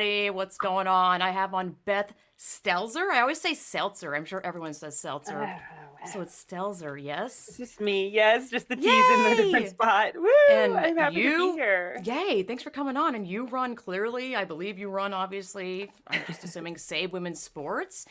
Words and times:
everybody. 0.00 0.30
What's 0.30 0.56
going 0.56 0.86
on? 0.86 1.20
I 1.22 1.30
have 1.30 1.52
on 1.52 1.76
Beth 1.84 2.12
Stelzer. 2.38 3.10
I 3.10 3.20
always 3.20 3.38
say 3.40 3.52
Seltzer. 3.54 4.14
I'm 4.16 4.24
sure 4.24 4.40
everyone 4.44 4.72
says 4.72 4.98
Seltzer. 4.98 5.38
Oh, 5.42 6.06
So 6.10 6.22
it's 6.22 6.42
Stelzer, 6.44 7.02
yes? 7.02 7.48
It's 7.48 7.58
just 7.58 7.80
me. 7.82 8.08
Yes, 8.08 8.48
just 8.50 8.68
the 8.68 8.76
T's 8.76 8.84
in 8.86 9.22
the 9.36 9.42
different 9.42 9.68
spot. 9.68 10.12
Woo! 10.16 10.26
And 10.50 10.74
I'm 10.74 10.96
happy 10.96 11.16
to 11.16 11.20
you- 11.20 11.52
be 11.52 11.58
here. 11.58 12.00
Yay, 12.04 12.42
thanks 12.44 12.62
for 12.62 12.70
coming 12.70 12.96
on. 12.96 13.14
And 13.14 13.26
you 13.26 13.44
run 13.46 13.74
clearly, 13.76 14.34
I 14.36 14.44
believe 14.44 14.78
you 14.78 14.88
run, 14.88 15.12
obviously, 15.12 15.90
I'm 16.06 16.22
just 16.26 16.44
assuming 16.44 16.76
Save 16.78 17.12
Women's 17.12 17.42
Sports. 17.42 18.06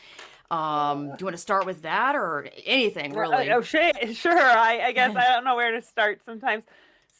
Um, 0.52 1.08
do 1.08 1.16
you 1.20 1.24
want 1.26 1.34
to 1.36 1.42
start 1.42 1.66
with 1.66 1.82
that 1.82 2.14
or 2.14 2.48
anything, 2.66 3.16
Uh, 3.16 3.20
really? 3.20 3.50
Oh, 3.50 3.62
sure. 3.62 3.90
Sure. 4.14 4.38
I, 4.40 4.80
I 4.86 4.92
guess 4.92 5.14
I 5.16 5.32
don't 5.32 5.44
know 5.44 5.56
where 5.56 5.72
to 5.72 5.82
start 5.82 6.22
sometimes. 6.24 6.64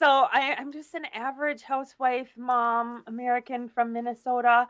So 0.01 0.29
I, 0.33 0.57
I'm 0.59 0.73
just 0.73 0.95
an 0.95 1.05
average 1.13 1.61
housewife, 1.61 2.31
mom, 2.35 3.03
American 3.07 3.69
from 3.69 3.93
Minnesota, 3.93 4.67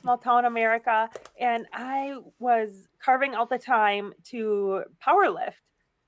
small 0.00 0.18
town 0.18 0.44
America, 0.44 1.08
and 1.38 1.66
I 1.72 2.16
was 2.40 2.88
carving 3.00 3.36
out 3.36 3.48
the 3.48 3.58
time 3.58 4.12
to 4.30 4.82
power 4.98 5.30
lift. 5.30 5.60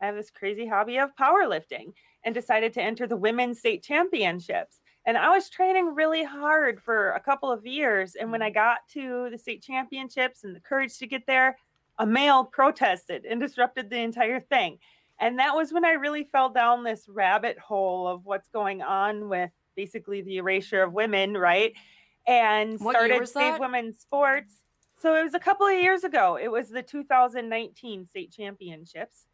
I 0.03 0.07
have 0.07 0.17
this 0.17 0.33
crazy 0.33 0.67
hobby 0.67 0.97
of 0.97 1.15
powerlifting 1.15 1.93
and 2.25 2.35
decided 2.35 2.73
to 2.73 2.83
enter 2.83 3.07
the 3.07 3.17
women's 3.17 3.61
state 3.61 3.85
championships. 3.85 4.81
And 5.07 5.17
I 5.17 5.31
was 5.31 5.49
training 5.49 5.95
really 5.95 6.25
hard 6.25 6.83
for 6.83 7.13
a 7.13 7.21
couple 7.21 7.53
of 7.53 7.65
years. 7.65 8.17
And 8.17 8.33
when 8.33 8.43
I 8.43 8.49
mm-hmm. 8.49 8.55
got 8.55 8.79
to 8.95 9.29
the 9.31 9.39
state 9.39 9.63
championships 9.63 10.43
and 10.43 10.57
the 10.57 10.59
courage 10.59 10.99
to 10.99 11.07
get 11.07 11.29
there, 11.29 11.57
a 11.99 12.07
male 12.07 12.43
protested 12.43 13.25
and 13.25 13.39
disrupted 13.39 13.89
the 13.89 13.99
entire 13.99 14.41
thing. 14.41 14.79
And 15.21 15.39
that 15.39 15.55
was 15.55 15.73
when 15.73 15.85
I 15.85 15.93
really 15.93 16.25
fell 16.25 16.49
down 16.49 16.85
this 16.85 17.05
rabbit 17.09 17.59
hole 17.59 18.09
of 18.09 18.25
what's 18.25 18.49
going 18.49 18.83
on 18.83 19.29
with 19.29 19.51
basically 19.77 20.23
the 20.23 20.39
erasure 20.39 20.83
of 20.83 20.93
women, 20.93 21.35
right? 21.35 21.73
And 22.27 22.81
What 22.81 22.95
started 22.95 23.29
Save 23.29 23.55
that? 23.55 23.61
Women's 23.61 24.01
Sports. 24.01 24.55
So 25.01 25.15
it 25.15 25.23
was 25.23 25.35
a 25.35 25.39
couple 25.39 25.67
of 25.67 25.75
years 25.75 26.05
ago. 26.05 26.39
It 26.41 26.51
was 26.51 26.69
the 26.69 26.83
2019 26.83 28.07
state 28.07 28.33
championships. 28.33 29.27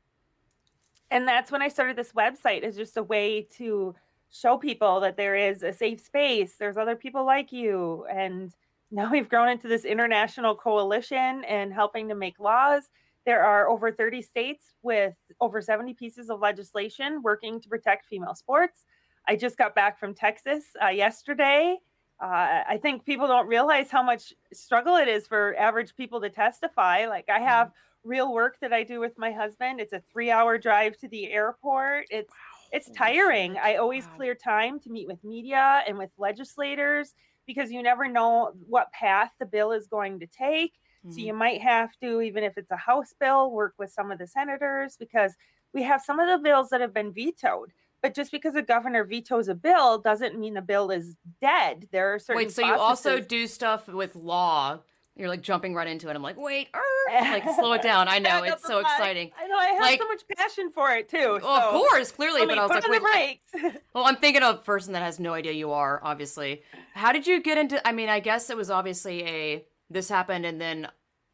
And 1.11 1.27
that's 1.27 1.51
when 1.51 1.63
I 1.63 1.69
started 1.69 1.97
this 1.97 2.13
website 2.13 2.63
as 2.63 2.77
just 2.77 2.97
a 2.97 3.03
way 3.03 3.43
to 3.57 3.95
show 4.31 4.57
people 4.57 5.01
that 5.01 5.17
there 5.17 5.35
is 5.35 5.63
a 5.63 5.73
safe 5.73 6.01
space. 6.01 6.55
There's 6.59 6.77
other 6.77 6.97
people 6.97 7.25
like 7.25 7.53
you. 7.53 8.07
And 8.11 8.53
now 8.91 9.11
we've 9.11 9.29
grown 9.29 9.49
into 9.49 9.69
this 9.69 9.85
international 9.85 10.55
coalition 10.55 11.45
and 11.45 11.73
helping 11.73 12.09
to 12.09 12.15
make 12.15 12.39
laws. 12.39 12.85
There 13.27 13.45
are 13.45 13.69
over 13.69 13.93
30 13.93 14.23
states 14.23 14.67
with 14.83 15.15
over 15.41 15.61
70 15.61 15.95
pieces 15.95 16.31
of 16.31 16.41
legislation 16.41 17.23
working 17.23 17.61
to 17.61 17.69
protect 17.69 18.07
female 18.07 18.35
sports. 18.35 18.85
I 19.29 19.37
just 19.37 19.59
got 19.59 19.75
back 19.75 19.99
from 19.99 20.15
Texas 20.15 20.65
uh, 20.83 20.89
yesterday. 20.89 21.79
Uh, 22.23 22.63
I 22.69 22.79
think 22.83 23.05
people 23.05 23.27
don't 23.27 23.47
realize 23.47 23.91
how 23.91 24.03
much 24.03 24.33
struggle 24.53 24.97
it 24.97 25.09
is 25.09 25.27
for 25.27 25.55
average 25.59 25.95
people 25.97 26.21
to 26.21 26.31
testify. 26.31 27.07
Like, 27.07 27.29
I 27.29 27.41
have 27.41 27.71
real 28.05 28.33
work 28.33 28.59
that 28.61 28.73
I 28.73 28.83
do 28.83 29.01
with 29.01 29.17
my 29.19 29.33
husband. 29.33 29.81
It's 29.81 29.93
a 29.93 30.01
three 30.13 30.31
hour 30.31 30.59
drive 30.59 30.97
to 30.99 31.09
the 31.09 31.31
airport. 31.31 32.07
It's 32.11 32.39
it's 32.73 32.91
tiring. 32.91 33.59
I 33.59 33.77
always 33.77 34.07
Wow. 34.07 34.13
clear 34.17 34.35
time 34.35 34.79
to 34.81 34.91
meet 34.91 35.09
with 35.09 35.23
media 35.25 35.83
and 35.87 35.99
with 35.99 36.11
legislators 36.19 37.15
because 37.47 37.73
you 37.73 37.83
never 37.83 38.07
know 38.07 38.53
what 38.67 38.93
path 38.93 39.33
the 39.41 39.47
bill 39.47 39.73
is 39.73 39.87
going 39.89 40.21
to 40.21 40.27
take. 40.27 40.79
So 41.09 41.17
Mhm. 41.17 41.25
you 41.25 41.33
might 41.35 41.61
have 41.63 41.97
to, 42.01 42.21
even 42.21 42.45
if 42.45 42.59
it's 42.59 42.71
a 42.71 42.77
House 42.77 43.15
bill, 43.19 43.51
work 43.51 43.75
with 43.79 43.91
some 43.91 44.11
of 44.11 44.19
the 44.19 44.27
senators 44.27 44.97
because 44.99 45.35
we 45.73 45.83
have 45.85 46.03
some 46.03 46.21
of 46.21 46.29
the 46.29 46.39
bills 46.39 46.69
that 46.71 46.81
have 46.81 46.93
been 46.93 47.13
vetoed. 47.13 47.73
But 48.03 48.15
just 48.15 48.33
because 48.33 48.55
a 48.55 48.63
governor 48.63 49.05
vetoes 49.05 49.49
a 49.49 49.55
bill 49.55 49.99
doesn't 49.99 50.39
mean 50.39 50.55
the 50.55 50.63
bill 50.63 50.91
is 50.91 51.17
dead. 51.41 51.89
There 51.93 52.15
are 52.15 52.19
certain 52.19 52.37
Wait, 52.39 52.51
so 52.51 52.65
you 52.67 52.75
also 52.75 53.21
do 53.21 53.47
stuff 53.47 53.89
with 53.89 54.15
law? 54.15 54.81
You're 55.17 55.29
like 55.29 55.43
jumping 55.43 55.75
right 55.75 55.87
into 55.87 56.09
it. 56.09 56.17
I'm 56.17 56.23
like, 56.23 56.39
wait, 56.39 56.69
er, 56.75 56.81
like 57.13 57.45
slow 57.57 57.73
it 57.75 57.83
down. 57.83 58.09
I 58.09 58.19
know 58.21 58.43
it's 58.43 58.63
so 58.67 58.81
bus. 58.83 58.91
exciting. 58.93 59.31
I 59.39 59.47
know 59.49 59.57
I 59.57 59.67
have 59.67 59.81
Like- 59.83 60.01
so 60.01 60.09
much 60.09 60.23
passion 60.37 60.71
for 60.71 60.93
it 60.93 61.09
too. 61.11 61.39
Well, 61.43 61.45
of 61.45 61.71
course, 61.75 62.11
clearly, 62.13 62.47
but 62.47 62.57
I 62.59 62.63
was 62.67 62.71
put 62.71 62.89
like, 62.91 63.03
on 63.03 63.11
wait, 63.13 63.41
the 63.53 63.59
brakes. 63.59 63.79
Well, 63.95 64.05
I'm 64.05 64.17
thinking 64.17 64.43
of 64.43 64.55
a 64.55 64.59
person 64.59 64.95
that 64.95 65.03
has 65.03 65.21
no 65.21 65.35
idea 65.35 65.53
you 65.53 65.73
are, 65.73 66.01
obviously. 66.03 66.63
How 66.95 67.13
did 67.13 67.27
you 67.27 67.41
get 67.43 67.59
into 67.59 67.87
I 67.87 67.93
mean, 67.93 68.09
I 68.09 68.21
guess 68.21 68.49
it 68.49 68.57
was 68.57 68.71
obviously 68.71 69.25
a 69.27 69.67
this 69.91 70.09
happened 70.09 70.47
and 70.47 70.61
then 70.61 70.89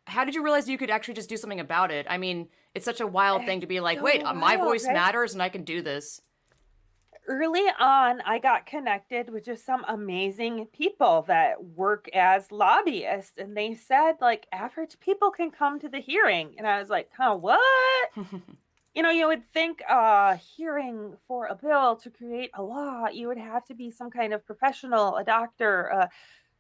how 0.06 0.24
did 0.24 0.34
you 0.34 0.42
realize 0.42 0.68
you 0.68 0.78
could 0.78 0.90
actually 0.90 1.14
just 1.14 1.28
do 1.28 1.36
something 1.36 1.60
about 1.60 1.90
it? 1.90 2.06
I 2.08 2.16
mean, 2.16 2.48
it's 2.74 2.84
such 2.84 3.00
a 3.00 3.06
wild 3.06 3.44
thing 3.44 3.60
to 3.60 3.66
be 3.66 3.80
like, 3.80 3.98
so 3.98 4.04
wait, 4.04 4.22
uh, 4.22 4.34
my 4.34 4.56
voice 4.56 4.86
right? 4.86 4.94
matters 4.94 5.32
and 5.32 5.42
I 5.42 5.48
can 5.48 5.64
do 5.64 5.82
this. 5.82 6.20
early 7.26 7.66
on, 7.80 8.20
I 8.20 8.38
got 8.38 8.66
connected 8.66 9.30
with 9.30 9.44
just 9.44 9.66
some 9.66 9.84
amazing 9.88 10.66
people 10.66 11.24
that 11.26 11.62
work 11.62 12.08
as 12.14 12.52
lobbyists. 12.52 13.36
And 13.36 13.56
they 13.56 13.74
said, 13.74 14.14
like, 14.20 14.46
average 14.52 15.00
people 15.00 15.30
can 15.32 15.50
come 15.50 15.80
to 15.80 15.88
the 15.88 15.98
hearing. 15.98 16.54
And 16.56 16.66
I 16.66 16.78
was 16.78 16.88
like, 16.88 17.10
huh, 17.16 17.36
what? 17.36 18.10
You 18.94 19.02
know, 19.02 19.10
you 19.10 19.26
would 19.26 19.46
think 19.52 19.82
a 19.90 20.36
hearing 20.36 21.18
for 21.28 21.48
a 21.48 21.54
bill 21.54 21.96
to 21.96 22.08
create 22.08 22.50
a 22.54 22.62
law, 22.62 23.08
you 23.08 23.28
would 23.28 23.36
have 23.36 23.62
to 23.66 23.74
be 23.74 23.90
some 23.90 24.08
kind 24.08 24.32
of 24.32 24.46
professional, 24.46 25.16
a 25.16 25.22
doctor. 25.22 25.92
Uh, 25.92 26.06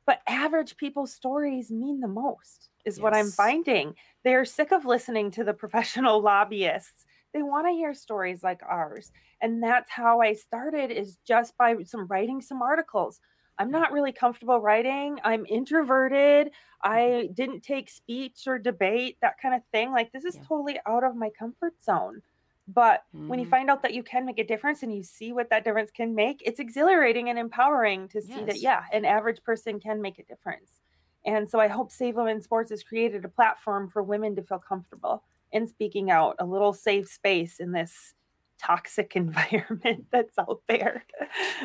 but 0.06 0.20
average 0.28 0.76
people's 0.76 1.12
stories 1.12 1.70
mean 1.70 2.00
the 2.00 2.08
most, 2.08 2.70
is 2.84 3.00
what 3.00 3.14
I'm 3.14 3.30
finding. 3.30 3.94
They're 4.24 4.44
sick 4.44 4.72
of 4.72 4.84
listening 4.84 5.32
to 5.32 5.44
the 5.44 5.52
professional 5.62 6.20
lobbyists. 6.22 7.04
They 7.34 7.42
want 7.42 7.66
to 7.66 7.72
hear 7.72 7.92
stories 7.92 8.42
like 8.42 8.60
ours. 8.62 9.10
And 9.42 9.62
that's 9.62 9.90
how 9.90 10.20
I 10.22 10.32
started, 10.34 10.90
is 10.90 11.18
just 11.26 11.56
by 11.58 11.74
some 11.84 12.06
writing 12.06 12.40
some 12.40 12.62
articles. 12.62 13.20
I'm 13.58 13.68
mm. 13.68 13.72
not 13.72 13.92
really 13.92 14.12
comfortable 14.12 14.60
writing. 14.60 15.18
I'm 15.24 15.44
introverted. 15.46 16.46
Mm-hmm. 16.46 16.92
I 16.92 17.28
didn't 17.34 17.62
take 17.62 17.90
speech 17.90 18.44
or 18.46 18.58
debate, 18.58 19.18
that 19.22 19.34
kind 19.42 19.54
of 19.54 19.62
thing. 19.72 19.92
Like, 19.92 20.12
this 20.12 20.24
is 20.24 20.36
Yeah. 20.36 20.42
totally 20.46 20.78
out 20.86 21.04
of 21.04 21.16
my 21.16 21.30
comfort 21.36 21.74
zone. 21.82 22.22
But 22.68 23.04
when 23.26 23.38
you 23.38 23.46
Mhm. 23.46 23.46
find 23.46 23.70
out 23.70 23.82
that 23.82 23.94
you 23.94 24.02
can 24.02 24.24
make 24.24 24.38
a 24.38 24.44
difference 24.44 24.82
and 24.82 24.94
you 24.94 25.02
see 25.02 25.32
what 25.32 25.50
that 25.50 25.64
difference 25.64 25.90
can 25.90 26.14
make, 26.14 26.42
it's 26.44 26.60
exhilarating 26.60 27.28
and 27.28 27.38
empowering 27.38 28.08
to 28.08 28.22
see 28.22 28.44
that, 28.44 28.60
yeah, 28.60 28.84
an 28.92 29.04
average 29.04 29.42
person 29.42 29.80
can 29.80 30.00
make 30.00 30.18
a 30.18 30.24
difference. 30.24 30.80
And 31.24 31.48
so 31.50 31.58
I 31.58 31.66
hope 31.68 31.90
Save 31.90 32.14
Women 32.16 32.40
Sports 32.40 32.70
has 32.70 32.84
created 32.84 33.24
a 33.24 33.28
platform 33.28 33.88
for 33.90 34.02
women 34.02 34.36
to 34.36 34.42
feel 34.42 34.60
comfortable 34.60 35.24
in 35.50 35.66
speaking 35.66 36.10
out, 36.10 36.36
a 36.38 36.46
little 36.46 36.72
safe 36.72 37.08
space 37.08 37.58
in 37.58 37.72
this 37.72 38.14
toxic 38.58 39.16
environment 39.16 40.06
that's 40.12 40.38
out 40.38 40.62
there. 40.68 41.04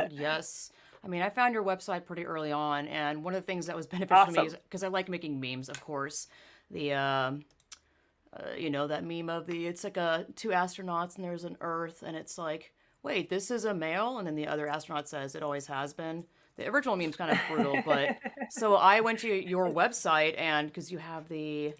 yes. 0.06 0.72
I 1.04 1.08
mean, 1.08 1.22
I 1.22 1.30
found 1.30 1.54
your 1.54 1.64
website 1.64 2.06
pretty 2.06 2.26
early 2.26 2.52
on, 2.52 2.88
and 2.88 3.24
one 3.24 3.34
of 3.34 3.42
the 3.42 3.46
things 3.46 3.66
that 3.68 3.76
was 3.76 3.88
beneficial 3.88 4.28
to 4.28 4.32
me 4.32 4.46
is 4.46 4.56
because 4.56 4.84
I 4.84 4.88
like 4.88 5.10
making 5.10 5.40
memes, 5.40 5.70
of 5.70 5.82
course. 5.82 6.28
The, 6.70 6.94
um, 6.94 7.46
uh, 8.36 8.54
you 8.58 8.70
know, 8.70 8.88
that 8.88 9.04
meme 9.04 9.30
of 9.30 9.46
the 9.46 9.68
it's 9.68 9.84
like 9.84 9.98
a 9.98 10.26
two 10.36 10.50
astronauts 10.50 11.16
and 11.16 11.24
there's 11.24 11.44
an 11.44 11.58
Earth, 11.62 12.04
and 12.06 12.16
it's 12.16 12.38
like, 12.38 12.74
wait, 13.04 13.30
this 13.30 13.52
is 13.52 13.66
a 13.66 13.74
male, 13.74 14.18
and 14.18 14.28
then 14.28 14.36
the 14.36 14.48
other 14.48 14.68
astronaut 14.68 15.10
says 15.10 15.36
it 15.36 15.44
always 15.44 15.68
has 15.68 15.94
been. 15.94 16.26
The 16.58 16.68
original 16.68 16.96
meme's 16.96 17.16
kind 17.16 17.32
of 17.32 17.40
brutal, 17.50 17.82
but 17.86 18.18
so 18.50 18.76
I 18.76 19.02
went 19.02 19.20
to 19.20 19.28
your 19.28 19.70
website, 19.70 20.40
and 20.40 20.68
because 20.68 20.92
you 20.92 20.98
have 20.98 21.28
the 21.28 21.74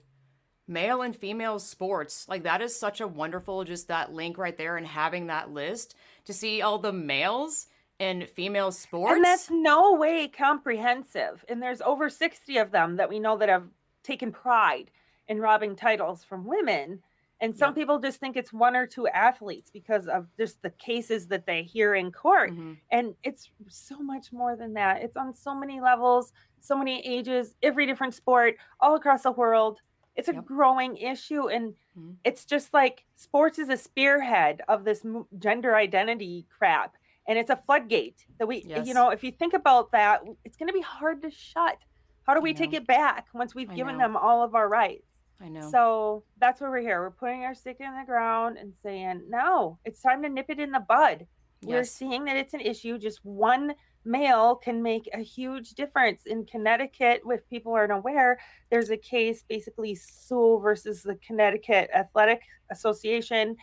male 0.68 1.02
and 1.02 1.16
female 1.16 1.60
sports 1.60 2.26
like 2.30 2.44
that 2.44 2.62
is 2.62 2.74
such 2.74 3.02
a 3.02 3.08
wonderful 3.08 3.66
just 3.66 3.90
that 3.90 4.14
link 4.14 4.38
right 4.38 4.58
there 4.58 4.78
and 4.78 4.88
having 4.88 5.28
that 5.28 5.52
list 5.52 5.96
to 6.24 6.32
see 6.32 6.62
all 6.62 6.78
the 6.78 6.94
males 6.94 7.68
and 8.00 8.28
female 8.28 8.72
sports 8.72 9.16
And 9.16 9.24
that's 9.24 9.50
no 9.52 9.94
way 9.94 10.28
comprehensive. 10.28 11.46
And 11.48 11.62
there's 11.62 11.82
over 11.82 12.10
60 12.10 12.58
of 12.58 12.72
them 12.72 12.96
that 12.96 13.10
we 13.10 13.20
know 13.20 13.38
that 13.38 13.48
have 13.48 13.66
taken 14.02 14.32
pride 14.32 14.90
in 15.28 15.40
robbing 15.40 15.76
titles 15.76 16.24
from 16.24 16.46
women. 16.46 17.02
And 17.40 17.56
some 17.56 17.74
people 17.74 17.98
just 17.98 18.20
think 18.20 18.38
it's 18.38 18.54
one 18.54 18.76
or 18.76 18.86
two 18.86 19.08
athletes 19.08 19.72
because 19.72 20.08
of 20.08 20.28
just 20.38 20.62
the 20.62 20.70
cases 20.70 21.28
that 21.30 21.48
they 21.48 21.64
hear 21.64 21.96
in 21.96 22.12
court. 22.12 22.52
Mhm. 22.52 22.78
And 22.92 23.16
it's 23.24 23.50
so 23.68 23.98
much 24.00 24.32
more 24.32 24.56
than 24.56 24.74
that. 24.76 25.02
It's 25.02 25.18
on 25.18 25.34
so 25.34 25.56
many 25.56 25.82
levels, 25.82 26.34
so 26.60 26.78
many 26.78 27.04
ages, 27.04 27.56
every 27.64 27.88
different 27.88 28.14
sport, 28.14 28.58
all 28.80 28.94
across 28.94 29.24
the 29.24 29.32
world. 29.32 29.82
It's 30.16 30.30
a 30.30 30.34
Yep. 30.36 30.46
growing 30.46 30.98
issue. 30.98 31.48
And 31.50 31.74
Mhm. 31.98 32.18
it's 32.24 32.46
just 32.46 32.76
like 32.76 33.06
sports 33.16 33.58
is 33.58 33.70
a 33.70 33.78
spearhead 33.78 34.62
of 34.68 34.84
this 34.84 35.04
gender 35.40 35.76
identity 35.76 36.46
crap. 36.56 36.96
And 37.28 37.40
it's 37.40 37.50
a 37.50 37.56
floodgate 37.56 38.28
that 38.38 38.46
we, 38.46 38.62
Yes. 38.68 38.86
you 38.88 38.94
know, 38.94 39.10
if 39.10 39.24
you 39.24 39.32
think 39.32 39.54
about 39.56 39.92
that, 39.94 40.22
it's 40.44 40.58
going 40.58 40.68
to 40.68 40.74
be 40.74 40.82
hard 40.82 41.24
to 41.24 41.32
shut. 41.32 41.80
How 42.28 42.36
do 42.36 42.42
we 42.42 42.54
take 42.54 42.74
it 42.74 42.86
back 42.86 43.30
once 43.34 43.56
we've 43.56 43.72
I 43.72 43.76
given 43.76 43.98
know. 43.98 44.04
them 44.04 44.16
all 44.18 44.44
of 44.44 44.54
our 44.54 44.68
rights? 44.70 45.11
I 45.42 45.50
know 45.50 45.70
So 45.72 46.24
that's 46.40 46.62
where 46.62 46.70
we're 46.70 46.82
here. 46.82 47.02
We're 47.02 47.12
putting 47.12 47.44
our 47.44 47.56
stick 47.56 47.78
in 47.80 47.98
the 47.98 48.06
ground 48.06 48.58
and 48.58 48.74
saying, 48.84 49.24
no, 49.28 49.80
it's 49.86 50.02
time 50.02 50.22
to 50.24 50.30
nip 50.30 50.48
it 50.50 50.60
in 50.60 50.72
the 50.72 50.80
bud. 50.80 51.26
We're 51.64 51.84
seeing 51.84 52.26
that 52.26 52.38
it's 52.38 52.54
an 52.54 52.62
issue. 52.62 52.98
Just 52.98 53.24
one 53.24 53.76
male 54.04 54.56
can 54.56 54.82
make 54.82 55.08
a 55.14 55.20
huge 55.20 55.72
difference. 55.72 56.26
In 56.26 56.46
Connecticut, 56.46 57.22
if 57.26 57.48
people 57.50 57.74
aren't 57.74 57.92
aware, 57.92 58.40
there's 58.70 58.90
a 58.90 58.98
case 58.98 59.44
basically 59.48 59.96
Soule 59.96 60.60
versus 60.60 61.04
the 61.04 61.16
Connecticut 61.16 61.90
Athletic 61.94 62.42
Association. 62.72 63.56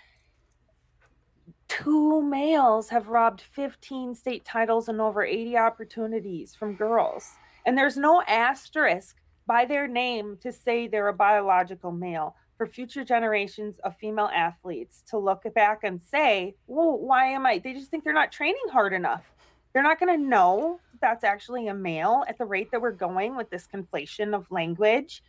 Two 1.67 2.23
males 2.23 2.89
have 2.89 3.09
robbed 3.09 3.41
15 3.41 4.15
state 4.15 4.45
titles 4.45 4.89
and 4.89 5.01
over 5.01 5.25
80 5.25 5.57
opportunities 5.57 6.55
from 6.55 6.77
girls. 6.77 7.29
And 7.67 7.77
there's 7.77 7.97
no 7.97 8.23
asterisk 8.27 9.17
by 9.49 9.65
their 9.65 9.89
name 9.89 10.37
to 10.43 10.53
say 10.53 10.87
they're 10.87 11.09
a 11.09 11.12
biological 11.12 11.91
male 11.91 12.37
for 12.59 12.67
future 12.67 13.03
generations 13.03 13.79
of 13.83 13.97
female 13.97 14.31
athletes 14.35 15.03
to 15.09 15.17
look 15.17 15.43
back 15.55 15.81
and 15.85 16.00
say, 16.00 16.55
well, 16.67 16.99
why 16.99 17.27
am 17.27 17.47
I? 17.47 17.59
They 17.59 17.73
just 17.73 17.91
think 17.91 18.05
they're 18.05 18.12
not 18.12 18.31
training 18.31 18.62
hard 18.71 18.93
enough. 18.93 19.25
They're 19.73 19.83
not 19.83 19.99
going 19.99 20.15
to 20.15 20.23
know 20.23 20.81
that's 21.00 21.25
actually 21.25 21.69
a 21.69 21.75
male 21.75 22.25
at 22.29 22.37
the 22.37 22.45
rate 22.45 22.71
that 22.73 22.83
we're 22.83 22.93
going 22.93 23.37
with 23.37 23.49
this 23.49 23.67
conflation 23.67 24.35
of 24.35 24.50
language. 24.50 25.23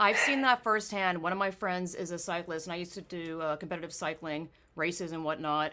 I've 0.00 0.18
seen 0.18 0.40
that 0.42 0.62
firsthand. 0.62 1.20
One 1.20 1.32
of 1.32 1.38
my 1.38 1.50
friends 1.50 1.94
is 1.94 2.12
a 2.12 2.18
cyclist, 2.18 2.66
and 2.66 2.72
I 2.72 2.76
used 2.76 2.94
to 2.94 3.02
do 3.02 3.40
uh, 3.40 3.56
competitive 3.56 3.92
cycling 3.92 4.48
races 4.74 5.12
and 5.12 5.22
whatnot. 5.24 5.72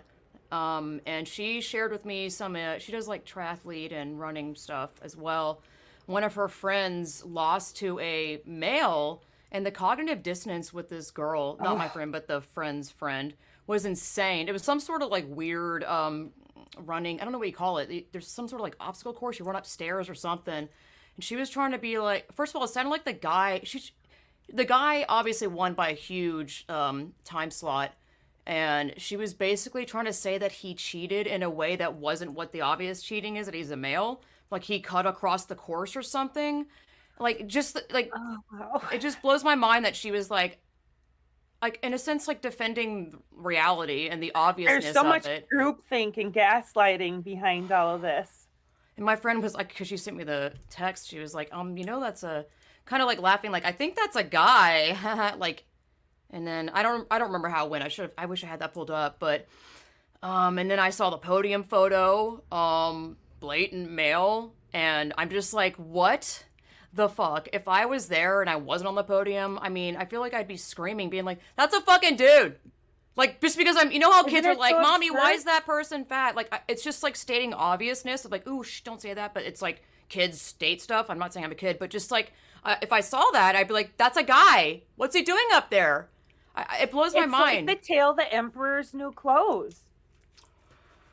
Um, 0.52 1.00
and 1.06 1.28
she 1.28 1.62
shared 1.62 1.92
with 1.92 2.06
me 2.06 2.30
some. 2.30 2.56
Uh, 2.56 2.80
she 2.80 2.92
does 2.92 3.08
like 3.08 3.26
triathlete 3.26 3.94
and 3.94 4.20
running 4.20 4.56
stuff 4.56 4.92
as 5.02 5.16
well. 5.16 5.62
One 6.06 6.24
of 6.24 6.36
her 6.36 6.48
friends 6.48 7.24
lost 7.25 7.77
to 7.77 8.00
a 8.00 8.42
male, 8.45 9.24
and 9.51 9.65
the 9.65 9.71
cognitive 9.71 10.24
dissonance 10.24 10.74
with 10.74 10.89
this 10.89 11.12
girl, 11.12 11.57
not 11.59 11.74
oh. 11.74 11.77
my 11.77 11.88
friend, 11.88 12.12
but 12.12 12.27
the 12.27 12.42
friend's 12.42 12.89
friend, 12.89 13.33
was 13.68 13.86
insane. 13.86 14.48
It 14.48 14.51
was 14.51 14.63
some 14.63 14.80
sort 14.80 15.01
of 15.01 15.09
like 15.09 15.25
weird 15.27 15.83
um, 15.83 16.31
running. 16.77 17.19
I 17.19 17.24
don't 17.24 17.31
know 17.31 17.39
what 17.39 17.48
you 17.48 17.53
call 17.53 17.77
it. 17.77 18.12
There's 18.12 18.27
some 18.27 18.48
sort 18.48 18.59
of 18.59 18.63
like 18.63 18.75
obstacle 18.80 19.13
course. 19.13 19.39
You 19.39 19.45
run 19.45 19.56
upstairs 19.56 20.09
or 20.09 20.15
something. 20.15 20.68
And 21.15 21.24
she 21.24 21.36
was 21.36 21.50
trying 21.50 21.71
to 21.71 21.77
be 21.77 22.00
like. 22.00 22.31
First 22.33 22.51
of 22.51 22.57
all, 22.57 22.65
it 22.65 22.69
sounded 22.69 22.89
like 22.89 23.06
the 23.06 23.13
guy. 23.13 23.62
She, 23.63 23.81
the 24.51 24.65
guy 24.65 25.06
obviously 25.07 25.48
won 25.48 25.74
by 25.74 25.89
a 25.89 25.95
huge 25.95 26.65
um, 26.68 27.13
time 27.24 27.51
slot 27.51 27.94
and 28.45 28.94
she 28.98 29.15
was 29.15 29.33
basically 29.33 29.86
trying 29.86 30.06
to 30.06 30.13
say 30.13 30.38
that 30.38 30.51
he 30.51 30.74
cheated 30.74 31.27
in 31.27 31.44
a 31.44 31.50
way 31.50 31.75
that 31.75 31.95
wasn't 31.95 32.33
what 32.33 32.51
the 32.51 32.62
obvious 32.62 33.01
cheating 33.01 33.36
is 33.36 33.45
that 33.45 33.56
he's 33.56 33.71
a 33.71 33.77
male 33.77 34.21
like 34.51 34.63
he 34.63 34.80
cut 34.80 35.06
across 35.06 35.45
the 35.45 35.56
course 35.56 35.95
or 35.95 36.01
something 36.01 36.65
like 37.19 37.48
just 37.48 37.80
like 37.92 38.12
oh, 38.15 38.38
wow. 38.51 38.81
it 38.94 39.01
just 39.01 39.21
blows 39.21 39.44
my 39.44 39.56
mind 39.56 39.86
that 39.86 39.95
she 39.95 40.12
was 40.12 40.30
like 40.30 40.59
like 41.62 41.80
in 41.83 41.94
a 41.94 41.98
sense 41.98 42.27
like 42.27 42.42
defending 42.42 43.13
reality 43.31 44.07
and 44.09 44.21
the 44.21 44.31
obviousness 44.36 44.83
there's 44.83 44.94
so 44.94 45.03
much 45.03 45.25
it. 45.25 45.48
groupthink 45.53 46.18
and 46.18 46.33
gaslighting 46.33 47.24
behind 47.24 47.71
all 47.71 47.95
of 47.95 48.01
this 48.01 48.48
and 48.98 49.06
my 49.06 49.15
friend 49.15 49.42
was 49.42 49.53
like 49.53 49.69
because 49.69 49.88
she 49.88 49.98
sent 49.98 50.18
me 50.18 50.24
the 50.24 50.53
text 50.69 51.07
she 51.07 51.19
was 51.19 51.33
like 51.33 51.50
um 51.53 51.77
you 51.77 51.86
know 51.86 52.00
that's 52.00 52.24
a 52.24 52.45
kind 52.86 53.01
of 53.01 53.07
like 53.07 53.19
laughing 53.19 53.51
like 53.51 53.65
i 53.65 53.71
think 53.71 53.95
that's 53.95 54.15
a 54.15 54.24
guy 54.24 55.33
like 55.38 55.63
and 56.31 56.48
then 56.48 56.69
I 56.69 56.81
don't 56.81 57.07
I 57.12 57.19
don't 57.19 57.27
remember 57.27 57.50
how 57.50 57.65
it 57.65 57.69
went. 57.69 57.83
I 57.83 57.89
should 57.89 58.03
have 58.03 58.12
I 58.18 58.25
wish 58.25 58.44
I 58.44 58.48
had 58.48 58.59
that 58.59 58.74
pulled 58.74 58.92
up, 58.92 59.18
but 59.19 59.48
um 60.24 60.57
and 60.57 60.69
then 60.71 60.80
I 60.80 60.89
saw 60.89 61.09
the 61.09 61.18
podium 61.18 61.63
photo, 61.63 62.44
um 62.51 63.18
blatant 63.42 63.92
male, 63.92 64.54
and 64.72 65.12
I'm 65.18 65.30
just 65.30 65.54
like, 65.54 65.76
what 65.76 66.46
the 66.94 67.10
fuck? 67.10 67.50
If 67.52 67.68
I 67.68 67.86
was 67.86 68.08
there 68.08 68.40
and 68.40 68.50
I 68.50 68.56
wasn't 68.56 68.88
on 68.88 68.96
the 68.96 69.04
podium, 69.04 69.60
I 69.62 69.68
mean, 69.68 69.98
I 69.98 70.06
feel 70.06 70.22
like 70.22 70.34
I'd 70.34 70.48
be 70.48 70.56
screaming, 70.56 71.10
being 71.10 71.26
like, 71.26 71.40
that's 71.58 71.76
a 71.76 71.82
fucking 71.82 72.16
dude. 72.16 72.56
Like 73.18 73.42
just 73.42 73.58
because 73.58 73.76
I'm, 73.78 73.92
you 73.92 74.00
know 74.00 74.12
how 74.12 74.22
Isn't 74.22 74.32
kids 74.32 74.48
are 74.48 74.56
like, 74.56 74.74
so 74.74 74.82
"Mommy, 74.82 75.10
absurd? 75.10 75.20
why 75.20 75.32
is 75.34 75.44
that 75.44 75.66
person 75.66 76.06
fat?" 76.06 76.36
Like 76.36 76.54
it's 76.70 76.82
just 76.84 77.04
like 77.04 77.18
stating 77.18 77.54
obviousness 77.54 78.24
of 78.24 78.32
like, 78.32 78.48
"Ooh, 78.48 78.64
shh, 78.64 78.82
don't 78.82 79.02
say 79.02 79.14
that." 79.14 79.34
But 79.34 79.44
it's 79.44 79.62
like 79.62 79.84
kids 80.08 80.42
state 80.42 80.82
stuff. 80.82 81.10
I'm 81.10 81.20
not 81.20 81.34
saying 81.34 81.46
I'm 81.46 81.52
a 81.52 81.56
kid, 81.56 81.78
but 81.78 81.90
just 81.90 82.10
like 82.10 82.32
uh, 82.64 82.78
if 82.82 82.94
I 82.94 83.02
saw 83.02 83.24
that, 83.34 83.56
I'd 83.58 83.68
be 83.68 83.74
like, 83.74 83.98
"That's 83.98 84.18
a 84.18 84.24
guy. 84.24 84.84
What's 84.96 85.14
he 85.16 85.24
doing 85.24 85.46
up 85.52 85.70
there?" 85.70 86.08
I, 86.56 86.84
it 86.84 86.92
blows 86.92 87.14
my 87.14 87.24
it's 87.24 87.32
mind. 87.32 87.68
Like 87.68 87.82
the 87.82 87.86
tail 87.86 88.14
the 88.14 88.34
emperor's 88.34 88.94
new 88.94 89.12
clothes. 89.12 89.82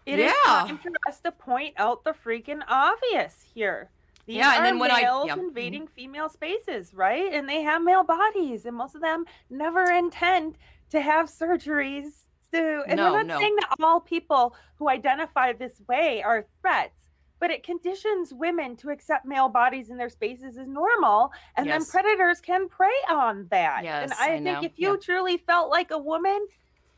It 0.09 0.19
yeah. 0.21 0.31
is 0.31 0.69
time 0.69 0.79
for 0.79 0.91
us 1.07 1.21
to 1.21 1.33
point 1.33 1.75
out 1.77 2.03
the 2.03 2.13
freaking 2.13 2.63
obvious 2.67 3.45
here. 3.55 3.91
These 4.27 4.37
yeah, 4.37 4.57
and 4.57 4.65
then 4.65 4.79
when 4.79 4.91
males 4.91 5.31
I, 5.31 5.35
yeah. 5.35 5.41
invading 5.41 5.83
mm-hmm. 5.83 5.95
female 5.95 6.29
spaces, 6.29 6.95
right? 6.95 7.33
And 7.33 7.49
they 7.49 7.63
have 7.63 7.83
male 7.83 8.05
bodies, 8.05 8.65
and 8.65 8.77
most 8.77 8.95
of 8.95 9.01
them 9.01 9.25
never 9.51 9.85
intend 9.85 10.57
to 10.91 11.01
have 11.01 11.29
surgeries. 11.29 12.25
To, 12.53 12.83
and 12.87 12.97
no, 12.97 13.13
we're 13.13 13.19
not 13.19 13.27
no. 13.27 13.39
saying 13.39 13.57
that 13.57 13.77
all 13.83 14.01
people 14.01 14.57
who 14.77 14.89
identify 14.89 15.53
this 15.53 15.83
way 15.87 16.23
are 16.23 16.47
threats 16.63 17.09
but 17.41 17.51
it 17.51 17.63
conditions 17.63 18.33
women 18.33 18.75
to 18.77 18.91
accept 18.91 19.25
male 19.25 19.49
bodies 19.49 19.91
in 19.91 19.97
their 19.97 20.09
spaces 20.09 20.57
as 20.57 20.67
normal 20.67 21.31
and 21.57 21.67
yes. 21.67 21.93
then 21.93 22.03
predators 22.03 22.41
can 22.41 22.69
prey 22.69 22.87
on 23.11 23.47
that 23.51 23.85
yes, 23.85 24.05
and 24.05 24.13
i, 24.15 24.25
I 24.25 24.29
think 24.43 24.45
know. 24.45 24.63
if 24.63 24.73
you 24.77 24.93
yeah. 24.93 24.97
truly 25.01 25.37
felt 25.37 25.71
like 25.71 25.91
a 25.91 25.99
woman 25.99 26.47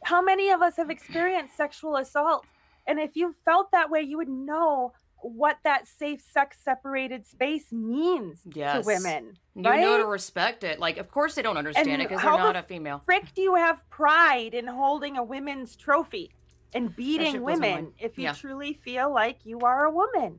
how 0.05 0.23
many 0.23 0.51
of 0.51 0.63
us 0.63 0.77
have 0.77 0.89
experienced 0.89 1.57
sexual 1.57 1.97
assault 1.97 2.47
and 2.91 3.01
if 3.01 3.17
you 3.17 3.35
felt 3.45 3.71
that 3.73 3.91
way 3.91 4.01
you 4.01 4.17
would 4.17 4.29
know 4.29 4.93
what 5.23 5.59
that 5.65 5.87
safe 5.87 6.23
sex 6.23 6.57
separated 6.65 7.27
space 7.27 7.71
means 7.73 8.41
yes. 8.55 8.81
to 8.81 8.87
women 8.87 9.35
you 9.55 9.63
right? 9.63 9.81
know 9.81 9.99
to 9.99 10.07
respect 10.07 10.65
it 10.65 10.79
like 10.81 10.97
of 10.97 11.11
course 11.11 11.35
they 11.35 11.43
don't 11.43 11.59
understand 11.59 11.89
and 11.89 12.01
it 12.01 12.09
because 12.09 12.23
they're 12.23 12.33
not 12.33 12.57
a 12.57 12.63
female 12.63 13.01
frick 13.05 13.25
do 13.35 13.43
you 13.43 13.55
have 13.55 13.89
pride 13.91 14.55
in 14.55 14.67
holding 14.67 15.19
a 15.19 15.23
women's 15.23 15.77
trophy 15.77 16.31
and 16.75 16.95
beating 16.95 17.43
women 17.43 17.93
if 17.99 18.19
you 18.19 18.25
yeah. 18.25 18.33
truly 18.33 18.75
feel 18.75 19.13
like 19.13 19.39
you 19.45 19.61
are 19.61 19.87
a 19.87 19.91
woman. 19.91 20.39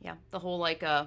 Yeah, 0.00 0.14
the 0.30 0.38
whole 0.38 0.58
like 0.58 0.82
uh 0.82 1.06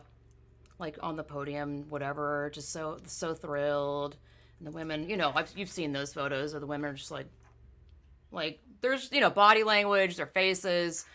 like 0.80 0.98
on 1.02 1.16
the 1.16 1.24
podium 1.24 1.86
whatever 1.90 2.52
just 2.54 2.72
so 2.72 2.98
so 3.06 3.34
thrilled 3.34 4.18
and 4.60 4.68
the 4.68 4.72
women, 4.72 5.10
you 5.10 5.18
know, 5.18 5.32
I've, 5.36 5.52
you've 5.56 5.70
seen 5.70 5.92
those 5.92 6.14
photos 6.14 6.54
of 6.54 6.62
the 6.62 6.68
women 6.68 6.96
just 6.96 7.12
like 7.12 7.28
like 8.36 8.60
there's, 8.82 9.10
you 9.12 9.22
know, 9.22 9.30
body 9.30 9.64
language, 9.64 10.18
their 10.18 10.28
faces, 10.28 11.06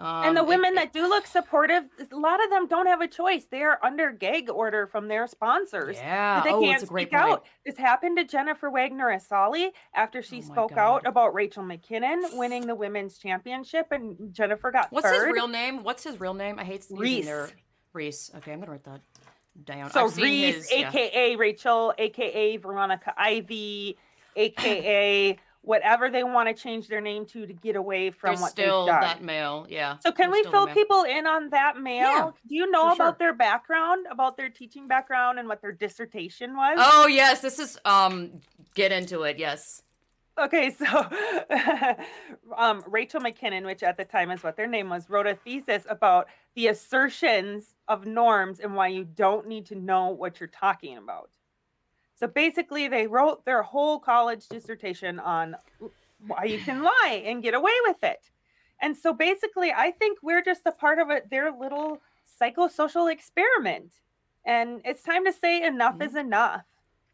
um, 0.00 0.24
and 0.24 0.36
the 0.36 0.42
women 0.42 0.72
it, 0.72 0.76
that 0.76 0.92
do 0.94 1.06
look 1.06 1.26
supportive, 1.26 1.84
a 2.10 2.16
lot 2.16 2.42
of 2.42 2.48
them 2.48 2.66
don't 2.66 2.86
have 2.86 3.02
a 3.02 3.06
choice. 3.06 3.44
They 3.50 3.62
are 3.62 3.78
under 3.82 4.10
gag 4.10 4.48
order 4.48 4.86
from 4.86 5.08
their 5.08 5.26
sponsors. 5.26 5.98
Yeah, 5.98 6.42
they 6.42 6.52
oh, 6.52 6.60
can't 6.62 6.80
speak 6.80 7.12
out. 7.12 7.44
This 7.66 7.76
happened 7.76 8.16
to 8.16 8.24
Jennifer 8.24 8.70
Wagner 8.70 9.14
Assali 9.14 9.72
after 9.94 10.22
she 10.22 10.38
oh 10.38 10.40
spoke 10.40 10.72
out 10.72 11.06
about 11.06 11.34
Rachel 11.34 11.62
McKinnon 11.62 12.34
winning 12.38 12.66
the 12.66 12.74
women's 12.74 13.18
championship, 13.18 13.88
and 13.90 14.32
Jennifer 14.32 14.70
got 14.70 14.90
What's 14.90 15.06
third. 15.06 15.26
his 15.26 15.34
real 15.34 15.48
name? 15.48 15.84
What's 15.84 16.04
his 16.04 16.18
real 16.18 16.34
name? 16.34 16.58
I 16.58 16.64
hate 16.64 16.86
Reese. 16.90 17.26
Their... 17.26 17.50
Reese. 17.92 18.30
Okay, 18.36 18.54
I'm 18.54 18.60
gonna 18.60 18.72
write 18.72 18.84
that 18.84 19.02
down. 19.66 19.90
So 19.90 20.08
Reese, 20.08 20.70
his, 20.70 20.72
aka 20.72 21.32
yeah. 21.32 21.36
Rachel, 21.36 21.92
aka 21.98 22.56
Veronica 22.56 23.12
Ivy, 23.18 23.98
aka 24.34 25.36
whatever 25.62 26.10
they 26.10 26.24
want 26.24 26.48
to 26.48 26.54
change 26.54 26.88
their 26.88 27.00
name 27.00 27.26
to 27.26 27.46
to 27.46 27.52
get 27.52 27.76
away 27.76 28.10
from 28.10 28.30
There's 28.30 28.40
what 28.40 28.50
still 28.50 28.86
they've 28.86 28.94
done. 28.94 29.02
that 29.02 29.22
male, 29.22 29.66
yeah. 29.68 29.98
So 29.98 30.12
can 30.12 30.30
we 30.30 30.42
fill 30.44 30.66
people 30.68 31.02
in 31.02 31.26
on 31.26 31.50
that 31.50 31.76
male? 31.76 32.02
Yeah, 32.02 32.30
Do 32.48 32.54
you 32.54 32.70
know 32.70 32.92
about 32.92 32.96
sure. 32.96 33.16
their 33.18 33.34
background, 33.34 34.06
about 34.10 34.36
their 34.36 34.48
teaching 34.48 34.88
background, 34.88 35.38
and 35.38 35.48
what 35.48 35.60
their 35.60 35.72
dissertation 35.72 36.56
was? 36.56 36.78
Oh 36.78 37.06
yes, 37.06 37.40
this 37.40 37.58
is 37.58 37.78
um. 37.84 38.40
Get 38.74 38.92
into 38.92 39.22
it, 39.22 39.36
yes. 39.36 39.82
Okay, 40.38 40.70
so 40.70 40.86
um, 42.56 42.82
Rachel 42.86 43.20
McKinnon, 43.20 43.66
which 43.66 43.82
at 43.82 43.96
the 43.96 44.04
time 44.04 44.30
is 44.30 44.42
what 44.42 44.56
their 44.56 44.68
name 44.68 44.88
was, 44.88 45.10
wrote 45.10 45.26
a 45.26 45.34
thesis 45.34 45.82
about 45.88 46.28
the 46.54 46.68
assertions 46.68 47.74
of 47.88 48.06
norms 48.06 48.60
and 48.60 48.74
why 48.74 48.88
you 48.88 49.04
don't 49.04 49.46
need 49.48 49.66
to 49.66 49.74
know 49.74 50.08
what 50.08 50.40
you're 50.40 50.48
talking 50.48 50.96
about. 50.96 51.30
So 52.20 52.26
basically, 52.26 52.86
they 52.86 53.06
wrote 53.06 53.46
their 53.46 53.62
whole 53.62 53.98
college 53.98 54.46
dissertation 54.46 55.18
on 55.18 55.56
why 56.26 56.44
you 56.44 56.58
can 56.58 56.82
lie 56.82 57.22
and 57.24 57.42
get 57.42 57.54
away 57.54 57.72
with 57.86 58.04
it. 58.04 58.20
And 58.82 58.94
so 58.94 59.14
basically, 59.14 59.72
I 59.72 59.90
think 59.90 60.18
we're 60.22 60.44
just 60.44 60.60
a 60.66 60.72
part 60.72 60.98
of 60.98 61.08
it, 61.08 61.30
their 61.30 61.50
little 61.50 61.98
psychosocial 62.38 63.10
experiment. 63.10 63.94
And 64.44 64.82
it's 64.84 65.02
time 65.02 65.24
to 65.24 65.32
say 65.32 65.62
enough 65.62 65.94
mm-hmm. 65.94 66.02
is 66.02 66.14
enough. 66.14 66.64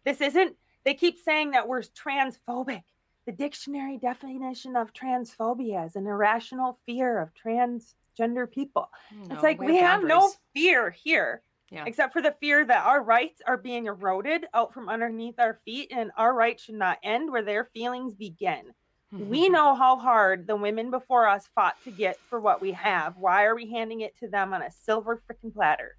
This 0.04 0.20
isn't, 0.20 0.56
they 0.84 0.94
keep 0.94 1.20
saying 1.20 1.52
that 1.52 1.68
we're 1.68 1.82
transphobic. 1.82 2.82
The 3.26 3.32
dictionary 3.32 3.98
definition 3.98 4.74
of 4.74 4.92
transphobia 4.92 5.86
is 5.86 5.94
an 5.94 6.08
irrational 6.08 6.78
fear 6.84 7.20
of 7.20 7.30
transgender 7.32 8.50
people. 8.50 8.90
No, 9.12 9.34
it's 9.34 9.42
like 9.44 9.60
we, 9.60 9.66
we 9.66 9.76
have, 9.76 10.00
have 10.00 10.08
no 10.08 10.32
fear 10.52 10.90
here. 10.90 11.42
Yeah. 11.70 11.84
Except 11.84 12.12
for 12.12 12.22
the 12.22 12.34
fear 12.40 12.64
that 12.64 12.86
our 12.86 13.02
rights 13.02 13.42
are 13.46 13.56
being 13.56 13.86
eroded 13.86 14.46
out 14.54 14.72
from 14.72 14.88
underneath 14.88 15.38
our 15.38 15.58
feet 15.64 15.90
and 15.90 16.12
our 16.16 16.32
rights 16.32 16.64
should 16.64 16.76
not 16.76 16.98
end 17.02 17.30
where 17.30 17.42
their 17.42 17.64
feelings 17.64 18.14
begin. 18.14 18.72
we 19.10 19.48
know 19.50 19.74
how 19.74 19.96
hard 19.96 20.46
the 20.46 20.54
women 20.54 20.90
before 20.90 21.26
us 21.26 21.48
fought 21.54 21.76
to 21.82 21.90
get 21.90 22.18
for 22.28 22.40
what 22.40 22.60
we 22.60 22.72
have. 22.72 23.16
Why 23.16 23.44
are 23.44 23.56
we 23.56 23.68
handing 23.68 24.02
it 24.02 24.16
to 24.20 24.28
them 24.28 24.54
on 24.54 24.62
a 24.62 24.70
silver 24.70 25.20
freaking 25.28 25.52
platter? 25.52 25.96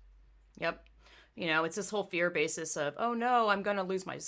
Yep. 0.59 0.83
You 1.35 1.47
know, 1.47 1.65
it's 1.65 1.75
this 1.75 1.89
whole 1.89 2.03
fear 2.03 2.29
basis 2.29 2.77
of, 2.77 2.93
oh 2.97 3.13
no, 3.13 3.49
I'm 3.49 3.61
going 3.61 3.77
to 3.77 3.83
lose 3.83 4.05
my 4.05 4.19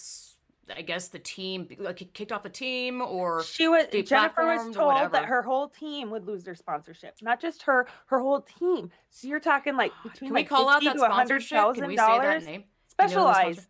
I 0.76 0.82
guess 0.82 1.08
the 1.08 1.20
team 1.20 1.68
like 1.80 2.14
kicked 2.14 2.32
off 2.32 2.46
a 2.46 2.50
team 2.50 3.02
or 3.02 3.44
she 3.44 3.68
was 3.68 3.86
Jennifer 3.92 4.46
was 4.46 4.76
told 4.76 5.12
that 5.12 5.26
her 5.26 5.42
whole 5.42 5.70
team 5.70 6.10
would 6.12 6.26
lose 6.26 6.44
their 6.44 6.56
sponsorship, 6.56 7.18
not 7.22 7.42
just 7.42 7.64
her, 7.64 7.88
her 8.08 8.20
whole 8.20 8.42
team. 8.42 8.92
So 9.10 9.28
you're 9.28 9.40
talking 9.40 9.76
like 9.76 9.92
between 10.04 10.30
Can 10.30 10.36
like 10.36 10.46
we 10.46 10.56
call 10.56 10.70
out 10.70 10.84
that 10.84 10.98
sponsorship? 10.98 11.76
Can 11.76 11.88
we 11.88 11.98
say 11.98 12.20
that 12.20 12.44
name? 12.44 12.64
Specialized. 12.88 13.68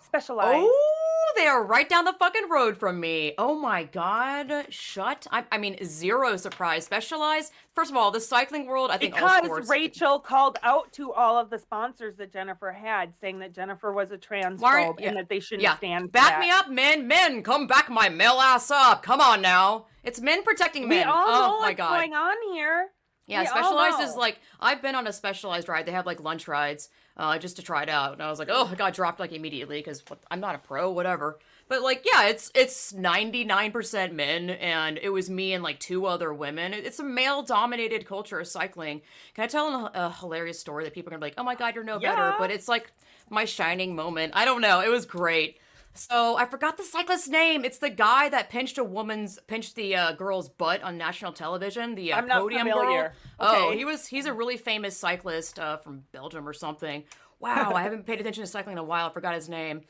Specialized. 0.00 0.66
Oh, 0.68 1.01
they 1.36 1.46
are 1.46 1.64
right 1.64 1.88
down 1.88 2.04
the 2.04 2.12
fucking 2.12 2.48
road 2.50 2.76
from 2.76 3.00
me. 3.00 3.34
Oh 3.38 3.58
my 3.58 3.84
god, 3.84 4.66
shut. 4.70 5.26
I, 5.30 5.44
I 5.50 5.58
mean, 5.58 5.76
zero 5.84 6.36
surprise. 6.36 6.84
Specialized. 6.84 7.52
First 7.74 7.90
of 7.90 7.96
all, 7.96 8.10
the 8.10 8.20
cycling 8.20 8.66
world, 8.66 8.90
I 8.90 8.98
think 8.98 9.14
Because 9.14 9.44
sports. 9.44 9.68
Rachel 9.70 10.18
called 10.18 10.58
out 10.62 10.92
to 10.92 11.12
all 11.12 11.38
of 11.38 11.50
the 11.50 11.58
sponsors 11.58 12.16
that 12.16 12.32
Jennifer 12.32 12.72
had, 12.72 13.14
saying 13.16 13.38
that 13.40 13.54
Jennifer 13.54 13.92
was 13.92 14.10
a 14.10 14.18
transphobe 14.18 15.00
yeah, 15.00 15.08
and 15.08 15.16
that 15.16 15.28
they 15.28 15.40
shouldn't 15.40 15.62
yeah, 15.62 15.76
stand. 15.76 16.12
back 16.12 16.40
me 16.40 16.50
up, 16.50 16.70
men. 16.70 17.06
Men, 17.06 17.42
come 17.42 17.66
back 17.66 17.88
my 17.88 18.08
male 18.08 18.40
ass 18.40 18.70
up. 18.70 19.02
Come 19.02 19.20
on 19.20 19.40
now. 19.40 19.86
It's 20.04 20.20
men 20.20 20.42
protecting 20.42 20.88
men. 20.88 21.06
We 21.06 21.12
all 21.12 21.28
oh 21.28 21.30
know 21.30 21.56
what's 21.58 21.76
god. 21.76 21.96
going 21.96 22.12
on 22.14 22.36
here. 22.52 22.88
Yeah, 23.26 23.42
We 23.42 23.46
specialized 23.46 24.00
is 24.00 24.16
like 24.16 24.40
I've 24.60 24.82
been 24.82 24.94
on 24.94 25.06
a 25.06 25.12
specialized 25.12 25.68
ride. 25.68 25.86
They 25.86 25.92
have 25.92 26.06
like 26.06 26.20
lunch 26.20 26.48
rides, 26.48 26.88
uh, 27.16 27.38
just 27.38 27.56
to 27.56 27.62
try 27.62 27.82
it 27.82 27.88
out, 27.88 28.12
and 28.14 28.22
I 28.22 28.30
was 28.30 28.38
like, 28.38 28.48
oh, 28.50 28.68
I 28.70 28.74
got 28.74 28.94
dropped 28.94 29.20
like 29.20 29.32
immediately 29.32 29.78
because 29.78 30.02
I'm 30.30 30.40
not 30.40 30.54
a 30.54 30.58
pro, 30.58 30.90
whatever. 30.90 31.38
But 31.68 31.82
like, 31.82 32.04
yeah, 32.04 32.28
it's 32.28 32.50
it's 32.54 32.92
99% 32.92 34.12
men, 34.12 34.50
and 34.50 34.98
it 35.00 35.10
was 35.10 35.30
me 35.30 35.52
and 35.54 35.62
like 35.62 35.78
two 35.78 36.06
other 36.06 36.32
women. 36.34 36.74
It's 36.74 36.98
a 36.98 37.04
male-dominated 37.04 38.06
culture 38.06 38.40
of 38.40 38.46
cycling. 38.48 39.00
Can 39.34 39.44
I 39.44 39.46
tell 39.46 39.68
a, 39.68 39.90
a 39.94 40.10
hilarious 40.20 40.58
story 40.58 40.84
that 40.84 40.92
people 40.92 41.10
are 41.10 41.12
gonna 41.12 41.20
be 41.20 41.26
like, 41.26 41.34
oh 41.38 41.44
my 41.44 41.54
god, 41.54 41.74
you're 41.74 41.84
no 41.84 41.98
better? 41.98 42.34
But 42.38 42.50
it's 42.50 42.68
like 42.68 42.92
my 43.30 43.44
shining 43.44 43.94
moment. 43.94 44.32
I 44.34 44.44
don't 44.44 44.60
know. 44.60 44.80
It 44.80 44.88
was 44.88 45.06
great. 45.06 45.58
So 45.94 46.36
I 46.36 46.46
forgot 46.46 46.76
the 46.76 46.84
cyclist's 46.84 47.28
name. 47.28 47.64
It's 47.64 47.78
the 47.78 47.90
guy 47.90 48.28
that 48.30 48.48
pinched 48.48 48.78
a 48.78 48.84
woman's 48.84 49.38
pinched 49.46 49.76
the 49.76 49.94
uh, 49.94 50.12
girl's 50.12 50.48
butt 50.48 50.82
on 50.82 50.96
national 50.96 51.32
television. 51.32 51.94
The 51.94 52.12
uh, 52.12 52.18
I'm 52.18 52.26
not 52.26 52.40
podium 52.40 52.68
familiar. 52.68 53.02
girl. 53.02 53.12
Oh, 53.40 53.72
he 53.72 53.84
was 53.84 54.06
he's 54.06 54.26
a 54.26 54.32
really 54.32 54.56
famous 54.56 54.96
cyclist 54.96 55.58
uh, 55.58 55.76
from 55.76 56.04
Belgium 56.12 56.48
or 56.48 56.52
something. 56.52 57.04
Wow, 57.40 57.72
I 57.74 57.82
haven't 57.82 58.06
paid 58.06 58.20
attention 58.20 58.42
to 58.44 58.50
cycling 58.50 58.74
in 58.74 58.78
a 58.78 58.84
while. 58.84 59.08
I 59.08 59.12
forgot 59.12 59.34
his 59.34 59.48
name. 59.48 59.82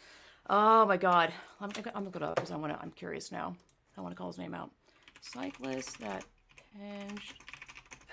Oh 0.50 0.86
my 0.86 0.96
god, 0.96 1.32
I'm 1.60 1.70
I'm 1.94 2.06
it 2.06 2.22
up 2.22 2.34
because 2.34 2.50
I 2.50 2.56
want 2.56 2.72
to. 2.72 2.80
I'm 2.80 2.90
curious 2.90 3.30
now. 3.30 3.54
I 3.96 4.00
want 4.00 4.12
to 4.12 4.16
call 4.16 4.28
his 4.28 4.38
name 4.38 4.54
out. 4.54 4.70
Cyclist 5.20 6.00
that 6.00 6.24
pinched. 6.76 7.34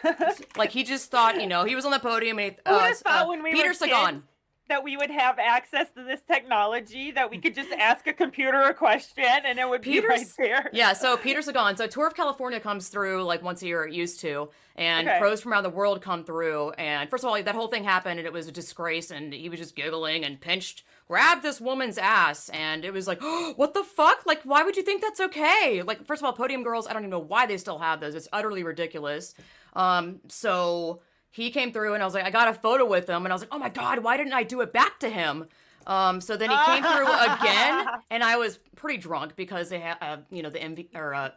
like 0.57 0.71
he 0.71 0.83
just 0.83 1.09
thought, 1.09 1.41
you 1.41 1.47
know, 1.47 1.63
he 1.63 1.75
was 1.75 1.85
on 1.85 1.91
the 1.91 1.99
podium. 1.99 2.39
And 2.39 2.53
he, 2.53 2.57
uh, 2.65 2.93
uh, 3.05 3.25
when 3.25 3.43
we 3.43 3.51
Peter 3.51 3.73
Sagan. 3.73 4.15
kids 4.15 4.23
that 4.69 4.83
we 4.83 4.95
would 4.97 5.11
have 5.11 5.37
access 5.39 5.91
to 5.91 6.03
this 6.03 6.21
technology 6.21 7.11
that 7.11 7.29
we 7.29 7.37
could 7.37 7.53
just 7.53 7.71
ask 7.71 8.07
a 8.07 8.13
computer 8.13 8.61
a 8.61 8.73
question 8.73 9.25
and 9.25 9.59
it 9.59 9.67
would 9.67 9.81
be 9.81 9.99
right 9.99 10.25
there. 10.37 10.69
Yeah, 10.71 10.93
so 10.93 11.17
Peter 11.17 11.41
Sagan. 11.41 11.75
So 11.75 11.87
Tour 11.87 12.07
of 12.07 12.15
California 12.15 12.59
comes 12.59 12.87
through 12.89 13.23
like 13.23 13.43
once 13.43 13.61
a 13.61 13.67
year, 13.67 13.83
it 13.85 13.93
used 13.93 14.19
to, 14.21 14.49
and 14.75 15.07
Okay. 15.07 15.19
pros 15.19 15.41
from 15.41 15.51
around 15.51 15.63
the 15.63 15.69
world 15.69 16.01
come 16.01 16.23
through. 16.23 16.71
And 16.71 17.09
first 17.09 17.23
of 17.23 17.27
all, 17.27 17.33
like, 17.33 17.45
that 17.45 17.55
whole 17.55 17.67
thing 17.67 17.83
happened, 17.83 18.19
and 18.19 18.25
it 18.25 18.31
was 18.31 18.47
a 18.47 18.51
disgrace. 18.51 19.11
And 19.11 19.33
he 19.33 19.49
was 19.49 19.59
just 19.59 19.75
giggling 19.75 20.23
and 20.23 20.39
pinched, 20.39 20.83
grabbed 21.07 21.43
this 21.43 21.59
woman's 21.59 21.97
ass, 21.97 22.47
and 22.49 22.85
it 22.85 22.93
was 22.93 23.05
like, 23.07 23.19
oh, 23.21 23.53
what 23.57 23.73
the 23.73 23.83
fuck? 23.83 24.25
Like, 24.25 24.41
why 24.43 24.63
would 24.63 24.77
you 24.77 24.83
think 24.83 25.01
that's 25.01 25.19
okay? 25.19 25.81
Like, 25.85 26.05
first 26.05 26.21
of 26.21 26.25
all, 26.25 26.33
podium 26.33 26.63
girls. 26.63 26.87
I 26.87 26.93
don't 26.93 27.01
even 27.01 27.09
know 27.09 27.19
why 27.19 27.45
they 27.45 27.57
still 27.57 27.79
have 27.79 27.99
those. 27.99 28.15
It's 28.15 28.29
utterly 28.31 28.63
ridiculous. 28.63 29.33
Um, 29.73 30.21
so 30.29 31.01
he 31.31 31.51
came 31.51 31.71
through, 31.71 31.93
and 31.93 32.03
I 32.03 32.05
was 32.05 32.13
like, 32.13 32.25
I 32.25 32.31
got 32.31 32.47
a 32.47 32.53
photo 32.53 32.85
with 32.85 33.07
him, 33.09 33.25
and 33.25 33.31
I 33.31 33.35
was 33.35 33.41
like, 33.41 33.53
oh 33.53 33.59
my 33.59 33.69
god, 33.69 33.99
why 33.99 34.17
didn't 34.17 34.33
I 34.33 34.43
do 34.43 34.61
it 34.61 34.73
back 34.73 34.99
to 34.99 35.09
him? 35.09 35.45
Um, 35.87 36.21
so 36.21 36.37
then 36.37 36.49
he 36.49 36.57
came 36.65 36.83
through 36.83 37.07
again, 37.41 37.87
and 38.11 38.23
I 38.23 38.37
was 38.37 38.59
pretty 38.75 38.97
drunk 38.97 39.35
because 39.35 39.69
they 39.69 39.79
had, 39.79 39.97
uh, 40.01 40.17
you 40.29 40.43
know, 40.43 40.49
the 40.49 40.59
MV 40.59 40.95
or 40.95 41.13
uh, 41.13 41.29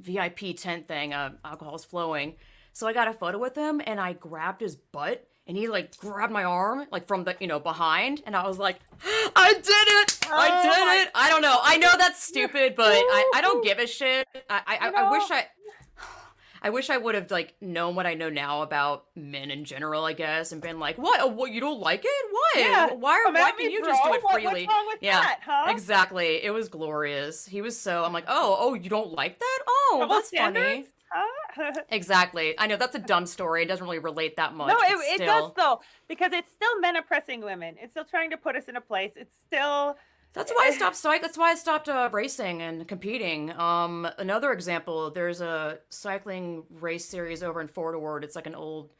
VIP 0.00 0.56
tent 0.56 0.88
thing, 0.88 1.12
uh, 1.12 1.32
alcohol's 1.44 1.84
flowing. 1.84 2.34
So 2.72 2.86
I 2.86 2.92
got 2.92 3.08
a 3.08 3.12
photo 3.12 3.38
with 3.38 3.54
him, 3.54 3.80
and 3.84 4.00
I 4.00 4.14
grabbed 4.14 4.60
his 4.60 4.76
butt, 4.76 5.26
and 5.46 5.56
he 5.56 5.68
like 5.68 5.96
grabbed 5.96 6.32
my 6.32 6.44
arm, 6.44 6.86
like 6.90 7.06
from 7.06 7.24
the, 7.24 7.36
you 7.40 7.46
know, 7.46 7.60
behind, 7.60 8.22
and 8.26 8.34
I 8.34 8.46
was 8.46 8.58
like, 8.58 8.80
I 9.36 9.52
did 9.52 9.64
it, 9.66 10.18
I 10.30 10.48
Oh 10.50 10.62
did 10.62 11.02
it. 11.02 11.10
I 11.14 11.28
don't 11.30 11.42
know, 11.42 11.58
I 11.62 11.76
know 11.76 11.92
that's 11.98 12.22
stupid, 12.22 12.74
but 12.76 12.92
I, 12.92 13.32
I 13.36 13.40
don't 13.40 13.62
give 13.62 13.78
a 13.78 13.86
shit. 13.86 14.26
I, 14.50 14.78
I, 14.80 14.90
I 14.90 15.10
wish 15.10 15.30
I. 15.30 15.46
I 16.64 16.70
wish 16.70 16.88
I 16.88 16.96
would 16.96 17.14
have 17.14 17.30
like 17.30 17.54
known 17.60 17.94
what 17.94 18.06
I 18.06 18.14
know 18.14 18.30
now 18.30 18.62
about 18.62 19.04
men 19.14 19.50
in 19.50 19.66
general, 19.66 20.06
I 20.06 20.14
guess, 20.14 20.50
and 20.50 20.62
been 20.62 20.80
like, 20.80 20.96
"What? 20.96 21.20
Oh, 21.20 21.26
what? 21.26 21.52
You 21.52 21.60
don't 21.60 21.78
like 21.78 22.02
it? 22.06 22.26
Why? 22.30 22.52
Yeah. 22.56 22.88
Oh, 22.90 22.94
why? 22.94 23.22
Come 23.26 23.34
why 23.34 23.52
can 23.52 23.70
you 23.70 23.84
just 23.84 24.02
do 24.02 24.08
bro. 24.08 24.14
it 24.14 24.22
What- 24.22 24.32
freely?" 24.32 24.64
what's 24.64 24.74
wrong 24.74 24.86
with 24.86 24.98
yeah, 25.02 25.20
that, 25.20 25.40
huh? 25.44 25.70
exactly. 25.70 26.42
It 26.42 26.50
was 26.52 26.70
glorious. 26.70 27.44
He 27.44 27.60
was 27.60 27.78
so. 27.78 28.02
I'm 28.02 28.14
like, 28.14 28.24
"Oh, 28.28 28.56
oh, 28.58 28.72
you 28.72 28.88
don't 28.88 29.12
like 29.12 29.38
that? 29.38 29.58
Oh, 29.68 29.98
Double 30.00 30.14
that's 30.14 30.30
funny." 30.30 30.60
standards? 30.60 30.90
Huh? 31.12 31.72
Exactly. 31.90 32.58
I 32.58 32.66
know 32.66 32.76
that's 32.76 32.96
a 32.96 32.98
dumb 32.98 33.26
story. 33.26 33.62
It 33.62 33.66
doesn't 33.66 33.84
really 33.84 34.00
relate 34.00 34.34
that 34.36 34.54
much. 34.54 34.68
no, 34.68 34.76
it, 34.80 35.20
it 35.20 35.24
does 35.24 35.52
though, 35.56 35.80
because 36.08 36.32
it's 36.32 36.50
still 36.50 36.80
men 36.80 36.96
oppressing 36.96 37.42
women. 37.42 37.76
It's 37.80 37.92
still 37.92 38.04
trying 38.04 38.30
to 38.30 38.36
put 38.36 38.56
us 38.56 38.64
in 38.64 38.74
a 38.74 38.80
place. 38.80 39.12
It's 39.14 39.36
still 39.46 39.96
That's 40.34 40.52
why 40.52 40.66
I 40.66 40.70
stopped. 40.76 41.02
That's 41.02 41.38
why 41.38 41.52
I 41.52 41.54
stopped 41.54 41.88
uh, 41.88 42.10
racing 42.12 42.60
and 42.60 42.86
competing. 42.86 43.52
Um, 43.52 44.06
another 44.18 44.52
example. 44.52 45.10
There's 45.10 45.40
a 45.40 45.78
cycling 45.88 46.64
race 46.80 47.06
series 47.06 47.42
over 47.42 47.60
in 47.60 47.68
Fort 47.68 47.94
Ord. 47.94 48.24
It's 48.24 48.36
like 48.36 48.46
an 48.46 48.54
old, 48.54 48.90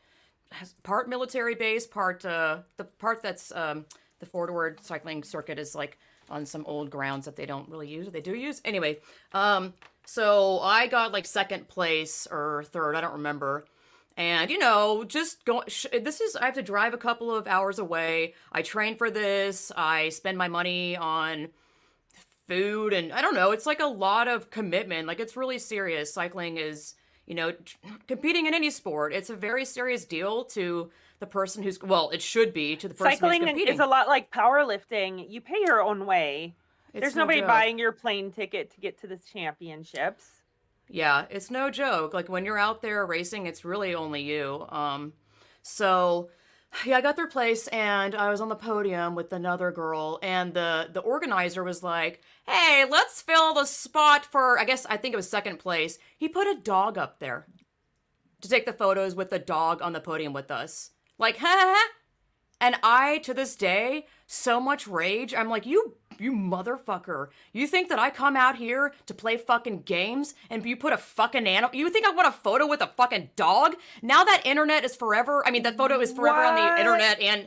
has 0.52 0.72
part 0.82 1.08
military 1.08 1.54
base, 1.54 1.86
part 1.86 2.24
uh, 2.24 2.58
the 2.76 2.84
part 2.84 3.22
that's 3.22 3.52
um, 3.52 3.84
the 4.20 4.26
Fort 4.26 4.48
Ord 4.48 4.80
cycling 4.82 5.22
circuit 5.22 5.58
is 5.58 5.74
like 5.74 5.98
on 6.30 6.46
some 6.46 6.64
old 6.66 6.88
grounds 6.88 7.26
that 7.26 7.36
they 7.36 7.46
don't 7.46 7.68
really 7.68 7.88
use. 7.88 8.08
Or 8.08 8.10
they 8.10 8.20
do 8.20 8.34
use 8.34 8.62
anyway. 8.64 8.98
Um, 9.32 9.74
so 10.06 10.60
I 10.60 10.86
got 10.86 11.12
like 11.12 11.26
second 11.26 11.68
place 11.68 12.26
or 12.30 12.64
third. 12.68 12.94
I 12.94 13.00
don't 13.00 13.14
remember. 13.14 13.66
And 14.16 14.50
you 14.50 14.58
know, 14.58 15.04
just 15.04 15.44
go. 15.44 15.64
Sh- 15.66 15.86
this 16.02 16.20
is 16.20 16.36
I 16.36 16.44
have 16.44 16.54
to 16.54 16.62
drive 16.62 16.94
a 16.94 16.98
couple 16.98 17.34
of 17.34 17.48
hours 17.48 17.78
away. 17.78 18.34
I 18.52 18.62
train 18.62 18.96
for 18.96 19.10
this. 19.10 19.72
I 19.76 20.10
spend 20.10 20.38
my 20.38 20.46
money 20.48 20.96
on 20.96 21.48
food, 22.46 22.92
and 22.92 23.12
I 23.12 23.22
don't 23.22 23.34
know. 23.34 23.50
It's 23.50 23.66
like 23.66 23.80
a 23.80 23.86
lot 23.86 24.28
of 24.28 24.50
commitment. 24.50 25.08
Like 25.08 25.18
it's 25.18 25.36
really 25.36 25.58
serious. 25.58 26.14
Cycling 26.14 26.58
is, 26.58 26.94
you 27.26 27.34
know, 27.34 27.52
t- 27.52 27.76
competing 28.06 28.46
in 28.46 28.54
any 28.54 28.70
sport. 28.70 29.12
It's 29.12 29.30
a 29.30 29.36
very 29.36 29.64
serious 29.64 30.04
deal 30.04 30.44
to 30.46 30.90
the 31.18 31.26
person 31.26 31.64
who's 31.64 31.82
well. 31.82 32.10
It 32.10 32.22
should 32.22 32.54
be 32.54 32.76
to 32.76 32.86
the 32.86 32.94
person 32.94 33.12
cycling 33.18 33.40
who's 33.40 33.50
competing. 33.50 33.74
is 33.74 33.80
a 33.80 33.86
lot 33.86 34.06
like 34.06 34.30
powerlifting. 34.30 35.28
You 35.28 35.40
pay 35.40 35.58
your 35.66 35.82
own 35.82 36.06
way. 36.06 36.54
It's 36.92 37.00
There's 37.00 37.16
no 37.16 37.22
nobody 37.22 37.40
joke. 37.40 37.48
buying 37.48 37.78
your 37.80 37.90
plane 37.90 38.30
ticket 38.30 38.70
to 38.70 38.80
get 38.80 39.00
to 39.00 39.08
the 39.08 39.16
championships. 39.32 40.24
Yeah, 40.88 41.26
it's 41.30 41.50
no 41.50 41.70
joke. 41.70 42.14
Like 42.14 42.28
when 42.28 42.44
you're 42.44 42.58
out 42.58 42.82
there 42.82 43.04
racing, 43.06 43.46
it's 43.46 43.64
really 43.64 43.94
only 43.94 44.22
you. 44.22 44.66
Um, 44.68 45.12
so 45.62 46.30
yeah, 46.84 46.96
I 46.96 47.00
got 47.00 47.16
third 47.16 47.30
place 47.30 47.68
and 47.68 48.14
I 48.14 48.30
was 48.30 48.40
on 48.40 48.48
the 48.48 48.56
podium 48.56 49.14
with 49.14 49.32
another 49.32 49.70
girl, 49.70 50.18
and 50.22 50.52
the 50.54 50.88
the 50.92 51.00
organizer 51.00 51.64
was 51.64 51.82
like, 51.82 52.20
"Hey, 52.46 52.84
let's 52.88 53.22
fill 53.22 53.54
the 53.54 53.64
spot 53.64 54.24
for 54.24 54.58
I 54.58 54.64
guess 54.64 54.86
I 54.86 54.96
think 54.96 55.14
it 55.14 55.16
was 55.16 55.28
second 55.28 55.58
place." 55.58 55.98
He 56.16 56.28
put 56.28 56.46
a 56.46 56.60
dog 56.60 56.98
up 56.98 57.18
there 57.18 57.46
to 58.40 58.48
take 58.48 58.66
the 58.66 58.72
photos 58.72 59.14
with 59.14 59.30
the 59.30 59.38
dog 59.38 59.80
on 59.82 59.92
the 59.92 60.00
podium 60.00 60.32
with 60.32 60.50
us. 60.50 60.90
Like, 61.18 61.38
ha 61.38 61.46
ha 61.46 61.74
ha. 61.76 61.90
And 62.60 62.76
I, 62.82 63.18
to 63.18 63.34
this 63.34 63.56
day, 63.56 64.06
so 64.26 64.60
much 64.60 64.86
rage. 64.86 65.34
I'm 65.34 65.48
like, 65.48 65.66
you, 65.66 65.96
you 66.20 66.32
motherfucker. 66.32 67.28
You 67.52 67.66
think 67.66 67.88
that 67.88 67.98
I 67.98 68.10
come 68.10 68.36
out 68.36 68.56
here 68.56 68.92
to 69.06 69.14
play 69.14 69.36
fucking 69.36 69.82
games 69.82 70.34
and 70.50 70.64
you 70.64 70.76
put 70.76 70.92
a 70.92 70.96
fucking 70.96 71.46
animal? 71.46 71.74
You 71.74 71.90
think 71.90 72.06
I 72.06 72.10
want 72.10 72.28
a 72.28 72.32
photo 72.32 72.66
with 72.66 72.80
a 72.80 72.86
fucking 72.86 73.30
dog? 73.36 73.76
Now 74.02 74.24
that 74.24 74.42
internet 74.44 74.84
is 74.84 74.96
forever. 74.96 75.42
I 75.46 75.50
mean, 75.50 75.62
that 75.62 75.76
photo 75.76 76.00
is 76.00 76.12
forever 76.12 76.38
on 76.38 76.54
the 76.56 76.78
internet 76.78 77.20
and 77.20 77.46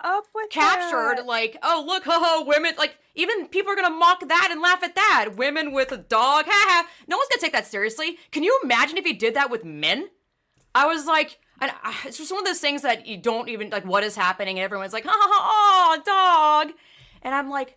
up 0.00 0.26
with 0.34 0.50
captured. 0.50 1.18
that? 1.18 1.26
Like, 1.26 1.56
oh 1.62 1.84
look, 1.86 2.04
haha, 2.04 2.44
women. 2.44 2.74
Like, 2.78 2.96
even 3.14 3.48
people 3.48 3.72
are 3.72 3.76
gonna 3.76 3.90
mock 3.90 4.26
that 4.28 4.48
and 4.50 4.60
laugh 4.60 4.82
at 4.82 4.94
that. 4.94 5.30
Women 5.36 5.72
with 5.72 5.92
a 5.92 5.98
dog, 5.98 6.46
haha. 6.48 6.88
No 7.06 7.16
one's 7.16 7.28
gonna 7.28 7.40
take 7.40 7.52
that 7.52 7.66
seriously. 7.66 8.18
Can 8.30 8.42
you 8.42 8.58
imagine 8.62 8.96
if 8.96 9.04
he 9.04 9.12
did 9.12 9.34
that 9.34 9.50
with 9.50 9.64
men? 9.64 10.08
I 10.74 10.86
was 10.86 11.06
like, 11.06 11.38
and 11.60 11.70
it's 12.04 12.18
just 12.18 12.32
one 12.32 12.40
of 12.40 12.46
those 12.46 12.60
things 12.60 12.82
that 12.82 13.06
you 13.06 13.16
don't 13.16 13.48
even 13.48 13.70
like. 13.70 13.84
What 13.84 14.02
is 14.02 14.16
happening? 14.16 14.58
And 14.58 14.64
everyone's 14.64 14.92
like, 14.92 15.04
ha 15.04 15.12
ha 15.12 15.28
ha, 15.30 16.02
oh, 16.04 16.66
dog. 16.66 16.74
And 17.22 17.34
I'm 17.34 17.50
like, 17.50 17.76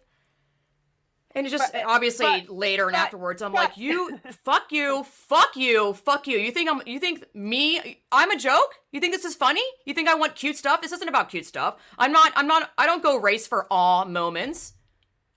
and 1.35 1.45
it's 1.45 1.51
just 1.51 1.71
But- 1.73 1.83
uh, 1.83 1.87
obviously 1.87 2.41
but- 2.47 2.49
later 2.49 2.85
and 2.85 2.93
but- 2.93 2.99
afterwards, 3.01 3.41
I'm 3.41 3.53
like, 3.53 3.77
you, 3.77 4.17
fuck 4.43 4.71
you, 4.71 5.03
fuck 5.03 5.55
you, 5.55 5.93
fuck 5.93 6.25
you. 6.27 6.37
You 6.37 6.51
think 6.51 6.69
I'm, 6.71 6.81
you 6.85 6.99
think 6.99 7.25
me, 7.35 8.01
I'm 8.11 8.31
a 8.31 8.37
joke? 8.37 8.75
You 8.91 8.99
think 8.99 9.13
this 9.13 9.25
is 9.25 9.35
funny? 9.35 9.61
You 9.85 9.93
think 9.93 10.07
I 10.07 10.15
want 10.15 10.35
cute 10.35 10.57
stuff? 10.57 10.81
This 10.81 10.91
isn't 10.93 11.07
about 11.07 11.29
cute 11.29 11.45
stuff. 11.45 11.75
I'm 11.99 12.11
not, 12.11 12.31
I'm 12.35 12.47
not, 12.47 12.71
I 12.77 12.85
don't 12.85 13.03
go 13.03 13.17
race 13.17 13.45
for 13.45 13.67
awe 13.69 14.05
moments. 14.05 14.73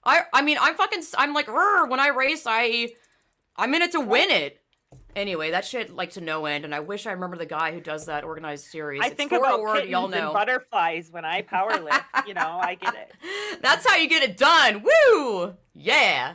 I, 0.04 0.22
I 0.32 0.42
mean, 0.42 0.56
I'm 0.60 0.74
fucking, 0.76 1.02
I'm 1.18 1.34
like, 1.34 1.48
when 1.48 2.00
I 2.00 2.08
race, 2.08 2.44
I, 2.46 2.90
I'm 3.56 3.74
in 3.74 3.82
it 3.82 3.92
to 3.92 4.00
win 4.00 4.30
it. 4.30 4.57
Anyway, 5.18 5.50
that 5.50 5.64
shit 5.64 5.90
like 5.94 6.10
to 6.12 6.20
no 6.20 6.46
end, 6.46 6.64
and 6.64 6.72
I 6.72 6.78
wish 6.78 7.04
I 7.04 7.10
remember 7.10 7.36
the 7.36 7.44
guy 7.44 7.72
who 7.72 7.80
does 7.80 8.06
that 8.06 8.22
organized 8.22 8.66
series. 8.66 9.00
I 9.02 9.08
It's 9.08 9.16
think 9.16 9.32
about 9.32 9.58
Ord, 9.58 9.74
kittens 9.74 9.90
y'all 9.90 10.04
and 10.04 10.14
know. 10.14 10.32
butterflies 10.32 11.10
when 11.10 11.24
I 11.24 11.42
power 11.42 11.76
lift. 11.80 12.04
you 12.28 12.34
know, 12.34 12.58
I 12.62 12.76
get 12.76 12.94
it. 12.94 13.60
That's 13.60 13.84
how 13.84 13.96
you 13.96 14.08
get 14.08 14.22
it 14.22 14.36
done. 14.36 14.84
Woo! 14.84 15.54
Yeah. 15.74 16.34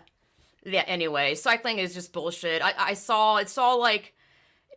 Yeah, 0.65 0.83
anyway, 0.85 1.35
cycling 1.35 1.79
is 1.79 1.93
just 1.93 2.11
bullshit. 2.11 2.61
I, 2.61 2.73
I 2.77 2.93
saw 2.93 3.37
it's 3.37 3.57
all 3.57 3.79
like 3.79 4.13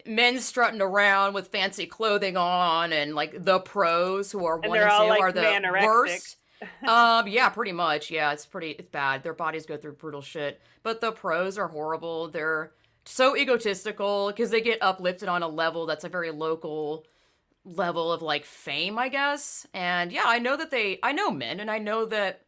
men 0.05 0.39
strutting 0.39 0.81
around 0.81 1.35
with 1.35 1.49
fancy 1.49 1.87
clothing 1.87 2.37
on 2.37 2.93
and 2.93 3.17
like 3.17 3.45
the 3.45 3.59
pros 3.59 4.31
who 4.31 4.47
are 4.47 4.61
And 4.63 4.69
one 4.71 4.79
and 4.79 4.89
two 4.89 5.09
like, 5.09 5.21
are 5.21 5.33
the 5.33 5.41
manorexic. 5.41 5.85
worst. 5.85 6.37
um, 6.89 7.27
yeah, 7.27 7.49
pretty 7.49 7.73
much. 7.73 8.11
Yeah, 8.13 8.33
it's 8.33 8.47
pretty 8.47 8.71
it's 8.71 8.89
bad. 8.89 9.25
Their 9.25 9.35
bodies 9.35 9.67
go 9.67 9.77
through 9.77 9.95
brutal 9.95 10.23
shit. 10.23 10.61
But 10.85 11.01
the 11.01 11.11
pros 11.11 11.59
are 11.59 11.67
horrible. 11.69 12.29
They're 12.29 12.71
so 13.09 13.37
egotistical 13.37 14.29
because 14.29 14.51
they 14.51 14.61
get 14.61 14.79
uplifted 14.83 15.29
on 15.29 15.43
a 15.43 15.49
level 15.49 15.87
that's 15.87 16.05
a 16.05 16.09
very 16.09 16.31
local 16.31 17.05
level 17.65 18.13
of 18.13 18.23
like 18.23 18.45
fame, 18.45 18.99
I 18.99 19.09
guess. 19.09 19.67
And 19.75 20.13
yeah, 20.13 20.25
I 20.27 20.39
know 20.39 20.57
that 20.57 20.71
they 20.71 20.99
I 21.03 21.13
know 21.13 21.31
men 21.31 21.61
and 21.61 21.71
I 21.71 21.79
know 21.79 22.07
that 22.07 22.43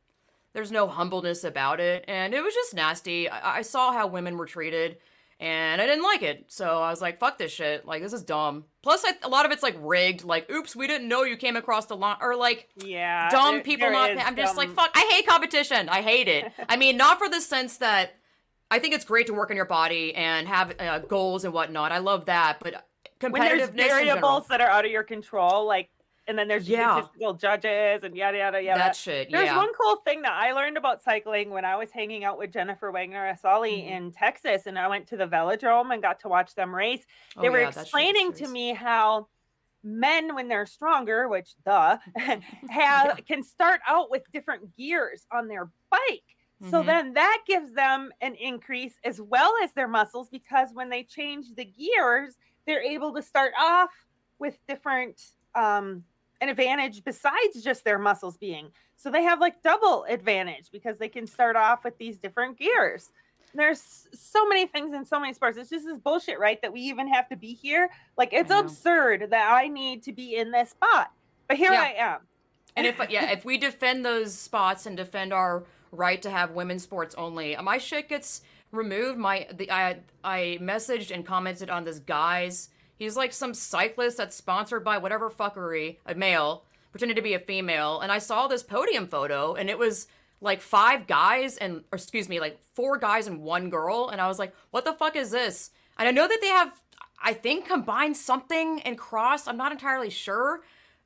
there's 0.52 0.72
no 0.72 0.86
humbleness 0.88 1.44
about 1.44 1.80
it. 1.80 2.04
And 2.08 2.34
it 2.34 2.42
was 2.42 2.54
just 2.54 2.74
nasty. 2.74 3.28
I, 3.28 3.58
I 3.58 3.62
saw 3.62 3.92
how 3.92 4.06
women 4.06 4.36
were 4.36 4.46
treated 4.46 4.98
and 5.40 5.80
I 5.80 5.86
didn't 5.86 6.02
like 6.02 6.22
it. 6.22 6.46
So 6.48 6.82
I 6.82 6.90
was 6.90 7.00
like, 7.00 7.18
fuck 7.18 7.38
this 7.38 7.52
shit. 7.52 7.86
Like, 7.86 8.02
this 8.02 8.12
is 8.12 8.24
dumb. 8.24 8.64
Plus, 8.82 9.04
I, 9.04 9.12
a 9.22 9.28
lot 9.28 9.46
of 9.46 9.52
it's 9.52 9.62
like 9.62 9.76
rigged. 9.78 10.24
Like, 10.24 10.50
oops, 10.50 10.74
we 10.74 10.88
didn't 10.88 11.06
know 11.06 11.22
you 11.22 11.36
came 11.36 11.54
across 11.54 11.86
the 11.86 11.96
line. 11.96 12.16
Or 12.20 12.34
like, 12.34 12.68
yeah, 12.76 13.28
dumb 13.30 13.56
there- 13.56 13.62
people 13.62 13.90
there 13.90 14.14
not. 14.16 14.26
I'm 14.26 14.34
just 14.34 14.56
like, 14.56 14.70
fuck. 14.70 14.90
I 14.94 15.08
hate 15.12 15.28
competition. 15.28 15.88
I 15.88 16.02
hate 16.02 16.26
it. 16.26 16.50
I 16.68 16.76
mean, 16.76 16.96
not 16.96 17.18
for 17.18 17.28
the 17.28 17.40
sense 17.40 17.76
that 17.76 18.17
I 18.70 18.78
think 18.78 18.94
it's 18.94 19.04
great 19.04 19.26
to 19.28 19.34
work 19.34 19.50
on 19.50 19.56
your 19.56 19.64
body 19.64 20.14
and 20.14 20.46
have 20.46 20.74
uh, 20.78 20.98
goals 21.00 21.44
and 21.44 21.54
whatnot. 21.54 21.92
I 21.92 21.98
love 21.98 22.26
that. 22.26 22.58
But 22.60 22.84
when 23.20 23.32
there's 23.42 23.62
competitiveness 23.62 23.70
in 23.70 23.76
general, 23.78 24.04
variables 24.04 24.46
that 24.48 24.60
are 24.60 24.68
out 24.68 24.84
of 24.84 24.90
your 24.90 25.04
control, 25.04 25.66
like, 25.66 25.88
and 26.26 26.38
then 26.38 26.46
there's 26.46 26.68
Yeah. 26.68 26.96
statistical 26.96 27.32
judges 27.32 28.02
and 28.04 28.14
yada 28.14 28.36
yada 28.36 28.62
yada. 28.62 28.78
that 28.78 28.94
shit. 28.96 29.30
There's 29.30 29.46
yeah. 29.46 29.56
one 29.56 29.70
cool 29.80 29.96
thing 30.04 30.20
that 30.22 30.32
I 30.32 30.52
learned 30.52 30.76
about 30.76 31.02
cycling 31.02 31.48
when 31.50 31.64
I 31.64 31.76
was 31.76 31.90
hanging 31.90 32.24
out 32.24 32.38
with 32.38 32.52
Jennifer 32.52 32.90
Wagner 32.92 33.32
Assali 33.32 33.82
Mhm. 33.82 33.90
in 33.90 34.12
Texas, 34.12 34.66
and 34.66 34.78
I 34.78 34.88
went 34.88 35.06
to 35.08 35.16
the 35.16 35.26
Velodrome 35.26 35.90
and 35.92 36.02
got 36.02 36.20
to 36.20 36.28
watch 36.28 36.54
them 36.54 36.74
race. 36.74 37.06
Oh, 37.36 37.40
They 37.40 37.48
were 37.48 37.60
yeah, 37.60 37.66
that 37.70 37.72
shit 37.74 37.78
is 37.78 37.82
explaining 37.84 38.32
to 38.34 38.48
me 38.48 38.74
how 38.74 39.28
men, 39.82 40.34
when 40.34 40.48
they're 40.48 40.66
stronger, 40.66 41.28
which 41.28 41.54
duh, 41.64 41.96
have 42.68 43.18
can 43.26 43.42
start 43.42 43.80
out 43.88 44.10
with 44.10 44.30
different 44.30 44.76
gears 44.76 45.26
on 45.32 45.48
their 45.48 45.70
bike. 45.90 46.22
So 46.60 46.82
Mhm. 46.82 46.86
then 46.86 47.12
that 47.14 47.44
gives 47.46 47.72
them 47.72 48.12
an 48.20 48.34
increase 48.34 48.98
as 49.04 49.20
well 49.20 49.52
as 49.62 49.72
their 49.74 49.88
muscles 49.88 50.28
because 50.28 50.72
when 50.72 50.88
they 50.88 51.04
change 51.04 51.54
the 51.54 51.64
gears, 51.64 52.36
they're 52.66 52.82
able 52.82 53.14
to 53.14 53.22
start 53.22 53.52
off 53.58 53.90
with 54.38 54.58
different 54.66 55.34
um 55.54 56.04
an 56.40 56.48
advantage 56.48 57.02
besides 57.04 57.62
just 57.62 57.84
their 57.84 57.98
muscles 57.98 58.36
being. 58.36 58.72
So 58.96 59.10
they 59.10 59.22
have 59.22 59.40
like 59.40 59.62
double 59.62 60.04
advantage 60.04 60.70
because 60.70 60.98
they 60.98 61.08
can 61.08 61.26
start 61.26 61.56
off 61.56 61.84
with 61.84 61.98
these 61.98 62.18
different 62.18 62.58
gears. 62.58 63.10
There's 63.54 64.08
so 64.12 64.46
many 64.46 64.66
things 64.66 64.94
in 64.94 65.04
so 65.04 65.18
many 65.18 65.32
sports. 65.32 65.56
It's 65.58 65.70
just 65.70 65.86
this 65.86 65.98
bullshit, 65.98 66.38
right? 66.38 66.60
That 66.62 66.72
we 66.72 66.80
even 66.82 67.08
have 67.08 67.28
to 67.30 67.36
be 67.36 67.54
here. 67.54 67.88
Like 68.16 68.32
it's 68.32 68.50
absurd 68.52 69.30
that 69.30 69.52
I 69.52 69.68
need 69.68 70.02
to 70.04 70.12
be 70.12 70.36
in 70.36 70.50
this 70.52 70.70
spot. 70.70 71.12
But 71.48 71.56
here 71.56 71.72
Yeah. 71.72 71.82
I 71.82 71.92
am. 71.92 72.28
And 72.76 72.86
if 72.86 73.00
yeah, 73.10 73.30
if 73.32 73.44
we 73.44 73.58
defend 73.58 74.04
those 74.04 74.34
spots 74.38 74.86
and 74.86 74.96
defend 74.96 75.32
our 75.32 75.64
right 75.92 76.20
to 76.22 76.30
have 76.30 76.52
women's 76.52 76.82
sports 76.82 77.14
only, 77.16 77.56
my 77.62 77.78
shit 77.78 78.08
gets 78.08 78.42
removed. 78.72 79.18
My 79.18 79.46
the 79.52 79.70
I 79.70 79.98
I 80.22 80.58
messaged 80.60 81.10
and 81.10 81.24
commented 81.24 81.70
on 81.70 81.84
this 81.84 81.98
guy's. 81.98 82.68
He's 82.96 83.16
like 83.16 83.32
some 83.32 83.54
cyclist 83.54 84.16
that's 84.16 84.34
sponsored 84.34 84.84
by 84.84 84.98
whatever 84.98 85.30
fuckery, 85.30 85.98
a 86.04 86.14
male 86.14 86.64
pretending 86.90 87.16
to 87.16 87.22
be 87.22 87.34
a 87.34 87.38
female, 87.38 88.00
and 88.00 88.10
I 88.10 88.18
saw 88.18 88.48
this 88.48 88.62
podium 88.62 89.06
photo, 89.06 89.54
and 89.54 89.68
it 89.68 89.78
was 89.78 90.08
like 90.40 90.60
five 90.60 91.06
guys 91.06 91.56
and 91.56 91.84
or 91.92 91.96
excuse 91.96 92.28
me, 92.28 92.40
like 92.40 92.58
four 92.74 92.98
guys 92.98 93.26
and 93.26 93.42
one 93.42 93.70
girl, 93.70 94.08
and 94.08 94.20
I 94.20 94.28
was 94.28 94.38
like, 94.38 94.54
what 94.70 94.84
the 94.84 94.92
fuck 94.92 95.16
is 95.16 95.30
this? 95.30 95.70
And 95.98 96.08
I 96.08 96.12
know 96.12 96.28
that 96.28 96.38
they 96.40 96.48
have, 96.48 96.80
I 97.22 97.32
think, 97.32 97.66
combined 97.66 98.16
something 98.16 98.80
and 98.82 98.96
crossed. 98.96 99.48
I'm 99.48 99.56
not 99.56 99.72
entirely 99.72 100.10
sure. 100.10 100.60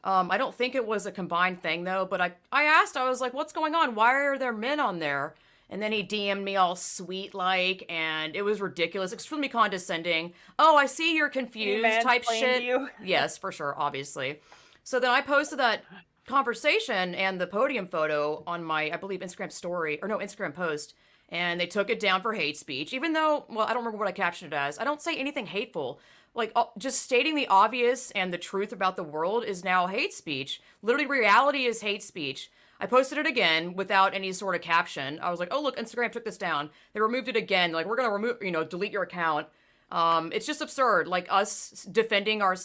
Um, 0.04 0.30
I 0.30 0.38
don't 0.38 0.54
think 0.54 0.74
it 0.74 0.86
was 0.86 1.06
a 1.06 1.12
combined 1.12 1.62
thing 1.62 1.84
though, 1.84 2.06
but 2.08 2.20
I, 2.20 2.32
I 2.50 2.64
asked, 2.64 2.96
I 2.96 3.08
was 3.08 3.20
like, 3.20 3.34
what's 3.34 3.52
going 3.52 3.74
on? 3.74 3.94
Why 3.94 4.12
are 4.14 4.38
there 4.38 4.52
men 4.52 4.80
on 4.80 4.98
there? 4.98 5.34
And 5.70 5.80
then 5.80 5.92
he 5.92 6.02
DM'd 6.02 6.44
me 6.44 6.56
all 6.56 6.76
sweet 6.76 7.34
like, 7.34 7.86
and 7.88 8.36
it 8.36 8.42
was 8.42 8.60
ridiculous, 8.60 9.12
extremely 9.12 9.48
condescending. 9.48 10.34
Oh, 10.58 10.76
I 10.76 10.84
see 10.84 11.16
you're 11.16 11.30
confused 11.30 12.02
type 12.02 12.24
shit. 12.24 12.62
you. 12.62 12.88
yes, 13.02 13.38
for 13.38 13.50
sure, 13.50 13.74
obviously. 13.78 14.40
So 14.84 15.00
then 15.00 15.10
I 15.10 15.22
posted 15.22 15.58
that 15.60 15.84
conversation 16.26 17.14
and 17.14 17.40
the 17.40 17.46
podium 17.46 17.86
photo 17.86 18.42
on 18.46 18.62
my, 18.62 18.90
I 18.90 18.96
believe, 18.96 19.20
Instagram 19.20 19.50
story, 19.50 19.98
or 20.02 20.08
no, 20.08 20.18
Instagram 20.18 20.54
post, 20.54 20.94
and 21.30 21.58
they 21.58 21.66
took 21.66 21.88
it 21.88 22.00
down 22.00 22.20
for 22.20 22.34
hate 22.34 22.58
speech, 22.58 22.92
even 22.92 23.14
though, 23.14 23.46
well, 23.48 23.66
I 23.66 23.68
don't 23.68 23.78
remember 23.78 23.98
what 23.98 24.08
I 24.08 24.12
captioned 24.12 24.52
it 24.52 24.56
as. 24.56 24.78
I 24.78 24.84
don't 24.84 25.00
say 25.00 25.16
anything 25.16 25.46
hateful. 25.46 26.00
Like, 26.34 26.52
uh, 26.56 26.64
just 26.78 27.02
stating 27.02 27.34
the 27.34 27.48
obvious 27.48 28.10
and 28.12 28.32
the 28.32 28.38
truth 28.38 28.72
about 28.72 28.96
the 28.96 29.02
world 29.02 29.44
is 29.44 29.64
now 29.64 29.86
hate 29.86 30.14
speech. 30.14 30.62
Literally, 30.80 31.06
reality 31.06 31.64
is 31.64 31.82
hate 31.82 32.02
speech. 32.02 32.50
I 32.80 32.86
posted 32.86 33.18
it 33.18 33.26
again 33.26 33.74
without 33.74 34.14
any 34.14 34.32
sort 34.32 34.56
of 34.56 34.60
caption. 34.62 35.20
I 35.20 35.30
was 35.30 35.38
like, 35.38 35.50
oh, 35.52 35.62
look, 35.62 35.76
Instagram 35.76 36.10
took 36.10 36.24
this 36.24 36.38
down. 36.38 36.70
They 36.94 37.00
removed 37.00 37.28
it 37.28 37.36
again. 37.36 37.72
Like, 37.72 37.86
we're 37.86 37.96
going 37.96 38.08
to 38.08 38.12
remove, 38.12 38.38
you 38.42 38.50
know, 38.50 38.64
delete 38.64 38.92
your 38.92 39.04
account. 39.04 39.46
Um, 39.90 40.32
it's 40.32 40.46
just 40.46 40.62
absurd. 40.62 41.06
Like, 41.06 41.28
us 41.30 41.86
defending 41.92 42.42
our 42.42 42.56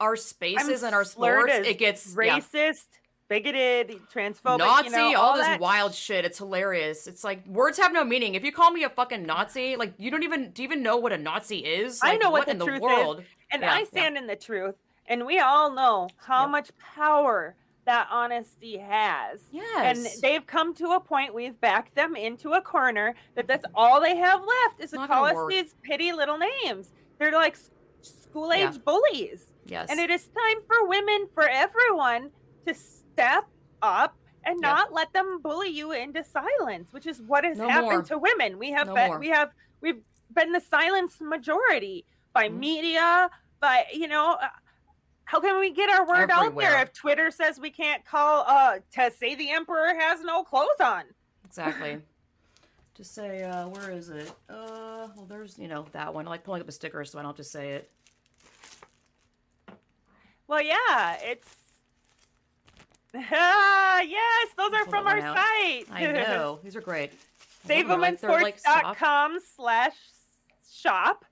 our 0.00 0.16
spaces 0.16 0.82
and 0.82 0.94
our 0.94 1.04
sports, 1.04 1.52
it 1.64 1.78
gets 1.78 2.16
yeah. 2.20 2.40
Bigoted, 3.28 4.00
transphobic, 4.12 4.58
Nazi, 4.58 4.84
you 4.84 4.90
know, 4.90 5.14
all, 5.18 5.30
all 5.30 5.36
this 5.36 5.46
that 5.46 5.60
wild 5.60 5.94
shit. 5.94 6.24
It's 6.24 6.38
hilarious. 6.38 7.06
It's 7.06 7.24
like 7.24 7.46
words 7.46 7.78
have 7.78 7.92
no 7.92 8.04
meaning. 8.04 8.34
If 8.34 8.44
you 8.44 8.52
call 8.52 8.70
me 8.70 8.84
a 8.84 8.90
fucking 8.90 9.24
Nazi, 9.24 9.76
like 9.76 9.94
you 9.98 10.10
don't 10.10 10.22
even 10.22 10.50
do 10.50 10.62
you 10.62 10.68
even 10.68 10.82
know 10.82 10.96
what 10.96 11.12
a 11.12 11.18
Nazi 11.18 11.58
is? 11.58 12.00
I 12.02 12.16
know 12.16 12.30
what 12.30 12.46
the 12.46 12.52
in 12.52 12.58
the 12.58 12.64
truth 12.64 12.82
is. 12.82 13.24
And 13.50 13.62
Yeah, 13.62 13.74
I 13.74 13.78
yeah. 13.80 13.84
stand 13.86 14.16
in 14.16 14.26
the 14.26 14.36
truth. 14.36 14.76
And 15.08 15.24
we 15.24 15.38
all 15.38 15.70
know 15.72 16.08
how 16.16 16.42
Yep. 16.42 16.50
much 16.50 16.70
power 16.78 17.54
that 17.84 18.08
honesty 18.10 18.78
has. 18.78 19.40
Yes. 19.52 19.96
And 19.96 20.22
they've 20.22 20.44
come 20.44 20.74
to 20.74 20.90
a 20.92 21.00
point, 21.00 21.32
we've 21.32 21.60
backed 21.60 21.94
them 21.94 22.16
into 22.16 22.54
a 22.54 22.60
corner 22.60 23.14
that 23.36 23.46
that's 23.46 23.64
all 23.76 24.00
they 24.00 24.16
have 24.16 24.40
left 24.40 24.80
is 24.80 24.90
to 24.90 24.96
Not 24.96 25.08
call 25.08 25.24
us 25.24 25.34
work. 25.34 25.50
these 25.50 25.72
petty 25.84 26.10
little 26.12 26.38
names. 26.38 26.90
They're 27.18 27.30
like 27.30 27.56
school 28.02 28.52
age 28.52 28.72
Yeah. 28.72 28.78
bullies. 28.84 29.46
yes. 29.66 29.88
And 29.88 30.00
it 30.00 30.10
is 30.10 30.26
time 30.26 30.58
for 30.66 30.86
women, 30.88 31.28
for 31.32 31.48
everyone, 31.48 32.30
to 32.66 32.74
step 33.16 33.44
up 33.82 34.14
and 34.44 34.56
Yep. 34.56 34.62
not 34.62 34.92
let 34.92 35.12
them 35.12 35.40
bully 35.42 35.68
you 35.70 35.92
into 35.92 36.22
silence, 36.22 36.92
which 36.92 37.06
is 37.06 37.20
what 37.22 37.44
has 37.44 37.56
No 37.58 37.68
happened 37.68 37.90
more. 37.90 38.02
to 38.04 38.18
women. 38.18 38.58
We 38.58 38.70
have 38.72 38.86
No 38.86 38.94
been, 38.94 39.08
more. 39.08 39.18
we 39.18 39.28
have 39.30 39.50
we've 39.80 40.02
been 40.32 40.52
the 40.52 40.60
silence 40.60 41.16
majority 41.20 42.04
by 42.32 42.48
Mhm. 42.48 42.58
media, 42.58 43.30
by 43.60 43.86
you 43.92 44.08
know. 44.08 44.32
uh, 44.34 44.48
How 45.24 45.40
can 45.40 45.58
we 45.58 45.72
get 45.72 45.90
our 45.90 46.06
word 46.06 46.30
out 46.30 46.54
there 46.56 46.80
if 46.82 46.92
Twitter 46.92 47.32
says 47.32 47.58
we 47.58 47.70
can't 47.70 48.04
call 48.04 48.44
uh 48.46 48.78
to 48.92 49.10
say 49.10 49.34
the 49.34 49.50
emperor 49.50 49.92
has 49.98 50.20
no 50.22 50.44
clothes 50.44 50.80
on? 50.80 51.04
exactly. 51.44 51.98
to 52.94 53.04
say, 53.04 53.42
uh, 53.42 53.66
where 53.68 53.90
is 53.90 54.08
it? 54.08 54.30
Uh, 54.48 55.08
well, 55.16 55.26
there's, 55.28 55.58
you 55.58 55.66
know, 55.68 55.84
that 55.92 56.14
one. 56.14 56.26
I 56.26 56.30
like 56.30 56.44
pulling 56.44 56.62
up 56.62 56.68
a 56.68 56.72
sticker 56.72 57.04
so 57.04 57.18
I 57.18 57.22
don't 57.22 57.30
have 57.30 57.36
to 57.36 57.44
say 57.44 57.72
it. 57.72 57.90
Well, 60.46 60.62
yeah, 60.62 61.16
it's 61.20 61.65
yes, 63.20 64.48
those 64.56 64.72
are 64.72 64.84
from 64.86 65.06
our 65.06 65.18
out. 65.18 65.36
site. 65.36 65.86
I 65.92 66.06
know. 66.12 66.60
These 66.64 66.76
are 66.76 66.80
great. 66.80 67.12
They're 67.66 67.84
like- 67.84 68.20
they're 68.20 68.30
like 68.42 68.58
soft. 68.58 68.98
savewomensports.com 68.98 69.38
slash 69.56 69.94
shop 70.72 71.24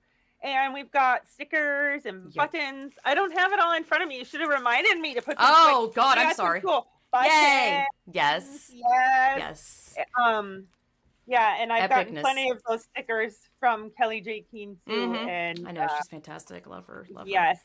and 0.43 0.73
we've 0.73 0.91
got 0.91 1.27
stickers 1.29 2.05
and 2.05 2.25
Yep. 2.33 2.51
buttons 2.51 2.93
i 3.05 3.13
don't 3.15 3.31
have 3.37 3.53
it 3.53 3.59
all 3.59 3.73
in 3.73 3.83
front 3.83 4.03
of 4.03 4.09
me 4.09 4.17
you 4.17 4.25
should 4.25 4.41
have 4.41 4.49
reminded 4.49 4.99
me 4.99 5.13
to 5.13 5.21
put 5.21 5.35
Oh, 5.39 5.83
quick- 5.85 5.95
God, 5.95 6.17
I'm 6.17 6.33
sorry. 6.33 6.61
cool 6.61 6.87
Yay! 7.13 7.85
buttons. 7.87 7.87
Yes. 8.11 8.71
yes 8.73 9.93
Yes. 9.97 10.05
um 10.21 10.65
yeah 11.27 11.55
and 11.61 11.71
i've 11.71 11.89
gotten 11.89 12.15
plenty 12.17 12.49
of 12.49 12.61
those 12.67 12.83
stickers 12.83 13.37
from 13.59 13.91
Kellie-Jay 13.97 14.45
Keen 14.51 14.77
too 14.87 15.07
Mhm. 15.09 15.27
and 15.27 15.67
I 15.67 15.71
know. 15.71 15.81
uh, 15.83 15.95
She's 15.97 16.07
fantastic. 16.07 16.67
Love 16.67 16.87
her. 16.87 17.05
Love 17.11 17.27
her. 17.27 17.31
yes 17.31 17.59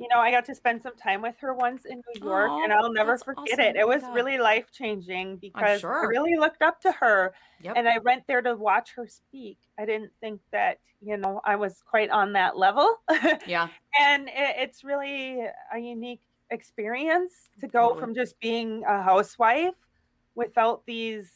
you 0.00 0.08
know 0.08 0.18
i 0.18 0.30
got 0.30 0.44
to 0.46 0.54
spend 0.54 0.80
some 0.82 0.96
time 0.96 1.20
with 1.22 1.34
her 1.40 1.52
once 1.54 1.84
in 1.84 1.98
new 2.14 2.26
york 2.26 2.50
and 2.64 2.72
i'll 2.72 2.92
never 2.92 3.16
forget 3.18 3.58
awesome. 3.58 3.60
it 3.60 3.76
Oh 3.76 3.80
it 3.80 3.86
was 3.88 4.02
God. 4.02 4.14
really 4.14 4.38
life 4.38 4.70
changing 4.72 5.36
because 5.36 5.84
i 5.84 6.04
really 6.06 6.36
looked 6.36 6.62
up 6.62 6.80
to 6.82 6.92
her 6.92 7.32
Yep. 7.62 7.74
and 7.76 7.86
I 7.86 7.98
went 7.98 8.26
there 8.26 8.40
to 8.40 8.56
watch 8.56 8.92
her 8.96 9.06
speak. 9.06 9.58
I 9.78 9.84
didn't 9.84 10.12
think 10.18 10.40
that, 10.50 10.78
you 11.02 11.18
know, 11.18 11.42
I 11.44 11.56
was 11.56 11.82
quite 11.84 12.08
on 12.08 12.32
that 12.32 12.56
level. 12.56 12.88
yeah. 13.46 13.68
and 14.00 14.28
it, 14.28 14.56
it's 14.56 14.82
really 14.82 15.40
a 15.70 15.78
unique 15.78 16.22
experience 16.50 17.50
to 17.60 17.66
go 17.68 17.88
Totally. 17.88 18.00
from 18.00 18.14
just 18.14 18.40
being 18.40 18.82
a 18.88 19.02
housewife 19.02 19.74
without 20.34 20.86
these 20.86 21.30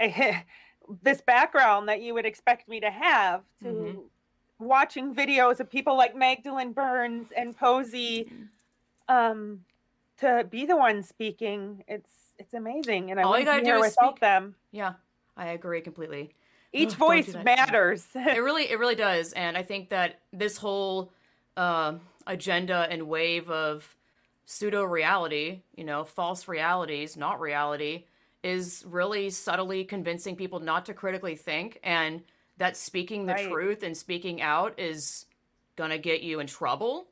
this 1.02 1.20
background 1.20 1.90
that 1.90 2.00
you 2.00 2.14
would 2.14 2.24
expect 2.24 2.66
me 2.66 2.80
to 2.80 2.90
have 2.90 3.42
to 3.60 3.66
Mhm. 3.66 4.02
Watching 4.58 5.14
videos 5.14 5.60
of 5.60 5.70
people 5.70 5.96
like 5.96 6.16
Magdalen 6.16 6.72
Berns 6.72 7.28
and 7.36 7.56
Posie 7.56 8.30
um 9.08 9.60
to 10.18 10.44
be 10.50 10.66
the 10.66 10.76
one 10.76 11.02
speaking 11.02 11.82
it's 11.88 12.10
it's 12.38 12.54
amazing 12.54 13.10
and 13.10 13.18
I 13.18 13.22
All 13.22 13.38
you 13.38 13.44
gotta 13.44 13.62
be 13.62 13.66
do 13.68 13.76
is 13.76 13.80
without 13.92 14.12
speak. 14.16 14.20
them 14.20 14.54
Yeah. 14.72 14.94
I 15.36 15.48
agree 15.50 15.80
completely. 15.80 16.34
each 16.72 16.92
Ugh, 16.94 16.98
don't 16.98 17.24
do 17.24 17.32
voice 17.32 17.44
matters 17.44 18.06
it 18.14 18.42
really 18.42 18.70
it 18.70 18.78
really 18.78 18.96
does 18.96 19.32
and 19.32 19.56
i 19.56 19.62
think 19.62 19.88
that 19.90 20.20
this 20.32 20.56
whole 20.58 21.12
uh, 21.56 21.94
agenda 22.26 22.86
and 22.90 23.08
wave 23.08 23.48
of 23.50 23.96
pseudo 24.50 24.82
reality, 24.82 25.60
you 25.76 25.84
know, 25.84 26.04
false 26.04 26.48
realities, 26.48 27.16
not 27.18 27.38
reality, 27.38 28.06
is 28.42 28.82
really 28.86 29.28
subtly 29.28 29.84
convincing 29.84 30.36
people 30.36 30.58
not 30.58 30.86
to 30.86 30.94
critically 30.94 31.36
think 31.36 31.78
and 31.82 32.22
that 32.58 32.76
speaking 32.76 33.26
the 33.26 33.34
Right. 33.34 33.48
truth 33.48 33.82
and 33.82 33.96
speaking 33.96 34.42
out 34.42 34.78
is 34.78 35.26
going 35.76 35.90
to 35.90 35.98
get 35.98 36.22
you 36.22 36.40
in 36.40 36.46
trouble 36.46 37.08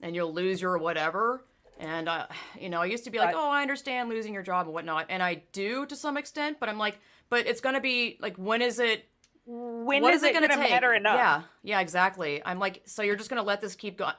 and 0.00 0.14
you'll 0.14 0.32
lose 0.32 0.60
your 0.60 0.78
whatever. 0.78 1.44
And, 1.78 2.08
uh, 2.08 2.26
you 2.58 2.68
know, 2.68 2.80
I 2.82 2.86
used 2.86 3.04
to 3.04 3.10
be 3.10 3.18
like, 3.18 3.34
oh, 3.36 3.50
I 3.50 3.62
understand 3.62 4.08
losing 4.08 4.34
your 4.34 4.42
job 4.42 4.66
and 4.66 4.74
whatnot. 4.74 5.06
And 5.08 5.22
I 5.22 5.42
do 5.52 5.86
to 5.86 5.94
some 5.94 6.16
extent, 6.16 6.58
but 6.58 6.68
I'm 6.68 6.78
like, 6.78 6.98
but 7.28 7.46
it's 7.46 7.60
going 7.60 7.74
to 7.74 7.80
be 7.80 8.16
like, 8.20 8.36
when 8.36 8.62
is 8.62 8.78
it 8.80 9.06
When 9.46 10.02
what 10.02 10.12
is 10.14 10.22
it 10.22 10.32
going 10.32 10.48
to 10.48 10.54
take? 10.56 10.70
matter 10.70 10.92
enough? 10.94 11.16
Yeah, 11.16 11.42
yeah, 11.62 11.80
exactly. 11.80 12.42
I'm 12.44 12.58
like, 12.58 12.82
so 12.86 13.02
you're 13.02 13.16
just 13.16 13.30
gonna 13.30 13.42
let 13.42 13.60
this 13.60 13.74
keep 13.74 13.96
going? 13.98 14.14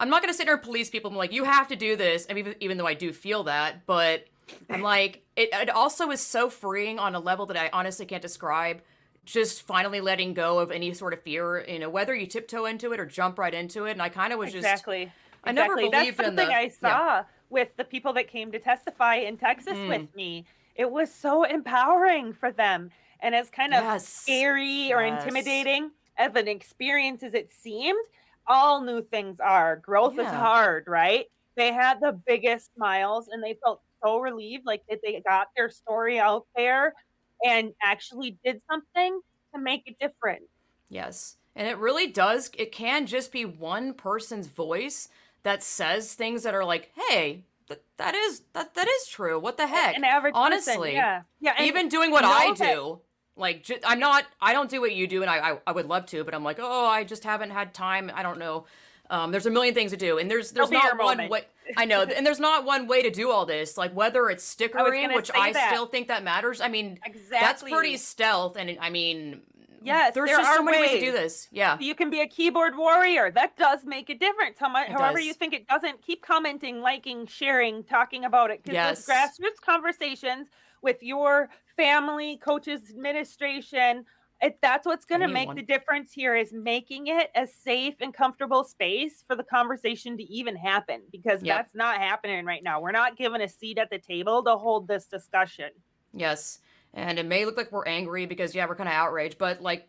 I'm 0.00 0.10
not 0.10 0.20
gonna 0.22 0.34
sit 0.34 0.46
there 0.46 0.54
and 0.54 0.62
police 0.62 0.90
people. 0.90 1.10
I'm 1.10 1.16
like, 1.16 1.32
you 1.32 1.44
have 1.44 1.68
to 1.68 1.76
do 1.76 1.96
this. 1.96 2.26
I 2.28 2.32
mean, 2.32 2.46
even, 2.46 2.54
even 2.60 2.76
though 2.78 2.86
I 2.86 2.94
do 2.94 3.12
feel 3.12 3.44
that, 3.44 3.86
but 3.86 4.26
I'm 4.68 4.82
like, 4.82 5.22
it, 5.36 5.50
it 5.52 5.70
also 5.70 6.10
is 6.10 6.20
so 6.20 6.50
freeing 6.50 6.98
on 6.98 7.14
a 7.14 7.20
level 7.20 7.46
that 7.46 7.56
I 7.56 7.70
honestly 7.72 8.04
can't 8.06 8.22
describe. 8.22 8.82
Just 9.24 9.62
finally 9.62 10.00
letting 10.00 10.34
go 10.34 10.58
of 10.58 10.70
any 10.70 10.92
sort 10.92 11.12
of 11.14 11.22
fear, 11.22 11.64
you 11.66 11.78
know, 11.78 11.88
whether 11.88 12.14
you 12.14 12.26
tiptoe 12.26 12.66
into 12.66 12.92
it 12.92 13.00
or 13.00 13.06
jump 13.06 13.38
right 13.38 13.54
into 13.54 13.86
it. 13.86 13.92
And 13.92 14.02
I 14.02 14.08
kind 14.10 14.32
of 14.32 14.38
was 14.38 14.52
just, 14.52 14.64
exactly. 14.66 15.10
I 15.44 15.52
never 15.52 15.74
exactly. 15.74 15.90
believed 15.90 16.16
That's 16.18 16.28
in 16.28 16.36
something 16.36 16.48
the- 16.48 16.54
I 16.54 16.62
yeah. 16.62 16.68
saw 16.70 17.24
with 17.50 17.68
the 17.76 17.84
people 17.84 18.12
that 18.14 18.28
came 18.28 18.52
to 18.52 18.58
testify 18.58 19.16
in 19.16 19.36
Texas 19.38 19.74
Mm. 19.78 19.88
with 19.88 20.14
me. 20.14 20.46
It 20.74 20.90
was 20.90 21.12
so 21.12 21.44
empowering 21.44 22.32
for 22.32 22.50
them, 22.52 22.90
and 23.20 23.34
as 23.34 23.48
kind 23.48 23.72
of 23.72 23.82
yes, 23.84 24.06
scary 24.08 24.92
or 24.92 25.02
Yes. 25.06 25.22
intimidating 25.24 25.90
of 26.18 26.36
an 26.36 26.48
experience 26.48 27.22
as 27.22 27.32
it 27.34 27.50
seemed, 27.50 28.04
all 28.46 28.80
new 28.82 29.02
things 29.02 29.40
are. 29.40 29.76
Growth 29.76 30.18
is 30.18 30.26
hard, 30.26 30.84
right? 30.86 31.26
They 31.56 31.72
had 31.72 32.00
the 32.00 32.12
biggest 32.26 32.74
smiles 32.74 33.28
and 33.28 33.42
they 33.42 33.54
felt 33.62 33.82
so 34.02 34.18
relieved, 34.18 34.66
like 34.66 34.82
that 34.88 35.00
they 35.02 35.20
got 35.20 35.48
their 35.56 35.70
story 35.70 36.18
out 36.18 36.46
there 36.56 36.94
and 37.44 37.72
actually 37.82 38.36
did 38.44 38.60
something 38.70 39.20
to 39.54 39.60
make 39.60 39.82
a 39.86 40.06
difference. 40.06 40.44
Yes. 40.88 41.36
And 41.56 41.68
it 41.68 41.78
really 41.78 42.08
does, 42.08 42.50
it 42.58 42.72
can 42.72 43.06
just 43.06 43.32
be 43.32 43.44
one 43.44 43.94
person's 43.94 44.46
voice 44.48 45.08
that 45.44 45.62
says 45.62 46.14
things 46.14 46.42
that 46.42 46.54
are 46.54 46.64
like, 46.64 46.90
hey, 47.08 47.44
th- 47.68 47.80
that 47.96 48.14
is 48.14 48.42
that 48.54 48.74
that 48.74 48.88
is 48.88 49.06
true. 49.08 49.38
What 49.38 49.56
the 49.56 49.66
heck? 49.66 49.96
An 49.96 50.04
average 50.04 50.34
person, 50.34 50.44
honestly, 50.44 50.92
yeah, 50.94 51.22
yeah. 51.40 51.62
Even 51.62 51.88
doing 51.88 52.10
what 52.10 52.24
I 52.24 52.54
that- 52.54 52.74
do, 52.74 53.00
like 53.36 53.62
ju- 53.62 53.78
I'm 53.84 54.00
not, 54.00 54.24
I 54.40 54.52
don't 54.52 54.70
do 54.70 54.80
what 54.80 54.94
you 54.94 55.06
do, 55.06 55.22
and 55.22 55.30
I, 55.30 55.52
I 55.52 55.58
I 55.66 55.72
would 55.72 55.86
love 55.86 56.06
to, 56.06 56.24
but 56.24 56.34
I'm 56.34 56.42
like, 56.44 56.58
oh, 56.60 56.86
I 56.86 57.04
just 57.04 57.24
haven't 57.24 57.50
had 57.50 57.72
time. 57.74 58.10
I 58.14 58.22
don't 58.22 58.38
know. 58.38 58.64
Um, 59.10 59.32
there's 59.32 59.46
a 59.46 59.50
million 59.50 59.74
things 59.74 59.90
to 59.90 59.96
do, 59.96 60.18
and 60.18 60.30
there's 60.30 60.50
there's 60.50 60.70
There'll 60.70 60.82
not 60.96 60.98
one 60.98 61.16
moment. 61.18 61.30
way. 61.30 61.42
I 61.76 61.84
know, 61.84 62.02
and 62.02 62.26
there's 62.26 62.40
not 62.40 62.64
one 62.64 62.86
way 62.86 63.02
to 63.02 63.10
do 63.10 63.30
all 63.30 63.44
this. 63.46 63.76
Like 63.76 63.94
whether 63.94 64.30
it's 64.30 64.44
stickering, 64.44 65.02
gonna 65.02 65.14
which 65.14 65.30
I 65.34 65.52
that. 65.52 65.70
still 65.70 65.86
think 65.86 66.08
that 66.08 66.24
matters. 66.24 66.60
I 66.60 66.68
mean, 66.68 66.98
exactly. 67.04 67.38
that's 67.40 67.62
pretty 67.62 67.96
stealth, 67.98 68.56
and 68.56 68.78
I 68.80 68.90
mean, 68.90 69.42
Yes, 69.84 70.14
there's 70.14 70.30
there 70.30 70.38
just 70.38 70.54
so 70.54 70.62
many 70.62 70.80
ways 70.80 70.92
to 70.92 71.00
do 71.00 71.12
this. 71.12 71.46
Yeah. 71.52 71.76
You 71.78 71.94
can 71.94 72.08
be 72.08 72.20
a 72.22 72.26
keyboard 72.26 72.76
warrior. 72.76 73.30
That 73.30 73.56
does 73.56 73.84
make 73.84 74.08
a 74.08 74.14
difference. 74.14 74.56
How 74.58 74.68
much, 74.70 74.88
however 74.88 75.18
does. 75.18 75.26
you 75.26 75.34
think 75.34 75.52
it 75.52 75.68
doesn't, 75.68 76.00
keep 76.00 76.22
commenting, 76.22 76.80
liking, 76.80 77.26
sharing, 77.26 77.84
talking 77.84 78.24
about 78.24 78.50
it. 78.50 78.62
Because 78.62 78.74
Yes. 78.74 79.04
those 79.06 79.14
grassroots 79.14 79.60
conversations 79.64 80.48
with 80.80 81.02
your 81.02 81.50
family, 81.76 82.38
coaches, 82.38 82.80
administration, 82.90 84.06
it, 84.44 84.58
that's 84.60 84.86
what's 84.86 85.04
going 85.04 85.20
to 85.22 85.28
make 85.28 85.54
the 85.54 85.62
difference 85.62 86.12
here 86.12 86.36
is 86.36 86.52
making 86.52 87.06
it 87.06 87.30
a 87.34 87.46
safe 87.46 87.94
and 88.00 88.12
comfortable 88.12 88.62
space 88.64 89.24
for 89.26 89.34
the 89.36 89.42
conversation 89.42 90.16
to 90.18 90.22
even 90.24 90.54
happen. 90.56 91.00
Because 91.10 91.42
Yep. 91.42 91.56
that's 91.56 91.74
not 91.74 91.98
happening 91.98 92.44
right 92.44 92.62
now. 92.62 92.80
We're 92.80 92.92
not 92.92 93.16
given 93.16 93.40
a 93.40 93.48
seat 93.48 93.78
at 93.78 93.90
the 93.90 93.98
table 93.98 94.42
to 94.44 94.56
hold 94.56 94.86
this 94.86 95.06
discussion. 95.06 95.70
Yes. 96.12 96.58
And 96.92 97.18
it 97.18 97.26
may 97.26 97.44
look 97.44 97.56
like 97.56 97.72
we're 97.72 97.86
angry 97.86 98.26
because 98.26 98.54
yeah, 98.54 98.66
we're 98.66 98.76
kind 98.76 98.88
of 98.88 98.94
outraged, 98.94 99.38
but 99.38 99.60
like 99.62 99.88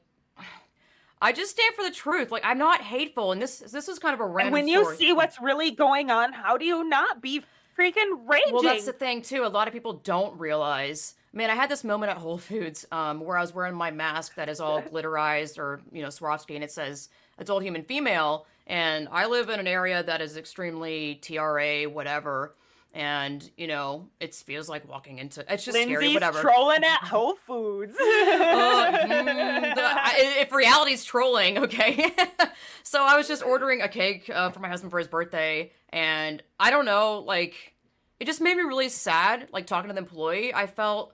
I 1.22 1.32
just 1.32 1.52
stand 1.52 1.76
for 1.76 1.84
the 1.84 1.92
truth. 1.92 2.32
Like 2.32 2.44
I'm 2.46 2.58
not 2.58 2.82
hateful 2.82 3.32
and 3.32 3.42
this 3.42 3.60
this 3.60 3.88
is 3.88 4.00
kind 4.00 4.14
of 4.14 4.20
a 4.20 4.26
random 4.26 4.54
And 4.56 4.64
when 4.64 4.68
you 4.68 4.84
story. 4.84 4.98
see 4.98 5.14
what's 5.14 5.40
really 5.42 5.72
going 5.72 6.10
on, 6.10 6.34
how 6.34 6.58
do 6.58 6.66
you 6.66 6.84
not 6.88 7.22
be 7.22 7.44
freaking 7.78 8.28
raging? 8.28 8.54
Well, 8.54 8.64
that's 8.64 8.86
the 8.86 8.94
thing 8.94 9.22
too. 9.22 9.46
A 9.46 9.48
lot 9.48 9.68
of 9.68 9.74
people 9.74 9.94
don't 10.04 10.38
realize. 10.40 11.16
Man, 11.36 11.50
I 11.50 11.56
had 11.56 11.70
this 11.70 11.84
moment 11.84 12.12
at 12.12 12.18
Whole 12.18 12.38
Foods 12.38 12.86
um, 12.94 13.20
where 13.20 13.38
I 13.38 13.42
was 13.42 13.54
wearing 13.54 13.76
my 13.76 13.92
mask 13.92 14.36
that 14.36 14.48
is 14.48 14.62
all 14.62 14.82
glitterized 14.82 15.60
or 15.60 15.82
you 15.92 16.02
know 16.02 16.08
Swarovski, 16.08 16.56
and 16.56 16.64
it 16.64 16.72
says 16.72 17.10
adult 17.38 17.62
human 17.62 17.84
female. 17.84 18.48
And 18.68 19.08
I 19.12 19.28
live 19.28 19.50
in 19.50 19.60
an 19.60 19.68
area 19.68 20.02
that 20.02 20.22
is 20.22 20.38
extremely 20.38 21.16
TRA, 21.22 21.84
whatever. 21.84 22.56
And 22.94 23.48
you 23.58 23.68
know, 23.68 24.08
it 24.22 24.34
feels 24.34 24.70
like 24.70 24.88
walking 24.90 25.20
into. 25.20 25.42
It's 25.52 25.66
just 25.66 25.78
scary, 25.78 25.90
Lindsay's 25.98 26.14
whatever. 26.14 26.40
trolling 26.42 26.86
at 26.86 27.02
Whole 27.04 27.36
Foods. 27.36 27.94
Uh, 28.00 28.92
mm, 29.04 29.76
the- 29.76 29.82
I- 29.84 30.38
if 30.40 30.54
reality's 30.54 31.04
trolling, 31.04 31.58
okay. 31.58 32.12
so 32.84 33.04
I 33.04 33.18
was 33.18 33.28
just 33.28 33.44
ordering 33.44 33.82
a 33.82 33.90
cake 33.90 34.30
uh, 34.34 34.50
for 34.52 34.62
my 34.62 34.70
husband 34.70 34.92
for 34.92 35.00
his 35.00 35.10
birthday, 35.10 35.74
and 35.90 36.42
I 36.58 36.72
don't 36.72 36.86
know, 36.86 37.20
like, 37.20 37.74
it 38.22 38.26
just 38.26 38.40
made 38.40 38.56
me 38.56 38.64
really 38.64 38.88
sad. 38.88 39.50
Like 39.52 39.68
talking 39.68 39.90
to 39.90 39.94
the 39.94 40.00
employee, 40.00 40.54
I 40.54 40.66
felt 40.66 41.12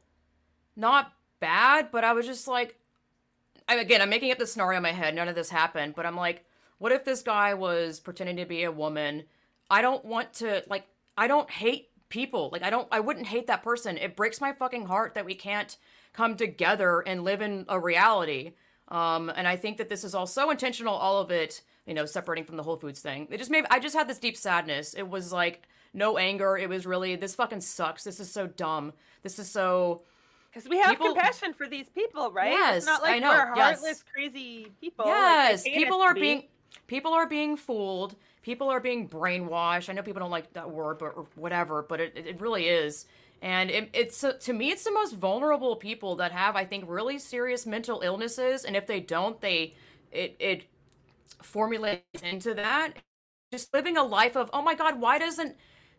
not 0.75 1.13
bad, 1.39 1.89
but 1.91 2.03
I 2.03 2.13
was 2.13 2.25
just 2.25 2.47
like, 2.47 2.77
I, 3.67 3.75
again, 3.75 4.01
I'm 4.01 4.09
making 4.09 4.31
up 4.31 4.37
this 4.37 4.53
scenario 4.53 4.77
in 4.77 4.83
my 4.83 4.91
head. 4.91 5.15
None 5.15 5.27
of 5.27 5.35
this 5.35 5.49
happened, 5.49 5.95
but 5.95 6.05
I'm 6.05 6.15
like, 6.15 6.45
what 6.77 6.91
if 6.91 7.05
this 7.05 7.21
guy 7.21 7.53
was 7.53 7.99
pretending 7.99 8.37
to 8.37 8.45
be 8.45 8.63
a 8.63 8.71
woman? 8.71 9.23
I 9.69 9.81
don't 9.81 10.03
want 10.03 10.33
to 10.35 10.63
like. 10.67 10.87
I 11.17 11.27
don't 11.27 11.49
hate 11.49 11.89
people. 12.09 12.49
Like 12.51 12.63
I 12.63 12.69
don't. 12.69 12.87
I 12.91 12.99
wouldn't 12.99 13.27
hate 13.27 13.47
that 13.47 13.63
person. 13.63 13.97
It 13.97 14.15
breaks 14.15 14.41
my 14.41 14.51
fucking 14.51 14.85
heart 14.85 15.13
that 15.13 15.25
we 15.25 15.35
can't 15.35 15.77
come 16.13 16.35
together 16.35 17.01
and 17.01 17.23
live 17.23 17.41
in 17.41 17.65
a 17.69 17.79
reality. 17.79 18.53
Um, 18.89 19.31
and 19.33 19.47
I 19.47 19.55
think 19.55 19.77
that 19.77 19.89
this 19.89 20.03
is 20.03 20.13
all 20.13 20.27
so 20.27 20.51
intentional. 20.51 20.93
All 20.93 21.19
of 21.19 21.31
it, 21.31 21.61
you 21.85 21.93
know, 21.93 22.05
separating 22.05 22.43
from 22.43 22.57
the 22.57 22.63
Whole 22.63 22.75
Foods 22.77 22.99
thing. 22.99 23.27
It 23.31 23.37
just 23.37 23.51
made. 23.51 23.65
I 23.69 23.79
just 23.79 23.95
had 23.95 24.09
this 24.09 24.19
deep 24.19 24.35
sadness. 24.35 24.93
It 24.93 25.07
was 25.07 25.31
like 25.31 25.67
no 25.93 26.17
anger. 26.17 26.57
It 26.57 26.67
was 26.67 26.85
really 26.85 27.15
this 27.15 27.35
fucking 27.35 27.61
sucks. 27.61 28.03
This 28.03 28.19
is 28.19 28.29
so 28.29 28.47
dumb. 28.47 28.93
This 29.23 29.39
is 29.39 29.49
so. 29.49 30.01
Because 30.51 30.69
we 30.69 30.77
have 30.79 30.91
People- 30.91 31.13
compassion 31.13 31.53
for 31.53 31.67
these 31.67 31.87
people, 31.89 32.31
right? 32.31 32.51
Yes, 32.51 32.77
it's 32.77 32.85
not 32.85 33.01
I 33.03 33.19
know, 33.19 33.29
we're 33.31 33.55
yes. 33.55 34.03
crazy 34.13 34.67
people. 34.81 35.05
Yes, 35.05 35.63
paint 35.63 35.77
people 35.77 36.01
are 36.01 36.13
be. 36.13 36.19
being 36.21 36.43
people 36.87 37.13
are 37.13 37.27
being 37.27 37.55
fooled. 37.55 38.15
People 38.41 38.69
are 38.69 38.79
being 38.79 39.07
brainwashed. 39.07 39.89
I 39.89 39.93
know 39.93 40.01
people 40.01 40.19
don't 40.19 40.31
like 40.31 40.51
that 40.53 40.69
word, 40.69 40.97
but 40.99 41.13
or 41.15 41.27
whatever. 41.35 41.83
But 41.83 42.01
it, 42.01 42.17
it 42.17 42.41
really 42.41 42.67
is, 42.67 43.05
and 43.41 43.69
it, 43.69 43.89
it's 43.93 44.25
to 44.41 44.53
me, 44.53 44.71
it's 44.71 44.83
the 44.83 44.91
most 44.91 45.15
vulnerable 45.15 45.75
people 45.77 46.15
that 46.17 46.31
have, 46.33 46.55
I 46.57 46.65
think, 46.65 46.83
really 46.87 47.17
serious 47.17 47.65
mental 47.65 48.01
illnesses. 48.01 48.65
And 48.65 48.75
if 48.75 48.87
they 48.87 48.99
don't, 48.99 49.39
they 49.39 49.75
it 50.11 50.35
it 50.39 50.63
formulates 51.41 52.21
into 52.23 52.53
that. 52.55 52.93
Just 53.51 53.73
living 53.73 53.97
a 53.97 54.03
life 54.03 54.35
of, 54.35 54.49
oh 54.53 54.61
my 54.61 54.75
god, 54.75 54.99
why 54.99 55.17
doesn't 55.19 55.55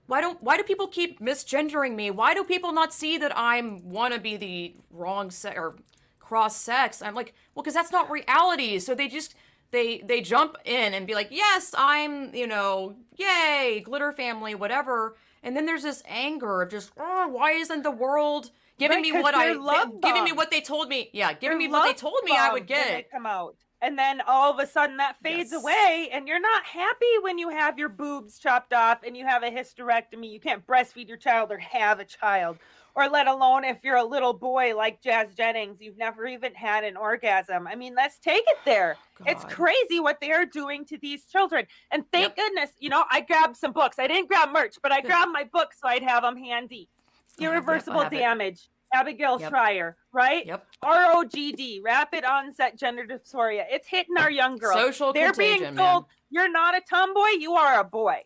why 0.07 0.21
don't 0.21 0.43
why 0.43 0.57
do 0.57 0.63
people 0.63 0.89
keep 0.89 1.21
misgendering 1.21 1.95
me? 1.95 2.11
Why 2.11 2.35
do 2.35 2.45
people 2.45 2.73
not 2.73 2.93
see 2.93 3.19
that 3.19 3.37
I'm 3.37 3.89
wanna 3.89 4.19
be 4.19 4.37
the 4.37 4.75
wrong 4.91 5.31
sex 5.31 5.57
or 5.59 5.77
cross 6.19 6.57
sex? 6.57 7.03
I'm 7.03 7.15
like, 7.15 7.35
well, 7.55 7.63
because 7.63 7.75
that's 7.75 7.93
not 7.93 8.11
reality. 8.11 8.79
So 8.79 8.95
they 8.95 9.09
just 9.09 9.35
they 9.71 9.99
they 9.99 10.21
jump 10.21 10.57
in 10.65 10.95
and 10.95 11.07
be 11.07 11.15
like, 11.15 11.29
yes, 11.31 11.75
I'm 11.77 12.35
you 12.35 12.47
know, 12.47 12.97
yay, 13.17 13.81
glitter 13.85 14.13
family, 14.13 14.55
whatever. 14.55 15.17
And 15.43 15.57
then 15.57 15.67
there's 15.67 15.83
this 15.83 16.03
anger 16.07 16.63
of 16.63 16.71
just, 16.71 16.93
oh, 16.99 17.29
why 17.29 17.53
isn't 17.53 17.83
the 17.83 17.91
world 17.91 18.51
giving 18.79 18.99
Right, 18.99 19.03
me 19.03 19.13
what 19.13 19.35
I 19.35 19.55
giving 20.01 20.25
me 20.25 20.33
what 20.33 20.51
they 20.51 20.61
told 20.61 20.89
me? 20.89 21.11
Yeah, 21.13 21.33
giving 21.33 21.59
They're 21.59 21.59
me 21.59 21.69
what 21.69 21.83
they 21.83 21.95
told 21.95 22.23
me 22.25 22.37
I 22.37 22.51
would 22.51 22.67
bombed 22.67 22.71
when 22.75 22.91
they 22.91 23.03
get. 23.03 23.11
come 23.13 23.27
out. 23.27 23.57
And 23.83 23.99
then 23.99 24.21
all 24.29 24.53
of 24.53 24.61
a 24.61 24.67
sudden 24.67 24.97
that 24.99 25.17
fades 25.19 25.51
Yes. 25.51 25.61
away, 25.61 26.09
and 26.13 26.29
you're 26.29 26.39
not 26.41 26.65
happy 26.65 27.19
when 27.21 27.37
you 27.37 27.49
have 27.49 27.81
your 27.81 27.89
boobs 27.89 28.39
chopped 28.39 28.73
off 28.73 29.03
and 29.03 29.17
you 29.17 29.27
have 29.27 29.43
a 29.43 29.51
hysterectomy. 29.51 30.31
You 30.31 30.39
can't 30.39 30.65
breastfeed 30.65 31.09
your 31.09 31.17
child 31.17 31.51
or 31.51 31.59
have 31.59 31.99
a 31.99 32.05
child, 32.05 32.59
or 32.95 33.09
let 33.09 33.27
alone 33.27 33.65
if 33.65 33.83
you're 33.83 33.97
a 33.97 34.05
little 34.05 34.35
boy 34.35 34.77
like 34.77 35.03
Jazz 35.03 35.35
Jennings, 35.35 35.81
you've 35.81 35.99
never 35.99 36.29
even 36.29 36.55
had 36.55 36.85
an 36.85 36.97
orgasm. 36.97 37.67
I 37.67 37.75
mean, 37.75 37.97
let's 37.97 38.21
take 38.21 38.45
it 38.47 38.59
there. 38.65 38.97
Oh, 39.21 39.25
it's 39.27 39.45
crazy 39.47 39.99
what 39.99 40.21
they 40.21 40.31
are 40.31 40.47
doing 40.47 40.85
to 40.85 40.97
these 40.99 41.25
children. 41.27 41.67
And 41.91 42.05
thank 42.13 42.29
Yep. 42.29 42.37
goodness, 42.37 42.71
you 42.79 42.89
know, 42.89 43.05
I 43.11 43.21
grabbed 43.23 43.57
some 43.57 43.73
books. 43.73 43.99
I 43.99 44.07
didn't 44.07 44.29
grab 44.29 44.51
merch, 44.53 44.77
but 44.81 44.93
I 44.93 45.01
Good. 45.01 45.09
grabbed 45.09 45.33
my 45.33 45.43
books 45.43 45.79
so 45.83 45.89
I'd 45.89 46.05
have 46.05 46.23
them 46.23 46.37
handy. 46.37 46.89
I 46.89 47.01
have- 47.01 47.41
yep, 47.41 47.51
I 47.51 47.55
Irreversible 47.57 48.01
have 48.03 48.13
it. 48.13 48.69
Abigail 48.93 49.41
Yep. 49.41 49.51
Shrier, 49.51 49.97
right? 50.13 50.47
Yep. 50.47 50.67
ROGD, 50.85 51.81
rapid 51.83 52.25
onset 52.25 52.79
gender 52.79 53.05
dysphoria. 53.07 53.65
It's 53.71 53.89
hitting 53.89 54.17
our 54.19 54.31
young 54.31 54.57
girls. 54.57 54.75
Social 54.75 55.13
They're 55.13 55.33
being 55.33 55.61
told 55.61 55.77
man. 55.77 56.05
you're 56.31 56.51
not 56.51 56.77
a 56.77 56.81
tomboy, 56.89 57.39
you 57.39 57.55
are 57.55 57.81
a 57.81 57.85
boy. 57.85 58.19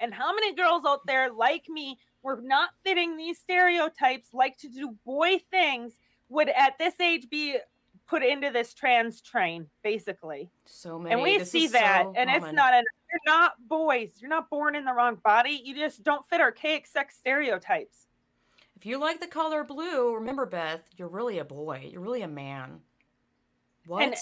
And 0.00 0.12
how 0.12 0.34
many 0.34 0.54
girls 0.54 0.82
out 0.86 1.06
there 1.06 1.32
like 1.32 1.68
me 1.68 1.98
were 2.22 2.40
not 2.42 2.70
fitting 2.84 3.16
these 3.16 3.38
stereotypes, 3.38 4.28
like 4.32 4.56
to 4.58 4.68
do 4.68 4.96
boy 5.06 5.38
things, 5.50 5.94
would 6.28 6.48
at 6.48 6.76
this 6.78 6.98
age 7.00 7.28
be 7.30 7.56
put 8.06 8.22
into 8.22 8.50
this 8.50 8.74
trans 8.74 9.20
train, 9.20 9.66
basically. 9.82 10.50
So 10.66 10.98
many. 10.98 11.14
And 11.14 11.22
we 11.22 11.38
this 11.38 11.50
see 11.50 11.68
that, 11.68 12.02
so 12.04 12.14
and 12.16 12.28
it's 12.28 12.52
not 12.52 12.74
an 12.74 12.84
you're 13.10 13.34
not 13.34 13.52
boys. 13.68 14.10
You're 14.18 14.30
not 14.30 14.50
born 14.50 14.74
in 14.74 14.84
the 14.84 14.92
wrong 14.92 15.18
body. 15.24 15.62
You 15.64 15.74
just 15.74 16.02
don't 16.02 16.26
fit 16.26 16.40
archaic 16.40 16.86
sex 16.86 17.16
stereotypes. 17.16 18.06
If 18.84 18.88
you 18.88 18.98
like 18.98 19.18
the 19.18 19.26
color 19.26 19.64
blue, 19.64 20.14
remember, 20.14 20.44
Beth, 20.44 20.90
you're 20.94 21.08
really 21.08 21.38
a 21.38 21.44
boy. 21.46 21.88
You're 21.90 22.02
really 22.02 22.20
a 22.20 22.28
man. 22.28 22.82
What? 23.86 24.02
And 24.02 24.14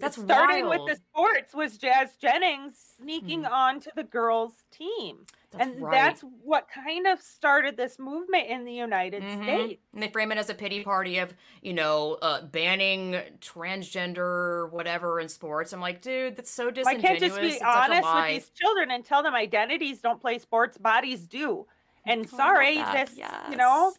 That's 0.00 0.16
starting 0.16 0.66
wild. 0.66 0.68
with 0.68 0.86
the 0.86 0.96
sports 0.96 1.54
was 1.54 1.78
Jazz 1.78 2.16
Jennings 2.16 2.76
sneaking 2.96 3.42
Mhm. 3.42 3.50
on 3.50 3.78
to 3.80 3.92
the 3.94 4.02
girls' 4.02 4.64
team. 4.72 5.28
That's 5.50 5.62
and 5.62 5.80
right. 5.80 5.90
that's 5.90 6.22
what 6.22 6.68
kind 6.68 7.06
of 7.06 7.20
started 7.20 7.76
this 7.76 7.98
movement 7.98 8.48
in 8.48 8.64
the 8.64 8.72
United 8.72 9.22
Mhm. 9.22 9.42
States. 9.42 9.82
And 9.92 10.02
they 10.02 10.10
frame 10.10 10.32
it 10.32 10.38
as 10.38 10.50
a 10.50 10.54
pity 10.54 10.82
party 10.84 11.18
of, 11.18 11.34
you 11.62 11.72
know, 11.74 12.14
uh, 12.22 12.42
banning 12.42 13.12
transgender 13.40 14.70
whatever 14.70 15.20
in 15.20 15.28
sports. 15.28 15.72
I'm 15.72 15.80
like, 15.80 16.02
dude, 16.02 16.36
that's 16.36 16.50
so 16.50 16.70
disingenuous. 16.70 17.02
can't 17.02 17.18
just 17.20 17.40
be 17.40 17.48
It's 17.54 17.62
honest 17.62 18.14
with 18.14 18.26
these 18.26 18.50
children 18.50 18.90
and 18.90 19.04
tell 19.04 19.22
them 19.22 19.34
identities 19.34 20.00
don't 20.00 20.20
play 20.20 20.38
sports, 20.38 20.78
bodies 20.78 21.26
do. 21.26 21.66
And 22.04 22.28
Oh, 22.32 22.36
sorry, 22.36 22.84
this 22.84 23.22
you 23.44 23.56
know, 23.56 23.96
Yes. 23.96 23.98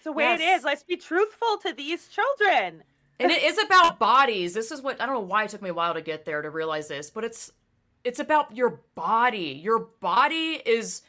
It's 0.00 0.04
the 0.04 0.12
way 0.12 0.32
it 0.32 0.40
Yes. 0.40 0.60
is. 0.60 0.64
Let's 0.64 0.82
be 0.82 0.96
truthful 0.96 1.58
to 1.58 1.74
these 1.74 2.08
children. 2.08 2.82
and 3.18 3.30
it 3.30 3.42
is 3.42 3.58
about 3.58 3.98
bodies. 3.98 4.54
This 4.54 4.70
is 4.72 4.80
what 4.80 4.98
I 5.00 5.04
don't 5.04 5.14
know 5.14 5.20
why 5.20 5.44
it 5.44 5.50
took 5.50 5.60
me 5.60 5.68
a 5.68 5.74
while 5.74 5.92
to 5.92 6.00
get 6.00 6.24
there 6.24 6.40
to 6.40 6.48
realize 6.48 6.88
this, 6.88 7.10
but 7.10 7.22
it's 7.22 7.52
it's 8.02 8.18
about 8.18 8.56
your 8.56 8.80
body. 8.94 9.60
Your 9.62 9.78
body 10.00 10.60
is 10.64 11.02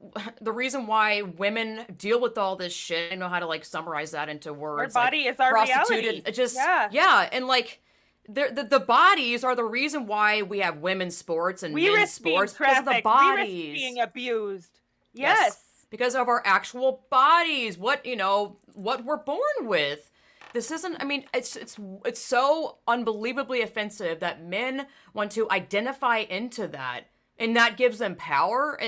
the 0.40 0.52
reason 0.52 0.86
why 0.86 1.20
women 1.20 1.84
deal 1.98 2.18
with 2.18 2.38
all 2.38 2.56
this 2.56 2.72
shit. 2.72 3.12
I 3.12 3.16
know 3.16 3.28
how 3.28 3.40
to 3.40 3.46
like 3.46 3.66
summarize 3.66 4.12
that 4.12 4.30
into 4.30 4.48
Our 4.50 4.54
words. 4.54 4.94
like 4.94 5.04
body 5.04 5.26
is 5.26 5.38
our 5.38 5.50
prostituted. 5.50 6.02
reality. 6.04 6.22
It 6.26 6.32
just 6.34 6.56
yeah, 6.56 6.88
yeah. 6.90 7.28
and 7.30 7.46
like. 7.46 7.80
The, 8.28 8.64
the 8.70 8.78
bodies 8.78 9.42
are 9.42 9.56
the 9.56 9.64
reason 9.64 10.06
why 10.06 10.42
we 10.42 10.60
have 10.60 10.76
women's 10.76 11.16
sports 11.16 11.64
and 11.64 11.74
We 11.74 11.92
men's 11.92 12.12
sports 12.12 12.52
because 12.52 12.78
of 12.78 12.84
the 12.84 12.90
trafficked. 12.92 13.04
We 13.06 13.10
risk 13.10 13.36
bodies. 13.48 13.74
being 13.74 13.98
abused. 13.98 14.78
Yes. 15.12 15.38
Yes. 15.40 15.64
Because 15.90 16.14
of 16.14 16.28
our 16.28 16.42
actual 16.46 17.04
bodies 17.10 17.76
what 17.76 18.04
you 18.06 18.16
know 18.16 18.56
what 18.74 19.04
we're 19.04 19.16
born 19.16 19.40
with 19.62 20.10
this 20.54 20.70
isn't 20.70 20.96
i 21.00 21.04
mean 21.04 21.24
it's 21.34 21.56
it's 21.56 21.78
it's 22.04 22.20
so 22.20 22.78
unbelievably 22.88 23.62
offensive 23.62 24.20
that 24.20 24.44
men 24.44 24.86
want 25.14 25.30
to 25.32 25.50
identify 25.50 26.18
into 26.18 26.66
that 26.68 27.02
and 27.38 27.56
that 27.56 27.76
gives 27.76 27.98
them 27.98 28.14
power 28.16 28.78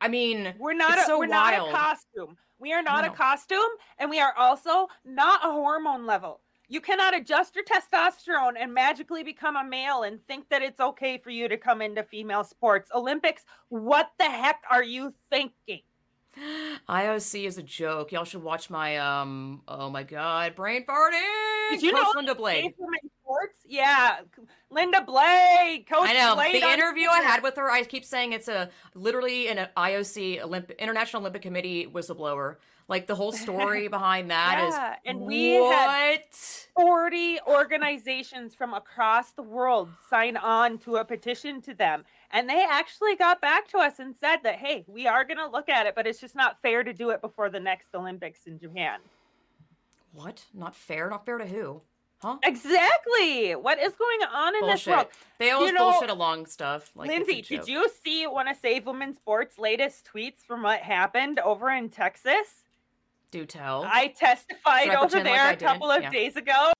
I- 0.00 0.08
mean 0.08 0.54
We're 0.58 0.72
not 0.72 0.98
a, 0.98 1.02
so 1.02 1.18
we're 1.18 1.28
wild 1.28 1.68
not 1.68 1.68
a 1.68 1.72
costume. 1.72 2.36
We 2.58 2.72
are 2.72 2.82
not 2.82 3.04
No. 3.04 3.12
a 3.12 3.14
costume 3.14 3.70
and 3.98 4.08
we 4.10 4.18
are 4.20 4.34
also 4.36 4.88
not 5.04 5.44
a 5.44 5.52
hormone 5.52 6.06
level. 6.06 6.40
You 6.68 6.80
cannot 6.80 7.14
adjust 7.14 7.54
your 7.54 7.64
testosterone 7.64 8.54
and 8.58 8.72
magically 8.72 9.22
become 9.22 9.56
a 9.56 9.64
male 9.64 10.04
and 10.04 10.20
think 10.22 10.48
that 10.48 10.62
it's 10.62 10.80
okay 10.80 11.18
for 11.18 11.30
you 11.30 11.48
to 11.48 11.56
come 11.58 11.82
into 11.82 12.02
female 12.02 12.44
sports. 12.44 12.90
Olympics, 12.94 13.44
what 13.68 14.12
the 14.18 14.24
heck 14.24 14.62
are 14.70 14.82
you 14.84 15.12
thinking? 15.30 15.80
Ioc 16.88 17.46
is 17.46 17.58
a 17.58 17.62
joke 17.62 18.12
y'all 18.12 18.24
should 18.24 18.42
watch 18.42 18.70
my 18.70 18.96
um 18.98 19.62
oh 19.66 19.90
my 19.90 20.02
god 20.02 20.54
brain 20.54 20.84
farting 20.86 21.70
Did 21.70 21.82
you 21.82 21.92
Coach 21.92 22.02
know 22.02 22.12
linda 22.14 22.34
blade 22.34 22.74
sports? 23.30 23.58
Yeah. 23.66 24.20
Linda 24.70 25.02
Blade, 25.02 25.86
Coach 25.90 26.08
I 26.08 26.12
know 26.14 26.34
Blade 26.34 26.62
the 26.62 26.72
interview 26.72 27.08
I 27.08 27.20
had 27.20 27.42
with 27.42 27.56
her. 27.56 27.70
I 27.70 27.82
keep 27.84 28.04
saying 28.04 28.32
it's 28.32 28.48
a 28.48 28.70
literally 28.94 29.48
an 29.48 29.68
IOC 29.76 30.42
Olympic 30.42 30.76
International 30.78 31.22
Olympic 31.22 31.42
Committee 31.42 31.86
whistleblower. 31.86 32.56
Like 32.88 33.06
the 33.06 33.14
whole 33.14 33.32
story 33.32 33.86
behind 33.98 34.30
that 34.30 34.66
is 34.68 34.74
Yeah, 34.74 34.96
and 35.06 35.20
we 35.20 35.52
had 35.54 36.18
what? 36.18 36.66
40 36.76 37.40
organizations 37.46 38.54
from 38.54 38.74
across 38.74 39.30
the 39.32 39.42
world 39.42 39.90
sign 40.08 40.36
on 40.36 40.78
to 40.78 40.96
a 40.96 41.04
petition 41.04 41.60
to 41.62 41.74
them. 41.74 42.04
And 42.32 42.48
they 42.48 42.64
actually 42.68 43.16
got 43.16 43.40
back 43.40 43.68
to 43.68 43.78
us 43.78 43.98
and 43.98 44.14
said 44.14 44.38
that, 44.44 44.56
hey, 44.56 44.84
we 44.86 45.06
are 45.06 45.24
going 45.24 45.38
to 45.38 45.48
look 45.48 45.68
at 45.68 45.86
it, 45.86 45.94
but 45.96 46.06
it's 46.06 46.20
just 46.20 46.36
not 46.36 46.62
fair 46.62 46.84
to 46.84 46.92
do 46.92 47.10
it 47.10 47.20
before 47.20 47.50
the 47.50 47.58
next 47.60 47.88
Olympics 47.94 48.46
in 48.46 48.58
Japan. 48.58 49.00
What? 50.12 50.44
Not 50.54 50.74
fair? 50.74 51.10
Not 51.10 51.24
fair 51.26 51.38
to 51.38 51.46
who? 51.46 51.82
Huh? 52.22 52.36
Exactly. 52.44 53.52
What 53.52 53.78
is 53.78 53.94
going 53.94 54.20
on 54.32 54.54
in 54.54 54.60
this 54.62 54.84
Bullshit. 54.84 54.92
world? 54.92 55.06
They 55.38 55.50
always 55.50 55.68
You 55.70 55.78
know, 55.78 55.90
bullshit 55.92 56.10
along 56.10 56.46
stuff. 56.46 56.90
Like 56.94 57.08
Lindsay, 57.08 57.42
did 57.42 57.66
you 57.66 57.88
see 58.04 58.26
one 58.26 58.46
of 58.46 58.56
Save 58.58 58.86
Women's 58.86 59.16
Sports' 59.16 59.58
latest 59.58 60.08
tweets 60.12 60.44
from 60.46 60.62
what 60.62 60.80
happened 60.80 61.38
over 61.38 61.70
in 61.70 61.88
Texas? 61.88 62.64
do 63.30 63.46
tell? 63.46 63.84
I 63.90 64.08
testified 64.08 64.88
I 64.90 64.96
over 64.96 65.16
like 65.16 65.24
there 65.24 65.40
I 65.40 65.52
a 65.52 65.56
couple 65.56 65.90
of 65.90 66.00
didn't? 66.00 66.12
days 66.12 66.36
ago. 66.36 66.72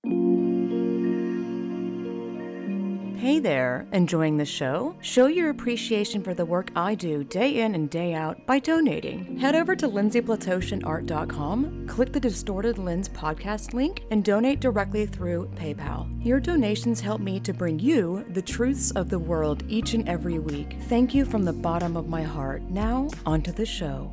Hey 3.20 3.38
there, 3.38 3.86
enjoying 3.92 4.38
the 4.38 4.46
show? 4.46 4.96
Show 5.02 5.26
your 5.26 5.50
appreciation 5.50 6.22
for 6.22 6.32
the 6.32 6.46
work 6.46 6.70
I 6.74 6.94
do 6.94 7.22
day 7.22 7.60
in 7.60 7.74
and 7.74 7.90
day 7.90 8.14
out 8.14 8.46
by 8.46 8.60
donating. 8.60 9.36
Head 9.36 9.54
over 9.54 9.76
to 9.76 9.86
lindsayplatoshinart.com, 9.86 11.86
click 11.86 12.14
the 12.14 12.20
Distorted 12.20 12.78
Lens 12.78 13.10
podcast 13.10 13.74
link, 13.74 14.04
and 14.10 14.24
donate 14.24 14.60
directly 14.60 15.04
through 15.04 15.50
PayPal. 15.54 16.08
Your 16.24 16.40
donations 16.40 17.02
help 17.02 17.20
me 17.20 17.38
to 17.40 17.52
bring 17.52 17.78
you 17.78 18.24
the 18.30 18.40
truths 18.40 18.90
of 18.92 19.10
the 19.10 19.18
world 19.18 19.64
each 19.68 19.92
and 19.92 20.08
every 20.08 20.38
week. 20.38 20.78
Thank 20.84 21.14
you 21.14 21.26
from 21.26 21.44
the 21.44 21.52
bottom 21.52 21.98
of 21.98 22.08
my 22.08 22.22
heart. 22.22 22.62
Now, 22.70 23.10
onto 23.26 23.52
the 23.52 23.66
show. 23.66 24.10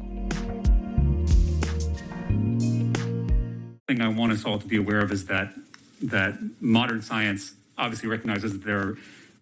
thing 3.88 4.02
I 4.02 4.10
want 4.10 4.34
us 4.34 4.44
all 4.44 4.60
to 4.60 4.68
be 4.68 4.76
aware 4.76 5.00
of 5.00 5.14
is 5.14 5.28
that 5.28 5.54
that 6.02 6.38
modern 6.60 7.02
science 7.02 7.54
obviously 7.78 8.10
recognizes 8.10 8.54
that 8.54 8.66
there 8.66 8.96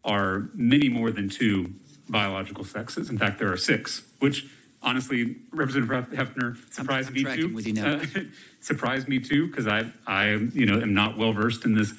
are 0.03 0.49
many 0.53 0.89
more 0.89 1.11
than 1.11 1.29
two 1.29 1.73
biological 2.09 2.63
sexes. 2.63 3.09
In 3.09 3.17
fact, 3.17 3.39
there 3.39 3.51
are 3.51 3.57
six, 3.57 4.03
which 4.19 4.45
honestly, 4.83 5.37
Representative 5.51 6.09
Hefner 6.11 6.73
surprised 6.73 7.09
I'm 7.09 7.13
me 7.15 7.23
too. 7.23 7.53
with 7.53 7.67
you 7.67 7.73
now. 7.73 7.95
Uh, 7.95 8.05
surprised 8.61 9.07
me 9.07 9.19
too 9.19 9.47
because 9.47 9.67
I 9.67 9.91
I 10.05 10.29
you 10.29 10.65
know 10.65 10.79
am 10.79 10.93
not 10.93 11.17
well 11.17 11.33
versed 11.33 11.65
in 11.65 11.75
this 11.75 11.93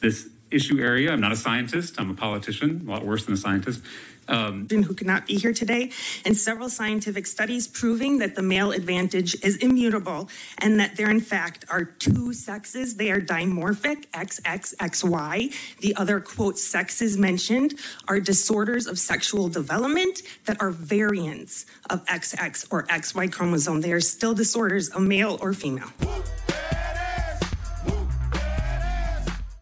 this 0.00 0.28
issue 0.50 0.78
area. 0.80 1.12
I'm 1.12 1.20
not 1.20 1.32
a 1.32 1.36
scientist. 1.36 1.98
I'm 1.98 2.10
a 2.10 2.14
politician, 2.14 2.84
a 2.86 2.90
lot 2.90 3.06
worse 3.06 3.24
than 3.24 3.34
a 3.34 3.38
scientist. 3.38 3.80
Um, 4.28 4.68
who 4.68 4.94
could 4.94 5.06
not 5.06 5.26
be 5.26 5.36
here 5.36 5.52
today, 5.52 5.90
and 6.24 6.36
several 6.36 6.68
scientific 6.68 7.26
studies 7.26 7.66
proving 7.66 8.18
that 8.18 8.34
the 8.34 8.42
male 8.42 8.70
advantage 8.70 9.34
is 9.42 9.56
immutable 9.56 10.28
and 10.58 10.78
that 10.78 10.96
there, 10.96 11.10
in 11.10 11.20
fact, 11.20 11.64
are 11.68 11.84
two 11.84 12.32
sexes. 12.32 12.96
They 12.96 13.10
are 13.10 13.20
dimorphic, 13.20 14.06
XXXY. 14.12 15.52
The 15.80 15.96
other, 15.96 16.20
quote, 16.20 16.58
sexes 16.58 17.18
mentioned 17.18 17.74
are 18.08 18.20
disorders 18.20 18.86
of 18.86 18.98
sexual 18.98 19.48
development 19.48 20.22
that 20.44 20.60
are 20.60 20.70
variants 20.70 21.66
of 21.90 22.04
XX 22.06 22.66
or 22.70 22.84
XY 22.84 23.32
chromosome. 23.32 23.80
They 23.80 23.92
are 23.92 24.00
still 24.00 24.34
disorders 24.34 24.88
of 24.88 25.02
male 25.02 25.38
or 25.40 25.52
female. 25.52 25.90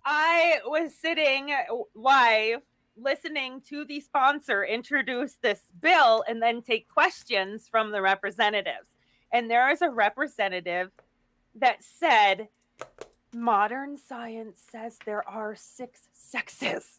I 0.04 0.60
was 0.64 0.94
sitting 0.94 1.54
live 1.94 2.60
listening 2.96 3.60
to 3.68 3.84
the 3.84 4.00
sponsor 4.00 4.64
introduce 4.64 5.34
this 5.34 5.62
bill 5.80 6.24
and 6.28 6.42
then 6.42 6.62
take 6.62 6.88
questions 6.88 7.68
from 7.70 7.90
the 7.92 8.02
representatives. 8.02 8.88
And 9.32 9.50
there 9.50 9.70
is 9.70 9.80
a 9.82 9.90
representative 9.90 10.90
that 11.54 11.82
said, 11.82 12.48
Modern 13.32 13.96
science 13.96 14.60
says 14.72 14.98
there 15.06 15.26
are 15.28 15.54
six 15.54 16.08
sexes. 16.12 16.98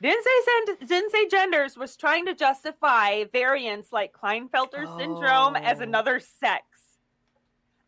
Didn't 0.00 0.24
say 0.24 0.30
sen- 0.78 0.86
didn't 0.86 1.10
say 1.10 1.28
genders 1.28 1.76
was 1.76 1.96
trying 1.96 2.26
to 2.26 2.34
justify 2.34 3.24
variants 3.32 3.92
like 3.92 4.12
Klinefelter 4.12 4.86
syndrome 4.98 5.56
as 5.56 5.78
Oh. 5.80 5.82
another 5.82 6.20
sex. 6.20 6.64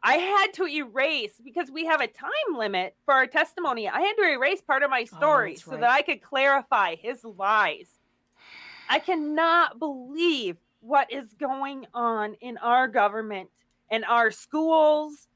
I 0.07 0.17
had 0.17 0.53
to 0.55 0.67
erase 0.67 1.41
because 1.43 1.71
we 1.71 1.87
have 1.87 2.03
a 2.03 2.07
time 2.07 2.59
limit 2.59 2.95
for 3.07 3.15
our 3.15 3.27
testimony. 3.27 3.89
I 3.89 4.01
had 4.01 4.13
to 4.19 4.31
erase 4.31 4.61
part 4.61 4.83
of 4.83 4.91
my 4.91 5.07
oh, 5.11 5.17
story 5.17 5.53
Oh, 5.53 5.55
that's 5.55 5.65
so 5.65 5.71
right. 5.73 5.81
that 5.81 5.91
I 5.91 6.03
could 6.03 6.21
clarify 6.21 6.97
his 6.97 7.25
lies. 7.25 7.89
I 8.91 8.99
cannot 8.99 9.79
believe 9.79 10.59
what 10.81 11.11
is 11.11 11.33
going 11.41 11.87
on 11.95 12.35
in 12.43 12.59
our 12.59 12.87
government 12.87 13.49
and 13.91 14.05
our 14.05 14.31
schools. 14.31 15.27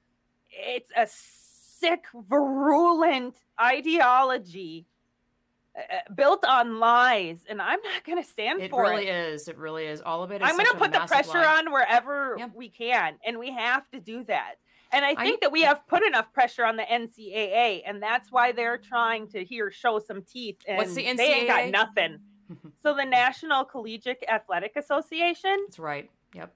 It's 0.50 0.90
a 0.94 1.08
sick, 1.08 2.04
virulent 2.14 3.36
ideology 3.58 4.84
built 6.14 6.44
on 6.44 6.78
lies, 6.80 7.44
and 7.48 7.60
I'm 7.62 7.80
not 7.82 8.04
going 8.04 8.22
to 8.22 8.28
stand 8.28 8.58
for 8.60 8.64
It 8.64 8.70
for 8.70 8.82
really 8.82 9.08
it. 9.08 9.14
is. 9.14 9.48
It 9.48 9.56
really 9.58 9.86
is. 9.86 10.00
All 10.00 10.22
of 10.22 10.30
it 10.32 10.42
is 10.42 10.48
I'm 10.48 10.56
going 10.56 10.66
to 10.66 10.76
put 10.76 10.92
the 10.92 11.00
pressure 11.00 11.38
lie. 11.38 11.58
on 11.58 11.72
wherever 11.72 12.36
Yeah. 12.38 12.48
we 12.54 12.68
can, 12.68 13.18
and 13.24 13.38
we 13.38 13.50
have 13.52 13.88
to 13.90 14.00
do 14.00 14.24
that. 14.24 14.54
And 14.92 15.04
I 15.04 15.10
I- 15.10 15.14
think 15.16 15.40
that 15.42 15.52
we 15.52 15.62
have 15.62 15.86
put 15.86 16.02
enough 16.02 16.32
pressure 16.32 16.64
on 16.64 16.76
the 16.76 16.82
NCAA, 16.90 17.82
and 17.86 18.02
that's 18.02 18.32
why 18.32 18.52
they're 18.52 18.78
trying 18.78 19.28
to 19.28 19.44
here 19.44 19.70
show 19.70 19.98
some 19.98 20.22
teeth. 20.22 20.58
And 20.66 20.78
What's 20.78 20.94
the 20.94 21.12
They 21.14 21.32
ain't 21.32 21.48
got 21.48 21.68
nothing. 21.68 22.20
so 22.82 22.94
the 22.94 23.04
National 23.04 23.64
Collegiate 23.64 24.24
Athletic 24.26 24.76
Association, 24.76 25.58
That's 25.66 25.78
right. 25.78 26.10
Yep. 26.34 26.54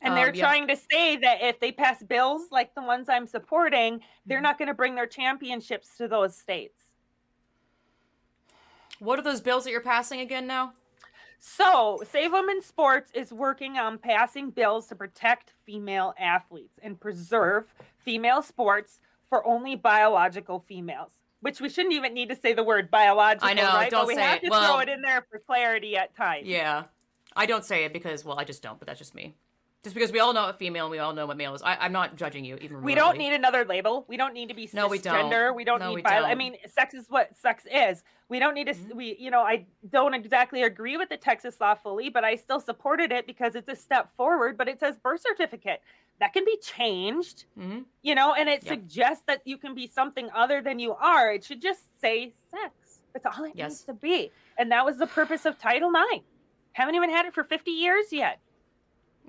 and 0.00 0.16
they're 0.16 0.28
Um, 0.28 0.34
yeah. 0.34 0.44
trying 0.44 0.68
to 0.68 0.76
say 0.76 1.16
that 1.16 1.42
if 1.42 1.58
they 1.58 1.72
pass 1.72 2.02
bills 2.02 2.50
like 2.52 2.74
the 2.74 2.82
ones 2.82 3.08
I'm 3.08 3.26
supporting, 3.26 4.00
they're 4.26 4.38
Mhm. 4.38 4.42
not 4.42 4.58
going 4.58 4.68
to 4.68 4.74
bring 4.74 4.94
their 4.94 5.06
championships 5.08 5.96
to 5.96 6.06
those 6.06 6.36
states. 6.38 6.83
What 9.04 9.18
are 9.18 9.22
those 9.22 9.40
bills 9.40 9.64
that 9.64 9.70
you're 9.70 9.80
passing 9.80 10.20
again 10.20 10.46
now? 10.46 10.72
So, 11.38 12.02
Save 12.10 12.32
Women's 12.32 12.64
Sports 12.64 13.10
is 13.14 13.30
working 13.32 13.76
on 13.76 13.98
passing 13.98 14.50
bills 14.50 14.86
to 14.86 14.94
protect 14.94 15.52
female 15.66 16.14
athletes 16.18 16.78
and 16.82 16.98
preserve 16.98 17.74
female 17.98 18.40
sports 18.40 18.98
for 19.28 19.46
only 19.46 19.76
biological 19.76 20.60
females. 20.66 21.12
Which 21.40 21.60
we 21.60 21.68
shouldn't 21.68 21.92
even 21.94 22.14
need 22.14 22.30
to 22.30 22.36
say 22.36 22.54
the 22.54 22.64
word 22.64 22.90
biological, 22.90 23.46
I 23.46 23.52
know, 23.52 23.64
right? 23.74 23.90
don't 23.90 24.02
but 24.02 24.08
we 24.08 24.14
say 24.14 24.22
have 24.22 24.38
it. 24.38 24.44
to 24.44 24.50
Well- 24.50 24.72
throw 24.72 24.80
it 24.80 24.88
in 24.88 25.02
there 25.02 25.26
for 25.30 25.38
clarity 25.38 25.96
at 25.98 26.16
times. 26.16 26.46
Yeah. 26.46 26.84
I 27.36 27.44
don't 27.44 27.64
say 27.64 27.84
it 27.84 27.92
because, 27.92 28.24
well, 28.24 28.38
I 28.38 28.44
just 28.44 28.62
don't, 28.62 28.78
but 28.78 28.86
that's 28.86 28.98
just 28.98 29.14
me. 29.14 29.34
Just 29.84 29.94
because 29.94 30.10
we 30.12 30.18
all 30.18 30.32
know 30.32 30.44
what 30.46 30.58
female 30.58 30.86
and 30.86 30.90
we 30.90 30.98
all 30.98 31.12
know 31.12 31.26
what 31.26 31.36
male 31.36 31.54
is. 31.54 31.60
I, 31.60 31.76
I'm 31.76 31.92
not 31.92 32.16
judging 32.16 32.42
you 32.42 32.56
even 32.62 32.80
We 32.80 32.94
don't 32.94 33.18
need 33.18 33.34
another 33.34 33.66
label. 33.66 34.06
We 34.08 34.16
don't 34.16 34.32
need 34.32 34.48
to 34.48 34.54
be 34.54 34.66
No, 34.72 34.88
we 34.88 34.98
don't. 34.98 35.30
cisgender. 35.30 35.54
We 35.54 35.62
don't 35.62 35.78
No, 35.78 35.90
need 35.90 35.96
we 35.96 36.02
bio. 36.02 36.24
I 36.24 36.28
don't. 36.30 36.38
mean, 36.38 36.56
sex 36.70 36.94
is 36.94 37.04
what 37.10 37.36
sex 37.36 37.66
is. 37.70 38.02
We 38.30 38.38
don't 38.38 38.54
need 38.54 38.64
to. 38.64 38.70
s 38.70 38.78
Mhm. 38.78 38.94
We, 38.94 39.16
you 39.18 39.30
know, 39.30 39.42
I 39.42 39.66
don't 39.90 40.14
exactly 40.14 40.62
agree 40.62 40.96
with 40.96 41.10
the 41.10 41.18
Texas 41.18 41.60
law 41.60 41.74
fully, 41.74 42.08
but 42.08 42.24
I 42.24 42.36
still 42.36 42.60
supported 42.60 43.12
it 43.12 43.26
because 43.26 43.54
it's 43.54 43.68
a 43.68 43.76
step 43.76 44.08
forward. 44.16 44.56
But 44.56 44.68
it 44.68 44.80
says 44.80 44.96
birth 44.96 45.20
certificate 45.20 45.82
that 46.18 46.32
can 46.32 46.46
be 46.46 46.56
changed, 46.62 47.44
Mhm. 47.58 47.84
you 48.00 48.14
know, 48.14 48.32
and 48.32 48.48
it 48.48 48.62
Yep. 48.64 48.68
suggests 48.72 49.24
that 49.26 49.42
you 49.44 49.58
can 49.58 49.74
be 49.74 49.86
something 49.86 50.30
other 50.34 50.62
than 50.62 50.78
you 50.78 50.94
are. 50.94 51.30
It 51.30 51.44
should 51.44 51.60
just 51.60 52.00
say 52.00 52.32
sex. 52.50 53.02
That's 53.12 53.26
all 53.26 53.44
it 53.44 53.52
Yes. 53.54 53.70
needs 53.70 53.84
to 53.84 53.92
be, 53.92 54.32
and 54.56 54.72
that 54.72 54.86
was 54.86 54.96
the 54.96 55.06
purpose 55.06 55.44
of 55.44 55.58
Title 55.58 55.90
IX. 55.94 56.24
Haven't 56.72 56.94
even 56.94 57.10
had 57.10 57.26
it 57.26 57.34
for 57.34 57.44
50 57.44 57.70
years 57.70 58.12
yet. 58.14 58.40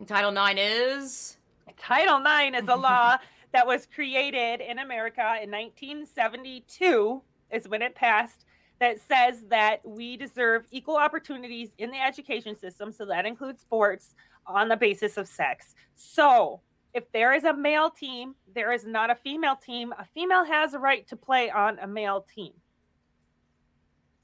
Title 0.06 0.32
IX 0.32 0.60
is. 0.60 1.38
Title 1.78 2.20
IX 2.20 2.58
is 2.58 2.68
a 2.68 2.76
law 2.76 3.18
that 3.54 3.66
was 3.66 3.88
created 3.94 4.62
in 4.62 4.80
America 4.80 5.40
in 5.42 5.50
1972, 5.50 7.22
is 7.52 7.68
when 7.68 7.82
it 7.82 7.96
passed, 7.96 8.46
that 8.80 9.00
says 9.00 9.44
that 9.50 9.80
we 9.86 10.18
deserve 10.18 10.66
equal 10.72 10.98
opportunities 10.98 11.70
in 11.78 11.92
the 11.92 11.98
education 11.98 12.56
system. 12.56 12.92
So 12.92 13.06
that 13.06 13.26
includes 13.26 13.62
sports 13.62 14.14
on 14.46 14.68
the 14.68 14.76
basis 14.76 15.18
of 15.18 15.28
sex. 15.28 15.74
So 15.96 16.60
if 16.94 17.12
there 17.12 17.34
is 17.34 17.46
a 17.46 17.54
male 17.54 17.90
team, 17.90 18.36
there 18.54 18.72
is 18.72 18.86
not 18.86 19.10
a 19.10 19.16
female 19.16 19.56
team. 19.56 19.94
A 19.98 20.06
female 20.14 20.46
has 20.46 20.74
a 20.74 20.80
right 20.80 21.08
to 21.08 21.16
play 21.16 21.50
on 21.50 21.80
a 21.80 21.88
male 21.88 22.26
team. 22.36 22.54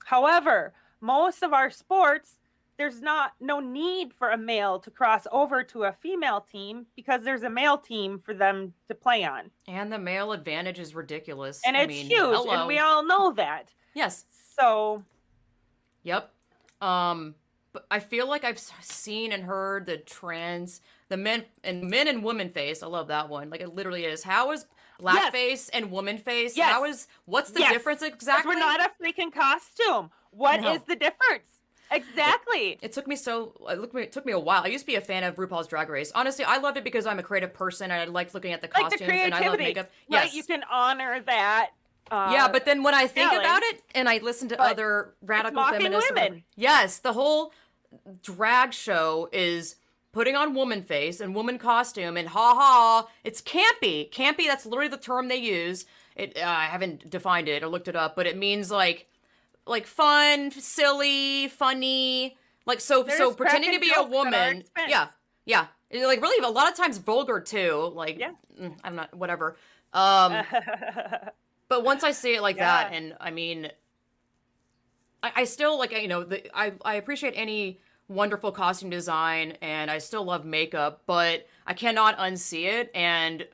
However, 0.05 0.73
most 0.99 1.41
of 1.43 1.53
our 1.53 1.69
sports, 1.69 2.37
there's 2.81 2.99
not 2.99 3.33
no 3.39 3.59
need 3.59 4.11
for 4.11 4.31
a 4.31 4.37
male 4.37 4.79
to 4.79 4.89
cross 4.89 5.27
over 5.31 5.61
to 5.63 5.83
a 5.83 5.91
female 5.93 6.41
team 6.41 6.87
because 6.95 7.23
there's 7.23 7.43
a 7.43 7.49
male 7.49 7.77
team 7.77 8.17
for 8.17 8.33
them 8.33 8.73
to 8.87 8.95
play 8.95 9.23
on. 9.23 9.51
And 9.67 9.93
the 9.93 9.99
male 9.99 10.31
advantage 10.31 10.79
is 10.79 10.95
ridiculous. 10.95 11.61
And 11.63 11.77
I 11.77 11.81
it's 11.81 11.89
mean, 11.89 12.07
huge. 12.07 12.19
hello. 12.35 12.49
And 12.49 12.67
we 12.67 12.79
all 12.79 13.05
know 13.05 13.33
that. 13.33 13.71
Yes. 13.93 14.25
So 14.57 15.03
Yep. 16.01 16.31
Um, 16.81 17.35
but 17.71 17.85
I 17.91 17.99
feel 17.99 18.27
like 18.27 18.43
I've 18.43 18.57
seen 18.57 19.31
and 19.31 19.43
heard 19.43 19.85
the 19.85 19.97
trans, 19.97 20.81
the 21.09 21.17
men 21.17 21.45
and 21.63 21.83
men 21.83 22.07
and 22.07 22.23
woman 22.23 22.49
face. 22.49 22.81
I 22.81 22.87
love 22.87 23.09
that 23.09 23.29
one. 23.29 23.51
Like 23.51 23.61
it 23.61 23.75
literally 23.75 24.05
is. 24.05 24.23
How 24.23 24.51
is 24.53 24.65
black 24.99 25.17
Yes. 25.17 25.31
face 25.31 25.69
and 25.69 25.91
woman 25.91 26.17
face? 26.17 26.57
Yes. 26.57 26.71
How 26.71 26.85
is 26.85 27.07
what's 27.25 27.51
the 27.51 27.59
Yes. 27.59 27.73
difference 27.73 28.01
exactly? 28.01 28.55
we're 28.55 28.59
not 28.59 28.79
a 28.81 28.89
freaking 28.99 29.31
costume. 29.31 30.09
What 30.31 30.61
is 30.61 30.63
No. 30.79 30.83
the 30.87 30.95
difference? 30.95 31.60
Exactly. 31.91 32.79
It 32.81 32.93
took 32.93 33.07
me 33.07 33.15
so 33.15 33.53
it 33.69 33.95
it 33.95 34.11
took 34.11 34.25
me 34.25 34.31
a 34.31 34.39
while. 34.39 34.63
I 34.63 34.67
used 34.67 34.83
to 34.83 34.87
be 34.87 34.95
a 34.95 35.01
fan 35.01 35.23
of 35.23 35.35
RuPaul's 35.35 35.67
Drag 35.67 35.89
Race. 35.89 36.11
Honestly, 36.15 36.45
I 36.45 36.57
loved 36.57 36.77
it 36.77 36.83
because 36.83 37.05
I'm 37.05 37.19
a 37.19 37.23
creative 37.23 37.53
person 37.53 37.91
and 37.91 38.01
I 38.01 38.05
liked 38.05 38.33
looking 38.33 38.53
at 38.53 38.61
the 38.61 38.69
like 38.73 38.89
the 38.89 38.97
costumes 38.97 39.21
and 39.23 39.33
I 39.33 39.47
love 39.47 39.59
makeup. 39.59 39.85
Right? 40.09 40.23
Yes. 40.25 40.33
You 40.33 40.43
can 40.43 40.63
honor 40.71 41.19
that. 41.25 41.71
Uh, 42.09 42.29
yeah, 42.33 42.47
but 42.49 42.65
then 42.65 42.83
when 42.83 42.93
I 42.93 43.07
think 43.07 43.31
about 43.31 43.61
it 43.63 43.81
and 43.95 44.09
I 44.09 44.17
listen 44.17 44.49
to 44.49 44.57
But 44.57 44.71
other 44.71 45.13
radical 45.21 45.55
mocking 45.55 45.79
feminists, 45.79 46.11
women. 46.13 46.43
yes, 46.57 46.99
the 46.99 47.13
whole 47.13 47.53
drag 48.21 48.73
show 48.73 49.29
is 49.31 49.75
putting 50.11 50.35
on 50.35 50.53
woman 50.53 50.81
face 50.83 51.21
and 51.21 51.33
woman 51.33 51.57
costume 51.57 52.17
and 52.17 52.27
ha 52.27 52.53
ha. 52.53 53.07
It's 53.23 53.41
campy, 53.41 54.11
campy. 54.11 54.45
That's 54.47 54.65
literally 54.65 54.89
the 54.89 54.97
term 54.97 55.29
they 55.29 55.37
use. 55.37 55.85
It 56.15 56.37
uh, 56.37 56.45
I 56.45 56.65
haven't 56.65 57.09
defined 57.09 57.47
it 57.47 57.63
or 57.63 57.67
looked 57.67 57.87
it 57.87 57.95
up, 57.95 58.15
but 58.17 58.27
it 58.27 58.37
means 58.37 58.69
like 58.71 59.07
like 59.65 59.87
fun, 59.87 60.51
silly, 60.51 61.47
funny. 61.49 62.37
Like 62.65 62.79
so, 62.79 63.03
They're 63.03 63.17
so 63.17 63.33
pretending 63.33 63.73
to 63.73 63.79
be 63.79 63.89
a 63.89 63.95
jokes 63.95 63.99
at 63.99 64.03
our 64.03 64.09
woman. 64.09 64.63
Yeah, 64.87 65.07
yeah. 65.45 65.67
Like 65.93 66.21
really, 66.21 66.45
a 66.45 66.49
lot 66.49 66.69
of 66.69 66.77
times 66.77 66.97
vulgar 66.97 67.39
too. 67.39 67.91
Like 67.95 68.19
Yeah. 68.19 68.31
mm, 68.59 68.75
I'm 68.83 68.95
not 68.95 69.13
whatever. 69.13 69.57
Um, 69.93 70.43
but 71.67 71.83
once 71.83 72.03
I 72.03 72.11
see 72.11 72.35
it 72.35 72.41
like 72.41 72.57
that, 72.57 72.93
and 72.93 73.15
I 73.19 73.31
mean, 73.31 73.69
I, 75.23 75.31
I 75.37 75.43
still 75.45 75.77
like 75.77 75.91
you 75.91 76.07
know 76.07 76.23
the, 76.23 76.55
I 76.57 76.73
I 76.83 76.95
appreciate 76.95 77.33
any 77.35 77.79
wonderful 78.07 78.51
costume 78.51 78.89
design, 78.89 79.57
and 79.61 79.89
I 79.89 79.97
still 79.97 80.23
love 80.23 80.45
makeup, 80.45 81.01
but 81.05 81.47
I 81.65 81.73
cannot 81.73 82.17
unsee 82.17 82.65
it, 82.65 82.91
and 82.93 83.45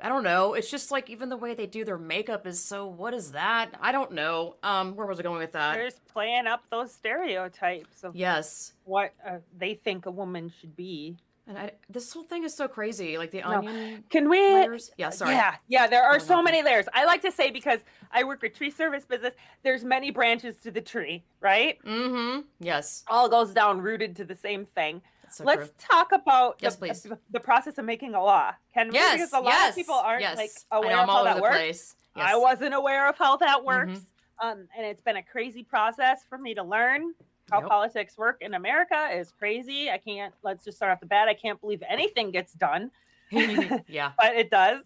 I 0.00 0.08
don't 0.08 0.24
know. 0.24 0.54
It's 0.54 0.70
just 0.70 0.90
like 0.90 1.10
even 1.10 1.28
the 1.28 1.36
way 1.36 1.54
they 1.54 1.66
do 1.66 1.84
their 1.84 1.98
makeup 1.98 2.46
is 2.46 2.62
so. 2.62 2.86
What 2.86 3.14
is 3.14 3.32
that? 3.32 3.70
I 3.80 3.92
don't 3.92 4.12
know. 4.12 4.56
Um, 4.62 4.96
where 4.96 5.06
was 5.06 5.20
I 5.20 5.22
going 5.22 5.38
with 5.38 5.52
that? 5.52 5.74
They're 5.74 5.88
just 5.90 6.04
playing 6.06 6.46
up 6.46 6.64
those 6.70 6.92
stereotypes 6.92 8.02
of 8.02 8.16
yes, 8.16 8.72
what 8.84 9.12
uh, 9.26 9.38
they 9.56 9.74
think 9.74 10.06
a 10.06 10.10
woman 10.10 10.52
should 10.60 10.74
be. 10.76 11.16
and 11.46 11.58
I, 11.58 11.72
this 11.90 12.12
whole 12.12 12.22
thing 12.24 12.44
is 12.44 12.54
so 12.54 12.68
crazy. 12.68 13.18
Like 13.18 13.30
the 13.30 13.40
No. 13.40 13.58
onion 13.58 14.04
Can 14.10 14.28
we? 14.28 14.38
layers. 14.54 14.90
Yeah, 14.96 15.10
sorry. 15.10 15.32
Yeah, 15.34 15.56
yeah, 15.68 15.86
there 15.86 16.02
are 16.04 16.18
so 16.20 16.42
many 16.42 16.62
layers. 16.62 16.86
I 16.92 17.04
like 17.04 17.22
to 17.22 17.32
say 17.32 17.50
because 17.50 17.80
I 18.10 18.24
work 18.24 18.42
with 18.42 18.54
tree 18.56 18.70
service 18.70 19.04
business, 19.04 19.34
there's 19.62 19.84
many 19.84 20.10
branches 20.10 20.56
to 20.62 20.70
the 20.70 20.80
tree, 20.80 21.22
right? 21.40 21.78
Mm-hmm. 21.84 22.40
Yes. 22.60 23.04
All 23.08 23.28
goes 23.28 23.52
down 23.52 23.80
rooted 23.80 24.16
to 24.16 24.24
the 24.24 24.36
same 24.36 24.64
thing. 24.66 25.02
So 25.32 25.44
Let's 25.44 25.68
true. 25.68 25.88
talk 25.90 26.12
about 26.12 26.56
Yes, 26.60 26.76
the, 26.76 26.86
please. 26.88 27.06
the 27.30 27.40
process 27.40 27.78
of 27.78 27.84
making 27.84 28.14
a 28.14 28.22
law. 28.22 28.52
Can 28.74 28.88
we? 28.88 28.94
Yes. 28.94 29.14
because 29.14 29.32
a 29.32 29.36
lot 29.40 29.46
yes, 29.46 29.70
of 29.70 29.76
people 29.76 29.94
aren't 29.94 30.20
yes. 30.20 30.36
like 30.36 30.50
aware 30.70 30.98
of 30.98 31.08
how 31.08 31.24
that 31.24 31.40
works. 31.40 31.94
I 32.14 32.36
wasn't 32.36 32.74
aware 32.74 33.08
of 33.08 33.16
how 33.16 33.36
that 33.38 33.64
works. 33.64 34.00
Mhm. 34.00 34.06
Um, 34.46 34.68
and 34.76 34.86
it's 34.86 35.00
been 35.00 35.16
a 35.16 35.22
crazy 35.22 35.62
process 35.62 36.22
for 36.28 36.36
me 36.36 36.54
to 36.54 36.62
learn 36.62 37.14
how 37.50 37.60
Yep. 37.60 37.68
politics 37.68 38.18
work 38.18 38.38
in 38.40 38.54
America 38.54 39.08
is 39.12 39.32
crazy. 39.32 39.90
I 39.90 39.98
can't 39.98 40.34
let's 40.42 40.64
just 40.64 40.76
start 40.78 40.92
off 40.92 41.00
the 41.00 41.06
bat. 41.06 41.28
I 41.28 41.34
can't 41.34 41.60
believe 41.60 41.82
anything 41.88 42.30
gets 42.30 42.52
done. 42.52 42.90
yeah. 43.30 44.12
but 44.18 44.34
it 44.34 44.50
does. 44.50 44.82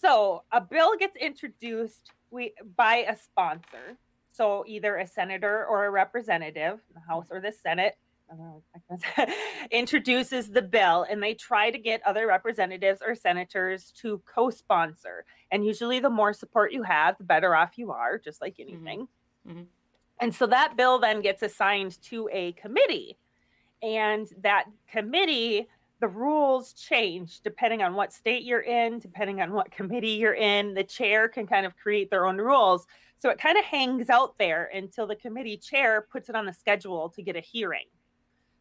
So 0.00 0.44
a 0.52 0.60
bill 0.60 0.96
gets 0.96 1.16
introduced 1.16 2.12
we 2.30 2.54
by 2.76 3.04
a 3.08 3.16
sponsor. 3.16 3.96
So 4.28 4.64
either 4.66 4.96
a 4.96 5.06
senator 5.06 5.64
or 5.66 5.86
a 5.86 5.90
representative, 5.90 6.80
the 6.92 7.00
House 7.00 7.28
or 7.30 7.40
the 7.40 7.52
Senate, 7.52 7.96
I 8.30 8.36
don't 8.36 8.46
know, 8.46 8.62
I 8.74 8.80
guess, 8.88 9.28
introduces 9.70 10.50
the 10.50 10.62
bill 10.62 11.04
and 11.08 11.22
they 11.22 11.34
try 11.34 11.70
to 11.70 11.78
get 11.78 12.02
other 12.06 12.26
representatives 12.26 13.02
or 13.06 13.14
senators 13.14 13.92
to 14.02 14.22
co-sponsor. 14.26 15.24
And 15.50 15.64
usually 15.64 16.00
the 16.00 16.10
more 16.10 16.32
support 16.32 16.72
you 16.72 16.82
have, 16.82 17.18
the 17.18 17.24
better 17.24 17.54
off 17.54 17.76
you 17.76 17.90
are, 17.92 18.18
just 18.18 18.40
like 18.40 18.56
anything. 18.58 19.08
Mhm. 19.46 19.68
And 20.20 20.34
so 20.34 20.46
that 20.46 20.76
bill 20.76 20.98
then 20.98 21.20
gets 21.20 21.42
assigned 21.42 22.00
to 22.04 22.28
a 22.32 22.52
committee. 22.52 23.18
And 23.82 24.28
that 24.38 24.66
committee 24.88 25.68
the 26.00 26.08
rules 26.08 26.74
change 26.74 27.40
depending 27.40 27.82
on 27.82 27.94
what 27.94 28.12
state 28.12 28.42
you're 28.42 28.60
in, 28.60 28.98
depending 28.98 29.40
on 29.40 29.52
what 29.52 29.70
committee 29.70 30.10
you're 30.10 30.34
in. 30.34 30.74
The 30.74 30.84
chair 30.84 31.28
can 31.28 31.46
kind 31.46 31.64
of 31.64 31.76
create 31.76 32.10
their 32.10 32.26
own 32.26 32.38
rules. 32.38 32.86
So 33.16 33.30
it 33.30 33.38
kind 33.38 33.56
of 33.58 33.64
hangs 33.64 34.10
out 34.10 34.36
there 34.38 34.66
until 34.74 35.06
the 35.06 35.16
committee 35.16 35.56
chair 35.56 36.02
puts 36.02 36.28
it 36.28 36.36
on 36.36 36.46
the 36.46 36.52
schedule 36.52 37.08
to 37.10 37.22
get 37.22 37.36
a 37.36 37.40
hearing. 37.40 37.86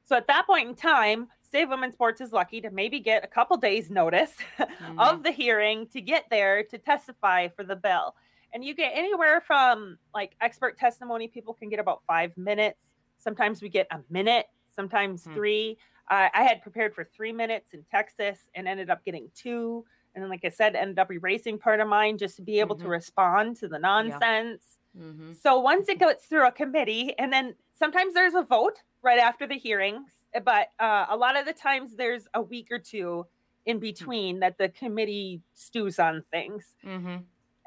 So 0.03 0.15
at 0.15 0.27
that 0.27 0.45
point 0.47 0.69
in 0.69 0.75
time, 0.75 1.27
Save 1.43 1.69
Women 1.69 1.91
Sports 1.93 2.19
is 2.21 2.31
lucky 2.31 2.59
to 2.61 2.69
maybe 2.71 2.99
get 2.99 3.23
a 3.23 3.27
couple 3.27 3.57
days 3.57 3.89
notice 3.91 4.35
Mhm. 4.57 4.95
of 4.99 5.23
the 5.23 5.31
hearing 5.31 5.87
to 5.89 6.01
get 6.01 6.25
there 6.29 6.63
to 6.63 6.77
testify 6.77 7.47
for 7.49 7.63
the 7.63 7.75
bill. 7.75 8.15
And 8.53 8.63
you 8.63 8.73
get 8.75 8.91
anywhere 8.95 9.41
from 9.41 9.97
like 10.13 10.35
expert 10.41 10.77
testimony, 10.77 11.27
people 11.27 11.53
can 11.53 11.69
get 11.69 11.79
about 11.79 12.01
five 12.07 12.35
minutes. 12.37 12.91
Sometimes 13.17 13.61
we 13.61 13.69
get 13.69 13.87
a 13.91 13.99
minute, 14.09 14.47
sometimes 14.75 15.23
Hmm. 15.25 15.33
three. 15.33 15.77
Uh, 16.09 16.27
I 16.33 16.43
had 16.43 16.61
prepared 16.61 16.93
for 16.93 17.03
three 17.05 17.31
minutes 17.31 17.73
in 17.73 17.83
Texas 17.85 18.49
and 18.55 18.67
ended 18.67 18.89
up 18.89 19.03
getting 19.05 19.31
two. 19.33 19.85
And 20.15 20.21
then, 20.23 20.29
like 20.29 20.43
I 20.45 20.49
said, 20.49 20.75
ended 20.75 20.99
up 20.99 21.11
erasing 21.11 21.57
part 21.57 21.79
of 21.79 21.87
mine 21.87 22.17
just 22.17 22.35
to 22.35 22.41
be 22.43 22.59
able 22.59 22.75
to 22.75 22.85
Mhm. 22.85 22.89
respond 22.89 23.55
to 23.57 23.67
the 23.67 23.79
nonsense. 23.79 24.77
Mhm. 24.95 25.35
So 25.35 25.59
once 25.59 25.87
it 25.89 25.97
goes 25.97 26.17
through 26.25 26.45
a 26.45 26.51
committee, 26.51 27.17
and 27.17 27.31
then 27.33 27.55
sometimes 27.71 28.13
there's 28.13 28.35
a 28.35 28.43
vote 28.43 28.83
right 29.03 29.19
after 29.19 29.45
the 29.45 29.57
hearings, 29.57 30.11
but 30.45 30.69
uh, 30.79 31.05
a 31.09 31.15
lot 31.17 31.37
of 31.37 31.45
the 31.45 31.53
times 31.53 31.95
there's 31.95 32.27
a 32.33 32.41
week 32.41 32.67
or 32.71 32.79
two 32.79 33.25
in 33.65 33.79
between 33.79 34.39
that 34.39 34.57
the 34.57 34.69
committee 34.69 35.41
stews 35.53 35.99
on 35.99 36.23
things. 36.31 36.73
Mhm. 36.83 37.23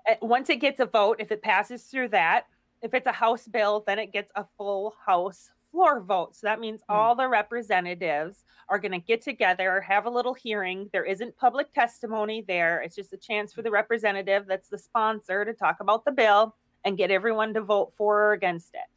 Uh, 0.08 0.14
Once 0.22 0.48
it 0.50 0.56
gets 0.56 0.80
a 0.80 0.86
vote, 0.86 1.16
if 1.20 1.30
it 1.30 1.42
passes 1.42 1.84
through 1.84 2.08
that, 2.08 2.46
if 2.82 2.94
it's 2.94 3.06
a 3.06 3.12
House 3.12 3.46
bill, 3.46 3.82
then 3.86 3.98
it 3.98 4.12
gets 4.12 4.30
a 4.34 4.44
full 4.56 4.94
House 5.04 5.50
floor 5.70 6.00
vote. 6.00 6.34
So 6.36 6.46
that 6.46 6.60
means 6.60 6.80
Mm. 6.82 6.94
all 6.94 7.14
the 7.14 7.28
representatives 7.28 8.44
are 8.68 8.78
going 8.78 8.92
to 8.92 8.98
get 8.98 9.20
together, 9.22 9.80
have 9.80 10.06
a 10.06 10.10
little 10.10 10.34
hearing. 10.34 10.88
There 10.92 11.04
isn't 11.04 11.36
public 11.36 11.72
testimony 11.72 12.42
there. 12.42 12.80
It's 12.82 12.96
just 12.96 13.12
a 13.12 13.16
chance 13.16 13.52
for 13.52 13.62
the 13.62 13.70
representative 13.70 14.46
that's 14.46 14.68
the 14.68 14.78
sponsor 14.78 15.44
to 15.44 15.52
talk 15.52 15.80
about 15.80 16.04
the 16.04 16.12
bill 16.12 16.54
and 16.84 16.96
get 16.96 17.10
everyone 17.10 17.52
to 17.54 17.60
vote 17.60 17.92
for 17.94 18.28
or 18.28 18.32
against 18.32 18.74
it. 18.74 18.88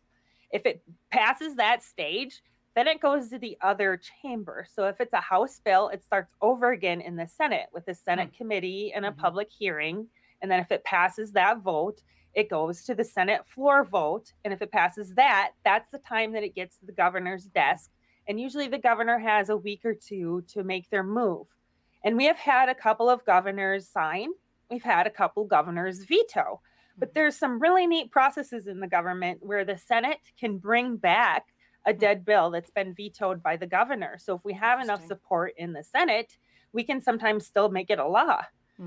If 0.52 0.66
it 0.66 0.82
passes 1.12 1.56
that 1.56 1.84
stage, 1.84 2.42
then 2.76 2.88
it 2.88 3.02
goes 3.02 3.30
to 3.30 3.40
the 3.40 3.58
other 3.62 4.00
chamber. 4.22 4.66
So 4.70 4.88
if 4.88 5.02
it's 5.02 5.14
a 5.14 5.22
House 5.22 5.60
bill, 5.60 5.90
it 5.90 6.04
starts 6.04 6.34
over 6.42 6.72
again 6.72 7.02
in 7.02 7.16
the 7.16 7.28
Senate 7.28 7.68
with 7.74 7.86
the 7.86 7.96
Senate 7.96 8.34
committee 8.34 8.94
and 8.94 9.06
a 9.06 9.12
Mhm. 9.12 9.18
public 9.18 9.50
hearing. 9.52 10.10
And 10.42 10.50
then 10.50 10.60
if 10.60 10.72
it 10.72 10.84
passes 10.84 11.34
that 11.34 11.60
vote, 11.60 12.02
it 12.34 12.50
goes 12.50 12.84
to 12.86 12.96
the 12.96 13.04
Senate 13.04 13.46
floor 13.48 13.84
vote. 13.84 14.34
And 14.46 14.54
if 14.54 14.62
it 14.62 14.72
passes 14.72 15.16
that, 15.16 15.54
that's 15.66 15.90
the 15.90 15.98
time 15.98 16.32
that 16.34 16.44
it 16.44 16.56
gets 16.56 16.78
to 16.78 16.86
the 16.86 16.92
governor's 16.92 17.46
desk. 17.46 17.92
And 18.28 18.40
usually 18.40 18.68
the 18.68 18.78
governor 18.78 19.18
has 19.18 19.50
a 19.50 19.58
week 19.58 19.84
or 19.84 19.96
two 19.96 20.44
to 20.50 20.64
make 20.64 20.90
their 20.90 21.04
move. 21.04 21.58
And 22.04 22.16
we 22.16 22.26
have 22.26 22.38
had 22.38 22.70
a 22.70 22.76
couple 22.76 23.10
of 23.10 23.26
governors 23.26 23.90
sign, 23.90 24.30
we've 24.70 24.84
had 24.84 25.08
a 25.08 25.12
couple 25.12 25.44
governors 25.46 26.06
veto. 26.06 26.62
But 27.00 27.14
there's 27.14 27.38
some 27.38 27.60
really 27.60 27.88
neat 27.88 28.12
processes 28.12 28.68
in 28.68 28.80
the 28.80 28.88
government 28.88 29.40
where 29.42 29.64
the 29.66 29.78
Senate 29.78 30.20
can 30.40 30.58
bring 30.58 30.98
back 30.98 31.46
a 31.86 31.94
dead 31.94 32.26
bill 32.26 32.52
that's 32.52 32.70
been 32.70 32.94
vetoed 32.94 33.42
by 33.42 33.56
the 33.58 33.66
governor. 33.66 34.18
So 34.20 34.36
if 34.36 34.44
we 34.44 34.54
have 34.54 34.82
enough 34.82 35.06
support 35.08 35.54
in 35.58 35.74
the 35.74 35.84
Senate, 35.84 36.38
we 36.74 36.84
can 36.84 37.02
sometimes 37.02 37.48
still 37.48 37.70
make 37.70 37.90
it 37.90 38.00
a 38.00 38.08
law. 38.08 38.42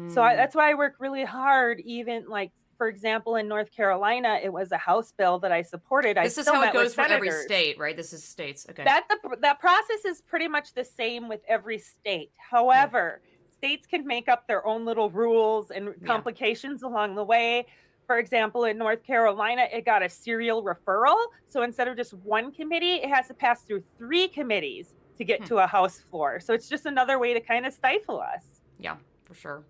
So 0.09 0.23
I, 0.23 0.35
Mm. 0.35 0.37
that's 0.37 0.55
why 0.55 0.71
I 0.71 0.75
work 0.75 0.95
really 1.01 1.25
hard. 1.25 1.81
Even 1.81 2.27
like, 2.29 2.53
for 2.79 2.89
example, 2.89 3.37
in 3.37 3.49
North 3.49 3.71
Carolina, 3.75 4.41
it 4.43 4.53
was 4.53 4.73
a 4.73 4.79
House 4.79 5.13
bill 5.13 5.39
that 5.41 5.53
I 5.53 5.63
supported. 5.63 6.19
I 6.19 6.25
this 6.25 6.37
is 6.39 6.45
still 6.45 6.55
how 6.61 6.69
it 6.69 6.73
goes 6.73 6.95
for 6.95 7.03
every 7.03 7.31
state, 7.31 7.79
right? 7.79 7.97
This 7.97 8.13
is 8.13 8.25
states. 8.25 8.67
Okay. 8.71 8.85
That 8.85 9.05
the, 9.09 9.37
that 9.41 9.59
process 9.61 10.05
is 10.05 10.21
pretty 10.21 10.49
much 10.49 10.75
the 10.75 10.85
same 10.85 11.29
with 11.29 11.41
every 11.49 11.79
state. 11.79 12.31
However, 12.51 13.21
states 13.51 13.87
can 13.87 14.07
make 14.07 14.29
up 14.29 14.47
their 14.49 14.67
own 14.67 14.85
little 14.85 15.11
rules 15.11 15.71
and 15.71 15.95
Yeah. 16.01 16.07
complications 16.07 16.83
along 16.83 17.15
the 17.15 17.25
way. 17.25 17.67
For 18.13 18.19
example, 18.19 18.65
in 18.65 18.77
North 18.77 19.03
Carolina, 19.03 19.67
it 19.73 19.87
got 19.87 20.03
a 20.03 20.09
serial 20.11 20.63
referral. 20.63 21.17
So 21.49 21.63
instead 21.63 21.89
of 21.89 21.97
just 21.97 22.13
one 22.13 22.53
committee, 22.53 22.97
it 22.97 23.09
has 23.09 23.27
to 23.29 23.33
pass 23.33 23.63
through 23.63 23.85
three 23.97 24.29
committees 24.29 24.93
to 25.17 25.25
get 25.25 25.41
Hmm. 25.41 25.47
to 25.47 25.57
a 25.61 25.67
House 25.67 25.99
floor. 25.99 26.39
So 26.39 26.53
it's 26.53 26.69
just 26.69 26.85
another 26.85 27.19
way 27.19 27.33
to 27.33 27.41
kind 27.41 27.65
of 27.65 27.73
stifle 27.73 28.21
us. 28.21 28.61
Yeah, 28.79 28.99
for 29.25 29.33
sure. 29.33 29.65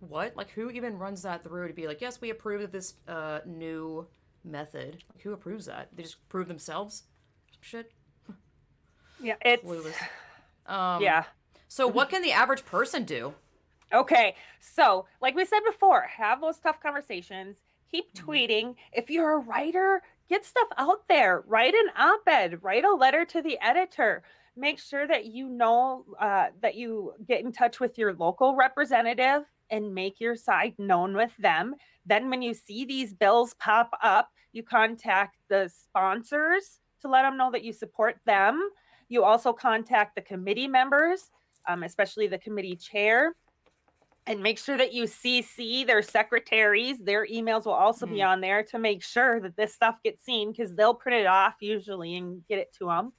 What? 0.00 0.34
Like, 0.36 0.50
who 0.50 0.70
even 0.70 0.98
runs 0.98 1.22
that 1.22 1.44
through 1.44 1.68
to 1.68 1.72
be 1.72 1.86
like, 1.86 2.00
yes, 2.00 2.20
we 2.20 2.30
approve 2.30 2.62
of 2.62 2.72
this 2.72 2.94
uh, 3.06 3.38
new 3.46 4.08
method? 4.42 5.04
Like, 5.14 5.22
who 5.22 5.34
approves 5.34 5.66
that? 5.66 5.88
They 5.94 6.02
just 6.02 6.16
approve 6.26 6.48
themselves? 6.48 7.04
Shit. 7.60 7.92
Yeah, 9.20 9.36
it's. 9.40 9.64
Um, 10.66 11.00
yeah. 11.00 11.26
So, 11.68 11.86
what 11.86 12.10
can 12.10 12.22
the 12.22 12.32
average 12.32 12.64
person 12.66 13.04
do? 13.04 13.34
Okay. 13.92 14.34
So, 14.60 15.06
like 15.20 15.34
we 15.34 15.44
said 15.44 15.60
before, 15.66 16.02
have 16.02 16.40
those 16.40 16.58
tough 16.58 16.80
conversations. 16.80 17.62
Keep 17.90 18.14
Mhm. 18.14 18.24
tweeting. 18.24 18.76
If 18.92 19.10
you're 19.10 19.32
a 19.34 19.38
writer, 19.38 20.02
get 20.28 20.44
stuff 20.44 20.68
out 20.78 21.06
there. 21.08 21.42
Write 21.46 21.74
an 21.74 21.90
op 21.96 22.22
ed, 22.26 22.62
write 22.62 22.84
a 22.84 22.94
letter 22.94 23.24
to 23.26 23.42
the 23.42 23.58
editor. 23.60 24.22
Make 24.56 24.78
sure 24.78 25.06
that 25.06 25.26
you 25.26 25.48
know 25.48 26.04
uh, 26.18 26.50
that 26.60 26.74
you 26.74 27.14
get 27.26 27.40
in 27.44 27.52
touch 27.52 27.80
with 27.80 27.98
your 27.98 28.14
local 28.14 28.54
representative 28.56 29.44
and 29.70 29.94
make 29.94 30.20
your 30.20 30.36
side 30.36 30.74
known 30.78 31.14
with 31.14 31.36
them. 31.38 31.74
Then, 32.06 32.30
when 32.30 32.42
you 32.42 32.54
see 32.54 32.84
these 32.84 33.12
bills 33.14 33.54
pop 33.54 33.90
up, 34.02 34.30
you 34.52 34.62
contact 34.62 35.36
the 35.48 35.68
sponsors 35.68 36.80
to 37.00 37.08
let 37.08 37.22
them 37.22 37.36
know 37.36 37.50
that 37.50 37.64
you 37.64 37.72
support 37.72 38.18
them. 38.24 38.70
You 39.08 39.24
also 39.24 39.52
contact 39.52 40.14
the 40.14 40.22
committee 40.22 40.68
members, 40.68 41.30
um, 41.68 41.82
especially 41.82 42.26
the 42.26 42.38
committee 42.38 42.76
chair 42.76 43.34
and 44.26 44.40
make 44.42 44.58
sure 44.58 44.76
that 44.78 44.92
you 44.92 45.04
CC 45.04 45.84
their 45.84 46.02
secretaries. 46.02 46.98
Their 46.98 47.26
emails 47.26 47.64
will 47.64 47.72
also 47.72 48.06
be 48.06 48.18
Mm. 48.18 48.28
on 48.28 48.40
there 48.40 48.62
to 48.64 48.78
make 48.78 49.02
sure 49.02 49.40
that 49.40 49.56
this 49.56 49.74
stuff 49.74 50.00
gets 50.02 50.24
seen 50.24 50.52
because 50.52 50.74
they'll 50.74 50.94
print 50.94 51.20
it 51.20 51.26
off 51.26 51.56
usually 51.60 52.16
and 52.16 52.46
get 52.46 52.58
it 52.58 52.72
to 52.74 52.86
them. 52.86 53.12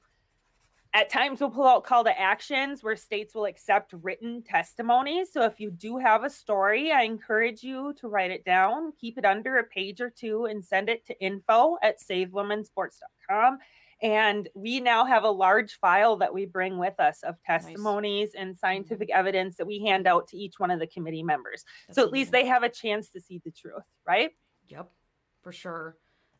At 0.95 1.09
times, 1.09 1.39
we'll 1.41 1.49
pull 1.49 1.67
out 1.67 1.83
call 1.83 2.03
to 2.03 2.19
actions 2.19 2.83
where 2.83 2.95
states 2.95 3.33
will 3.33 3.45
accept 3.45 3.93
written 3.93 4.43
testimonies. 4.43 5.33
So, 5.33 5.41
if 5.41 5.59
you 5.59 5.71
do 5.71 5.97
have 5.97 6.23
a 6.23 6.29
story, 6.29 6.91
I 6.91 7.01
encourage 7.01 7.63
you 7.63 7.93
to 7.95 8.07
write 8.07 8.29
it 8.29 8.45
down, 8.45 8.91
keep 8.93 9.17
it 9.17 9.25
under 9.25 9.57
a 9.57 9.63
page 9.63 10.01
or 10.01 10.11
two, 10.11 10.45
and 10.45 10.63
send 10.63 10.89
it 10.89 11.03
to 11.07 11.19
info 11.19 11.77
at 11.81 11.99
savewomensports.com. 11.99 13.57
And 14.03 14.49
we 14.53 14.81
now 14.81 15.05
have 15.05 15.23
a 15.23 15.29
large 15.29 15.75
file 15.75 16.17
that 16.17 16.33
we 16.33 16.45
bring 16.45 16.77
with 16.77 16.99
us 16.99 17.23
of 17.23 17.35
testimonies 17.45 18.31
and 18.37 18.57
scientific 18.57 19.09
evidence 19.09 19.55
that 19.55 19.65
we 19.65 19.79
hand 19.79 20.05
out 20.07 20.27
to 20.27 20.37
each 20.37 20.55
one 20.59 20.71
of 20.71 20.79
the 20.81 20.87
committee 20.87 21.23
members. 21.23 21.63
That's 21.87 21.95
so 21.97 22.03
at 22.05 22.11
least 22.11 22.31
they 22.33 22.45
have 22.45 22.63
a 22.63 22.69
chance 22.69 23.07
to 23.11 23.21
see 23.21 23.41
the 23.45 23.51
truth, 23.51 23.83
right? 24.05 24.31
Yep, 24.67 24.91
for 25.41 25.53
sure. 25.53 25.95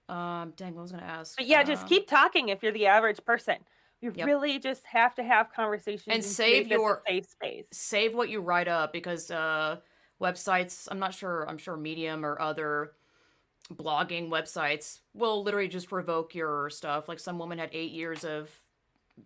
Um, 0.09 0.51
dang, 0.57 0.76
what 0.76 0.82
was 0.82 0.93
I 0.93 0.99
gonna 0.99 1.09
ask? 1.09 1.38
But 1.38 1.45
yeah, 1.47 1.64
just 1.64 1.84
Um, 1.84 1.88
keep 1.88 2.07
talking 2.09 2.49
if 2.49 2.61
you're 2.61 2.74
the 2.74 2.88
average 2.88 3.24
person. 3.24 3.55
You 4.01 4.11
Yep. 4.14 4.28
really 4.28 4.59
just 4.59 4.86
have 4.86 5.16
to 5.16 5.24
have 5.24 5.53
conversations 5.53 6.07
And 6.14 6.22
create 6.22 6.66
save 6.66 6.68
your- 6.68 7.01
safe 7.07 7.26
space. 7.30 7.66
save 7.72 8.14
what 8.14 8.28
you 8.28 8.41
write 8.41 8.68
up 8.68 8.91
because 8.91 9.32
uh, 9.32 9.80
websites 10.22 10.88
i'm 10.91 10.99
not 10.99 11.14
sure 11.14 11.49
i'm 11.49 11.57
sure 11.57 11.76
medium 11.76 12.26
or 12.26 12.39
other 12.41 12.93
blogging 13.76 14.30
websites 14.30 14.99
will 15.13 15.43
literally 15.43 15.67
just 15.67 15.91
revoke 15.91 16.34
your 16.36 16.69
stuff 16.69 17.07
like 17.07 17.19
some 17.19 17.38
woman 17.39 17.57
had 17.59 17.69
eight 17.74 17.91
years 17.91 18.24
of 18.24 18.49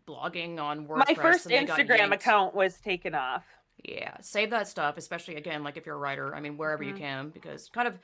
blogging 0.07 0.59
on 0.59 0.85
WordPress 0.87 1.07
My 1.07 1.13
first 1.15 1.47
Instagram 1.47 2.13
account 2.13 2.53
was 2.53 2.79
taken 2.79 3.15
off. 3.15 3.45
yeah 3.83 4.17
save 4.21 4.49
that 4.49 4.67
stuff 4.67 4.97
especially 4.97 5.35
again 5.35 5.63
like 5.63 5.77
if 5.77 5.85
you're 5.85 5.95
a 5.95 5.99
writer 5.99 6.35
i 6.35 6.39
mean 6.39 6.57
wherever 6.57 6.83
you 6.83 6.93
Mhm. 6.93 6.97
can 6.97 7.29
because 7.29 7.69
kind 7.69 7.87
of 7.87 7.99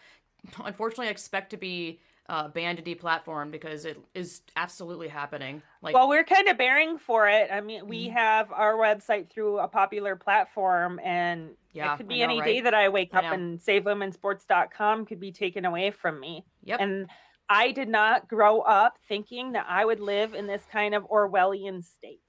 unfortunately 0.65 1.07
I 1.07 1.11
expect 1.11 1.49
to 1.51 1.57
be 1.57 1.99
uh, 2.29 2.47
banned 2.47 2.79
and 2.79 2.87
deplatformed 2.87 3.51
because 3.51 3.83
it 3.83 3.97
is 4.13 4.41
absolutely 4.55 5.07
happening 5.09 5.61
like 5.81 5.93
well, 5.93 6.07
we're 6.07 6.23
kind 6.23 6.47
of 6.47 6.57
bearing 6.57 6.97
for 6.97 7.27
it. 7.27 7.49
I 7.51 7.59
mean, 7.59 7.85
we 7.87 8.07
Mhm. 8.07 8.13
have 8.13 8.51
our 8.53 8.75
website 8.75 9.29
through 9.29 9.59
a 9.59 9.67
popular 9.67 10.15
platform, 10.15 10.99
and 11.03 11.55
Yeah, 11.73 11.93
it 11.93 11.97
could 11.97 12.07
be 12.07 12.19
know, 12.19 12.25
any 12.25 12.41
day 12.41 12.61
that 12.61 12.73
I 12.73 12.89
wake 12.89 13.09
I 13.13 13.17
up 13.19 13.23
know. 13.25 13.31
and 13.33 13.59
savewomensports.com 13.59 15.05
could 15.05 15.19
be 15.19 15.31
taken 15.31 15.65
away 15.65 15.91
from 15.91 16.19
me. 16.19 16.45
yep 16.63 16.79
And 16.79 17.09
I 17.49 17.71
did 17.71 17.89
not 17.89 18.27
grow 18.27 18.61
up 18.61 18.97
thinking 19.07 19.51
that 19.53 19.65
I 19.67 19.83
would 19.85 19.99
live 19.99 20.33
in 20.33 20.47
this 20.47 20.63
kind 20.71 20.95
of 20.95 21.03
Orwellian 21.09 21.83
state. 21.83 22.21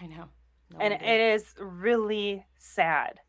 i 0.00 0.06
know 0.06 0.28
No 0.72 0.78
and 0.80 0.94
it 0.94 1.20
is 1.34 1.54
really 1.58 2.44
sad. 2.58 3.20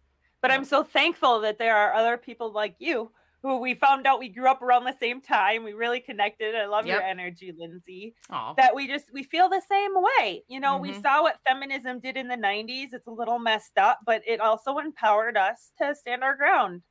But 0.41 0.51
Yep. 0.51 0.57
I'm 0.59 0.65
so 0.65 0.83
thankful 0.83 1.39
that 1.41 1.57
there 1.59 1.75
are 1.75 1.93
other 1.93 2.17
people 2.17 2.51
like 2.51 2.75
you 2.79 3.11
who 3.43 3.57
we 3.57 3.73
found 3.75 4.05
out 4.05 4.19
we 4.19 4.29
grew 4.29 4.47
up 4.49 4.61
around 4.61 4.83
the 4.83 4.95
same 4.99 5.21
time. 5.21 5.63
We 5.63 5.73
really 5.73 5.99
connected. 5.99 6.55
I 6.55 6.65
love 6.67 6.85
your 6.85 7.01
energy, 7.01 7.53
Lindsay. 7.57 8.15
Aw. 8.29 8.53
That 8.55 8.75
we 8.75 8.87
just 8.87 9.05
we 9.13 9.23
feel 9.23 9.49
the 9.49 9.61
same 9.67 9.91
way. 9.95 10.43
You 10.47 10.59
know, 10.59 10.77
we 10.77 10.91
Mhm. 10.91 11.01
saw 11.01 11.23
what 11.23 11.39
feminism 11.47 11.99
did 11.99 12.17
in 12.17 12.27
the 12.27 12.37
90s. 12.37 12.93
It's 12.93 13.07
a 13.07 13.11
little 13.11 13.39
messed 13.39 13.77
up, 13.77 13.99
but 14.05 14.21
it 14.27 14.39
also 14.39 14.77
empowered 14.77 15.37
us 15.37 15.71
to 15.81 15.95
stand 15.95 16.23
our 16.23 16.35
ground 16.35 16.83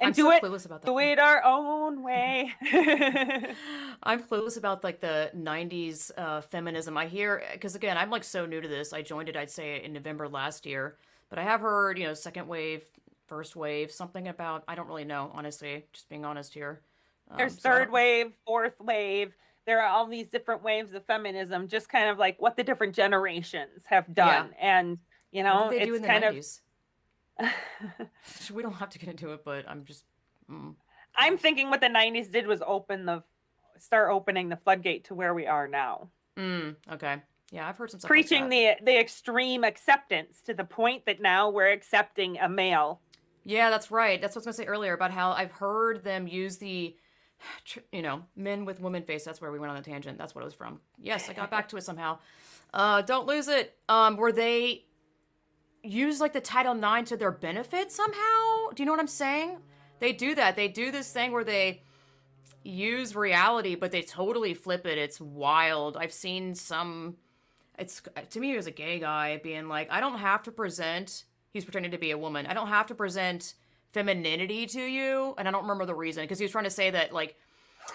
and 0.00 0.08
I'm 0.08 0.14
do 0.14 0.22
so 0.24 0.30
it 0.30 0.42
clueless 0.42 0.66
about 0.66 0.82
that 0.82 0.86
do 0.86 0.98
it 1.00 1.18
our 1.18 1.42
own 1.44 2.02
way. 2.02 2.54
I'm 4.02 4.22
clueless 4.22 4.56
about 4.56 4.84
like 4.84 5.00
the 5.00 5.30
90s 5.34 6.10
uh, 6.16 6.40
feminism. 6.40 6.96
I 6.96 7.06
hear 7.06 7.42
because 7.52 7.74
again, 7.74 7.96
I'm 7.98 8.10
like 8.10 8.24
so 8.24 8.46
new 8.46 8.60
to 8.60 8.68
this. 8.68 8.92
I 8.92 9.02
joined 9.02 9.28
it, 9.28 9.36
I'd 9.36 9.50
say, 9.50 9.82
in 9.82 9.92
November 9.92 10.28
last 10.28 10.66
year, 10.66 10.98
but 11.28 11.38
I 11.38 11.42
have 11.42 11.60
heard, 11.60 11.98
you 11.98 12.04
know, 12.06 12.14
second 12.14 12.46
wave, 12.48 12.90
first 13.28 13.56
wave, 13.56 13.90
something 13.90 14.28
about 14.28 14.64
I 14.66 14.74
don't 14.74 14.88
really 14.88 15.04
know, 15.04 15.30
honestly. 15.34 15.84
Just 15.92 16.08
being 16.08 16.24
honest 16.24 16.54
here. 16.54 16.80
Um, 17.30 17.36
There's 17.36 17.54
so 17.54 17.60
third 17.60 17.92
wave, 17.92 18.32
fourth 18.46 18.80
wave. 18.80 19.32
There 19.66 19.82
are 19.82 19.88
all 19.88 20.06
these 20.06 20.28
different 20.28 20.62
waves 20.62 20.94
of 20.94 21.04
feminism, 21.04 21.68
just 21.68 21.88
kind 21.88 22.08
of 22.08 22.18
like 22.18 22.40
what 22.40 22.56
the 22.56 22.64
different 22.64 22.94
generations 22.94 23.84
have 23.84 24.14
done. 24.14 24.54
And, 24.58 24.96
you 25.30 25.42
know, 25.42 25.68
do 25.70 25.76
it's 25.76 26.00
the 26.00 26.06
kind 26.06 26.24
90s? 26.24 26.60
of. 27.38 27.48
We 28.52 28.62
don't 28.62 28.72
have 28.72 28.88
to 28.90 28.98
get 28.98 29.10
into 29.10 29.32
it, 29.32 29.44
but 29.44 29.68
I'm 29.68 29.84
just. 29.84 30.04
Mm. 30.50 30.74
I'm 31.16 31.36
thinking 31.36 31.68
what 31.68 31.80
the 31.80 31.88
90s 31.88 32.32
did 32.32 32.46
was 32.46 32.62
open 32.66 33.04
the, 33.04 33.22
start 33.78 34.10
opening 34.10 34.48
the 34.48 34.56
floodgate 34.56 35.04
to 35.04 35.14
where 35.14 35.34
we 35.34 35.46
are 35.46 35.68
now. 35.68 36.08
Mm, 36.38 36.76
okay. 36.92 37.16
Yeah, 37.50 37.68
I've 37.68 37.76
heard 37.76 37.90
some. 37.90 38.00
Preaching 38.00 38.42
like 38.42 38.78
the 38.78 38.84
the 38.84 38.98
extreme 38.98 39.64
acceptance 39.64 40.42
to 40.42 40.54
the 40.54 40.64
point 40.64 41.06
that 41.06 41.20
now 41.20 41.48
we're 41.50 41.70
accepting 41.72 42.38
a 42.38 42.48
male. 42.48 43.00
Yeah, 43.48 43.70
that's 43.70 43.90
right. 43.90 44.20
That's 44.20 44.36
what 44.36 44.40
I 44.46 44.50
was 44.50 44.58
gonna 44.58 44.66
say 44.66 44.70
earlier 44.70 44.92
about 44.92 45.10
how 45.10 45.32
I've 45.32 45.52
heard 45.52 46.04
them 46.04 46.28
use 46.28 46.58
the, 46.58 46.94
you 47.92 48.02
know, 48.02 48.22
men 48.36 48.66
with 48.66 48.78
woman 48.78 49.02
face. 49.02 49.24
That's 49.24 49.40
where 49.40 49.50
we 49.50 49.58
went 49.58 49.70
on 49.70 49.76
the 49.76 49.82
tangent. 49.82 50.18
That's 50.18 50.34
what 50.34 50.42
it 50.42 50.44
was 50.44 50.52
from. 50.54 50.80
Yes, 51.00 51.30
I 51.30 51.32
got 51.32 51.50
back 51.50 51.66
to 51.70 51.78
it 51.78 51.82
somehow. 51.82 52.18
Uh, 52.74 53.00
don't 53.00 53.26
lose 53.26 53.48
it. 53.48 53.74
Um, 53.88 54.18
where 54.18 54.32
they 54.32 54.84
use 55.82 56.20
like 56.20 56.34
the 56.34 56.42
Title 56.42 56.76
IX 56.76 57.08
to 57.08 57.16
their 57.16 57.30
benefit 57.30 57.90
somehow. 57.90 58.68
Do 58.74 58.82
you 58.82 58.84
know 58.84 58.92
what 58.92 59.00
I'm 59.00 59.06
saying? 59.06 59.56
They 59.98 60.12
do 60.12 60.34
that. 60.34 60.54
They 60.54 60.68
do 60.68 60.90
this 60.90 61.10
thing 61.10 61.32
where 61.32 61.42
they 61.42 61.80
use 62.62 63.16
reality, 63.16 63.76
but 63.76 63.92
they 63.92 64.02
totally 64.02 64.52
flip 64.52 64.84
it. 64.86 64.98
It's 64.98 65.22
wild. 65.22 65.96
I've 65.96 66.12
seen 66.12 66.54
some. 66.54 67.16
It's 67.78 68.02
to 68.28 68.40
me, 68.40 68.52
it 68.52 68.56
was 68.56 68.66
a 68.66 68.72
gay 68.72 68.98
guy 68.98 69.40
being 69.42 69.68
like, 69.68 69.90
I 69.90 70.00
don't 70.00 70.18
have 70.18 70.42
to 70.42 70.52
present. 70.52 71.24
He's 71.58 71.64
pretending 71.64 71.90
to 71.90 71.98
be 71.98 72.12
a 72.12 72.18
woman. 72.18 72.46
I 72.46 72.54
don't 72.54 72.68
have 72.68 72.86
to 72.86 72.94
present 72.94 73.54
femininity 73.90 74.64
to 74.66 74.80
you, 74.80 75.34
and 75.38 75.48
I 75.48 75.50
don't 75.50 75.62
remember 75.62 75.86
the 75.86 75.94
reason 75.94 76.22
because 76.22 76.38
he 76.38 76.44
was 76.44 76.52
trying 76.52 76.62
to 76.64 76.70
say 76.70 76.88
that 76.90 77.12
like 77.12 77.34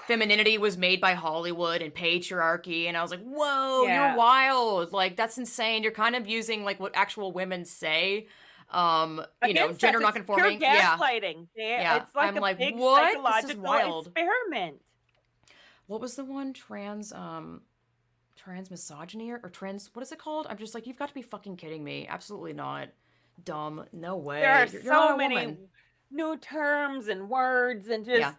femininity 0.06 0.58
was 0.58 0.78
made 0.78 1.00
by 1.00 1.14
Hollywood 1.14 1.82
and 1.82 1.94
patriarchy, 1.96 2.88
and 2.90 2.98
I 2.98 3.02
was 3.02 3.10
like, 3.12 3.22
whoa, 3.24 3.84
Yeah. 3.86 4.10
you're 4.10 4.18
wild. 4.18 4.92
Like 4.92 5.16
that's 5.16 5.38
insane. 5.38 5.82
You're 5.82 5.94
kind 5.94 6.14
of 6.18 6.28
using 6.28 6.66
like 6.66 6.78
what 6.82 6.92
actual 6.94 7.32
women 7.32 7.64
say. 7.64 8.28
Um, 8.70 9.24
you 9.46 9.54
know, 9.54 9.72
gender 9.72 10.02
nonconforming. 10.02 10.60
Pure 10.60 10.70
Yeah. 10.74 10.98
gaslighting. 10.98 11.48
They- 11.56 11.70
Yeah, 11.70 12.02
It's 12.04 12.14
like 12.14 12.28
I'm 12.32 12.38
a 12.38 12.42
like, 12.42 12.58
big 12.58 12.76
what? 12.76 13.00
This 13.02 13.08
is 13.12 13.14
psychological 13.16 13.64
wild. 13.64 14.08
experiment. 14.08 14.82
What 15.88 16.02
was 16.02 16.16
the 16.18 16.26
one? 16.26 16.52
Trans 16.52 17.14
um 17.14 17.62
trans 18.36 18.70
misogyny 18.70 19.32
or, 19.32 19.40
or 19.42 19.50
trans 19.50 19.90
what 19.94 20.02
is 20.02 20.12
it 20.12 20.20
called? 20.20 20.48
I'm 20.50 20.58
just 20.58 20.74
like, 20.74 20.86
you've 20.86 20.98
got 21.00 21.08
to 21.08 21.14
be 21.14 21.22
fucking 21.22 21.56
kidding 21.56 21.82
me. 21.82 22.08
Absolutely 22.10 22.52
not. 22.52 22.90
Dumb. 23.44 23.86
No 23.94 24.16
way. 24.18 24.42
There 24.42 24.52
are 24.52 24.66
You're- 24.66 24.72
you're 24.84 24.94
so 24.94 25.18
many 25.18 25.36
woman. 25.36 25.70
new 26.12 26.38
terms 26.38 27.08
and 27.08 27.30
words 27.30 27.90
and 27.90 28.06
just 28.06 28.20
Yeah. 28.20 28.34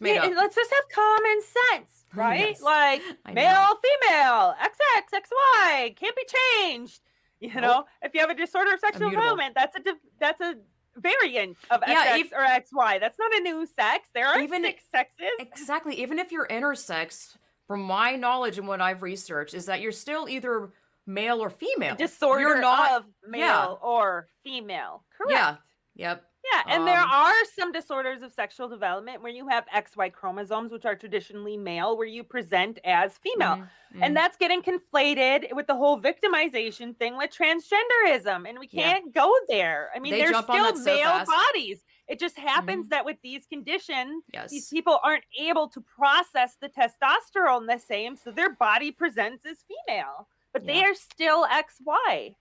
Made 0.00 0.14
Yeah, 0.14 0.26
up. 0.26 0.32
let's 0.36 0.54
just 0.54 0.70
have 0.72 0.88
common 0.90 1.40
sense, 1.42 2.04
oh, 2.14 2.18
right? 2.18 2.50
Yes, 2.50 2.60
Like 2.62 3.02
male, 3.32 3.76
female, 3.82 4.54
XX, 4.60 5.12
XY 5.12 5.96
can't 5.96 6.14
be 6.14 6.24
changed. 6.60 7.00
You 7.40 7.48
Nope. 7.54 7.62
know, 7.62 7.84
if 8.02 8.14
you 8.14 8.20
have 8.20 8.30
a 8.30 8.34
disorder 8.34 8.74
of 8.74 8.80
sexual 8.80 9.10
development, 9.10 9.54
that's 9.56 9.74
a 9.76 9.80
that's 10.20 10.40
a 10.40 10.54
variant 10.96 11.56
of 11.70 11.82
Yeah, 11.86 12.16
XX 12.16 12.20
ev- 12.26 12.32
or 12.32 12.44
XY. 12.44 12.98
That's 13.00 13.18
not 13.18 13.34
a 13.34 13.40
new 13.40 13.66
sex. 13.66 14.08
There 14.14 14.26
are 14.26 14.40
Even- 14.40 14.62
six 14.62 14.84
sexes. 14.90 15.30
Exactly. 15.40 15.94
Even 16.00 16.18
if 16.18 16.30
you're 16.32 16.46
intersex, 16.46 17.36
from 17.66 17.82
my 17.82 18.14
knowledge 18.16 18.56
and 18.58 18.66
what 18.68 18.80
I've 18.80 19.02
researched, 19.02 19.54
is 19.54 19.66
that 19.66 19.80
you're 19.80 19.92
still 19.92 20.28
either 20.28 20.70
male 21.08 21.40
or 21.42 21.50
female. 21.50 21.96
Disorder 21.96 22.40
You're 22.42 22.60
not. 22.60 22.92
of 22.92 23.04
male 23.26 23.78
or 23.82 24.28
female. 24.44 25.04
Correct. 25.16 25.32
Yeah. 25.32 25.56
Yep. 25.96 26.24
Yeah, 26.52 26.62
and 26.66 26.86
there 26.86 27.00
Um, 27.02 27.10
are 27.10 27.44
some 27.56 27.72
disorders 27.72 28.22
of 28.22 28.32
sexual 28.32 28.68
development 28.68 29.20
where 29.20 29.32
you 29.32 29.48
have 29.48 29.66
XY 29.74 30.08
chromosomes, 30.10 30.70
which 30.70 30.86
are 30.86 30.94
traditionally 30.94 31.56
male, 31.56 31.96
where 31.98 32.06
you 32.06 32.22
present 32.22 32.78
as 32.84 33.18
female. 33.18 33.56
Mhm, 33.56 33.70
mhm. 33.94 34.02
And 34.02 34.16
that's 34.16 34.36
getting 34.36 34.62
conflated 34.62 35.52
with 35.52 35.66
the 35.66 35.74
whole 35.74 36.00
victimization 36.00 36.96
thing 36.96 37.16
with 37.16 37.30
transgenderism. 37.32 38.48
And 38.48 38.58
we 38.58 38.68
can't 38.68 39.12
go 39.12 39.34
there. 39.48 39.90
I 39.94 39.98
mean, 39.98 40.12
They 40.12 40.20
there's 40.20 40.36
still 40.38 40.76
so 40.76 40.84
male 40.84 41.04
fast. 41.10 41.30
Mm-hmm. 41.30 41.40
bodies. 41.52 41.84
It 42.06 42.18
just 42.18 42.38
happens 42.38 42.88
that 42.88 43.04
with 43.04 43.20
these 43.22 43.44
conditions, 43.46 44.24
yes. 44.32 44.50
these 44.50 44.68
people 44.68 45.00
aren't 45.02 45.24
able 45.38 45.68
to 45.70 45.80
process 45.82 46.56
the 46.60 46.68
testosterone 46.70 47.66
the 47.66 47.78
same. 47.78 48.16
So 48.16 48.30
their 48.30 48.50
body 48.54 48.90
presents 48.92 49.44
as 49.44 49.64
female, 49.68 50.28
but 50.52 50.66
they 50.66 50.82
are 50.82 50.94
still 50.94 51.44
XY. 51.46 52.34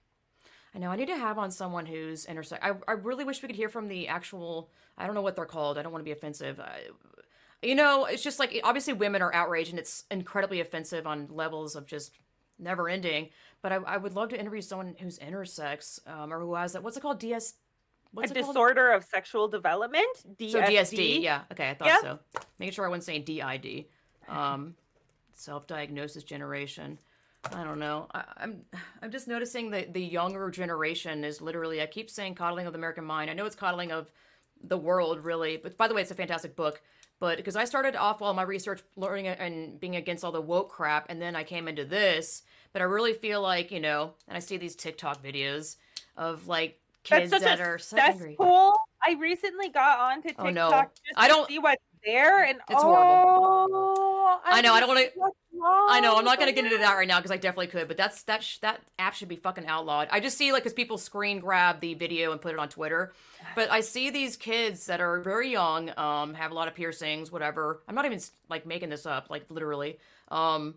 I 0.76 0.80
know. 0.80 0.89
I 0.91 0.95
need 0.95 1.08
to 1.08 1.18
have 1.18 1.38
on 1.38 1.49
someone 1.51 1.86
who's 1.86 2.26
intersex. 2.26 2.60
I, 2.62 2.74
I 2.88 2.93
really 2.93 3.24
wish 3.24 3.41
we 3.41 3.47
could 3.47 3.55
hear 3.55 3.70
from 3.70 3.88
the 3.88 4.08
actual. 4.08 4.70
I 4.97 5.05
don't 5.05 5.16
know 5.16 5.22
what 5.22 5.36
they're 5.36 5.45
called. 5.45 5.78
I 5.78 5.82
don't 5.82 5.91
want 5.91 6.01
to 6.01 6.05
be 6.05 6.12
offensive. 6.12 6.60
I, 6.60 6.82
you 7.62 7.76
know, 7.76 8.05
it's 8.05 8.24
just 8.24 8.39
like 8.39 8.60
obviously 8.64 8.93
women 8.93 9.22
are 9.22 9.34
outraged 9.34 9.72
and 9.72 9.80
it's 9.80 10.03
incredibly 10.12 10.60
offensive 10.62 11.08
on 11.08 11.28
levels 11.32 11.76
of 11.76 11.86
just 11.88 12.12
never 12.60 12.89
ending. 12.89 13.30
But 13.62 13.72
I, 13.72 13.76
I 13.78 13.97
would 13.97 14.14
love 14.14 14.30
to 14.30 14.39
interview 14.39 14.62
someone 14.62 14.95
who's 14.99 15.18
intersex 15.20 15.99
um, 16.08 16.32
or 16.32 16.39
who 16.39 16.53
has 16.55 16.74
that. 16.74 16.84
What's 16.84 16.97
it 16.97 17.01
called? 17.01 17.20
DS. 17.20 17.55
What's 18.12 18.32
a 18.32 18.38
it 18.38 18.41
called? 18.41 18.53
disorder 18.53 18.91
of 18.91 19.03
sexual 19.03 19.47
development. 19.47 20.08
DSD. 20.39 20.51
So 20.51 20.62
DSD. 20.62 21.22
Yeah. 21.22 21.41
Okay. 21.51 21.72
I 21.72 21.74
thought 21.74 21.88
Yeah. 21.88 22.01
so. 22.01 22.20
Making 22.60 22.74
sure 22.74 22.86
I 22.86 22.89
wasn't 22.89 23.03
saying 23.05 23.24
DID. 23.26 23.86
Um, 24.28 24.76
self-diagnosis 25.34 26.24
generation. 26.24 26.99
I 27.56 27.64
don't 27.64 27.80
know. 27.80 28.08
I, 28.14 28.24
I'm 28.38 28.62
I'm 29.02 29.12
just 29.12 29.28
noticing 29.28 29.72
that 29.72 29.93
the 29.93 30.02
younger 30.02 30.50
generation 30.52 31.24
is 31.24 31.41
literally. 31.41 31.82
I 31.82 31.86
keep 31.86 32.10
saying 32.10 32.36
coddling 32.36 32.68
of 32.68 32.74
the 32.74 32.80
American 32.80 33.06
mind. 33.06 33.30
I 33.30 33.34
know 33.34 33.45
it's 33.45 33.56
coddling 33.56 33.91
of 33.91 34.12
the 34.64 34.78
world, 34.78 35.24
really. 35.24 35.58
But 35.58 35.78
by 35.78 35.88
the 35.88 35.93
way, 35.93 36.02
it's 36.02 36.12
a 36.12 36.16
fantastic 36.16 36.56
book. 36.56 36.82
But 37.20 37.38
because 37.38 37.56
I 37.56 37.66
started 37.66 37.95
off 37.95 38.22
all 38.22 38.34
my 38.34 38.43
research 38.43 38.82
learning 38.95 39.28
and 39.28 39.80
being 39.80 39.95
against 39.95 40.24
all 40.24 40.32
the 40.32 40.41
woke 40.41 40.70
crap, 40.70 41.08
and 41.10 41.22
then 41.22 41.36
I 41.36 41.43
came 41.43 41.68
into 41.68 41.84
this. 41.86 42.43
But 42.74 42.82
I 42.82 42.86
really 42.86 43.14
feel 43.14 43.41
like 43.41 43.72
you 43.72 43.80
know, 43.80 44.14
and 44.28 44.36
I 44.38 44.39
see 44.39 44.58
these 44.58 44.76
TikTok 44.76 45.24
videos 45.24 45.78
of 46.16 46.48
like 46.48 46.80
kids 47.04 47.32
That's 47.32 47.43
that 47.43 47.60
are 47.62 47.78
so 47.80 47.98
angry. 47.98 48.32
cesspool. 48.32 48.74
I 49.02 49.14
recently 49.20 49.70
got 49.70 50.00
onto 50.00 50.30
TikTok 50.30 50.45
Oh, 50.45 50.50
no. 50.50 50.70
just 50.70 50.91
I 51.16 51.28
don't- 51.28 51.48
see 51.48 51.60
what's 51.60 51.82
there, 52.04 52.43
and 52.43 52.60
It's 52.70 52.82
horrible. 52.82 53.68
Oh, 53.72 53.97
oh, 54.30 54.42
I 54.46 54.62
know, 54.62 54.74
I 54.74 54.80
don't 54.80 54.90
wanna- 54.90 55.10
wanna. 55.16 55.34
I 55.90 56.00
know 56.02 56.16
I'm 56.18 56.24
not 56.26 56.38
gonna 56.40 56.52
get 56.52 56.66
into 56.66 56.78
that 56.78 56.94
right 56.96 57.08
now 57.08 57.18
because 57.18 57.32
I 57.32 57.38
definitely 57.38 57.68
could, 57.68 57.88
but 57.88 57.98
that's 57.98 58.24
that 58.24 58.44
sh- 58.44 58.60
that 58.60 58.80
app 59.00 59.16
should 59.16 59.28
be 59.28 59.36
fucking 59.38 59.66
outlawed. 59.66 60.08
I 60.12 60.20
just 60.20 60.38
see 60.38 60.52
like 60.52 60.64
because 60.64 60.74
people 60.74 60.98
screen 60.98 61.40
grab 61.40 61.80
the 61.80 61.94
video 61.96 62.32
and 62.32 62.40
put 62.40 62.54
it 62.54 62.60
on 62.60 62.70
Twitter, 62.70 63.14
but 63.56 63.72
I 63.72 63.82
see 63.82 64.10
these 64.12 64.38
kids 64.38 64.86
that 64.86 65.02
are 65.02 65.20
very 65.22 65.50
young, 65.52 65.92
um, 65.98 66.36
have 66.36 66.52
a 66.52 66.54
lot 66.54 66.68
of 66.68 66.76
piercings, 66.76 67.32
whatever. 67.32 67.82
I'm 67.88 67.96
not 67.96 68.06
even 68.06 68.20
like 68.50 68.66
making 68.68 68.90
this 68.90 69.06
up, 69.08 69.30
like 69.32 69.46
literally, 69.50 69.98
um, 70.30 70.76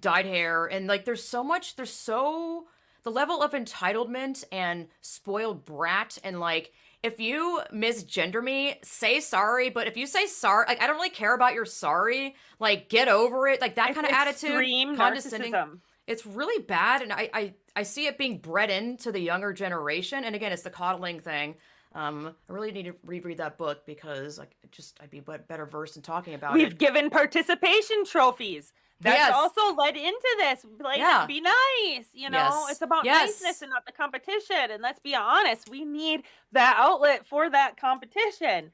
dyed 0.00 0.26
hair, 0.26 0.66
and 0.66 0.86
like 0.86 1.04
there's 1.04 1.24
so 1.24 1.42
much, 1.42 1.74
there's 1.76 1.92
so 1.92 2.68
the 3.02 3.10
level 3.10 3.42
of 3.42 3.50
entitlement 3.52 4.44
and 4.52 4.86
spoiled 5.00 5.64
brat 5.64 6.18
and 6.22 6.38
like 6.38 6.72
if 7.02 7.18
you 7.20 7.60
misgender 7.72 8.42
me, 8.42 8.78
say 8.82 9.20
sorry. 9.20 9.70
But 9.70 9.86
if 9.88 9.96
you 9.96 10.06
say 10.06 10.26
sorry, 10.26 10.66
like 10.68 10.82
I 10.82 10.86
don't 10.86 10.96
really 10.96 11.10
care 11.10 11.34
about 11.34 11.54
your 11.54 11.64
sorry. 11.64 12.34
Like 12.58 12.88
get 12.88 13.08
over 13.08 13.48
it. 13.48 13.60
Like 13.60 13.74
that 13.76 13.90
It's 13.90 13.94
kind 13.98 14.06
of 14.06 14.12
attitude, 14.12 14.96
condescending. 14.96 15.52
narcissism. 15.52 15.78
It's 16.06 16.26
really 16.26 16.62
bad, 16.62 17.02
and 17.02 17.12
I, 17.12 17.30
I 17.32 17.54
I 17.76 17.82
see 17.84 18.06
it 18.06 18.18
being 18.18 18.38
bred 18.38 18.70
into 18.70 19.12
the 19.12 19.20
younger 19.20 19.52
generation. 19.52 20.24
And 20.24 20.34
again, 20.34 20.52
it's 20.52 20.62
the 20.62 20.70
coddling 20.70 21.20
thing. 21.20 21.54
Um, 21.94 22.34
I 22.48 22.52
really 22.52 22.72
need 22.72 22.84
to 22.86 22.94
reread 23.04 23.38
that 23.38 23.58
book 23.58 23.84
because 23.86 24.38
like 24.38 24.56
just 24.70 24.98
I'd 25.02 25.10
be 25.10 25.20
bet- 25.20 25.46
better 25.46 25.66
versed 25.66 25.96
in 25.96 26.02
talking 26.02 26.34
about 26.34 26.54
We've 26.54 26.72
it. 26.72 26.78
given 26.78 27.10
participation 27.10 28.04
trophies. 28.04 28.72
That's 29.02 29.16
Yes. 29.18 29.32
also 29.34 29.74
led 29.74 29.96
into 29.96 30.34
this. 30.38 30.64
Like, 30.80 30.98
Yeah. 30.98 31.26
be 31.26 31.40
nice. 31.40 32.06
You 32.12 32.30
know, 32.30 32.38
Yes. 32.38 32.70
it's 32.70 32.82
about 32.82 33.04
Yes. 33.04 33.40
niceness 33.40 33.62
and 33.62 33.70
not 33.70 33.84
the 33.84 33.92
competition. 33.92 34.70
And 34.70 34.82
let's 34.82 35.00
be 35.00 35.14
honest, 35.14 35.68
we 35.68 35.84
need 35.84 36.22
that 36.52 36.76
outlet 36.78 37.26
for 37.26 37.50
that 37.50 37.76
competition. 37.76 38.72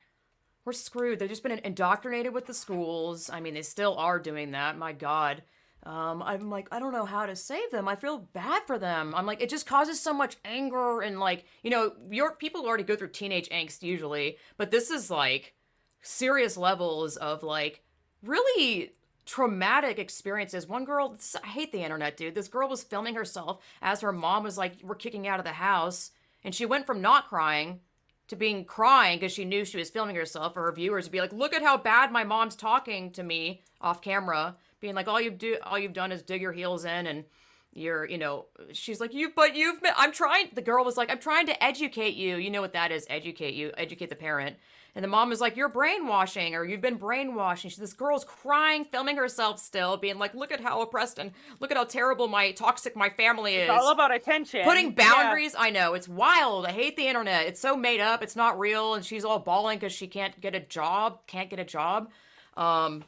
We're 0.65 0.73
screwed. 0.75 1.19
They've 1.19 1.29
just 1.29 1.43
been 1.43 1.59
indoctrinated 1.59 2.35
with 2.35 2.47
the 2.47 2.53
schools. 2.55 3.31
I 3.31 3.41
mean, 3.41 3.55
they 3.55 3.63
still 3.63 3.97
are 3.97 4.19
doing 4.19 4.51
that. 4.51 4.77
My 4.77 4.93
God. 4.93 5.43
Um, 5.85 6.23
I'm 6.23 6.51
like, 6.51 6.69
I 6.73 6.79
don't 6.81 6.93
know 6.93 7.07
how 7.07 7.25
to 7.25 7.35
save 7.37 7.71
them. 7.71 7.89
I 7.89 7.97
feel 7.97 8.19
bad 8.19 8.65
for 8.67 8.79
them. 8.79 9.15
I'm 9.15 9.25
like, 9.25 9.41
it 9.41 9.49
just 9.49 9.65
causes 9.67 9.99
so 9.99 10.13
much 10.13 10.37
anger 10.45 11.01
and 11.01 11.19
like, 11.21 11.47
you 11.63 11.71
know, 11.71 11.95
your 12.11 12.33
people 12.35 12.67
already 12.67 12.83
go 12.85 12.97
through 12.97 13.09
teenage 13.11 13.49
angst 13.49 13.83
usually, 13.83 14.37
but 14.59 14.71
this 14.71 14.91
is 14.91 15.11
like 15.11 15.55
serious 16.03 16.57
levels 16.59 17.17
of 17.17 17.43
like 17.43 17.83
really 18.23 18.93
traumatic 19.29 19.99
experiences. 19.99 20.67
One 20.67 20.87
girl, 20.87 21.15
I 21.45 21.47
hate 21.47 21.71
the 21.71 21.83
internet, 21.83 22.17
dude. 22.17 22.35
This 22.35 22.49
girl 22.49 22.67
was 22.67 22.83
filming 22.83 23.15
herself 23.15 23.63
as 23.83 24.01
her 24.01 24.11
mom 24.11 24.43
was 24.43 24.57
like, 24.57 24.77
we're 24.83 24.95
kicking 24.95 25.29
out 25.29 25.39
of 25.39 25.45
the 25.45 25.53
house, 25.53 26.13
and 26.43 26.55
she 26.55 26.65
went 26.65 26.87
from 26.87 27.03
not 27.03 27.29
crying 27.29 27.81
to 28.29 28.37
being 28.37 28.65
crying 28.65 29.19
because 29.19 29.33
she 29.33 29.45
knew 29.45 29.67
she 29.67 29.77
was 29.77 29.91
filming 29.91 30.17
herself 30.17 30.55
for 30.55 30.63
her 30.63 30.73
viewers 30.73 31.05
to 31.05 31.11
be 31.11 31.21
like, 31.21 31.33
look 31.33 31.55
at 31.55 31.63
how 31.63 31.77
bad 31.77 32.11
my 32.11 32.25
mom's 32.25 32.57
talking 32.57 33.11
to 33.13 33.23
me 33.23 33.63
off 33.83 34.01
camera, 34.01 34.57
being 34.81 34.95
like, 34.95 35.09
all 35.09 35.21
you 35.21 35.31
do, 35.31 35.59
all 35.63 35.79
you've 35.79 35.93
done 35.93 36.11
is 36.11 36.23
dig 36.23 36.41
your 36.41 36.53
heels 36.53 36.87
in 36.87 37.07
and 37.07 37.25
you're, 37.75 38.07
you 38.07 38.17
know, 38.17 38.47
she's 38.73 39.01
like, 39.01 39.13
you, 39.13 39.31
but 39.37 39.55
you've, 39.55 39.83
been, 39.83 39.93
I'm 39.97 40.13
trying. 40.13 40.49
The 40.55 40.63
girl 40.63 40.85
was 40.85 40.97
like, 40.97 41.11
I'm 41.11 41.19
trying 41.19 41.47
to 41.47 41.63
educate 41.63 42.15
you. 42.15 42.37
You 42.37 42.51
know 42.51 42.63
what 42.63 42.73
that 42.73 42.91
is? 42.91 43.07
Educate 43.11 43.55
you, 43.55 43.73
educate 43.77 44.09
the 44.09 44.17
parent. 44.17 44.57
And 44.95 45.05
the 45.05 45.09
mom 45.09 45.29
was 45.29 45.41
like, 45.41 45.57
You're 45.57 45.69
brainwashing, 45.69 46.55
or 46.55 46.65
you've 46.65 46.81
been 46.81 46.97
brainwashing. 46.97 47.71
She, 47.71 47.81
this 47.81 47.93
girl's 47.93 48.25
crying, 48.25 48.85
filming 48.85 49.17
herself 49.17 49.61
still, 49.61 49.97
being 49.97 50.19
like, 50.19 50.35
Look 50.35 50.51
at 50.51 50.61
how 50.61 50.81
oppressed 50.81 51.19
and 51.19 51.31
look 51.61 51.71
at 51.71 51.77
how 51.77 51.85
terrible 51.85 52.27
my 52.27 52.51
toxic 52.53 52.97
my 52.97 53.09
family 53.11 53.55
is. 53.57 53.69
It's 53.71 53.81
all 53.83 53.93
about 53.93 54.13
attention. 54.15 54.65
Putting 54.65 54.95
Yeah. 54.97 55.13
boundaries, 55.13 55.55
I 55.57 55.71
know 55.71 55.95
it's 55.95 56.09
wild. 56.09 56.67
I 56.67 56.73
hate 56.73 56.97
the 56.97 57.07
internet. 57.07 57.47
It's 57.47 57.61
so 57.61 57.77
made 57.77 58.01
up. 58.01 58.23
It's 58.23 58.35
not 58.37 58.59
real, 58.59 58.95
and 58.95 59.05
she's 59.05 59.25
all 59.25 59.39
bawling 59.39 59.79
because 59.79 59.93
she 59.93 60.09
can't 60.09 60.41
get 60.41 60.55
a 60.55 60.61
job. 60.61 61.21
Can't 61.27 61.49
get 61.51 61.59
a 61.61 61.65
job. 61.65 62.11
Um, 62.57 63.05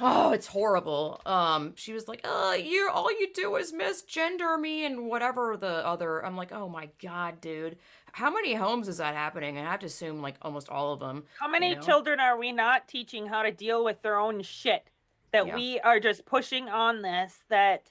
oh, 0.00 0.32
it's 0.32 0.46
horrible. 0.48 1.20
Um, 1.24 1.74
she 1.76 1.92
was 1.92 2.08
like, 2.08 2.20
"Uh, 2.24 2.56
you 2.60 2.88
all 2.92 3.10
you 3.12 3.32
do 3.32 3.54
is 3.56 3.72
misgender 3.72 4.58
me 4.60 4.84
and 4.84 5.06
whatever 5.06 5.56
the 5.56 5.86
other." 5.86 6.24
I'm 6.24 6.36
like, 6.36 6.52
"Oh 6.52 6.68
my 6.68 6.88
god, 7.02 7.40
dude, 7.40 7.78
how 8.16 8.30
many 8.30 8.54
homes 8.54 8.88
is 8.88 8.96
that 8.96 9.14
happening?" 9.14 9.58
I 9.58 9.62
have 9.62 9.80
to 9.80 9.86
assume 9.86 10.22
like 10.22 10.36
almost 10.40 10.70
all 10.70 10.92
of 10.94 11.00
them. 11.00 11.24
How 11.38 11.48
many 11.48 11.74
know? 11.74 11.80
children 11.82 12.18
are 12.18 12.38
we 12.38 12.50
not 12.50 12.88
teaching 12.88 13.26
how 13.26 13.42
to 13.42 13.52
deal 13.52 13.84
with 13.84 14.00
their 14.00 14.18
own 14.18 14.42
shit? 14.42 14.88
That 15.32 15.46
Yeah. 15.46 15.54
we 15.54 15.80
are 15.80 16.00
just 16.00 16.24
pushing 16.24 16.68
on 16.70 17.02
this 17.02 17.44
that, 17.50 17.90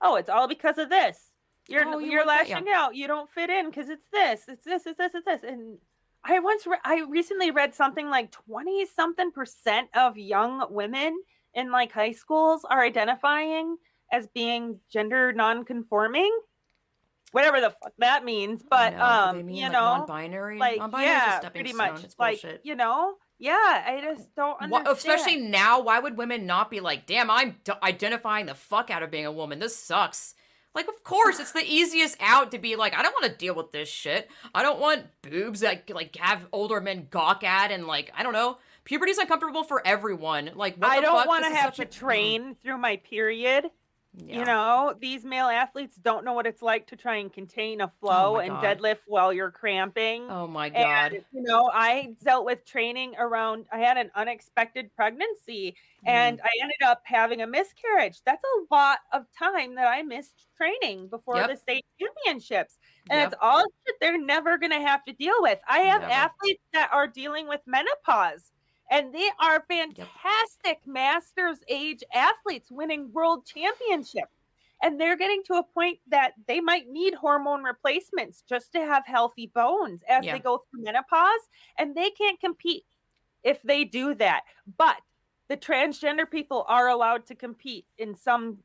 oh, 0.00 0.16
it's 0.16 0.30
all 0.30 0.48
because 0.48 0.78
of 0.78 0.88
this. 0.88 1.34
You're 1.68 1.86
Oh, 1.86 1.98
you 1.98 2.12
you're 2.12 2.24
want 2.24 2.38
that? 2.38 2.48
Yeah. 2.48 2.54
lashing 2.54 2.72
out. 2.72 2.94
You 2.94 3.06
don't 3.08 3.28
fit 3.28 3.50
in 3.50 3.66
because 3.66 3.90
it's 3.90 4.06
this, 4.10 4.48
it's 4.48 4.64
this, 4.64 4.86
it's 4.86 4.96
this, 4.96 5.14
it's 5.14 5.26
this. 5.26 5.42
And 5.42 5.78
I 6.24 6.38
once 6.38 6.66
re- 6.66 6.78
I 6.84 7.00
recently 7.08 7.50
read 7.50 7.74
something 7.74 8.08
like 8.08 8.30
twenty 8.30 8.86
something 8.86 9.30
percent 9.32 9.90
of 9.94 10.16
young 10.16 10.64
women 10.70 11.20
in 11.52 11.70
like 11.70 11.92
high 11.92 12.12
schools 12.12 12.64
are 12.64 12.82
identifying 12.82 13.76
as 14.10 14.26
being 14.28 14.80
gender 14.90 15.32
non-conforming. 15.32 16.32
Whatever 17.32 17.60
the 17.60 17.70
fuck 17.70 17.92
that 17.98 18.24
means, 18.24 18.62
but 18.68 18.96
know. 18.96 19.04
Um, 19.04 19.36
mean, 19.46 19.56
you 19.56 19.62
like, 19.64 19.72
know, 19.72 19.80
non-binary. 19.80 20.58
like 20.58 20.78
Non-binary 20.78 21.08
yeah, 21.10 21.48
pretty 21.50 21.72
much 21.74 22.04
It's 22.04 22.18
like 22.18 22.40
bullshit. 22.40 22.60
you 22.64 22.74
know 22.74 23.14
Yeah, 23.38 23.52
I 23.52 24.00
just 24.02 24.34
don't 24.34 24.60
understand. 24.60 24.96
especially 24.96 25.36
now, 25.36 25.80
why 25.82 25.98
would 25.98 26.16
women 26.16 26.46
not 26.46 26.70
be 26.70 26.80
like, 26.80 27.06
damn, 27.06 27.30
I'm 27.30 27.56
d- 27.64 27.72
identifying 27.82 28.46
the 28.46 28.54
fuck 28.54 28.90
out 28.90 29.02
of 29.02 29.10
being 29.10 29.26
a 29.26 29.32
woman. 29.32 29.58
This 29.58 29.76
sucks. 29.76 30.34
Like, 30.74 30.86
of 30.88 31.02
course, 31.02 31.38
it's 31.40 31.52
the 31.52 31.64
easiest 31.64 32.16
out 32.20 32.50
to 32.52 32.58
be 32.58 32.76
like, 32.76 32.94
I 32.94 33.02
don't 33.02 33.12
want 33.12 33.30
to 33.32 33.36
deal 33.38 33.54
with 33.54 33.72
this 33.72 33.88
shit. 33.88 34.30
I 34.54 34.62
don't 34.62 34.78
want 34.80 35.06
boobs 35.22 35.60
that 35.60 35.90
like 35.90 36.16
have 36.16 36.46
older 36.52 36.80
men 36.80 37.08
gawk 37.10 37.42
at 37.44 37.70
and 37.72 37.86
like, 37.86 38.12
I 38.16 38.22
don't 38.22 38.32
know. 38.34 38.58
Puberty's 38.84 39.18
uncomfortable 39.18 39.64
for 39.64 39.86
everyone. 39.86 40.52
Like, 40.54 40.76
what 40.76 40.90
I 40.90 41.00
don't 41.00 41.26
want 41.26 41.44
to 41.44 41.54
have 41.54 41.74
to 41.74 41.82
a- 41.82 41.86
train 41.86 42.54
through 42.62 42.78
my 42.78 42.96
period. 42.96 43.66
Yeah. 44.14 44.38
You 44.38 44.44
know, 44.46 44.94
these 45.00 45.24
male 45.24 45.46
athletes 45.46 45.96
don't 45.96 46.24
know 46.24 46.32
what 46.32 46.46
it's 46.46 46.62
like 46.62 46.86
to 46.88 46.96
try 46.96 47.16
and 47.16 47.32
contain 47.32 47.80
a 47.82 47.92
flow 48.00 48.36
Oh 48.36 48.38
and 48.38 48.50
deadlift 48.52 49.00
while 49.06 49.32
you're 49.32 49.50
cramping. 49.50 50.28
Oh 50.30 50.46
my 50.46 50.70
god. 50.70 51.12
And 51.12 51.24
you 51.30 51.42
know, 51.42 51.70
I 51.72 52.14
dealt 52.24 52.44
with 52.44 52.64
training 52.64 53.14
around. 53.18 53.66
I 53.70 53.78
had 53.78 53.96
an 53.96 54.10
unexpected 54.16 54.92
pregnancy, 54.96 55.76
Mm. 56.04 56.08
and 56.08 56.40
I 56.42 56.48
ended 56.62 56.82
up 56.84 57.02
having 57.04 57.42
a 57.42 57.46
miscarriage. 57.46 58.22
That's 58.24 58.42
a 58.44 58.74
lot 58.74 59.00
of 59.12 59.26
time 59.38 59.74
that 59.76 59.86
I 59.86 60.02
missed 60.02 60.46
training 60.56 61.08
before 61.08 61.36
Yep. 61.36 61.50
the 61.50 61.56
state 61.56 61.84
championships, 62.00 62.78
and 63.10 63.20
Yep. 63.20 63.28
it's 63.32 63.38
all 63.42 63.64
shit 63.86 63.96
they're 64.00 64.18
never 64.18 64.58
going 64.58 64.72
to 64.72 64.80
have 64.80 65.04
to 65.04 65.12
deal 65.12 65.36
with. 65.42 65.60
I 65.68 65.80
have 65.80 66.00
Never. 66.02 66.12
athletes 66.12 66.62
that 66.72 66.90
are 66.92 67.06
dealing 67.06 67.46
with 67.46 67.60
menopause. 67.66 68.50
And 68.90 69.14
they 69.14 69.28
are 69.40 69.64
fantastic 69.68 70.80
masters 70.86 71.58
age 71.68 72.02
athletes 72.14 72.70
winning 72.70 73.12
world 73.12 73.44
championships 73.46 74.32
and 74.82 75.00
they're 75.00 75.16
getting 75.16 75.42
to 75.44 75.54
a 75.54 75.62
point 75.64 75.98
that 76.06 76.32
they 76.46 76.60
might 76.60 76.88
need 76.88 77.14
hormone 77.14 77.64
replacements 77.64 78.42
just 78.48 78.72
to 78.72 78.80
have 78.80 79.04
healthy 79.06 79.46
bones 79.54 80.02
as 80.08 80.24
Yeah. 80.24 80.34
they 80.34 80.38
go 80.38 80.58
through 80.58 80.82
menopause 80.84 81.48
and 81.78 81.94
they 81.96 82.10
can't 82.10 82.40
compete 82.40 82.84
if 83.42 83.60
they 83.62 83.84
do 83.84 84.14
that 84.14 84.42
but 84.78 84.96
the 85.48 85.56
transgender 85.56 86.30
people 86.30 86.64
are 86.68 86.88
allowed 86.88 87.26
to 87.26 87.34
compete 87.34 87.86
in 87.98 88.14
some 88.14 88.58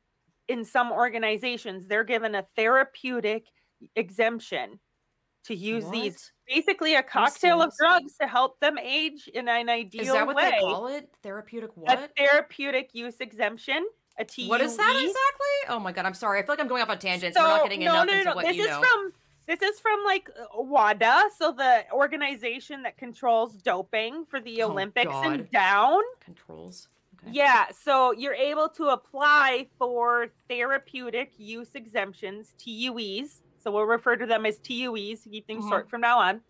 in 0.47 0.63
some 0.65 0.91
organizations 0.91 1.87
they're 1.87 2.03
given 2.03 2.35
a 2.35 2.43
therapeutic 2.55 3.47
exemption 3.95 4.79
to 5.43 5.55
use 5.55 5.89
these 5.89 6.31
What? 6.42 6.42
Basically 6.53 6.95
a 6.95 7.03
cocktail 7.03 7.61
of 7.61 7.73
drugs 7.77 8.15
to 8.19 8.27
help 8.27 8.59
them 8.59 8.77
age 8.77 9.29
in 9.33 9.47
an 9.47 9.69
ideal 9.69 10.01
way. 10.01 10.07
Is 10.07 10.13
that 10.13 10.27
what 10.27 10.35
way 10.35 10.51
they 10.51 10.59
call 10.59 10.87
it? 10.87 11.09
Therapeutic 11.21 11.71
what? 11.75 11.99
a 11.99 12.09
therapeutic 12.17 12.89
use 12.93 13.19
exemption 13.19 13.85
a 14.19 14.25
TUE. 14.25 14.47
What 14.47 14.61
is 14.61 14.77
that 14.77 14.95
exactly? 14.95 15.75
Oh 15.75 15.79
my 15.79 15.91
god, 15.91 16.05
I'm 16.05 16.13
sorry. 16.13 16.39
I 16.39 16.43
feel 16.43 16.53
like 16.53 16.59
I'm 16.59 16.67
going 16.67 16.83
off 16.83 16.89
on 16.89 16.99
tangents. 16.99 17.37
We're 17.37 17.47
not 17.47 17.63
getting 17.63 17.79
no, 17.83 17.93
enough 17.93 18.07
no, 18.07 18.13
into 18.13 18.25
no, 18.25 18.35
what 18.35 18.45
This 18.45 18.57
you 18.57 18.63
is 18.63 18.69
know. 18.69 18.81
from 18.81 19.13
this 19.47 19.61
is 19.61 19.79
from 19.79 20.03
like 20.05 20.29
WADA, 20.55 21.23
so 21.37 21.51
the 21.51 21.83
organization 21.91 22.83
that 22.83 22.97
controls 22.97 23.55
doping 23.55 24.25
for 24.25 24.39
the 24.39 24.61
Oh, 24.63 24.71
Olympics 24.71 25.11
God. 25.11 25.25
and 25.25 25.51
down. 25.51 26.01
Controls. 26.21 26.87
Okay. 27.23 27.31
Yeah, 27.33 27.65
so 27.71 28.13
you're 28.13 28.33
able 28.33 28.69
to 28.69 28.87
apply 28.87 29.67
for 29.77 30.27
therapeutic 30.47 31.33
use 31.37 31.69
exemptions, 31.75 32.53
TUEs. 32.57 33.41
So 33.63 33.71
we'll 33.71 33.83
refer 33.83 34.17
to 34.17 34.25
them 34.25 34.45
as 34.45 34.59
TUEs 34.59 35.23
to 35.23 35.29
keep 35.29 35.47
things 35.47 35.63
Mhm. 35.65 35.69
short 35.69 35.89
from 35.89 36.01
now 36.01 36.19
on. 36.19 36.41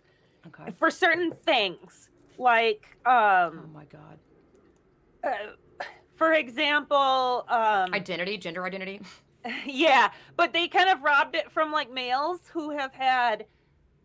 Okay. 0.47 0.71
For 0.71 0.89
certain 0.89 1.31
things, 1.31 2.09
like 2.39 2.83
um, 3.05 3.65
Oh 3.65 3.67
my 3.71 3.85
god. 3.85 4.19
uh, 5.23 5.53
for 6.15 6.33
example, 6.33 7.45
um, 7.47 7.93
Identity, 7.93 8.37
gender 8.37 8.65
identity. 8.65 8.99
yeah, 9.65 10.11
but 10.37 10.53
they 10.53 10.67
kind 10.67 10.89
of 10.89 11.01
robbed 11.03 11.35
it 11.35 11.51
from 11.51 11.71
like 11.71 11.91
males 11.91 12.39
who 12.51 12.71
have 12.71 12.93
had 12.93 13.45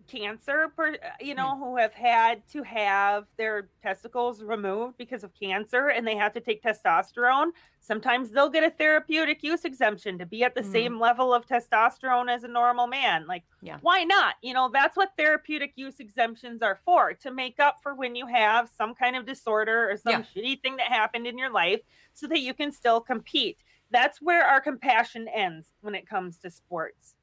cancer, 0.08 0.72
per, 0.74 0.96
you 1.20 1.34
know, 1.34 1.56
who 1.56 1.76
have 1.76 1.92
had 1.92 2.46
to 2.48 2.62
have 2.64 3.26
their 3.36 3.68
testicles 3.82 4.42
removed 4.42 4.96
because 4.98 5.22
of 5.22 5.32
cancer 5.34 5.88
and 5.88 6.06
they 6.06 6.16
have 6.16 6.32
to 6.32 6.40
take 6.40 6.62
testosterone. 6.62 7.50
Sometimes 7.80 8.30
they'll 8.30 8.48
get 8.48 8.64
a 8.64 8.70
therapeutic 8.70 9.42
use 9.42 9.64
exemption 9.64 10.18
to 10.18 10.26
be 10.26 10.42
at 10.42 10.54
the 10.54 10.62
Mhm. 10.62 10.72
same 10.72 10.98
level 10.98 11.32
of 11.32 11.46
testosterone 11.46 12.28
as 12.28 12.42
a 12.42 12.48
normal 12.48 12.86
man. 12.86 13.26
Like, 13.26 13.44
Yeah. 13.60 13.78
why 13.82 14.02
not? 14.04 14.36
You 14.42 14.54
know, 14.54 14.68
that's 14.68 14.96
what 14.96 15.16
therapeutic 15.16 15.74
use 15.76 16.00
exemptions 16.00 16.62
are 16.62 16.76
for 16.76 17.14
to 17.14 17.30
make 17.30 17.60
up 17.60 17.80
for 17.82 17.94
when 17.94 18.16
you 18.16 18.26
have 18.26 18.68
some 18.68 18.94
kind 18.94 19.14
of 19.14 19.26
disorder 19.26 19.90
or 19.90 19.96
some 19.96 20.12
Yeah. 20.12 20.22
shitty 20.22 20.62
thing 20.62 20.76
that 20.76 20.88
happened 20.88 21.26
in 21.26 21.38
your 21.38 21.50
life 21.50 21.82
so 22.14 22.26
that 22.26 22.40
you 22.40 22.54
can 22.54 22.72
still 22.72 23.00
compete 23.00 23.62
that's 23.90 24.20
where 24.20 24.44
our 24.44 24.60
compassion 24.60 25.26
ends 25.28 25.72
when 25.80 25.94
it 25.94 26.06
comes 26.06 26.38
to 26.38 26.50
sports. 26.50 27.14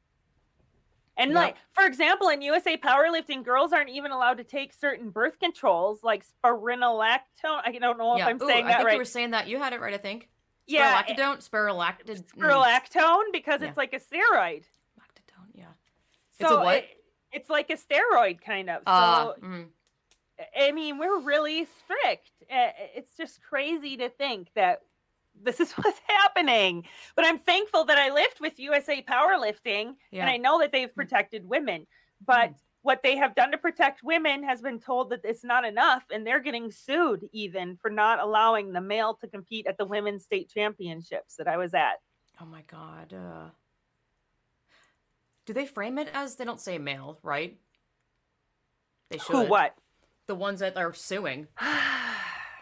And 1.18 1.32
Yep. 1.32 1.36
like, 1.40 1.56
for 1.72 1.86
example, 1.86 2.28
in 2.30 2.42
USA 2.42 2.76
powerlifting, 2.78 3.44
girls 3.44 3.72
aren't 3.72 3.90
even 3.90 4.12
allowed 4.12 4.38
to 4.38 4.44
take 4.44 4.74
certain 4.74 5.10
birth 5.12 5.40
controls 5.40 6.04
like 6.04 6.26
spironolactone. 6.26 7.62
I 7.64 7.78
don't 7.80 7.98
know 7.98 8.14
if 8.14 8.20
yeah. 8.20 8.28
I'm 8.28 8.42
Ooh, 8.42 8.48
saying 8.48 8.66
I 8.66 8.70
that 8.70 8.74
I 8.74 8.78
think 8.78 8.86
right. 8.88 8.94
you 8.94 9.00
were 9.00 9.06
saying 9.06 9.32
that. 9.32 9.48
You 9.48 9.58
had 9.58 9.74
it 9.74 9.80
right, 9.80 9.94
I 9.94 9.98
think. 9.98 10.30
yeah, 10.68 11.04
Spirolactone? 11.04 11.50
Spirolactid. 11.50 12.06
mm, 12.06 12.24
spirolactone 12.36 13.32
because 13.32 13.62
Yeah. 13.62 13.68
it's 13.70 13.78
like 13.78 13.94
a 13.94 14.00
steroid. 14.00 14.64
Lactidone, 15.00 15.52
yeah. 15.54 15.66
So 16.40 16.46
It's 16.48 16.52
a 16.52 16.56
what? 16.58 16.76
It, 16.78 16.90
it's 17.32 17.50
like 17.50 17.70
a 17.70 17.78
steroid 17.78 18.42
kind 18.42 18.70
of. 18.70 18.82
So 18.86 18.92
Uh, 18.92 19.34
mm, 19.42 19.68
I 20.60 20.72
mean, 20.74 20.98
we're 20.98 21.20
really 21.20 21.66
strict. 21.66 22.32
Uh, 22.52 22.72
It's 22.94 23.16
just 23.16 23.42
crazy 23.42 23.96
to 23.98 24.10
think 24.10 24.50
that 24.56 24.82
this 25.42 25.60
is 25.60 25.72
what's 25.78 26.02
happening. 26.08 26.86
But 27.16 27.26
I'm 27.26 27.40
thankful 27.40 27.86
that 27.86 27.98
I 27.98 28.12
lived 28.12 28.40
with 28.40 28.60
USA 28.60 29.04
Powerlifting 29.04 29.96
yeah. 30.12 30.22
and 30.22 30.30
I 30.30 30.38
know 30.38 30.60
that 30.60 30.72
they've 30.72 30.94
protected 30.94 31.48
women. 31.48 31.88
But 32.26 32.54
what 32.82 33.02
they 33.02 33.18
have 33.18 33.36
done 33.36 33.52
to 33.52 33.58
protect 33.58 34.04
women 34.04 34.44
has 34.44 34.62
been 34.62 34.80
told 34.80 35.10
that 35.10 35.22
it's 35.24 35.44
not 35.44 35.66
enough, 35.66 36.04
and 36.12 36.26
they're 36.26 36.40
getting 36.40 36.72
sued 36.72 37.28
even 37.34 37.78
for 37.82 37.90
not 37.90 38.20
allowing 38.20 38.74
the 38.74 38.82
male 38.82 39.16
to 39.16 39.28
compete 39.28 39.66
at 39.68 39.78
the 39.78 39.86
women's 39.86 40.24
state 40.24 40.52
championships 40.54 41.36
that 41.38 41.48
I 41.48 41.58
was 41.58 41.74
at. 41.74 41.96
oh 42.42 42.46
my 42.46 42.62
god. 42.68 43.12
Uh, 43.12 43.50
do 45.48 45.54
they 45.54 45.66
frame 45.66 45.98
it 45.98 46.10
as 46.14 46.36
they 46.36 46.46
don't 46.46 46.62
say 46.62 46.78
male, 46.78 47.18
right? 47.24 47.58
They 49.10 49.18
should. 49.18 49.36
Who 49.36 49.44
what? 49.46 49.76
The 50.28 50.36
ones 50.36 50.60
that 50.60 50.78
are 50.78 50.94
suing. 50.94 51.48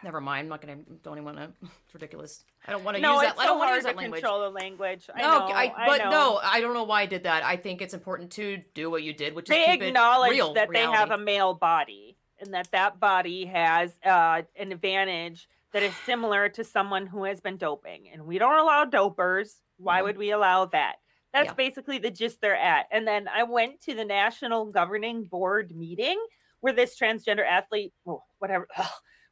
Never 0.04 0.20
mind. 0.22 0.46
I'm 0.46 0.50
not 0.50 0.62
gonna. 0.62 0.78
Don't 1.04 1.14
even 1.18 1.26
want 1.26 1.38
to. 1.38 1.50
It's 1.86 1.94
ridiculous. 1.94 2.44
I 2.68 2.72
don't 2.72 2.84
want 2.84 2.96
to 2.98 3.02
no, 3.02 3.14
use 3.14 3.22
that. 3.22 3.40
I 3.40 3.46
don't 3.46 3.58
want 3.60 3.72
to 3.72 3.76
use 3.76 3.84
that 3.84 3.96
language. 3.96 4.22
control 4.22 4.42
the 4.42 4.50
language. 4.50 5.10
I 5.14 5.22
No, 5.22 5.28
know, 5.40 5.46
I, 5.48 5.74
I 5.76 5.88
but 5.88 5.98
know. 6.06 6.10
no, 6.10 6.40
I 6.44 6.60
don't 6.62 6.74
know 6.74 6.84
why 6.84 7.02
I 7.04 7.06
did 7.06 7.24
that. 7.24 7.44
I 7.44 7.56
think 7.56 7.82
it's 7.82 7.94
important 7.94 8.32
to 8.32 8.58
do 8.74 8.90
what 8.90 9.04
you 9.04 9.14
did, 9.14 9.34
which 9.36 9.46
is 9.50 9.56
they 9.56 9.66
keep 9.66 9.82
acknowledge 9.84 10.32
real 10.32 10.54
that 10.56 10.70
they 10.74 10.82
have 10.82 11.12
a 11.12 11.18
male 11.18 11.54
body 11.54 12.18
and 12.40 12.54
that 12.54 12.70
that 12.72 13.00
body 13.00 13.46
has 13.46 13.98
uh, 14.06 14.42
an 14.56 14.72
advantage 14.72 15.48
that 15.72 15.84
is 15.84 15.94
similar 16.06 16.50
to 16.50 16.64
someone 16.64 17.06
who 17.08 17.24
has 17.24 17.40
been 17.42 17.58
doping 17.58 18.10
and 18.12 18.26
we 18.26 18.38
don't 18.38 18.60
allow 18.60 18.86
dopers 18.86 19.56
why 19.78 19.98
Yeah. 19.98 20.04
would 20.04 20.18
we 20.18 20.32
allow 20.32 20.66
that 20.66 20.96
that's 21.34 21.48
Yeah. 21.48 21.54
basically 21.54 21.98
the 21.98 22.12
gist 22.12 22.42
they're 22.42 22.56
at 22.56 22.86
and 22.92 23.08
then 23.08 23.28
i 23.28 23.42
went 23.44 23.82
to 23.82 23.96
the 23.96 24.06
national 24.06 24.66
governing 24.66 25.24
board 25.24 25.76
meeting 25.76 26.24
where 26.60 26.74
this 26.74 26.98
transgender 27.00 27.44
athlete 27.48 27.92
oh, 28.06 28.22
whatever 28.40 28.68
ugh, 28.78 28.86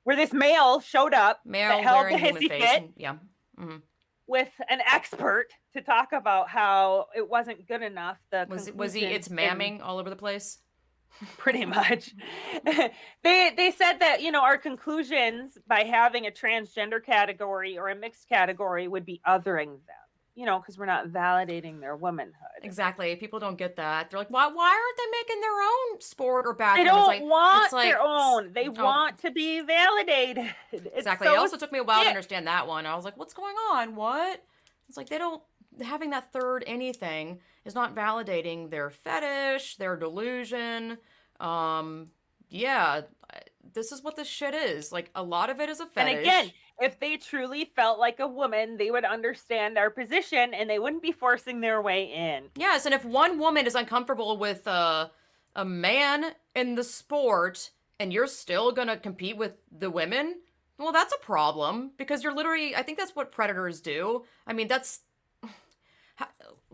where 0.04 0.16
this 0.16 0.34
male 0.34 0.80
showed 0.80 1.14
up 1.14 1.42
male 1.46 1.82
held 1.82 2.08
the 2.08 2.16
hissy 2.18 2.48
fit. 2.48 2.90
yeah. 2.98 3.16
hmm 3.58 3.78
with 4.28 4.50
an 4.70 4.80
expert 4.90 5.48
to 5.74 5.82
talk 5.82 6.14
about 6.14 6.48
how 6.48 7.08
it 7.14 7.30
wasn't 7.30 7.68
good 7.68 7.82
enough 7.82 8.18
the 8.32 8.48
Was 8.50 8.72
was 8.72 8.94
he? 8.94 9.04
It's 9.04 9.28
mamming 9.28 9.82
all 9.82 10.00
over 10.00 10.10
the 10.10 10.16
place. 10.16 10.60
pretty 11.38 11.66
much. 11.80 12.14
they 13.24 13.52
they 13.58 13.72
said 13.72 14.00
that 14.00 14.22
you 14.22 14.32
know 14.32 14.42
our 14.42 14.58
conclusions 14.58 15.58
by 15.68 15.84
having 15.84 16.28
a 16.28 16.32
transgender 16.32 17.04
category 17.04 17.78
or 17.78 17.90
a 17.90 17.96
mixed 17.96 18.30
category 18.30 18.88
would 18.88 19.06
be 19.06 19.22
othering 19.28 19.72
them. 19.86 20.08
You 20.34 20.46
know, 20.46 20.60
because 20.60 20.78
we're 20.78 20.86
not 20.86 21.10
validating 21.10 21.82
their 21.82 21.96
womanhood. 21.96 22.64
Exactly. 22.64 23.14
People 23.18 23.40
don't 23.40 23.58
get 23.58 23.76
that. 23.76 24.10
They're 24.10 24.20
like, 24.20 24.30
why? 24.30 24.48
Why 24.48 24.70
aren't 24.70 24.98
they 24.98 25.20
making 25.20 25.42
their 25.42 25.62
own 25.62 26.00
sport 26.02 26.46
or 26.46 26.54
They 26.54 26.58
bathroom? 26.60 26.86
don't 26.88 27.00
it's 27.00 27.08
like, 27.08 27.22
want 27.24 27.64
it's 27.66 27.74
like- 27.74 27.90
their 27.90 28.02
own. 28.02 28.54
They 28.54 28.68
oh. 28.70 28.84
want 28.84 29.18
to 29.20 29.32
be 29.32 29.62
validated. 29.62 30.56
It's 30.72 30.86
exactly. 30.98 31.28
so 31.28 31.34
it 31.34 31.38
also 31.38 31.58
took 31.58 31.72
me 31.74 31.80
a 31.80 31.84
while 31.84 32.04
to 32.04 32.08
understand 32.10 32.48
that 32.48 32.66
one. 32.68 32.86
I 32.86 32.96
was 32.96 33.04
like, 33.04 33.18
what's 33.18 33.34
going 33.34 33.56
on? 33.72 33.96
What? 33.96 34.42
It's 34.88 34.98
like 34.98 35.10
they 35.10 35.18
don't 35.18 35.42
having 35.82 36.12
that 36.12 36.32
third 36.32 36.64
anything 36.68 37.40
is 37.66 37.76
not 37.76 37.96
validating 37.96 38.70
their 38.70 38.90
fetish, 38.90 39.78
their 39.78 39.96
delusion. 39.96 40.98
Um, 41.40 42.08
yeah, 42.50 43.02
this 43.74 43.92
is 43.92 44.04
what 44.04 44.16
this 44.16 44.28
shit 44.28 44.54
is. 44.54 44.92
Like 44.92 45.10
a 45.16 45.24
lot 45.24 45.50
of 45.50 45.60
it 45.60 45.70
is 45.70 45.80
a 45.80 45.84
And 45.84 45.92
fetish. 45.92 46.22
again, 46.22 46.52
if 46.82 47.00
they 47.00 47.16
truly 47.18 47.66
felt 47.66 48.00
like 48.00 48.20
a 48.20 48.28
woman, 48.28 48.78
they 48.78 48.90
would 48.92 49.06
understand 49.06 49.78
our 49.78 49.90
position 49.90 50.54
and 50.54 50.70
they 50.70 50.80
wouldn't 50.80 51.04
be 51.04 51.12
forcing 51.12 51.62
their 51.62 51.82
way 51.82 52.06
in. 52.12 52.46
Yes, 52.56 52.86
and 52.86 52.94
if 52.94 53.06
one 53.06 53.38
woman 53.38 53.66
is 53.68 53.76
uncomfortable 53.76 54.38
with 54.38 54.68
uh, 54.68 55.10
a 55.56 55.64
man 55.64 56.32
in 56.56 56.76
the 56.76 56.84
sport 56.84 57.70
and 58.00 58.12
you're 58.12 58.28
still 58.28 58.72
gonna 58.72 58.98
compete 58.98 59.38
with 59.38 59.54
the 59.72 59.92
women, 59.92 60.38
well, 60.80 60.92
that's 60.92 61.14
a 61.14 61.20
problem 61.20 61.92
because 61.98 62.24
you're 62.24 62.34
literally. 62.34 62.76
I 62.76 62.82
think 62.82 62.98
that's 62.98 63.16
what 63.16 63.32
predators 63.32 63.80
do. 63.82 64.24
I 64.48 64.54
mean, 64.54 64.68
that's. 64.68 65.02
How, 66.16 66.28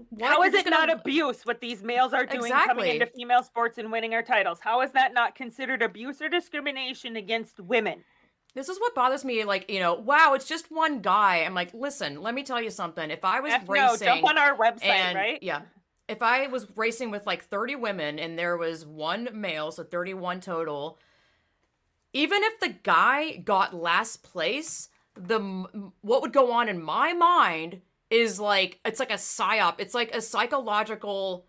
why- 0.10 0.28
How 0.28 0.38
you're 0.38 0.48
is 0.48 0.54
it 0.54 0.64
gonna- 0.64 0.78
not 0.88 0.90
abuse 0.90 1.46
what 1.46 1.60
these 1.60 1.84
males 1.84 2.14
are 2.14 2.26
doing 2.26 2.52
coming 2.52 2.94
into 2.94 3.06
female 3.08 3.44
sports 3.44 3.78
and 3.78 3.92
winning 3.92 4.14
our 4.14 4.24
titles? 4.24 4.60
How 4.62 4.82
is 4.82 4.92
that 4.94 5.14
not 5.14 5.36
considered 5.36 5.82
abuse 5.82 6.22
or 6.22 6.30
discrimination 6.30 7.18
against 7.18 7.60
women? 7.60 8.06
This 8.58 8.70
is 8.70 8.80
what 8.80 8.96
bothers 8.96 9.24
me. 9.24 9.44
Like, 9.44 9.70
you 9.70 9.80
know, 9.80 9.94
wow, 9.94 10.34
it's 10.34 10.48
just 10.48 10.72
one 10.72 11.00
guy. 11.00 11.44
I'm 11.46 11.54
like, 11.54 11.76
listen, 11.76 12.24
let 12.24 12.34
me 12.34 12.42
tell 12.42 12.60
you 12.60 12.72
something. 12.72 13.12
If 13.12 13.24
I 13.24 13.40
was 13.40 13.54
F 13.54 13.68
no, 13.68 13.92
racing, 13.92 14.08
jump 14.08 14.24
on 14.24 14.36
our 14.40 14.58
website, 14.58 14.86
and 14.86 15.16
right? 15.16 15.44
yeah, 15.44 15.62
if 16.08 16.24
I 16.24 16.48
was 16.48 16.66
racing 16.76 17.12
with 17.12 17.28
like 17.28 17.44
30 17.44 17.76
women 17.76 18.18
and 18.18 18.36
there 18.38 18.58
was 18.58 18.84
one 18.84 19.30
male, 19.32 19.72
so 19.72 19.84
31 19.84 20.42
total, 20.42 20.98
even 22.14 22.42
if 22.42 22.60
the 22.60 22.70
guy 22.82 23.36
got 23.36 23.76
last 23.76 24.24
place, 24.24 24.90
the 25.14 25.40
what 26.02 26.24
would 26.24 26.34
go 26.34 26.52
on 26.52 26.68
in 26.68 26.82
my 26.82 27.14
mind 27.14 27.82
is 28.10 28.40
like 28.40 28.80
it's 28.84 29.00
like 29.00 29.12
a 29.12 29.18
psyop. 29.18 29.76
It's 29.78 29.94
like 29.94 30.16
a 30.16 30.22
psychological. 30.22 31.46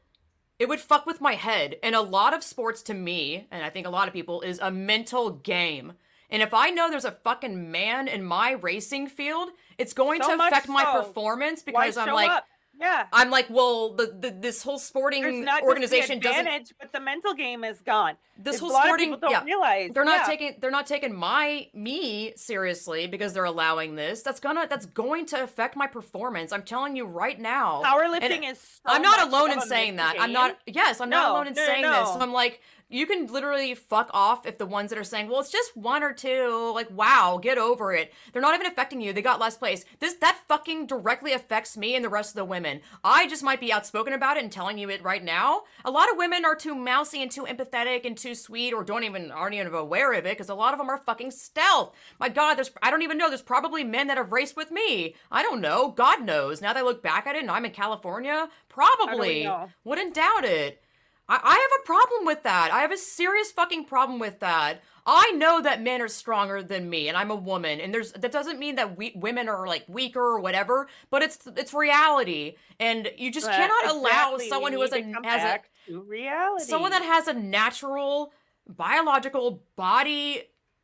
It 0.58 0.68
would 0.68 0.80
fuck 0.80 1.06
with 1.06 1.22
my 1.22 1.36
head. 1.36 1.76
And 1.82 1.94
a 1.94 2.02
lot 2.02 2.34
of 2.34 2.44
sports 2.44 2.82
to 2.82 2.92
me, 2.92 3.46
and 3.50 3.64
I 3.64 3.70
think 3.70 3.86
a 3.86 3.90
lot 3.90 4.08
of 4.08 4.12
people, 4.12 4.42
is 4.42 4.58
a 4.58 4.70
mental 4.70 5.30
game. 5.30 5.94
And 6.30 6.42
if 6.42 6.52
I 6.52 6.70
know 6.70 6.90
there's 6.90 7.04
a 7.04 7.12
fucking 7.12 7.70
man 7.70 8.08
in 8.08 8.22
my 8.22 8.52
racing 8.52 9.08
field, 9.08 9.50
it's 9.78 9.92
going 9.92 10.22
So 10.22 10.36
to 10.36 10.46
affect 10.46 10.68
my 10.68 10.84
so. 10.84 11.02
performance 11.02 11.62
Why 11.64 11.86
because 11.86 11.96
I'm 11.96 12.14
like, 12.14 12.30
up? 12.30 12.44
Yeah. 12.80 13.06
I'm 13.12 13.30
like, 13.30 13.50
well, 13.50 13.94
the, 13.94 14.14
the 14.20 14.30
this 14.30 14.62
whole 14.62 14.78
sporting 14.78 15.46
organization 15.62 16.20
doesn't. 16.20 16.72
but 16.78 16.92
the 16.92 17.00
mental 17.00 17.34
game 17.34 17.64
is 17.64 17.80
gone. 17.80 18.14
This 18.38 18.54
It's 18.54 18.60
whole 18.60 18.70
sporting, 18.70 19.16
don't 19.20 19.30
yeah, 19.30 19.42
realize 19.42 19.90
they're 19.92 20.04
not 20.04 20.20
yeah. 20.20 20.26
taking 20.26 20.54
they're 20.60 20.70
not 20.70 20.86
taking 20.86 21.12
my 21.12 21.66
me 21.74 22.34
seriously 22.36 23.08
because 23.08 23.32
they're 23.32 23.44
allowing 23.44 23.96
this. 23.96 24.22
That's 24.22 24.38
gonna 24.38 24.68
that's 24.68 24.86
going 24.86 25.26
to 25.26 25.42
affect 25.42 25.74
my 25.74 25.88
performance. 25.88 26.52
I'm 26.52 26.62
telling 26.62 26.94
you 26.94 27.04
right 27.04 27.38
now. 27.40 27.82
Powerlifting 27.84 28.22
And 28.22 28.44
is. 28.44 28.60
So 28.60 28.80
I'm 28.86 29.02
not 29.02 29.26
alone 29.26 29.50
in 29.50 29.60
saying 29.60 29.96
that. 29.96 30.14
I'm 30.20 30.32
not. 30.32 30.56
Yes, 30.66 31.00
I'm 31.00 31.10
not 31.10 31.30
alone 31.30 31.48
in 31.48 31.54
no, 31.54 31.62
no, 31.62 31.66
saying 31.66 31.82
this. 31.82 32.08
So. 32.10 32.20
I'm 32.20 32.32
like, 32.32 32.60
you 32.88 33.06
can 33.06 33.26
literally 33.26 33.74
fuck 33.74 34.10
off 34.12 34.46
if 34.46 34.56
the 34.56 34.66
ones 34.66 34.90
that 34.90 34.98
are 34.98 35.04
saying, 35.04 35.28
well, 35.28 35.40
it's 35.40 35.50
just 35.50 35.76
one 35.76 36.02
or 36.02 36.12
two. 36.12 36.72
Like, 36.74 36.90
wow, 36.90 37.38
get 37.42 37.58
over 37.58 37.92
it. 37.92 38.12
They're 38.32 38.42
not 38.42 38.54
even 38.54 38.66
affecting 38.66 39.00
you. 39.00 39.12
They 39.12 39.22
got 39.22 39.40
less 39.40 39.56
place. 39.56 39.84
This 40.00 40.14
that 40.14 40.40
fucking 40.48 40.86
directly 40.86 41.32
affects 41.32 41.76
me 41.76 41.94
and 41.94 42.04
the 42.04 42.08
rest 42.08 42.30
of 42.30 42.36
the 42.36 42.44
women. 42.44 42.80
I 43.04 43.28
just 43.28 43.42
might 43.42 43.60
be 43.60 43.72
outspoken 43.72 44.14
about 44.14 44.36
it 44.36 44.42
and 44.42 44.52
telling 44.52 44.78
you 44.78 44.88
it 44.88 45.02
right 45.02 45.22
now. 45.22 45.64
A 45.84 45.90
lot 45.90 46.10
of 46.10 46.16
women 46.16 46.44
are 46.44 46.56
too 46.56 46.74
mousy 46.74 47.22
and 47.22 47.30
too 47.30 47.44
empathetic 47.44 48.06
and 48.06 48.16
too 48.16 48.34
sweet, 48.34 48.72
or 48.72 48.82
don't 48.84 49.04
even 49.04 49.30
aren't 49.30 49.54
even 49.54 49.74
aware 49.74 50.12
of 50.14 50.24
it 50.24 50.32
because 50.32 50.48
a 50.48 50.54
lot 50.54 50.72
of 50.72 50.78
them 50.78 50.88
are 50.88 50.98
fucking 50.98 51.30
stealth. 51.30 51.94
My 52.18 52.28
God, 52.28 52.54
there's 52.54 52.70
I 52.82 52.90
don't 52.90 53.02
even 53.02 53.18
know. 53.18 53.28
There's 53.28 53.42
probably 53.42 53.84
men 53.84 54.06
that 54.06 54.16
have 54.16 54.32
raced 54.32 54.56
with 54.56 54.70
me. 54.70 55.14
I 55.30 55.42
don't 55.42 55.60
know. 55.60 55.90
God 55.90 56.22
knows. 56.22 56.62
Now 56.62 56.72
that 56.72 56.80
I 56.80 56.82
look 56.82 57.02
back 57.02 57.26
at 57.26 57.36
it, 57.36 57.42
and 57.42 57.50
I'm 57.50 57.64
in 57.64 57.72
California, 57.72 58.48
probably 58.68 59.42
wouldn't 59.84 60.14
doubt 60.14 60.44
it. 60.44 60.82
I, 61.28 61.40
I 61.42 61.54
have 61.54 61.80
a 61.80 61.86
problem 61.86 62.24
with 62.24 62.42
that. 62.44 62.72
I 62.72 62.80
have 62.80 62.92
a 62.92 62.96
serious 62.96 63.52
fucking 63.52 63.84
problem 63.84 64.18
with 64.18 64.40
that. 64.40 64.82
I 65.06 65.30
know 65.32 65.62
that 65.62 65.82
men 65.82 66.02
are 66.02 66.08
stronger 66.08 66.62
than 66.62 66.90
me, 66.90 67.08
and 67.08 67.16
I'm 67.16 67.30
a 67.30 67.34
woman, 67.34 67.80
and 67.80 67.94
there's 67.94 68.12
that 68.12 68.30
doesn't 68.30 68.58
mean 68.58 68.74
that 68.76 68.96
we 68.98 69.12
women 69.14 69.48
are 69.48 69.66
like 69.66 69.84
weaker 69.88 70.20
or 70.20 70.40
whatever, 70.40 70.88
but 71.10 71.22
it's 71.22 71.46
it's 71.56 71.72
reality, 71.72 72.56
and 72.78 73.10
you 73.16 73.32
just 73.32 73.46
But 73.46 73.56
cannot 73.56 73.86
allow 73.90 74.36
someone 74.38 74.72
who 74.72 74.82
has 74.82 74.92
a 74.92 75.02
has 75.24 75.62
a 75.88 75.98
reality. 75.98 76.64
someone 76.64 76.90
that 76.90 77.02
has 77.02 77.26
a 77.26 77.32
natural 77.32 78.32
biological 78.68 79.62
body 79.76 80.42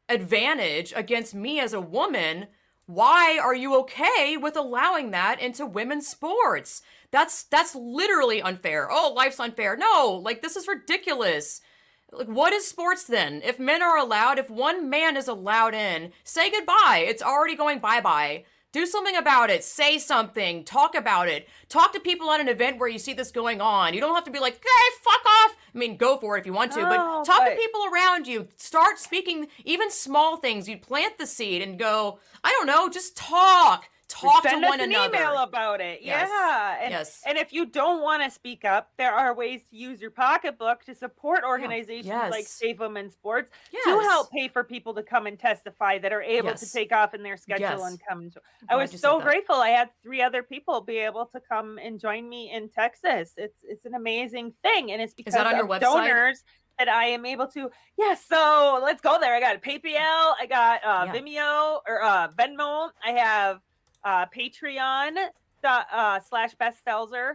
advantage 0.09 0.93
against 0.97 1.35
me 1.35 1.61
as 1.61 1.73
a 1.73 1.81
woman 1.81 2.47
why 2.87 3.39
are 3.39 3.55
you 3.55 3.79
okay 3.81 4.37
with 4.37 4.57
allowing 4.57 5.11
that 5.11 5.41
into 5.41 5.65
women's 5.65 6.07
sports 6.07 6.83
that's 7.15 7.45
that's 7.45 7.77
literally 7.77 8.43
unfair. 8.43 8.89
Oh 8.91 9.13
life's 9.15 9.39
unfair. 9.39 9.77
No 9.77 10.21
like 10.23 10.43
this 10.43 10.57
is 10.57 10.67
ridiculous. 10.67 11.61
Like 12.13 12.27
what 12.27 12.53
is 12.53 12.67
sports 12.67 13.05
then? 13.05 13.41
If 13.45 13.61
men 13.61 13.83
are 13.83 13.97
allowed 13.97 14.41
if 14.41 14.51
one 14.51 14.91
man 14.91 15.17
is 15.17 15.29
allowed 15.29 15.75
in 15.75 16.11
say 16.25 16.51
goodbye. 16.51 17.05
It's 17.07 17.23
already 17.23 17.55
going 17.55 17.79
bye-bye. 17.79 18.45
Do 18.73 18.85
something 18.85 19.15
about 19.15 19.51
it. 19.51 19.63
Say 19.63 19.99
something. 19.99 20.65
Talk 20.65 20.97
about 20.97 21.29
it. 21.29 21.49
Talk 21.69 21.93
to 21.93 22.01
people 22.01 22.33
at 22.33 22.41
an 22.41 22.49
event 22.49 22.81
where 22.81 22.89
you 22.89 22.99
see 22.99 23.13
this 23.13 23.31
going 23.31 23.61
on. 23.61 23.95
You 23.95 24.01
don't 24.01 24.17
have 24.17 24.25
to 24.25 24.33
be 24.33 24.41
like 24.41 24.55
hey 24.55 24.97
fuck 25.01 25.25
off. 25.25 25.57
I 25.73 25.79
mean 25.79 25.97
go 25.97 26.17
for 26.17 26.37
it 26.37 26.41
if 26.41 26.47
you 26.47 26.53
want 26.53 26.73
to 26.73 26.81
No, 26.83 26.89
but 26.89 27.25
talk 27.25 27.49
to 27.49 27.55
people 27.55 27.83
around 27.93 28.27
you. 28.27 28.49
Start 28.57 28.99
speaking 28.99 29.47
even 29.65 29.89
small 29.89 30.39
things. 30.39 30.69
You 30.69 30.79
plant 30.79 31.19
the 31.19 31.29
seed 31.29 31.63
and 31.63 31.79
go 31.79 32.19
i 32.43 32.51
don't 32.51 32.67
know 32.67 32.89
just 32.89 33.17
talk 33.17 33.89
talk 34.15 34.43
Send 34.43 34.63
to 34.63 34.69
one 34.69 34.81
an 34.81 34.91
another 34.91 35.17
email 35.17 35.39
about 35.39 35.81
it. 35.81 36.01
Yes. 36.03 36.29
Yeah. 36.31 36.79
And, 36.81 36.91
Yes. 36.93 37.23
and 37.27 37.37
if 37.39 37.53
you 37.53 37.67
don't 37.67 38.03
want 38.03 38.23
to 38.23 38.31
speak 38.31 38.65
up, 38.65 38.91
there 38.97 39.13
are 39.13 39.35
ways 39.35 39.63
to 39.71 39.77
use 39.77 40.01
your 40.01 40.11
pocketbook 40.11 40.85
to 40.85 40.95
support 40.95 41.43
organizations 41.45 42.09
like 42.09 42.45
Yes. 42.45 42.51
Save 42.51 42.81
Women's 42.81 43.15
Sports 43.15 43.51
to 43.85 43.91
help 44.01 44.31
pay 44.31 44.49
for 44.49 44.63
people 44.65 44.95
to 44.95 45.03
come 45.03 45.27
and 45.27 45.39
testify 45.39 45.99
that 45.99 46.13
are 46.13 46.23
able 46.23 46.51
Yes. 46.51 46.61
to 46.61 46.73
take 46.73 46.93
off 46.93 47.15
in 47.15 47.23
their 47.23 47.37
schedule 47.37 47.63
Yes. 47.67 47.83
and 47.83 48.01
come. 48.09 48.31
Jo- 48.31 48.41
I 48.69 48.77
was 48.77 48.99
so 49.01 49.21
grateful. 49.21 49.57
I 49.57 49.71
had 49.71 49.91
three 50.03 50.23
other 50.23 50.43
people 50.43 50.81
be 50.81 50.99
able 50.99 51.27
to 51.27 51.41
come 51.41 51.79
and 51.79 51.99
join 51.99 52.29
me 52.29 52.51
in 52.53 52.69
Texas. 52.69 53.33
It's 53.37 53.59
it's 53.65 53.85
an 53.85 53.95
amazing 53.95 54.53
thing, 54.63 54.93
and 54.93 55.03
it's 55.03 55.15
because 55.15 55.35
that 55.35 55.47
on 55.47 55.57
your 55.57 55.65
of 55.65 55.71
website? 55.71 55.81
donors 55.81 56.45
that 56.79 56.89
I 56.89 57.05
am 57.07 57.25
able 57.25 57.47
to. 57.49 57.71
Yes, 57.97 58.25
so 58.25 58.81
let's 58.83 59.01
go 59.01 59.19
there. 59.21 59.35
I 59.35 59.41
got 59.41 59.63
PayPal, 59.63 60.35
I 60.41 60.47
got 60.49 60.85
uh, 60.85 61.05
Yeah. 61.07 61.21
Vimeo 61.21 61.81
or 61.87 62.03
uh, 62.03 62.29
Venmo. 62.29 62.91
I 63.05 63.13
have 63.13 63.61
uh, 64.05 64.27
Patreon 64.27 65.17
uh, 65.65 66.21
slash 66.21 66.55
bethstelzer. 66.61 67.35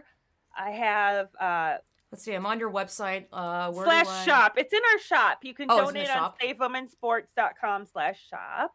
I 0.56 0.70
have 0.70 1.28
uh, 1.40 1.76
let's 2.10 2.24
see 2.24 2.32
i'm 2.32 2.44
on 2.44 2.58
your 2.58 2.70
website 2.70 3.26
uh 3.32 3.70
where 3.70 3.84
slash 3.84 4.06
I... 4.08 4.24
shop. 4.24 4.54
It's 4.56 4.72
in 4.72 4.80
our 4.92 4.98
shop. 4.98 5.38
You 5.42 5.54
can 5.54 5.66
Oh, 5.70 5.80
it's 5.80 5.90
in 5.90 5.94
the 5.94 6.04
donate 6.04 6.10
on 6.10 6.16
shop? 6.16 6.38
safewomensports.com 6.42 7.86
slash 7.86 8.20
shop. 8.28 8.74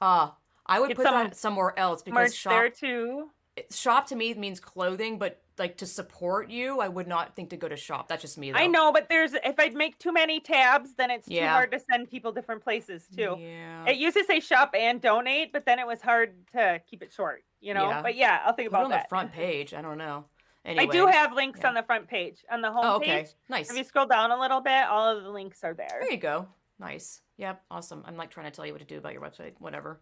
Ah, 0.00 0.36
I 0.66 0.80
would 0.80 0.88
Get 0.88 0.96
put 0.96 1.06
some 1.06 1.14
that 1.14 1.36
somewhere 1.36 1.78
else 1.78 2.02
because 2.02 2.34
shop 2.34 2.52
there 2.52 2.70
too. 2.70 3.30
shop 3.70 4.06
to 4.08 4.16
me 4.16 4.32
means 4.34 4.60
clothing, 4.60 5.18
but 5.18 5.41
like 5.58 5.76
to 5.78 5.86
support 5.86 6.50
you, 6.50 6.80
I 6.80 6.88
would 6.88 7.06
not 7.06 7.36
think 7.36 7.50
to 7.50 7.56
go 7.56 7.68
to 7.68 7.76
shop. 7.76 8.08
That's 8.08 8.22
just 8.22 8.38
me. 8.38 8.52
Though. 8.52 8.58
I 8.58 8.66
know, 8.66 8.92
but 8.92 9.08
there's 9.08 9.34
if 9.34 9.56
I 9.58 9.68
make 9.70 9.98
too 9.98 10.12
many 10.12 10.40
tabs, 10.40 10.94
then 10.96 11.10
it's 11.10 11.28
too 11.28 11.40
hard 11.40 11.72
to 11.72 11.80
send 11.90 12.10
people 12.10 12.32
different 12.32 12.62
places 12.62 13.06
too. 13.14 13.36
Yeah. 13.38 13.86
It 13.86 13.96
used 13.96 14.16
to 14.16 14.24
say 14.24 14.40
shop 14.40 14.74
and 14.76 15.00
donate, 15.00 15.52
but 15.52 15.66
then 15.66 15.78
it 15.78 15.86
was 15.86 16.00
hard 16.00 16.34
to 16.52 16.80
keep 16.88 17.02
it 17.02 17.12
short, 17.12 17.44
you 17.60 17.74
know. 17.74 17.88
Yeah. 17.88 18.02
But 18.02 18.16
yeah, 18.16 18.40
I'll 18.44 18.54
think 18.54 18.70
Put 18.70 18.80
it 18.80 18.84
on 18.84 18.90
that. 18.90 19.04
the 19.04 19.08
front 19.08 19.32
page. 19.32 19.74
I 19.74 19.82
don't 19.82 19.98
know. 19.98 20.24
Anyway, 20.64 20.84
I 20.84 20.86
do 20.86 21.06
have 21.06 21.32
links 21.34 21.58
yeah. 21.62 21.68
on 21.68 21.74
the 21.74 21.82
front 21.82 22.06
page. 22.08 22.44
On 22.50 22.62
the 22.62 22.70
home 22.70 22.84
Oh, 22.84 23.00
page, 23.00 23.08
okay. 23.08 23.28
Nice. 23.48 23.70
if 23.70 23.76
you 23.76 23.82
scroll 23.84 24.06
down 24.06 24.30
a 24.30 24.40
little 24.40 24.60
bit, 24.60 24.84
all 24.88 25.16
of 25.16 25.22
the 25.24 25.30
links 25.30 25.64
are 25.64 25.74
there. 25.74 25.88
There 26.00 26.12
you 26.12 26.18
go. 26.18 26.46
Nice. 26.78 27.20
Yep. 27.38 27.62
Awesome. 27.70 28.04
I'm 28.06 28.16
like 28.16 28.30
trying 28.30 28.46
to 28.46 28.52
tell 28.52 28.64
you 28.64 28.72
what 28.72 28.78
to 28.80 28.86
do 28.86 28.96
about 28.98 29.12
your 29.12 29.22
website. 29.22 29.52
Whatever. 29.58 30.00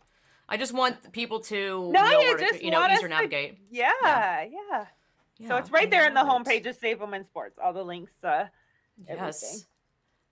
I 0.48 0.56
just 0.58 0.74
want 0.74 1.12
people 1.12 1.40
to 1.40 1.90
No, 1.92 2.04
know 2.04 2.20
you 2.20 2.34
where 2.36 2.36
to, 2.52 2.64
you 2.64 2.70
know, 2.70 2.84
easier 2.86 3.08
to- 3.08 3.08
navigate. 3.08 3.58
Yeah, 3.70 3.90
yeah. 4.02 4.84
so 4.84 4.86
Yeah, 5.48 5.58
it's 5.58 5.70
right 5.70 5.90
there 5.90 6.06
in 6.06 6.14
the 6.14 6.22
love 6.22 6.44
homepage 6.44 6.60
it. 6.60 6.66
of 6.68 6.76
Save 6.76 7.00
Women 7.00 7.24
Sports. 7.24 7.58
All 7.62 7.72
the 7.72 7.82
links. 7.82 8.12
Uh, 8.22 8.46
everything. 9.08 9.26
Yes. 9.26 9.64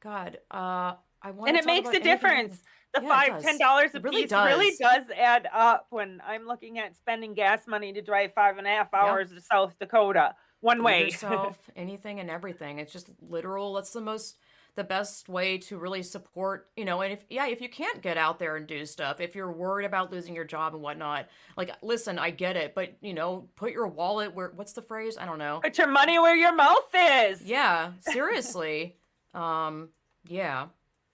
God. 0.02 0.38
Uh, 0.50 0.94
I 1.22 1.30
want. 1.32 1.48
and 1.48 1.56
it 1.56 1.64
makes 1.66 1.88
a 1.90 1.98
difference. 2.00 2.62
The 2.94 3.00
Yeah, 3.02 3.06
it 3.06 3.10
five, 3.10 3.28
does. 3.34 3.42
ten 3.42 3.58
dollars 3.58 3.90
a 3.94 3.96
It 3.98 4.04
really 4.04 4.22
piece 4.22 4.32
really 4.32 4.70
does. 4.78 5.06
does 5.08 5.16
add 5.16 5.48
up 5.52 5.86
when 5.90 6.22
I'm 6.26 6.46
looking 6.46 6.78
at 6.78 6.96
spending 6.96 7.34
gas 7.34 7.66
money 7.66 7.92
to 7.92 8.00
drive 8.00 8.32
five 8.34 8.56
and 8.58 8.66
a 8.66 8.70
half 8.70 8.94
hours 8.94 9.30
to 9.30 9.40
South 9.40 9.74
Dakota 9.78 10.34
one 10.60 10.82
way. 10.82 11.04
yourself, 11.04 11.58
anything 11.76 12.18
and 12.20 12.30
everything. 12.30 12.78
It's 12.78 12.92
just 12.92 13.10
literal. 13.20 13.74
That's 13.74 13.92
the 13.92 14.00
most, 14.00 14.38
the 14.74 14.84
best 14.84 15.28
way 15.28 15.58
to 15.58 15.78
really 15.78 16.02
support, 16.02 16.70
you 16.76 16.84
know. 16.84 17.00
And 17.00 17.12
if 17.12 17.24
yeah, 17.28 17.46
if 17.46 17.60
you 17.60 17.68
can't 17.68 18.00
get 18.02 18.16
out 18.16 18.38
there 18.38 18.56
and 18.56 18.66
do 18.66 18.86
stuff, 18.86 19.20
if 19.20 19.34
you're 19.34 19.52
worried 19.52 19.86
about 19.86 20.12
losing 20.12 20.34
your 20.34 20.44
job 20.44 20.74
and 20.74 20.82
whatnot, 20.82 21.28
like 21.56 21.70
listen, 21.82 22.18
I 22.18 22.30
get 22.30 22.56
it, 22.56 22.74
but 22.74 22.96
you 23.00 23.14
know, 23.14 23.48
put 23.56 23.72
your 23.72 23.88
wallet 23.88 24.34
where. 24.34 24.52
What's 24.54 24.72
the 24.72 24.82
phrase? 24.82 25.16
I 25.18 25.26
don't 25.26 25.38
know. 25.38 25.60
Put 25.62 25.78
your 25.78 25.88
money 25.88 26.18
where 26.18 26.36
your 26.36 26.54
mouth 26.54 26.88
is. 26.94 27.42
Yeah, 27.42 27.92
seriously. 28.00 28.96
um, 29.34 29.88
yeah. 30.26 30.66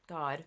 God. 0.07 0.44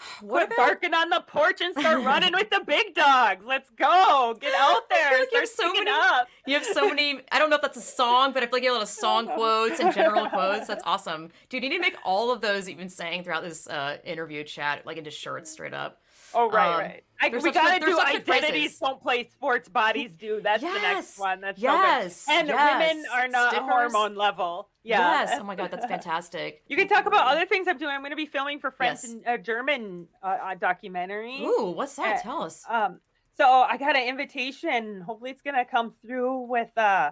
What 0.20 0.46
Quit 0.48 0.52
about 0.52 0.56
barking 0.56 0.94
on 0.94 1.10
the 1.10 1.20
porch 1.26 1.60
and 1.60 1.74
start 1.78 2.04
running 2.04 2.32
with 2.32 2.50
the 2.50 2.62
big 2.66 2.94
dogs. 2.94 3.44
Let's 3.46 3.70
go. 3.70 4.36
Get 4.40 4.52
out 4.58 4.88
there. 4.88 5.18
like 5.18 5.28
you 5.32 5.38
have 5.40 5.48
so 5.48 5.72
many- 5.72 5.90
up. 5.90 6.28
You 6.46 6.54
have 6.54 6.64
so 6.64 6.88
many. 6.88 7.20
I 7.32 7.38
don't 7.38 7.50
know 7.50 7.56
if 7.56 7.62
that's 7.62 7.76
a 7.76 7.82
song, 7.82 8.32
but 8.32 8.42
I 8.42 8.46
feel 8.46 8.52
like 8.54 8.62
you 8.62 8.68
have 8.70 8.76
a 8.76 8.80
lot 8.80 8.82
of 8.84 8.88
song 8.88 9.26
quotes 9.34 9.80
and 9.80 9.92
general 9.94 10.28
quotes. 10.28 10.66
That's 10.66 10.82
awesome, 10.86 11.30
dude. 11.48 11.62
You 11.62 11.70
need 11.70 11.76
to 11.76 11.82
make 11.82 11.96
all 12.04 12.30
of 12.32 12.40
those 12.40 12.68
you've 12.68 12.78
been 12.78 12.88
saying 12.88 13.24
throughout 13.24 13.42
this 13.42 13.66
uh, 13.66 13.98
interview 14.04 14.42
chat 14.44 14.84
like 14.86 14.96
into 14.96 15.10
shirts, 15.10 15.50
straight 15.50 15.74
up. 15.74 16.00
Oh 16.34 16.50
right, 16.50 16.72
Um, 16.74 16.80
right. 16.80 17.04
I, 17.22 17.28
we 17.28 17.52
gotta 17.52 17.80
there's 17.80 17.94
do 17.94 18.00
identities 18.00 18.46
phrases. 18.52 18.78
don't 18.78 19.02
play 19.02 19.28
sports, 19.28 19.68
bodies 19.68 20.12
do. 20.16 20.40
That's 20.40 20.62
the 20.62 20.72
next 20.72 21.18
one. 21.18 21.40
That's 21.42 21.60
yes, 21.60 22.16
so. 22.16 22.32
And 22.32 22.48
women 22.48 23.04
are 23.12 23.28
not 23.28 23.50
Stickers. 23.52 23.68
hormone 23.68 24.14
level. 24.14 24.68
Yeah. 24.84 24.98
Yes. 25.24 25.38
Oh 25.40 25.44
my 25.44 25.54
god, 25.56 25.70
that's 25.70 25.84
fantastic. 25.86 26.62
You 26.66 26.76
can 26.76 26.88
talk 26.88 27.04
about 27.06 27.26
other 27.28 27.44
things 27.46 27.66
I'm 27.68 27.76
doing. 27.78 27.90
I'm 27.92 28.00
going 28.00 28.10
to 28.12 28.16
be 28.16 28.26
filming 28.26 28.58
for 28.58 28.70
French 28.70 29.00
Yes. 29.02 29.12
and 29.12 29.22
a 29.26 29.36
German 29.36 30.08
uh, 30.22 30.26
uh, 30.42 30.54
documentary. 30.54 31.42
Ooh, 31.42 31.72
what's 31.76 31.96
that? 31.96 32.20
Uh, 32.20 32.22
Tell 32.22 32.42
us. 32.42 32.64
Um, 32.68 33.00
so 33.36 33.44
I 33.46 33.76
got 33.76 33.96
an 33.96 34.06
invitation. 34.08 35.00
Hopefully, 35.02 35.30
it's 35.30 35.42
going 35.42 35.56
to 35.56 35.64
come 35.64 35.92
through 36.02 36.42
with 36.46 36.76
uh, 36.78 37.10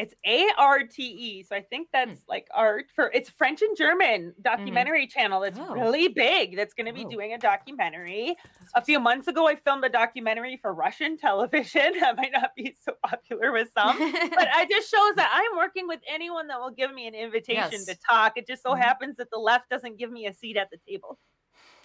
It's 0.00 0.14
A 0.26 0.48
R 0.56 0.84
T 0.84 1.02
E. 1.02 1.42
So 1.42 1.54
I 1.54 1.60
think 1.60 1.88
that's 1.92 2.22
like 2.26 2.48
art 2.54 2.86
for 2.94 3.10
it's 3.12 3.28
French 3.28 3.60
and 3.60 3.76
German 3.76 4.34
documentary 4.40 5.06
channel 5.06 5.40
that's 5.42 5.58
Oh. 5.58 5.74
really 5.74 6.08
big. 6.08 6.56
That's 6.56 6.72
going 6.72 6.86
to 6.86 6.92
be 6.94 7.04
Oh. 7.04 7.10
doing 7.10 7.34
a 7.34 7.38
documentary. 7.38 8.34
A 8.74 8.80
few 8.80 8.98
months 8.98 9.28
ago, 9.28 9.46
I 9.46 9.56
filmed 9.56 9.84
a 9.84 9.90
documentary 9.90 10.56
for 10.56 10.72
Russian 10.72 11.18
television. 11.18 11.92
That 12.00 12.16
might 12.16 12.32
not 12.32 12.52
be 12.56 12.74
so 12.82 12.94
popular 13.06 13.52
with 13.52 13.70
some, 13.76 13.98
but 13.98 14.48
it 14.56 14.70
just 14.70 14.90
shows 14.90 15.14
that 15.16 15.30
I'm 15.32 15.56
working 15.58 15.86
with 15.86 16.00
anyone 16.08 16.46
that 16.48 16.58
will 16.60 16.70
give 16.70 16.92
me 16.94 17.06
an 17.06 17.14
invitation 17.14 17.68
Yes. 17.72 17.84
to 17.86 17.96
talk. 18.08 18.32
It 18.36 18.46
just 18.46 18.62
so 18.62 18.70
Mhm. 18.74 18.78
happens 18.78 19.16
that 19.18 19.28
the 19.30 19.38
left 19.38 19.68
doesn't 19.68 19.98
give 19.98 20.10
me 20.10 20.26
a 20.26 20.32
seat 20.32 20.56
at 20.56 20.70
the 20.70 20.78
table. 20.88 21.18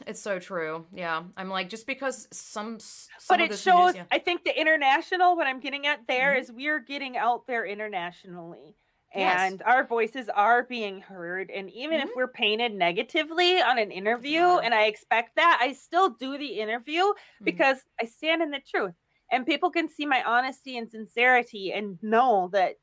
It's 0.06 0.22
so 0.22 0.40
true. 0.40 0.86
Yeah, 0.94 1.24
I'm 1.38 1.50
like 1.50 1.70
just 1.70 1.88
because 1.88 2.28
some. 2.32 2.80
some 2.80 3.10
but 3.30 3.42
it 3.42 3.58
shows 3.58 3.94
news- 3.94 3.96
yeah. 3.96 4.04
i 4.12 4.20
think 4.20 4.44
the 4.44 4.60
international 4.60 5.36
what 5.36 5.48
i'm 5.48 5.60
getting 5.60 5.88
at 5.88 6.06
there 6.08 6.34
Mhm. 6.36 6.40
is 6.42 6.52
we're 6.52 6.80
getting 6.80 7.18
out 7.18 7.48
there 7.48 7.66
internationally 7.66 8.76
Yes. 9.16 9.40
and 9.52 9.62
our 9.64 9.86
voices 9.86 10.28
are 10.30 10.64
being 10.64 11.00
heard 11.02 11.50
and 11.50 11.70
even 11.72 12.02
if 12.02 12.10
Mhm. 12.10 12.16
we're 12.18 12.28
painted 12.28 12.74
negatively 12.74 13.62
on 13.62 13.78
an 13.78 13.90
interview 13.92 14.42
Yeah. 14.42 14.60
and 14.64 14.74
i 14.76 14.84
expect 14.86 15.36
that 15.38 15.58
i 15.62 15.72
still 15.74 16.10
do 16.10 16.38
the 16.38 16.60
interview 16.60 17.02
Mhm. 17.04 17.14
because 17.44 17.84
i 18.02 18.06
stand 18.06 18.42
in 18.42 18.52
the 18.52 18.60
truth 18.60 18.94
and 19.32 19.46
people 19.46 19.72
can 19.72 19.88
see 19.88 20.06
my 20.06 20.22
honesty 20.24 20.78
and 20.78 20.90
sincerity 20.92 21.72
and 21.74 21.98
know 22.04 22.50
that 22.52 22.76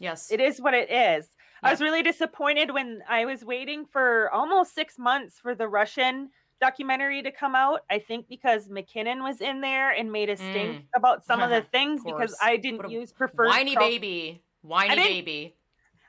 Yes. 0.00 0.30
it 0.32 0.40
is 0.40 0.60
what 0.60 0.74
it 0.74 0.90
is. 0.90 1.28
I 1.64 1.70
was 1.70 1.80
really 1.80 2.02
disappointed 2.02 2.70
when 2.72 3.02
I 3.08 3.24
was 3.24 3.44
waiting 3.44 3.86
for 3.86 4.30
almost 4.32 4.74
six 4.74 4.98
months 4.98 5.38
for 5.38 5.54
the 5.54 5.66
Russian 5.68 6.30
documentary 6.60 7.22
to 7.22 7.30
come 7.30 7.54
out. 7.54 7.80
I 7.90 7.98
think 7.98 8.28
because 8.28 8.68
McKinnon 8.68 9.22
was 9.22 9.40
in 9.40 9.60
there 9.60 9.90
and 9.90 10.10
made 10.12 10.28
a 10.30 10.36
stink 10.36 10.76
Mm. 10.76 10.84
about 10.94 11.24
some 11.24 11.40
of 11.40 11.50
the 11.50 11.62
things 11.72 12.00
Of 12.00 12.06
because. 12.06 12.36
I 12.40 12.56
didn't 12.56 12.88
use 12.90 13.12
preferred 13.12 13.48
Whiny 13.48 13.74
pro- 13.74 13.88
baby. 13.88 14.42
Whiny 14.62 14.94
didn't- 14.94 15.04
baby. 15.08 15.56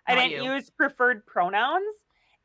I 0.07 0.13
didn't 0.15 0.43
you. 0.43 0.53
use 0.53 0.69
preferred 0.69 1.25
pronouns. 1.25 1.95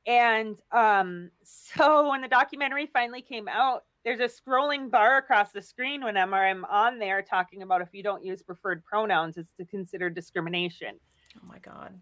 And 0.07 0.59
um, 0.73 1.31
so 1.45 2.09
when 2.09 2.23
the 2.23 2.29
documentary 2.29 2.87
finally 2.87 3.21
came 3.23 3.49
out, 3.49 3.85
there's 4.03 4.21
a 4.21 4.29
scrolling 4.43 4.91
bar 4.91 5.19
across 5.19 5.53
the 5.53 5.61
screen 5.61 6.03
whenever 6.03 6.35
I'm 6.35 6.65
on 6.65 6.99
there 6.99 7.21
talking 7.21 7.61
about 7.63 7.83
if 7.83 7.89
you 7.93 8.03
don't 8.03 8.25
use 8.25 8.43
preferred 8.43 8.83
pronouns, 8.83 9.37
it's 9.37 9.53
to 9.59 9.67
consider 9.67 10.09
discrimination. 10.09 10.99
Oh 11.37 11.47
my 11.47 11.59
god. 11.59 12.01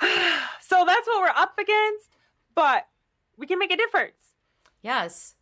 so 0.60 0.84
that's 0.86 1.06
what 1.06 1.20
we're 1.22 1.28
up 1.42 1.58
against, 1.58 2.10
but 2.54 2.86
we 3.36 3.46
can 3.46 3.58
make 3.58 3.72
a 3.72 3.76
difference. 3.76 4.34
Yes, 4.82 5.34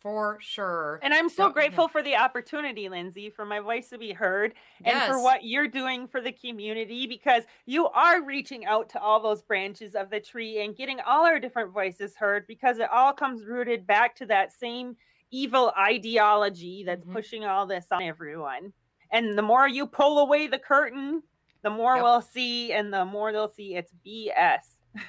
for 0.00 0.38
sure. 0.40 0.98
And 1.02 1.14
I'm 1.14 1.28
so 1.28 1.44
Yeah, 1.44 1.48
yeah. 1.48 1.52
grateful 1.52 1.88
for 1.88 2.02
the 2.02 2.16
opportunity, 2.16 2.88
Lindsay, 2.88 3.30
for 3.30 3.44
my 3.44 3.60
voice 3.60 3.88
to 3.90 3.98
be 3.98 4.12
heard 4.12 4.54
and 4.84 5.00
for 5.04 5.22
what 5.22 5.44
you're 5.44 5.68
doing 5.68 6.08
for 6.08 6.20
the 6.20 6.32
community 6.32 7.06
because 7.06 7.44
you 7.66 7.86
are 7.88 8.20
reaching 8.22 8.64
out 8.66 8.88
to 8.90 9.00
all 9.00 9.20
those 9.20 9.42
branches 9.42 9.94
of 9.94 10.10
the 10.10 10.18
tree 10.20 10.64
and 10.64 10.76
getting 10.76 10.98
all 11.00 11.24
our 11.24 11.38
different 11.38 11.72
voices 11.72 12.16
heard 12.16 12.46
because 12.48 12.78
it 12.78 12.90
all 12.90 13.12
comes 13.12 13.44
rooted 13.44 13.86
back 13.86 14.16
to 14.16 14.26
that 14.26 14.52
same 14.52 14.96
evil 15.30 15.72
ideology 15.78 16.82
that's 16.84 17.04
Mhm. 17.04 17.12
pushing 17.12 17.44
all 17.44 17.64
this 17.66 17.86
on 17.92 18.02
everyone. 18.02 18.72
And 19.10 19.38
the 19.38 19.42
more 19.42 19.68
you 19.68 19.86
pull 19.86 20.18
away 20.18 20.46
the 20.48 20.58
curtain, 20.58 21.22
the 21.62 21.70
more 21.70 21.94
Yep. 21.96 22.02
we'll 22.04 22.22
see, 22.22 22.72
and 22.72 22.92
the 22.92 23.04
more 23.04 23.32
they'll 23.32 23.48
see 23.48 23.76
it's 23.76 23.92
BS. 24.06 24.60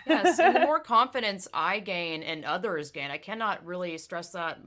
yes, 0.08 0.39
and 0.39 0.56
the 0.56 0.60
more 0.62 0.80
confidence 0.95 1.47
I 1.54 1.80
gain 1.80 2.24
and 2.24 2.45
others 2.45 2.91
gain, 2.91 3.12
I 3.12 3.18
cannot 3.18 3.66
really 3.66 3.97
stress 3.97 4.30
that 4.32 4.60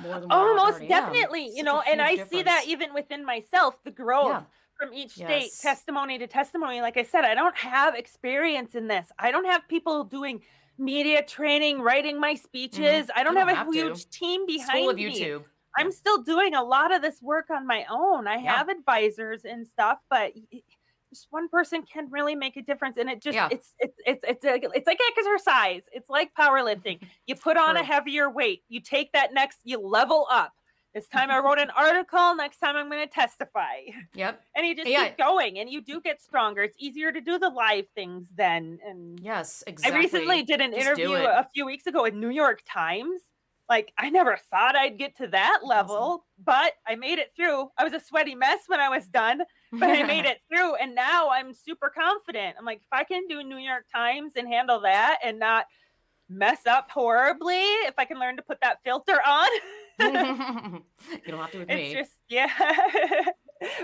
more 0.00 0.20
than 0.20 0.28
Oh, 0.30 0.54
most 0.56 0.74
already 0.74 0.86
am. 0.86 0.88
definitely. 0.88 1.44
You 1.48 1.56
Such 1.56 1.64
know, 1.66 1.82
and 1.88 2.00
I 2.02 2.14
huge 2.14 2.28
see 2.28 2.42
that 2.42 2.64
even 2.66 2.94
within 2.94 3.24
myself, 3.24 3.82
the 3.84 3.90
growth 3.90 4.28
Yeah. 4.28 4.42
from 4.78 4.92
each 4.94 5.12
state, 5.12 5.28
Yes. 5.28 5.60
testimony 5.60 6.18
to 6.18 6.26
testimony. 6.26 6.80
Like 6.80 6.96
I 6.96 7.02
said, 7.02 7.24
I 7.24 7.34
don't 7.34 7.56
have 7.56 7.94
experience 7.94 8.74
in 8.74 8.86
this. 8.88 9.10
I 9.18 9.30
don't 9.30 9.44
have 9.46 9.66
people 9.68 10.04
doing 10.04 10.42
media 10.78 11.22
training, 11.24 11.80
writing 11.80 12.20
my 12.20 12.34
speeches. 12.34 13.10
I 13.14 13.24
don't, 13.24 13.34
Mm-hmm. 13.34 13.34
don't 13.34 13.36
have 13.36 13.48
a 13.48 13.54
have 13.56 13.66
to. 13.66 13.72
huge 13.72 14.10
team 14.10 14.46
behind 14.46 14.68
School 14.68 14.90
of 14.90 14.96
me. 14.96 15.20
YouTube. 15.20 15.44
I'm 15.76 15.90
still 15.92 16.22
doing 16.22 16.54
a 16.54 16.62
lot 16.62 16.94
of 16.94 17.02
this 17.02 17.20
work 17.22 17.50
on 17.50 17.66
my 17.66 17.84
own. 17.90 18.26
I 18.26 18.36
Yeah. 18.38 18.56
have 18.56 18.68
advisors 18.68 19.44
and 19.44 19.66
stuff, 19.66 19.98
but 20.10 20.32
just 21.10 21.26
one 21.30 21.48
person 21.48 21.82
can 21.82 22.10
really 22.10 22.34
make 22.34 22.56
a 22.56 22.62
difference 22.62 22.96
and 22.96 23.08
it 23.08 23.20
just 23.20 23.34
Yeah. 23.34 23.48
it's 23.50 23.74
it's 23.78 23.96
it's 24.06 24.24
it's 24.26 24.44
like, 24.44 24.64
it's 24.74 24.86
like 24.86 24.98
exercise 25.16 25.82
it's 25.92 26.10
like 26.10 26.30
powerlifting 26.38 27.00
you 27.26 27.34
put 27.34 27.56
on 27.56 27.76
a 27.76 27.82
heavier 27.84 28.28
weight 28.30 28.62
you 28.68 28.80
take 28.80 29.12
that 29.12 29.32
next 29.32 29.58
you 29.64 29.78
level 29.80 30.26
up 30.30 30.52
this 30.94 31.06
time 31.08 31.30
i 31.30 31.38
wrote 31.38 31.58
an 31.58 31.70
article 31.76 32.34
next 32.36 32.58
time 32.58 32.76
i'm 32.76 32.90
going 32.90 33.06
to 33.06 33.12
testify 33.12 33.76
Yep. 34.14 34.42
and 34.56 34.66
you 34.66 34.74
just 34.74 34.88
Yeah. 34.88 35.08
keep 35.08 35.18
going 35.18 35.58
and 35.58 35.70
you 35.70 35.80
do 35.80 36.00
get 36.00 36.20
stronger 36.22 36.62
it's 36.62 36.76
easier 36.78 37.12
to 37.12 37.20
do 37.20 37.38
the 37.38 37.48
live 37.50 37.86
things 37.94 38.28
then 38.36 38.78
and 38.86 39.18
Yes. 39.20 39.64
Exactly. 39.66 39.96
I 39.96 40.00
recently 40.02 40.42
did 40.42 40.60
an 40.60 40.72
Just 40.72 40.86
interview 40.86 41.12
a 41.14 41.46
few 41.54 41.66
weeks 41.66 41.86
ago 41.86 42.02
with 42.02 42.14
New 42.14 42.30
York 42.30 42.62
Times. 42.68 43.20
Like 43.68 43.92
I 43.98 44.08
never 44.08 44.38
thought 44.50 44.76
I'd 44.76 44.96
get 44.98 45.16
to 45.18 45.26
that 45.28 45.60
level, 45.64 46.24
but 46.42 46.72
I 46.86 46.94
made 46.94 47.18
it 47.18 47.32
through. 47.36 47.70
I 47.76 47.84
was 47.84 47.92
a 47.92 48.00
sweaty 48.00 48.34
mess 48.34 48.60
when 48.66 48.80
I 48.80 48.88
was 48.88 49.06
done, 49.08 49.42
but 49.72 49.90
I 49.90 50.02
made 50.04 50.24
it 50.24 50.38
through 50.48 50.76
and 50.76 50.94
now 50.94 51.30
I'm 51.30 51.54
super 51.54 51.90
confident. 51.90 52.56
I'm 52.58 52.64
like 52.64 52.78
if 52.78 52.92
I 52.92 53.04
can 53.04 53.26
do 53.28 53.42
New 53.42 53.58
York 53.58 53.86
Times 53.94 54.32
and 54.36 54.48
handle 54.48 54.80
that 54.80 55.18
and 55.24 55.38
not 55.38 55.66
mess 56.28 56.66
up 56.66 56.90
horribly, 56.90 57.54
if 57.56 57.94
I 57.98 58.04
can 58.04 58.18
learn 58.18 58.36
to 58.36 58.42
put 58.42 58.60
that 58.60 58.78
filter 58.84 59.18
on. 59.26 59.48
you 60.00 60.12
don't 61.28 61.40
have 61.40 61.50
to 61.52 61.58
with 61.58 61.70
it's 61.70 61.92
me. 61.92 61.94
just 61.94 62.12
yeah. 62.28 62.48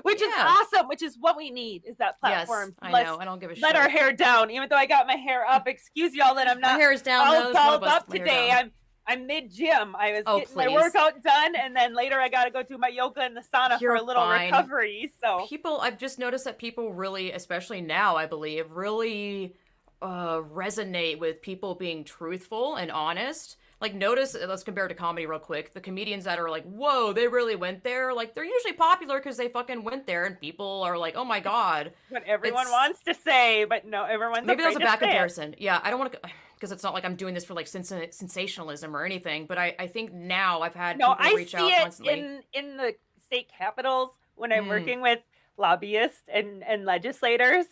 which 0.03 0.22
is 0.22 0.32
awesome, 0.39 0.89
which 0.89 1.03
is 1.03 1.16
what 1.18 1.37
we 1.37 1.51
need 1.51 1.85
is 1.87 1.97
that 1.97 2.20
platform. 2.20 2.74
yes. 2.82 2.91
I 2.91 2.93
Let's 2.93 3.11
know. 3.11 3.18
I 3.18 3.24
don't 3.24 3.41
give 3.41 3.51
a 3.51 3.55
let 3.55 3.57
shit. 3.57 3.62
Let 3.64 3.76
our 3.76 3.89
hair 3.89 4.12
down, 4.12 4.51
even 4.51 4.68
though 4.68 4.76
I 4.76 4.87
got 4.87 5.07
my 5.07 5.16
hair 5.16 5.45
up. 5.47 5.66
Excuse 5.66 6.14
y'all 6.14 6.35
that 6.37 6.49
I'm 6.49 6.61
not 6.61 6.74
My 6.74 6.78
hair 6.78 6.93
is 6.93 7.03
down. 7.03 7.26
all 7.26 7.53
dolled 7.53 7.85
up 7.85 8.09
with 8.09 8.22
my 8.22 8.28
hair 8.28 8.47
today. 8.47 8.51
I'm 8.53 8.72
I'm 9.07 9.26
mid 9.26 9.50
gym. 9.52 9.94
I 9.98 10.12
was 10.12 10.22
Oh, 10.26 10.38
getting 10.38 10.57
my 10.57 10.68
workout 10.68 11.22
done, 11.22 11.55
and 11.57 11.76
then 11.76 11.94
later 11.94 12.18
I 12.20 12.28
got 12.28 12.44
to 12.44 12.50
go 12.50 12.62
do 12.62 12.78
my 12.78 12.88
yoga 12.88 13.24
in 13.26 13.34
the 13.34 13.42
sauna 13.42 13.78
You're 13.80 13.96
for 13.96 14.02
a 14.02 14.02
little 14.02 14.22
fine. 14.22 14.50
recovery. 14.52 15.12
So 15.22 15.46
people 15.48 15.78
i've 15.80 15.98
just 15.98 16.18
noticed 16.18 16.44
that 16.44 16.59
people 16.59 16.92
really 16.92 17.32
especially 17.32 17.80
now 17.80 18.16
i 18.16 18.26
believe 18.26 18.70
really 18.70 19.55
uh 20.02 20.38
resonate 20.38 21.18
with 21.18 21.42
people 21.42 21.74
being 21.74 22.05
truthful 22.05 22.76
and 22.76 22.90
honest 22.90 23.57
like 23.85 23.95
notice 23.95 24.35
let's 24.49 24.62
compare 24.64 24.87
it 24.87 24.89
to 24.89 24.95
comedy 24.95 25.26
real 25.26 25.39
quick 25.39 25.74
the 25.74 25.80
comedians 25.89 26.24
that 26.24 26.39
are 26.39 26.49
like 26.57 26.64
whoa 26.64 27.12
they 27.12 27.26
really 27.28 27.57
went 27.66 27.85
there 27.85 28.14
like 28.20 28.35
they're 28.35 28.51
usually 28.57 28.72
popular 28.72 29.18
because 29.18 29.37
they 29.37 29.49
fucking 29.49 29.85
went 29.85 30.07
there 30.07 30.24
and 30.24 30.41
people 30.41 30.82
are 30.82 30.97
like 31.05 31.14
oh 31.16 31.24
my 31.35 31.41
god 31.41 31.93
what 32.09 32.22
everyone 32.24 32.62
It's- 32.66 32.72
wants 32.72 33.01
to 33.09 33.14
say, 33.14 33.64
but 33.72 33.80
no, 33.87 34.05
everyone's 34.05 34.47
maybe 34.47 34.62
that's 34.62 34.76
a 34.76 34.78
bad 34.80 34.99
say 35.01 35.07
it. 35.07 35.09
comparison 35.11 35.55
yeah 35.59 35.80
i 35.85 35.91
don't 35.91 35.99
want 36.01 36.12
to 36.12 36.18
because 36.57 36.72
it's 36.74 36.82
not 36.82 36.95
like 36.95 37.05
i'm 37.05 37.16
doing 37.16 37.35
this 37.35 37.45
for 37.45 37.55
like 37.55 37.66
sens- 37.66 37.93
sensationalism 38.11 38.97
or 38.97 39.05
anything 39.05 39.47
but 39.47 39.59
i 39.59 39.74
i 39.78 39.87
think 39.87 40.12
now 40.12 40.61
i've 40.62 40.74
had 40.74 40.99
No, 40.99 41.14
people 41.14 41.26
I 41.32 41.35
reach 41.35 41.51
see 41.53 41.57
out 41.59 41.68
it 41.70 41.82
constantly 41.82 42.14
in 42.20 42.43
in 42.55 42.76
the 42.78 42.95
state 43.26 43.49
capitals 43.57 44.11
when 44.37 44.51
I'm 44.53 44.64
Mm. 44.64 44.68
working 44.76 45.01
with 45.01 45.20
lobbyists 45.57 46.22
and 46.32 46.64
and 46.64 46.85
legislators. 46.85 47.66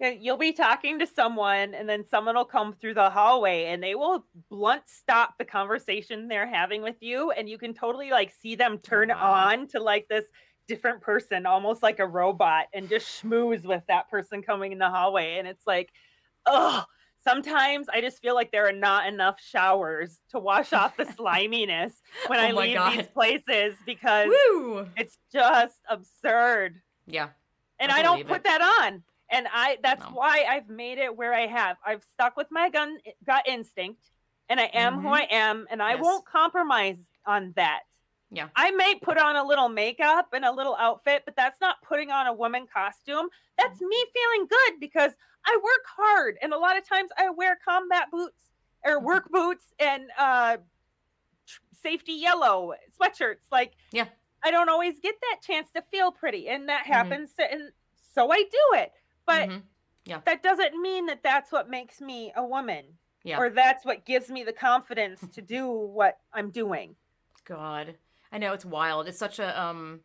And 0.00 0.22
You'll 0.22 0.36
be 0.36 0.52
talking 0.52 0.98
to 0.98 1.06
someone, 1.06 1.74
and 1.74 1.88
then 1.88 2.04
someone 2.04 2.34
will 2.36 2.44
come 2.44 2.74
through 2.74 2.94
the 2.94 3.10
hallway, 3.10 3.66
and 3.66 3.82
they 3.82 3.94
will 3.94 4.26
blunt 4.50 4.82
stop 4.86 5.34
the 5.38 5.44
conversation 5.44 6.28
they're 6.28 6.46
having 6.46 6.82
with 6.82 6.96
you, 7.00 7.30
and 7.30 7.48
you 7.48 7.58
can 7.58 7.74
totally 7.74 8.10
like 8.10 8.32
see 8.32 8.54
them 8.56 8.74
oh, 8.74 8.80
turn 8.82 9.08
wow. 9.08 9.32
on 9.50 9.68
to 9.68 9.80
like 9.80 10.06
this 10.08 10.26
different 10.68 11.00
person, 11.00 11.46
almost 11.46 11.82
like 11.82 11.98
a 12.00 12.06
robot, 12.06 12.66
and 12.74 12.88
just 12.88 13.22
schmooze 13.22 13.64
with 13.64 13.82
that 13.88 14.10
person 14.10 14.42
coming 14.42 14.72
in 14.72 14.78
the 14.78 14.90
hallway, 14.90 15.38
and 15.38 15.48
it's 15.48 15.66
like, 15.66 15.90
oh. 16.46 16.84
Sometimes 17.24 17.88
I 17.88 18.00
just 18.00 18.22
feel 18.22 18.36
like 18.36 18.52
there 18.52 18.68
are 18.68 18.72
not 18.72 19.08
enough 19.08 19.40
showers 19.40 20.20
to 20.30 20.38
wash 20.38 20.72
off 20.72 20.96
the 20.96 21.04
sliminess 21.06 22.00
when 22.28 22.38
oh 22.38 22.42
I 22.42 22.52
Oh 22.52 22.54
my 22.54 22.60
leave 22.62 22.74
God. 22.76 22.98
these 22.98 23.08
places 23.08 23.82
because 23.84 24.28
Woo! 24.28 24.86
it's 24.96 25.18
just 25.32 25.80
absurd. 25.88 26.80
yeah 27.06 27.30
And 27.80 27.90
I 27.90 27.98
I, 27.98 28.02
don't 28.02 28.26
put 28.26 28.38
it. 28.38 28.44
that 28.44 28.60
on. 28.62 29.02
And 29.30 29.48
I 29.52 29.78
that's 29.82 30.04
No. 30.04 30.10
why 30.10 30.44
I've 30.48 30.68
made 30.68 30.98
it 30.98 31.16
where 31.16 31.34
I 31.34 31.46
have. 31.46 31.76
I've 31.84 32.04
stuck 32.04 32.36
with 32.36 32.48
my 32.50 32.70
gun 32.70 32.98
gut 33.24 33.46
instinct 33.48 34.10
and 34.48 34.60
I 34.60 34.64
am 34.66 35.00
who 35.00 35.08
Mhm. 35.08 35.16
I 35.16 35.22
am 35.30 35.66
and 35.70 35.82
I 35.82 35.94
Yes. 35.94 36.02
won't 36.02 36.24
compromise 36.26 36.98
on 37.26 37.52
that. 37.56 37.82
Yeah. 38.30 38.48
I 38.56 38.70
may 38.72 38.94
put 38.96 39.18
on 39.18 39.36
a 39.36 39.42
little 39.44 39.68
makeup 39.68 40.32
and 40.32 40.44
a 40.44 40.52
little 40.52 40.76
outfit, 40.76 41.24
but 41.24 41.34
that's 41.36 41.60
not 41.60 41.80
putting 41.82 42.10
on 42.10 42.26
a 42.26 42.32
woman 42.32 42.66
costume. 42.66 43.28
That's 43.56 43.80
me 43.80 44.04
feeling 44.12 44.46
good 44.46 44.80
because 44.80 45.12
I 45.44 45.56
work 45.56 45.84
hard 45.86 46.38
and 46.42 46.52
a 46.52 46.58
lot 46.58 46.76
of 46.76 46.86
times 46.88 47.10
I 47.16 47.30
wear 47.30 47.56
combat 47.64 48.10
boots 48.10 48.50
or 48.84 48.96
Mm-hmm. 48.96 49.06
work 49.06 49.28
boots 49.30 49.72
and 49.80 50.10
uh 50.16 50.58
safety 51.72 52.12
yellow 52.14 52.74
sweatshirts 52.98 53.50
like 53.52 53.74
Yeah. 53.92 54.08
I 54.42 54.50
don't 54.50 54.68
always 54.68 54.98
get 55.00 55.14
that 55.20 55.40
chance 55.42 55.70
to 55.72 55.82
feel 55.82 56.10
pretty 56.12 56.48
and 56.48 56.68
that 56.68 56.82
Mhm. 56.84 56.86
happens 56.86 57.34
to, 57.34 57.50
and 57.50 57.72
so 58.14 58.30
I 58.32 58.42
do 58.42 58.74
it. 58.74 58.92
But 59.26 59.48
Mhm. 59.48 59.62
that 60.24 60.42
doesn't 60.42 60.80
mean 60.80 61.06
that 61.06 61.22
that's 61.22 61.50
what 61.52 61.68
makes 61.68 62.00
me 62.00 62.32
a 62.36 62.44
woman 62.44 62.98
Yeah. 63.24 63.38
or 63.38 63.50
that's 63.50 63.84
what 63.84 64.04
gives 64.04 64.30
me 64.30 64.44
the 64.44 64.52
confidence 64.52 65.20
to 65.34 65.42
do 65.42 65.68
what 65.68 66.18
I'm 66.32 66.50
doing. 66.50 66.96
God, 67.44 67.96
I 68.32 68.38
know 68.38 68.52
it's 68.52 68.64
wild. 68.64 69.08
It's 69.08 69.18
such 69.18 69.38
a 69.38 69.60
um, 69.60 70.02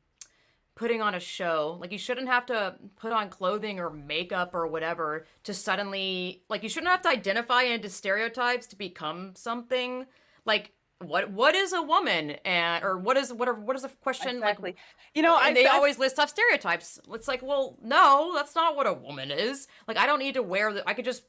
putting 0.76 1.01
on 1.01 1.13
a 1.15 1.19
show. 1.19 1.78
Like 1.80 1.91
you 1.91 1.97
shouldn't 1.97 2.28
have 2.28 2.45
to 2.47 2.78
put 2.95 3.11
on 3.11 3.30
clothing 3.30 3.80
or 3.80 3.89
makeup 3.89 4.53
or 4.55 4.65
whatever 4.67 5.26
to 5.43 5.53
suddenly 5.53 6.43
like 6.49 6.63
you 6.63 6.69
shouldn't 6.69 6.91
have 6.91 7.01
to 7.03 7.09
identify 7.09 7.63
into 7.63 7.89
stereotypes 7.89 8.67
to 8.67 8.76
become 8.76 9.36
something. 9.36 10.07
Like 10.45 10.72
what 11.04 11.30
what 11.32 11.56
is 11.56 11.74
a 11.74 11.82
woman 11.82 12.32
and 12.45 12.84
or 12.84 12.97
what 12.97 13.18
is 13.18 13.32
what 13.34 13.47
are 13.47 13.54
what 13.54 13.76
is 13.76 13.82
the 13.84 13.89
question 13.89 14.38
Exactly. 14.38 14.72
like 14.72 14.78
You 15.14 15.22
know, 15.22 15.36
I 15.36 15.47
and 15.49 15.58
they 15.58 15.66
I- 15.68 15.76
always 15.76 15.97
list 15.99 16.20
off 16.20 16.30
stereotypes. 16.30 16.99
It's 17.14 17.28
like, 17.28 17.41
well, 17.41 17.78
no, 17.84 18.32
that's 18.36 18.56
not 18.56 18.76
what 18.76 18.88
a 18.88 18.93
woman 18.93 19.32
is. 19.32 19.68
Like 19.88 19.97
I 19.97 20.06
don't 20.06 20.20
need 20.20 20.34
to 20.36 20.43
wear 20.43 20.74
the 20.74 20.88
I 20.88 20.93
could 20.93 21.06
just 21.06 21.24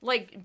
like 0.00 0.36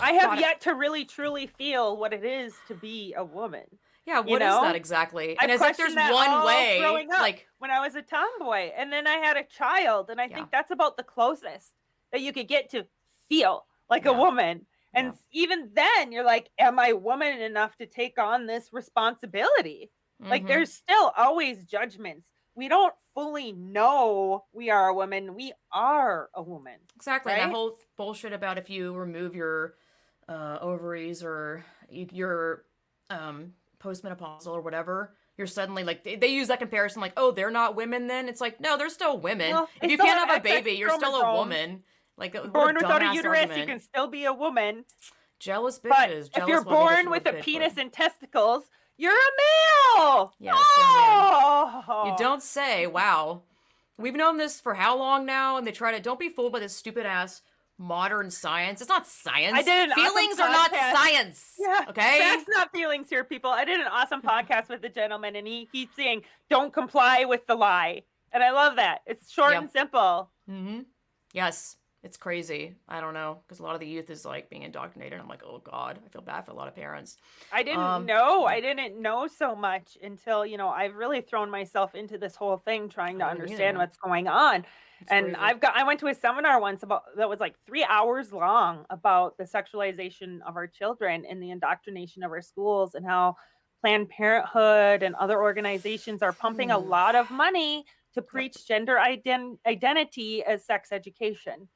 I 0.00 0.12
have 0.12 0.30
God, 0.30 0.40
yet 0.40 0.60
to 0.62 0.74
really 0.74 1.04
truly 1.04 1.46
feel 1.46 1.96
what 1.96 2.12
it 2.12 2.24
is 2.24 2.54
to 2.68 2.74
be 2.74 3.12
a 3.16 3.24
woman. 3.24 3.64
Yeah, 4.06 4.18
what 4.20 4.28
you 4.28 4.34
is 4.36 4.40
that 4.60 4.76
exactly? 4.76 5.36
I 5.38 5.44
And 5.44 5.50
as 5.52 5.60
if 5.62 5.76
there's 5.78 5.94
one 5.96 6.44
way 6.44 6.78
growing 6.78 7.10
up. 7.10 7.20
like 7.20 7.46
when 7.58 7.70
I 7.70 7.80
was 7.80 7.94
a 7.94 8.02
tomboy, 8.02 8.70
and 8.76 8.92
then 8.92 9.06
I 9.06 9.14
had 9.16 9.36
a 9.38 9.42
child, 9.44 10.10
and 10.10 10.20
I 10.20 10.26
Yeah. 10.26 10.36
think 10.36 10.50
that's 10.50 10.70
about 10.70 10.96
the 10.98 11.02
closest 11.02 11.72
that 12.12 12.20
you 12.20 12.32
could 12.32 12.46
get 12.46 12.68
to 12.70 12.86
feel 13.30 13.64
like 13.88 14.04
a 14.06 14.12
woman. 14.12 14.66
And 14.94 15.08
Yeah. 15.08 15.12
even 15.32 15.70
then, 15.74 16.12
you're 16.12 16.24
like, 16.24 16.50
"Am 16.58 16.78
I 16.78 16.92
woman 16.92 17.40
enough 17.40 17.76
to 17.76 17.86
take 17.86 18.18
on 18.18 18.46
this 18.46 18.72
responsibility?" 18.72 19.90
Like, 20.30 20.44
mhm. 20.44 20.48
there's 20.48 20.72
still 20.72 21.12
always 21.16 21.64
judgments. 21.64 22.30
We 22.54 22.68
don't 22.68 22.94
fully 23.14 23.52
know 23.52 24.44
we 24.52 24.70
are 24.70 24.88
a 24.88 24.94
woman. 24.94 25.34
We 25.34 25.52
are 25.72 26.30
a 26.34 26.42
woman. 26.42 26.78
Exactly. 26.96 27.32
and 27.32 27.40
That 27.40 27.46
right? 27.46 27.54
whole 27.54 27.78
bullshit 27.96 28.32
about 28.32 28.58
if 28.58 28.70
you 28.70 28.94
remove 28.94 29.34
your 29.34 29.76
uh, 30.28 30.58
ovaries 30.60 31.22
or 31.22 31.64
your 31.90 32.64
um, 33.10 33.54
postmenopausal 33.80 34.46
or 34.48 34.60
whatever, 34.60 35.16
you're 35.36 35.46
suddenly 35.48 35.82
like 35.84 36.04
they, 36.04 36.16
they 36.16 36.28
use 36.28 36.48
that 36.48 36.60
comparison 36.60 37.00
like, 37.02 37.12
oh, 37.16 37.32
they're 37.32 37.50
not 37.50 37.76
women. 37.76 38.06
Then 38.06 38.28
it's 38.28 38.40
like, 38.40 38.60
no, 38.60 38.78
they're 38.78 38.88
still 38.88 39.18
women. 39.18 39.50
Well, 39.52 39.68
if 39.82 39.90
you 39.90 39.98
can't 39.98 40.28
have 40.28 40.38
a 40.38 40.42
baby, 40.42 40.72
you're 40.72 40.90
still 40.90 41.16
a 41.16 41.34
woman. 41.34 41.82
Like 42.16 42.34
uh, 42.36 42.46
Born 42.46 42.76
without 42.76 43.02
a 43.02 43.14
uterus, 43.14 43.56
you 43.56 43.66
can 43.66 43.80
still 43.80 44.06
be 44.06 44.24
a 44.24 44.32
woman. 44.32 44.84
jealous 45.40 45.78
bitches. 45.78 45.88
But 45.88 46.08
bitches. 46.10 46.30
if 46.38 46.48
you're 46.48 46.64
born 46.64 47.10
with 47.10 47.26
a 47.26 47.34
penis 47.34 47.76
and 47.76 47.92
testicles, 47.92 48.64
you're 48.96 49.12
a 49.12 49.96
male. 49.98 50.32
Yes, 50.38 50.54
you're 50.76 50.86
a 50.86 50.88
man. 50.88 51.82
oh. 51.88 52.02
You 52.06 52.14
don't 52.16 52.42
say. 52.42 52.86
Wow. 52.86 53.42
We've 53.98 54.14
known 54.14 54.36
this 54.38 54.60
for 54.60 54.74
how 54.74 54.96
long 54.98 55.24
now? 55.26 55.56
And 55.56 55.66
they 55.66 55.72
try 55.72 55.92
to 55.92 56.00
don't 56.00 56.18
be 56.18 56.28
fooled 56.28 56.52
by 56.52 56.60
this 56.60 56.74
stupid 56.76 57.06
ass 57.06 57.42
modern 57.78 58.30
science. 58.30 58.80
It's 58.80 58.88
not 58.88 59.06
science. 59.06 59.54
I 59.56 59.62
did 59.62 59.84
an 59.84 59.92
awesome 59.92 60.04
Feelings 60.04 60.40
are 60.40 60.48
not 60.50 60.70
science. 60.72 61.52
Yeah. 61.58 61.80
Okay. 61.88 62.18
That's 62.20 62.48
not 62.48 62.72
feelings 62.72 63.08
here, 63.08 63.24
people. 63.24 63.50
I 63.50 63.64
did 63.64 63.80
an 63.80 63.86
awesome 63.88 64.22
podcast 64.32 64.68
with 64.68 64.84
a 64.84 64.88
gentleman, 64.88 65.34
and 65.36 65.46
he 65.46 65.66
keeps 65.66 65.96
saying, 65.96 66.22
"Don't 66.50 66.72
comply 66.72 67.24
with 67.24 67.46
the 67.46 67.54
lie," 67.56 68.02
and 68.32 68.42
I 68.44 68.50
love 68.52 68.76
that. 68.76 69.00
It's 69.06 69.30
short 69.32 69.52
Yep. 69.52 69.62
and 69.62 69.70
simple. 69.72 70.30
Mm-hmm. 70.48 70.80
Yes. 71.32 71.76
It's 72.04 72.18
crazy. 72.18 72.76
I 72.86 73.00
don't 73.00 73.14
know 73.14 73.42
because 73.42 73.60
a 73.60 73.62
lot 73.62 73.74
of 73.74 73.80
the 73.80 73.86
youth 73.88 74.10
is 74.10 74.26
like 74.26 74.50
being 74.50 74.62
indoctrinated. 74.62 75.18
I'm 75.18 75.26
like, 75.28 75.42
oh 75.42 75.58
god, 75.58 75.98
I 76.04 76.08
feel 76.10 76.20
bad 76.22 76.42
for 76.44 76.50
a 76.52 76.54
lot 76.54 76.68
of 76.68 76.74
parents. 76.74 77.16
I 77.50 77.62
didn't 77.62 77.80
Um, 77.80 78.06
know. 78.06 78.44
I 78.44 78.60
didn't 78.60 79.00
know 79.00 79.26
so 79.26 79.56
much 79.56 79.96
until 80.02 80.44
you 80.44 80.58
know 80.58 80.68
I've 80.68 80.96
really 80.96 81.22
thrown 81.22 81.50
myself 81.50 81.94
into 81.94 82.18
this 82.18 82.36
whole 82.36 82.58
thing, 82.58 82.90
trying 82.90 83.18
to 83.20 83.24
Oh, 83.24 83.28
understand 83.28 83.78
what's 83.78 83.96
going 83.96 84.28
on. 84.28 84.66
It's 85.00 85.10
and 85.10 85.34
crazy. 85.36 85.36
I've 85.40 85.60
got 85.60 85.76
I 85.76 85.84
went 85.84 86.00
to 86.00 86.08
a 86.08 86.14
seminar 86.14 86.60
once 86.60 86.82
about 86.82 87.04
that 87.16 87.28
was 87.28 87.40
like 87.40 87.58
three 87.60 87.84
hours 87.84 88.32
long 88.34 88.84
about 88.90 89.38
the 89.38 89.44
sexualization 89.44 90.42
of 90.46 90.56
our 90.56 90.66
children 90.66 91.24
and 91.24 91.42
the 91.42 91.50
indoctrination 91.50 92.22
of 92.22 92.30
our 92.32 92.42
schools 92.42 92.94
and 92.94 93.06
how 93.06 93.36
Planned 93.80 94.10
Parenthood 94.10 95.02
and 95.02 95.14
other 95.16 95.42
organizations 95.42 96.22
are 96.22 96.32
pumping 96.34 96.70
a 96.70 96.78
Hmm. 96.78 96.88
lot 96.88 97.14
of 97.14 97.30
money 97.30 97.86
to 98.14 98.22
preach 98.22 98.66
gender 98.66 98.96
ident- 98.96 99.58
identity 99.66 100.42
as 100.44 100.64
sex 100.66 100.92
education. 100.92 101.68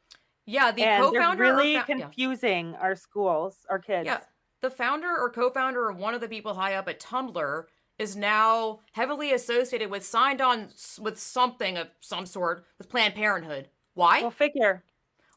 Yeah, 0.49 0.73
the 0.73 0.83
and 0.83 1.05
they're 1.05 1.11
co-founder 1.11 1.45
or 1.45 1.57
really 1.57 1.73
yeah. 1.75 1.83
confusing 1.83 2.75
our 2.81 2.97
schools, 2.97 3.67
our 3.69 3.79
kids. 3.79 4.07
Yeah. 4.07 4.21
The 4.63 4.71
founder 4.71 5.15
or 5.15 5.31
co 5.31 5.51
founder 5.51 5.85
or 5.85 5.93
one 5.93 6.15
of 6.15 6.23
the 6.23 6.29
people 6.29 6.55
high 6.55 6.75
up 6.75 6.89
at 6.89 7.01
Tumblr 7.01 7.65
is 7.99 8.17
now 8.17 8.81
heavily 8.93 9.33
associated 9.33 9.91
with, 9.91 10.07
signed 10.07 10.41
on 10.41 10.71
with 10.99 11.19
something 11.19 11.77
of 11.77 11.89
some 12.01 12.25
sort 12.25 12.65
with 12.79 12.89
Planned 12.89 13.15
Parenthood. 13.15 13.69
Why? 13.93 14.23
Well, 14.23 14.31
figure. 14.31 14.85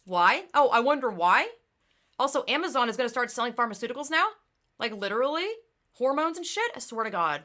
why? 0.06 0.46
Oh, 0.54 0.70
I 0.70 0.80
wonder 0.80 1.10
why. 1.10 1.50
Also, 2.18 2.46
Amazon 2.48 2.88
is 2.88 2.96
going 2.96 3.06
to 3.06 3.12
start 3.12 3.32
selling 3.32 3.54
pharmaceuticals 3.54 4.10
now? 4.10 4.28
Like 4.80 4.94
literally? 4.94 5.48
Hormones 5.94 6.38
and 6.38 6.46
shit? 6.46 6.72
I 6.74 6.80
swear 6.80 7.04
to 7.04 7.10
God. 7.10 7.42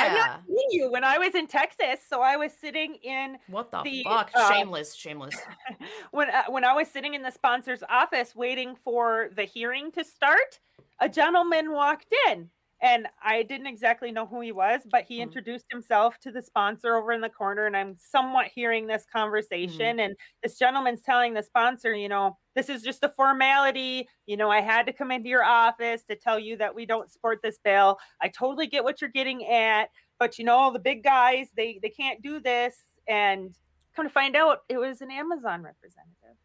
I 0.00 0.08
Yeah. 0.08 0.10
not 0.10 0.30
seen 0.46 0.66
you 0.80 0.90
when 0.92 1.04
I 1.04 1.18
was 1.18 1.34
in 1.34 1.46
Texas. 1.46 2.00
So 2.08 2.20
I 2.22 2.36
was 2.36 2.52
sitting 2.52 2.96
in 2.96 3.38
What 3.46 3.72
the, 3.72 3.84
the, 3.84 4.04
fuck? 4.04 4.30
uh, 4.34 4.52
shameless, 4.52 4.94
shameless. 4.94 5.48
when 6.10 6.30
uh, 6.30 6.44
when 6.48 6.64
I 6.64 6.72
was 6.74 6.88
sitting 6.88 7.14
in 7.14 7.22
the 7.22 7.30
sponsor's 7.30 7.82
office 7.88 8.34
waiting 8.34 8.76
for 8.76 9.30
the 9.34 9.44
hearing 9.44 9.92
to 9.92 10.04
start. 10.04 10.60
A 11.00 11.08
gentleman 11.08 11.70
walked 11.70 12.12
in, 12.28 12.50
and 12.82 13.06
I 13.22 13.44
didn't 13.44 13.68
exactly 13.68 14.10
know 14.10 14.26
who 14.26 14.40
he 14.40 14.50
was, 14.50 14.80
but 14.90 15.04
he 15.04 15.20
Mhm. 15.20 15.38
introduced 15.38 15.66
himself 15.70 16.18
to 16.20 16.32
the 16.32 16.42
sponsor 16.42 16.96
over 16.96 17.12
in 17.12 17.20
the 17.20 17.30
corner, 17.30 17.66
and 17.66 17.76
I'm 17.76 17.96
somewhat 17.98 18.46
hearing 18.48 18.86
this 18.88 19.06
conversation. 19.06 20.00
And 20.00 20.16
this 20.42 20.58
gentleman's 20.58 21.02
telling 21.02 21.34
the 21.34 21.42
sponsor, 21.44 21.94
you 21.94 22.08
know, 22.08 22.36
this 22.58 22.68
is 22.68 22.82
just 22.82 23.04
a 23.04 23.08
formality. 23.08 24.08
You 24.26 24.36
know, 24.36 24.50
I 24.50 24.60
had 24.60 24.86
to 24.86 24.92
come 24.92 25.12
into 25.12 25.28
your 25.28 25.44
office 25.44 26.02
to 26.10 26.16
tell 26.16 26.38
you 26.38 26.56
that 26.56 26.74
we 26.74 26.86
don't 26.86 27.10
support 27.10 27.40
this 27.42 27.58
bill. 27.62 27.98
I 28.20 28.28
totally 28.28 28.66
get 28.66 28.82
what 28.82 29.00
you're 29.00 29.10
getting 29.10 29.46
at, 29.46 29.90
but 30.18 30.38
you 30.38 30.44
know, 30.44 30.72
the 30.72 30.78
big 30.78 31.04
guys, 31.04 31.48
they 31.56 31.78
they 31.80 31.90
can't 31.90 32.20
do 32.20 32.40
this. 32.40 32.76
And 33.06 33.54
come 33.94 34.06
to 34.06 34.10
find 34.10 34.36
out, 34.36 34.58
it 34.68 34.78
was 34.78 35.00
an 35.00 35.10
Amazon 35.10 35.62
representative. 35.62 36.36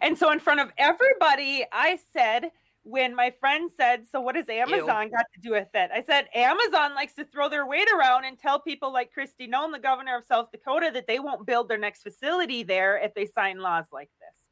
And 0.00 0.18
so, 0.18 0.30
in 0.30 0.38
front 0.38 0.60
of 0.60 0.70
everybody, 0.76 1.64
I 1.72 1.98
said, 2.12 2.50
when 2.82 3.14
my 3.14 3.32
friend 3.40 3.70
said, 3.76 4.06
So, 4.10 4.20
what 4.20 4.34
does 4.34 4.48
Amazon 4.48 5.10
got 5.10 5.26
to 5.34 5.40
do 5.42 5.50
with 5.50 5.68
it? 5.74 5.90
I 5.92 6.02
said, 6.02 6.26
Amazon 6.34 6.94
likes 6.94 7.14
to 7.14 7.24
throw 7.24 7.48
their 7.48 7.66
weight 7.66 7.88
around 7.94 8.24
and 8.24 8.38
tell 8.38 8.60
people 8.60 8.92
like 8.92 9.10
Kristi 9.16 9.50
Noem, 9.50 9.72
the 9.72 9.78
governor 9.78 10.16
of 10.16 10.24
South 10.24 10.50
Dakota, 10.52 10.90
that 10.94 11.06
they 11.06 11.18
won't 11.18 11.46
build 11.46 11.68
their 11.68 11.78
next 11.78 12.02
facility 12.02 12.62
there 12.62 12.98
if 12.98 13.14
they 13.14 13.26
sign 13.26 13.58
laws 13.58 13.86
like 13.92 14.10
this. 14.20 14.47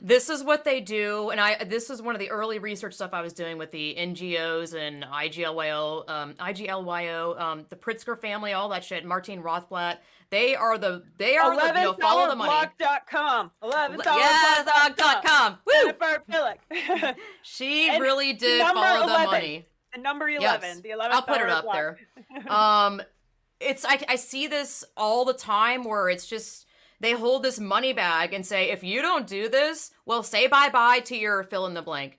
This 0.00 0.28
is 0.28 0.44
what 0.44 0.64
they 0.64 0.80
do 0.80 1.30
and 1.30 1.40
i 1.40 1.64
this 1.64 1.88
is 1.90 2.02
one 2.02 2.14
of 2.14 2.18
the 2.20 2.30
early 2.30 2.58
research 2.58 2.94
stuff 2.94 3.10
i 3.14 3.22
was 3.22 3.32
doing 3.32 3.56
with 3.56 3.70
the 3.70 3.96
ngos 3.98 4.74
and 4.74 5.04
iglyo 5.04 6.08
um, 6.08 6.34
iglyo 6.34 7.40
um, 7.40 7.66
the 7.70 7.76
pritzker 7.76 8.16
family 8.18 8.52
all 8.52 8.68
that 8.68 8.84
shit 8.84 9.04
martine 9.04 9.42
rothblatt 9.42 9.98
they 10.30 10.54
are 10.56 10.76
the 10.76 11.02
they 11.18 11.36
are 11.36 11.54
the, 11.54 11.66
you 11.66 11.84
know, 11.86 11.92
follow 11.94 12.28
the 12.28 12.34
money 12.34 12.68
block.com. 12.78 13.50
11 13.62 14.00
yes 14.04 15.22
com 15.24 15.58
Woo! 15.66 15.72
Jennifer 15.82 16.22
Bilek. 16.30 17.16
she 17.42 17.88
And 17.90 18.02
really 18.02 18.32
did 18.32 18.60
follow 18.62 19.06
the 19.06 19.12
11. 19.12 19.26
money 19.26 19.66
the 19.94 20.00
number 20.00 20.28
11. 20.28 20.40
Yes. 20.42 20.80
The 20.80 20.88
11th 20.90 21.10
I'll 21.10 21.22
put 21.22 21.40
it 21.40 21.48
up 21.48 21.64
block. 21.64 21.74
there. 21.74 21.98
um 22.48 23.00
it's 23.60 23.84
I, 23.84 23.98
I 24.08 24.16
see 24.16 24.48
this 24.48 24.84
all 24.96 25.24
the 25.24 25.32
time 25.32 25.84
where 25.84 26.08
it's 26.08 26.26
just 26.26 26.65
they 27.00 27.12
hold 27.12 27.42
this 27.42 27.58
money 27.60 27.92
bag 27.92 28.32
and 28.32 28.44
say 28.44 28.70
if 28.70 28.82
you 28.82 29.02
don't 29.02 29.26
do 29.26 29.48
this 29.48 29.90
well 30.04 30.22
say 30.22 30.46
bye-bye 30.46 31.00
to 31.00 31.16
your 31.16 31.42
fill 31.42 31.66
in 31.66 31.74
the 31.74 31.82
blank 31.82 32.18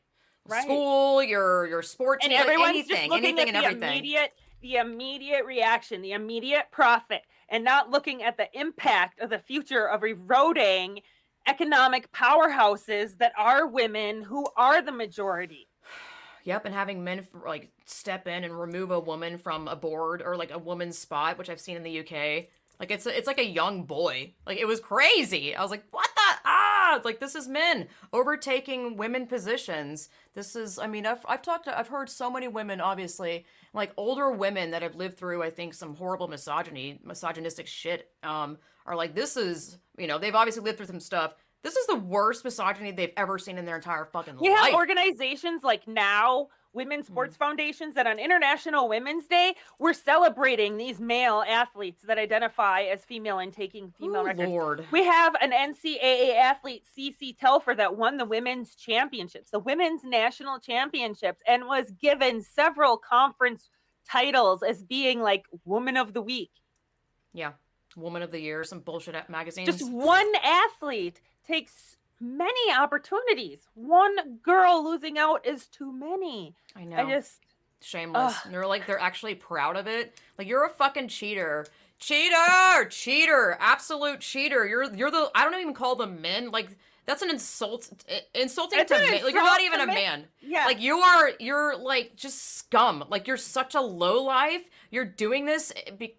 Right. 0.49 0.63
school 0.63 1.21
your 1.21 1.67
your 1.67 1.81
sports 1.81 2.23
and 2.23 2.33
everyone's 2.33 2.69
anything 2.69 2.95
just 2.95 3.09
looking 3.09 3.37
anything 3.37 3.49
at 3.49 3.55
and 3.55 3.63
the 3.63 3.67
everything 3.67 3.89
immediate 3.89 4.31
the 4.61 4.75
immediate 4.75 5.45
reaction 5.45 6.01
the 6.01 6.13
immediate 6.13 6.67
profit 6.71 7.23
and 7.49 7.63
not 7.63 7.89
looking 7.89 8.23
at 8.23 8.37
the 8.37 8.47
impact 8.57 9.19
of 9.19 9.29
the 9.29 9.39
future 9.39 9.89
of 9.89 10.03
eroding 10.03 11.01
economic 11.47 12.09
powerhouses 12.13 13.17
that 13.17 13.33
are 13.37 13.67
women 13.67 14.21
who 14.21 14.45
are 14.55 14.81
the 14.81 14.91
majority 14.91 15.67
Yep, 16.43 16.63
and 16.63 16.73
having 16.73 17.03
men 17.03 17.27
like 17.45 17.73
step 17.83 18.25
in 18.25 18.45
and 18.45 18.57
remove 18.57 18.91
a 18.91 18.99
woman 19.01 19.37
from 19.37 19.67
a 19.67 19.75
board 19.75 20.21
or 20.25 20.37
like 20.37 20.51
a 20.51 20.57
woman's 20.57 20.97
spot, 20.97 21.37
which 21.37 21.49
I've 21.49 21.59
seen 21.59 21.75
in 21.75 21.83
the 21.83 21.99
UK. 21.99 22.45
Like 22.79 22.91
it's 22.91 23.05
a, 23.05 23.17
it's 23.17 23.27
like 23.27 23.39
a 23.39 23.45
young 23.45 23.83
boy. 23.83 24.33
Like 24.45 24.59
it 24.59 24.65
was 24.65 24.79
crazy. 24.79 25.55
I 25.55 25.61
was 25.61 25.71
like, 25.71 25.83
what 25.91 26.09
the 26.15 26.39
ah? 26.45 27.01
Like 27.03 27.19
this 27.19 27.35
is 27.35 27.47
men 27.47 27.87
overtaking 28.13 28.97
women 28.97 29.27
positions. 29.27 30.09
This 30.33 30.55
is. 30.55 30.77
I 30.77 30.87
mean, 30.87 31.05
I've 31.05 31.25
I've 31.27 31.41
talked. 31.41 31.65
To, 31.65 31.77
I've 31.77 31.87
heard 31.87 32.09
so 32.09 32.29
many 32.29 32.47
women, 32.47 32.79
obviously, 32.79 33.45
like 33.73 33.91
older 33.97 34.31
women 34.31 34.71
that 34.71 34.83
have 34.83 34.95
lived 34.95 35.17
through, 35.17 35.41
I 35.41 35.49
think, 35.49 35.73
some 35.73 35.95
horrible 35.95 36.27
misogyny, 36.27 36.99
misogynistic 37.03 37.67
shit. 37.67 38.11
Um, 38.23 38.57
are 38.85 38.95
like 38.95 39.15
this 39.15 39.37
is. 39.37 39.77
You 39.97 40.05
know, 40.05 40.19
they've 40.19 40.35
obviously 40.35 40.61
lived 40.61 40.77
through 40.77 40.85
some 40.87 40.99
stuff. 40.99 41.33
This 41.67 41.75
is 41.75 41.87
the 41.87 41.95
worst 41.97 42.45
misogyny 42.45 42.91
they've 42.91 43.11
ever 43.17 43.37
seen 43.37 43.57
in 43.57 43.65
their 43.65 43.75
entire 43.75 44.05
fucking 44.05 44.35
life. 44.35 44.41
we 44.41 44.47
have 44.47 44.73
organizations 44.73 45.63
like 45.65 45.85
now 45.85 46.47
women's 46.71 47.07
sports 47.07 47.33
Mm-hmm. 47.33 47.43
foundations 47.43 47.95
that 47.95 48.07
on 48.07 48.19
international 48.19 48.87
women's 48.87 49.27
day 49.27 49.53
we're 49.77 49.91
celebrating 49.91 50.77
these 50.77 51.01
male 51.01 51.43
athletes 51.45 52.03
that 52.07 52.17
identify 52.17 52.83
as 52.83 53.03
female 53.03 53.39
and 53.39 53.51
taking 53.51 53.91
female 53.99 54.21
Ooh, 54.21 54.27
records 54.27 54.49
Lord. 54.49 54.85
We 54.91 55.03
have 55.03 55.35
an 55.41 55.51
NCAA 55.51 56.37
athlete, 56.37 56.85
CeCé 56.97 57.37
Telfer, 57.37 57.75
that 57.75 57.97
won 57.97 58.15
the 58.15 58.23
women's 58.23 58.73
championships, 58.73 59.51
the 59.51 59.59
women's 59.59 60.05
national 60.05 60.59
championships, 60.61 61.41
and 61.45 61.65
was 61.65 61.91
given 61.91 62.41
several 62.43 62.95
conference 62.97 63.69
titles 64.09 64.63
as 64.63 64.81
being 64.83 65.19
like 65.19 65.43
woman 65.65 65.97
of 65.97 66.13
the 66.13 66.21
week. 66.21 66.51
Yeah. 67.33 67.51
Woman 67.97 68.21
of 68.21 68.31
the 68.31 68.39
year, 68.39 68.63
some 68.63 68.79
bullshit 68.79 69.15
at 69.15 69.29
magazines. 69.29 69.67
Just 69.67 69.91
one 69.91 70.31
athlete 70.43 71.19
takes 71.47 71.97
many 72.19 72.73
opportunities. 72.77 73.59
One 73.75 74.39
girl 74.43 74.83
losing 74.83 75.17
out 75.17 75.45
is 75.45 75.67
too 75.67 75.91
many. 75.91 76.53
I 76.75 76.83
know. 76.83 76.97
I 76.97 77.09
just 77.09 77.39
shameless. 77.81 78.33
Ugh. 78.35 78.41
And 78.45 78.53
they're 78.53 78.67
like 78.67 78.85
they're 78.87 78.99
actually 78.99 79.35
proud 79.35 79.77
of 79.77 79.87
it. 79.87 80.19
Like 80.37 80.47
you're 80.47 80.65
a 80.65 80.69
fucking 80.69 81.07
cheater. 81.07 81.65
Cheater! 81.99 82.85
Cheater! 82.89 83.57
Absolute 83.59 84.19
cheater. 84.19 84.65
You're 84.67 84.93
you're 84.93 85.11
the 85.11 85.31
I 85.33 85.43
don't 85.43 85.59
even 85.59 85.73
call 85.73 85.95
them 85.95 86.21
men. 86.21 86.51
Like 86.51 86.69
that's 87.05 87.21
an 87.21 87.29
insult 87.29 87.89
insulting 88.35 88.79
It's 88.79 88.91
to 88.91 88.97
men. 88.99 89.23
Like 89.23 89.33
you're 89.33 89.43
not 89.43 89.61
even 89.61 89.79
a 89.81 89.87
man. 89.87 90.25
yeah. 90.41 90.65
Like 90.65 90.81
you 90.81 90.97
are 90.99 91.31
you're 91.39 91.75
like 91.77 92.15
just 92.15 92.57
scum. 92.57 93.03
Like 93.09 93.27
you're 93.27 93.37
such 93.37 93.75
a 93.75 93.81
low 93.81 94.23
life. 94.23 94.69
You're 94.91 95.05
doing 95.05 95.45
this 95.45 95.73
be- 95.97 96.15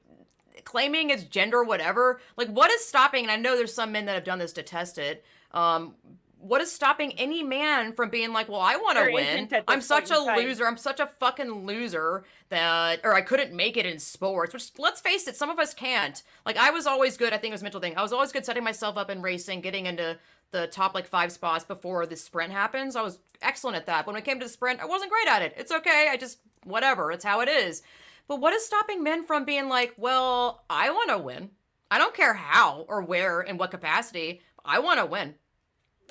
claiming 0.64 1.10
it's 1.10 1.24
gender 1.24 1.62
whatever. 1.62 2.20
Like 2.36 2.48
what 2.48 2.70
is 2.70 2.84
stopping 2.84 3.24
and 3.24 3.30
I 3.30 3.36
know 3.36 3.56
there's 3.56 3.74
some 3.74 3.92
men 3.92 4.06
that 4.06 4.14
have 4.14 4.24
done 4.24 4.38
this 4.38 4.52
to 4.54 4.62
test 4.62 4.98
it. 4.98 5.24
Um 5.52 5.94
what 6.40 6.60
is 6.60 6.70
stopping 6.70 7.12
any 7.18 7.42
man 7.42 7.92
from 7.92 8.10
being 8.10 8.32
like, 8.32 8.48
well, 8.48 8.60
I 8.60 8.76
want 8.76 8.96
to 8.98 9.12
win. 9.12 9.48
I'm 9.66 9.80
such 9.80 10.10
a 10.10 10.18
loser. 10.18 10.66
I'm 10.66 10.76
such 10.76 11.00
a 11.00 11.06
fucking 11.06 11.66
loser 11.66 12.24
that, 12.50 13.00
or 13.02 13.14
I 13.14 13.22
couldn't 13.22 13.52
make 13.52 13.76
it 13.76 13.86
in 13.86 13.98
sports. 13.98 14.54
Which, 14.54 14.70
let's 14.78 15.00
face 15.00 15.26
it, 15.26 15.36
some 15.36 15.50
of 15.50 15.58
us 15.58 15.74
can't. 15.74 16.22
Like 16.46 16.56
I 16.56 16.70
was 16.70 16.86
always 16.86 17.16
good. 17.16 17.32
I 17.32 17.38
think 17.38 17.50
it 17.50 17.54
was 17.54 17.62
a 17.62 17.64
mental 17.64 17.80
thing. 17.80 17.96
I 17.96 18.02
was 18.02 18.12
always 18.12 18.32
good 18.32 18.44
setting 18.44 18.64
myself 18.64 18.96
up 18.96 19.10
in 19.10 19.20
racing, 19.20 19.60
getting 19.62 19.86
into 19.86 20.18
the 20.50 20.66
top 20.68 20.94
like 20.94 21.06
five 21.06 21.32
spots 21.32 21.64
before 21.64 22.06
the 22.06 22.16
sprint 22.16 22.52
happens. 22.52 22.96
I 22.96 23.02
was 23.02 23.18
excellent 23.42 23.76
at 23.76 23.86
that. 23.86 24.06
But 24.06 24.12
when 24.12 24.22
it 24.22 24.24
came 24.24 24.38
to 24.38 24.46
the 24.46 24.50
sprint, 24.50 24.80
I 24.80 24.86
wasn't 24.86 25.10
great 25.10 25.28
at 25.28 25.42
it. 25.42 25.54
It's 25.56 25.72
okay. 25.72 26.08
I 26.10 26.16
just 26.16 26.38
whatever. 26.64 27.10
It's 27.12 27.24
how 27.24 27.40
it 27.40 27.48
is. 27.48 27.82
But 28.28 28.40
what 28.40 28.52
is 28.52 28.64
stopping 28.64 29.02
men 29.02 29.24
from 29.24 29.44
being 29.44 29.68
like, 29.68 29.94
well, 29.96 30.64
I 30.68 30.90
want 30.90 31.10
to 31.10 31.18
win. 31.18 31.50
I 31.90 31.96
don't 31.98 32.14
care 32.14 32.34
how 32.34 32.84
or 32.88 33.02
where 33.02 33.40
and 33.40 33.58
what 33.58 33.70
capacity. 33.70 34.42
I 34.64 34.78
want 34.80 35.00
to 35.00 35.06
win. 35.06 35.34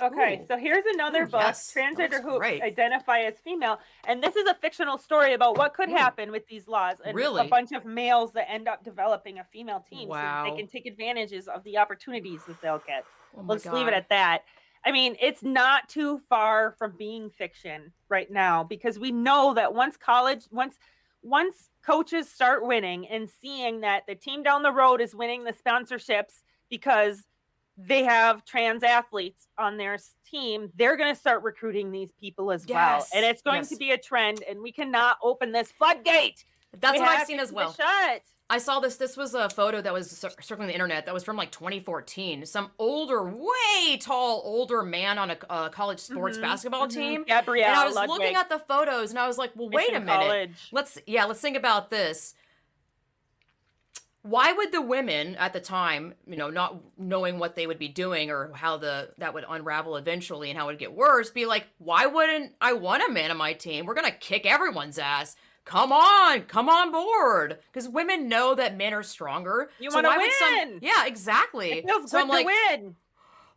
Okay, 0.01 0.41
Ooh. 0.41 0.45
so 0.47 0.57
here's 0.57 0.86
another 0.93 1.24
Ooh, 1.24 1.28
book, 1.28 1.41
yes, 1.41 1.74
Transgender 1.76 2.22
Who 2.22 2.38
great. 2.38 2.61
Identify 2.61 3.22
as 3.22 3.36
Female. 3.43 3.80
And 4.07 4.22
this 4.22 4.36
is 4.36 4.47
a 4.47 4.53
fictional 4.53 4.97
story 4.97 5.34
about 5.34 5.57
what 5.57 5.74
could 5.74 5.89
Ooh. 5.89 5.95
happen 5.95 6.32
with 6.32 6.45
these 6.47 6.68
laws 6.68 6.97
and 7.03 7.15
Really? 7.15 7.45
a 7.45 7.49
bunch 7.49 7.72
of 7.72 7.84
males 7.86 8.32
that 8.34 8.49
end 8.49 8.68
up 8.68 8.84
developing 8.84 9.39
a 9.39 9.43
female 9.43 9.84
team 9.89 10.07
so 10.09 10.13
Wow. 10.13 10.43
they 10.43 10.55
can 10.55 10.68
take 10.68 10.86
advantages 10.86 11.47
of 11.47 11.63
the 11.63 11.78
opportunities 11.78 12.41
that 12.47 12.61
they'll 12.61 12.82
get. 12.86 13.05
Oh 13.36 13.43
Let's 13.47 13.65
leave 13.65 13.88
it 13.88 13.93
at 13.93 14.09
that. 14.09 14.43
I 14.86 14.91
mean, 14.91 15.18
it's 15.20 15.43
not 15.43 15.89
too 15.89 16.20
far 16.30 16.76
from 16.78 16.95
being 16.95 17.30
fiction 17.32 17.91
right 18.07 18.32
now 18.32 18.63
because 18.63 18.99
we 18.99 19.11
know 19.11 19.55
that 19.55 19.74
once 19.74 19.97
college, 19.97 20.45
once 20.51 20.78
once 21.28 21.69
coaches 21.86 22.30
start 22.30 22.65
winning 22.65 23.07
and 23.07 23.30
seeing 23.30 23.82
that 23.82 24.03
the 24.07 24.15
team 24.15 24.43
down 24.43 24.63
the 24.63 24.71
road 24.71 25.01
is 25.01 25.13
winning 25.13 25.43
the 25.43 25.53
sponsorships 25.53 26.41
because 26.69 27.23
they 27.78 28.03
have 28.03 28.43
trans 28.43 28.82
athletes 28.82 29.47
on 29.57 29.78
their 29.78 29.97
team, 30.30 30.71
they're 30.75 30.97
going 30.97 31.13
to 31.13 31.19
start 31.19 31.43
recruiting 31.43 31.91
these 31.91 32.11
people 32.19 32.51
as 32.51 32.65
well. 32.65 33.05
And 33.13 33.23
it's 33.23 33.41
going 33.41 33.65
to 33.65 33.75
be 33.75 33.91
a 33.91 33.97
trend 33.97 34.43
and 34.49 34.61
we 34.61 34.71
cannot 34.71 35.17
open 35.21 35.51
this 35.51 35.71
floodgate. 35.71 36.43
That's 36.80 36.97
We 36.97 36.99
what 36.99 37.09
I've 37.09 37.28
seen 37.28 37.39
as 37.39 37.51
well. 37.51 37.73
Shut. 37.73 38.23
I 38.49 38.59
saw 38.59 38.79
this. 38.79 38.95
This 38.95 39.17
was 39.17 39.33
a 39.33 39.49
photo 39.49 39.81
that 39.81 39.91
was 39.91 40.09
cir- 40.09 40.29
circling 40.39 40.67
the 40.69 40.73
internet 40.73 41.05
that 41.05 41.13
was 41.13 41.23
from 41.25 41.35
like 41.35 41.51
2014. 41.51 42.45
Some 42.45 42.71
older, 42.79 43.23
way 43.23 43.97
tall, 43.99 44.41
older 44.45 44.83
man 44.83 45.17
on 45.17 45.31
a 45.31 45.37
uh, 45.49 45.69
college 45.69 45.99
sports 45.99 46.37
Mhm, 46.37 46.41
basketball 46.41 46.87
mhm. 46.87 46.93
team. 46.93 47.23
Gabrielle 47.27 47.67
and 47.69 47.75
I 47.77 47.85
was 47.85 47.95
Ludwig, 47.95 48.19
looking 48.19 48.35
at 48.35 48.47
the 48.49 48.59
photos 48.59 49.09
and 49.09 49.19
I 49.19 49.27
was 49.27 49.37
like, 49.37 49.51
well, 49.55 49.69
wait 49.69 49.89
a 49.89 49.99
minute. 49.99 50.07
College. 50.07 50.69
Let's, 50.71 50.97
yeah, 51.05 51.25
let's 51.25 51.41
think 51.41 51.57
about 51.57 51.89
this. 51.89 52.35
Why 54.21 54.51
would 54.51 54.71
the 54.71 54.81
women 54.81 55.35
at 55.35 55.53
the 55.53 55.61
time, 55.61 56.13
you 56.25 56.35
know, 56.35 56.49
not 56.49 56.81
knowing 56.97 57.39
what 57.39 57.55
they 57.55 57.65
would 57.67 57.79
be 57.79 57.87
doing 57.87 58.29
or 58.29 58.51
how 58.53 58.77
the 58.77 59.09
that 59.19 59.33
would 59.33 59.45
unravel 59.47 59.95
eventually 59.95 60.49
and 60.49 60.57
how 60.59 60.65
it 60.65 60.73
would 60.73 60.79
get 60.79 60.93
worse, 60.93 61.29
be 61.29 61.45
like, 61.45 61.65
why 61.77 62.05
wouldn't 62.07 62.53
I 62.59 62.73
want 62.73 63.03
a 63.07 63.11
man 63.11 63.31
on 63.31 63.37
my 63.37 63.53
team? 63.53 63.85
We're 63.85 63.93
gonna 63.93 64.11
kick 64.11 64.45
everyone's 64.45 64.99
ass. 64.99 65.37
Come 65.68 65.91
on, 65.91 66.43
come 66.43 66.70
on 66.70 66.93
board, 66.93 67.59
because 67.68 67.89
women 67.89 68.30
know 68.30 68.55
that 68.55 68.78
men 68.78 68.93
are 68.93 69.03
stronger. 69.03 69.70
You 69.80 69.91
So 69.91 69.97
wanna 69.97 70.07
why 70.07 70.18
would 70.18 70.32
some- 70.34 70.53
win. 70.55 70.80
yeah, 70.82 71.05
exactly. 71.05 71.72
It 71.74 71.86
feels 71.86 72.09
so 72.09 72.18
good 72.20 72.24
I'm 72.24 72.30
like, 72.30 72.47
to 72.47 72.53
win. 72.78 72.95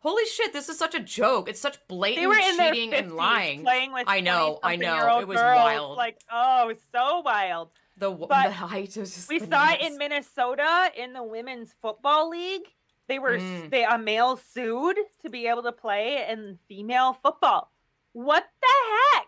holy 0.01 0.25
shit, 0.25 0.51
this 0.51 0.67
is 0.67 0.77
such 0.77 0.93
a 0.93 0.99
joke. 0.99 1.47
It's 1.47 1.61
such 1.61 1.77
blatant 1.87 2.21
They 2.21 2.27
were 2.27 2.33
in 2.35 2.57
cheating 2.57 2.91
50s 2.91 2.99
and 2.99 3.15
lying. 3.15 3.63
playing 3.63 3.93
with 3.93 4.03
I 4.09 4.19
know, 4.19 4.59
I 4.61 4.75
know. 4.75 4.87
20-something-year-old 4.87 5.21
It 5.21 5.27
was 5.29 5.37
girls. 5.39 5.55
wild. 5.55 5.97
Like, 5.97 6.17
oh, 6.29 6.63
it 6.63 6.67
was 6.67 6.77
so 6.91 7.19
wild. 7.21 7.69
The, 7.95 8.11
But 8.11 8.43
the 8.47 8.51
height 8.51 8.97
was 8.97 9.15
just 9.15 9.29
We 9.29 9.39
saw 9.39 9.71
it 9.71 9.79
in. 9.81 9.97
Minnesota 9.97 10.91
in 10.97 11.13
the 11.13 11.23
women's 11.23 11.71
football 11.81 12.29
league. 12.29 12.67
They 13.07 13.19
were 13.19 13.37
Mm. 13.37 13.69
they 13.69 13.85
a 13.85 13.97
male 13.97 14.35
sued 14.35 14.97
to 15.21 15.29
be 15.29 15.47
able 15.47 15.63
to 15.63 15.71
play 15.71 16.27
in 16.29 16.59
female 16.67 17.13
football. 17.13 17.71
What 18.11 18.49
the 18.61 19.17
heck? 19.17 19.27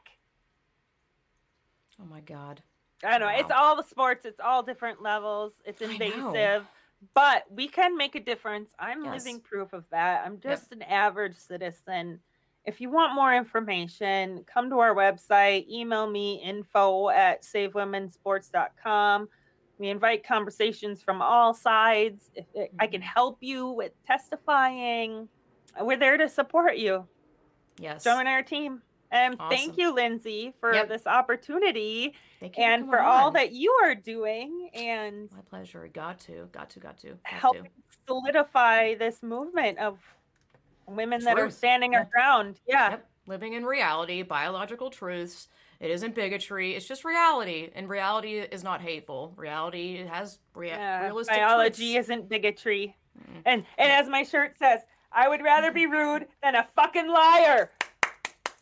Oh 2.01 2.05
my 2.05 2.19
god. 2.19 2.61
I 3.03 3.17
don't 3.17 3.27
know. 3.27 3.39
It's 3.39 3.51
all 3.51 3.75
the 3.75 3.83
sports. 3.83 4.25
It's 4.25 4.39
all 4.39 4.63
different 4.63 5.01
levels. 5.01 5.53
It's 5.65 5.81
invasive, 5.81 6.65
but 7.13 7.43
we 7.49 7.67
can 7.67 7.97
make 7.97 8.15
a 8.15 8.19
difference. 8.19 8.71
I'm 8.79 9.03
Yes. 9.03 9.25
living 9.25 9.41
proof 9.41 9.73
of 9.73 9.85
that. 9.91 10.25
I'm 10.25 10.39
just 10.39 10.71
an 10.71 10.81
average 10.83 11.35
citizen. 11.35 12.19
If 12.65 12.79
you 12.79 12.89
want 12.89 13.13
more 13.13 13.33
information, 13.35 14.45
come 14.45 14.69
to 14.69 14.79
our 14.79 14.95
website, 14.95 15.67
email 15.69 16.09
me 16.09 16.35
info 16.35 17.09
at 17.09 17.43
savewomensports.com. 17.43 19.27
We 19.79 19.89
invite 19.89 20.25
conversations 20.25 21.01
from 21.01 21.21
all 21.21 21.53
sides. 21.53 22.29
If 22.35 22.45
it, 22.53 22.71
I 22.79 22.87
can 22.87 23.01
mm-hmm. 23.01 23.09
help 23.09 23.39
you 23.41 23.67
with 23.67 23.91
testifying, 24.05 25.27
we're 25.81 25.97
there 25.97 26.17
to 26.17 26.29
support 26.29 26.77
you. 26.77 27.07
Yes. 27.79 28.03
Join 28.03 28.27
our 28.27 28.43
team. 28.43 28.81
And 29.13 29.35
Awesome. 29.39 29.49
thank 29.55 29.77
you, 29.77 29.93
Lindsay, 29.93 30.53
for 30.59 30.73
Yep. 30.73 30.89
this 30.89 31.05
opportunity 31.07 32.15
Thank 32.39 32.57
you 32.57 32.63
and 32.63 32.81
coming 32.81 32.91
for 32.91 32.99
all 33.01 33.29
that 33.31 33.51
you 33.51 33.71
are 33.83 33.93
doing 33.95 34.69
and 34.73 35.31
My 35.31 35.41
pleasure. 35.41 35.87
Got 35.93 36.19
to. 36.21 36.49
Got 36.51 36.71
to. 36.71 36.79
Got 36.79 36.97
to. 36.99 37.17
help 37.23 37.57
solidify 38.07 38.95
this 38.95 39.21
movement 39.23 39.77
of 39.77 39.99
women 40.87 41.23
that 41.23 41.37
are 41.39 41.49
standing 41.49 41.93
Yeah. 41.93 41.99
our 41.99 42.05
ground. 42.05 42.59
Yeah. 42.67 42.89
Yep. 42.91 43.09
Living 43.27 43.53
in 43.53 43.65
reality, 43.65 44.21
biological 44.23 44.89
truths. 44.89 45.47
It 45.79 45.91
isn't 45.91 46.15
bigotry. 46.15 46.75
It's 46.75 46.87
just 46.87 47.05
reality, 47.05 47.69
and 47.75 47.87
reality 47.89 48.39
is 48.39 48.63
not 48.63 48.81
hateful. 48.81 49.33
Reality 49.37 50.05
has 50.05 50.39
rea- 50.55 50.69
yeah. 50.69 51.03
realistic 51.03 51.35
Biology 51.37 51.93
truths. 51.93 52.07
isn't 52.09 52.29
bigotry. 52.29 52.97
Mm. 53.17 53.41
And 53.45 53.65
and 53.77 53.91
as 53.91 54.09
my 54.09 54.23
shirt 54.23 54.57
says, 54.57 54.81
I 55.11 55.27
would 55.27 55.41
rather 55.43 55.71
be 55.71 55.85
rude 55.99 56.27
than 56.41 56.55
a 56.55 56.67
fucking 56.75 57.07
liar. 57.07 57.71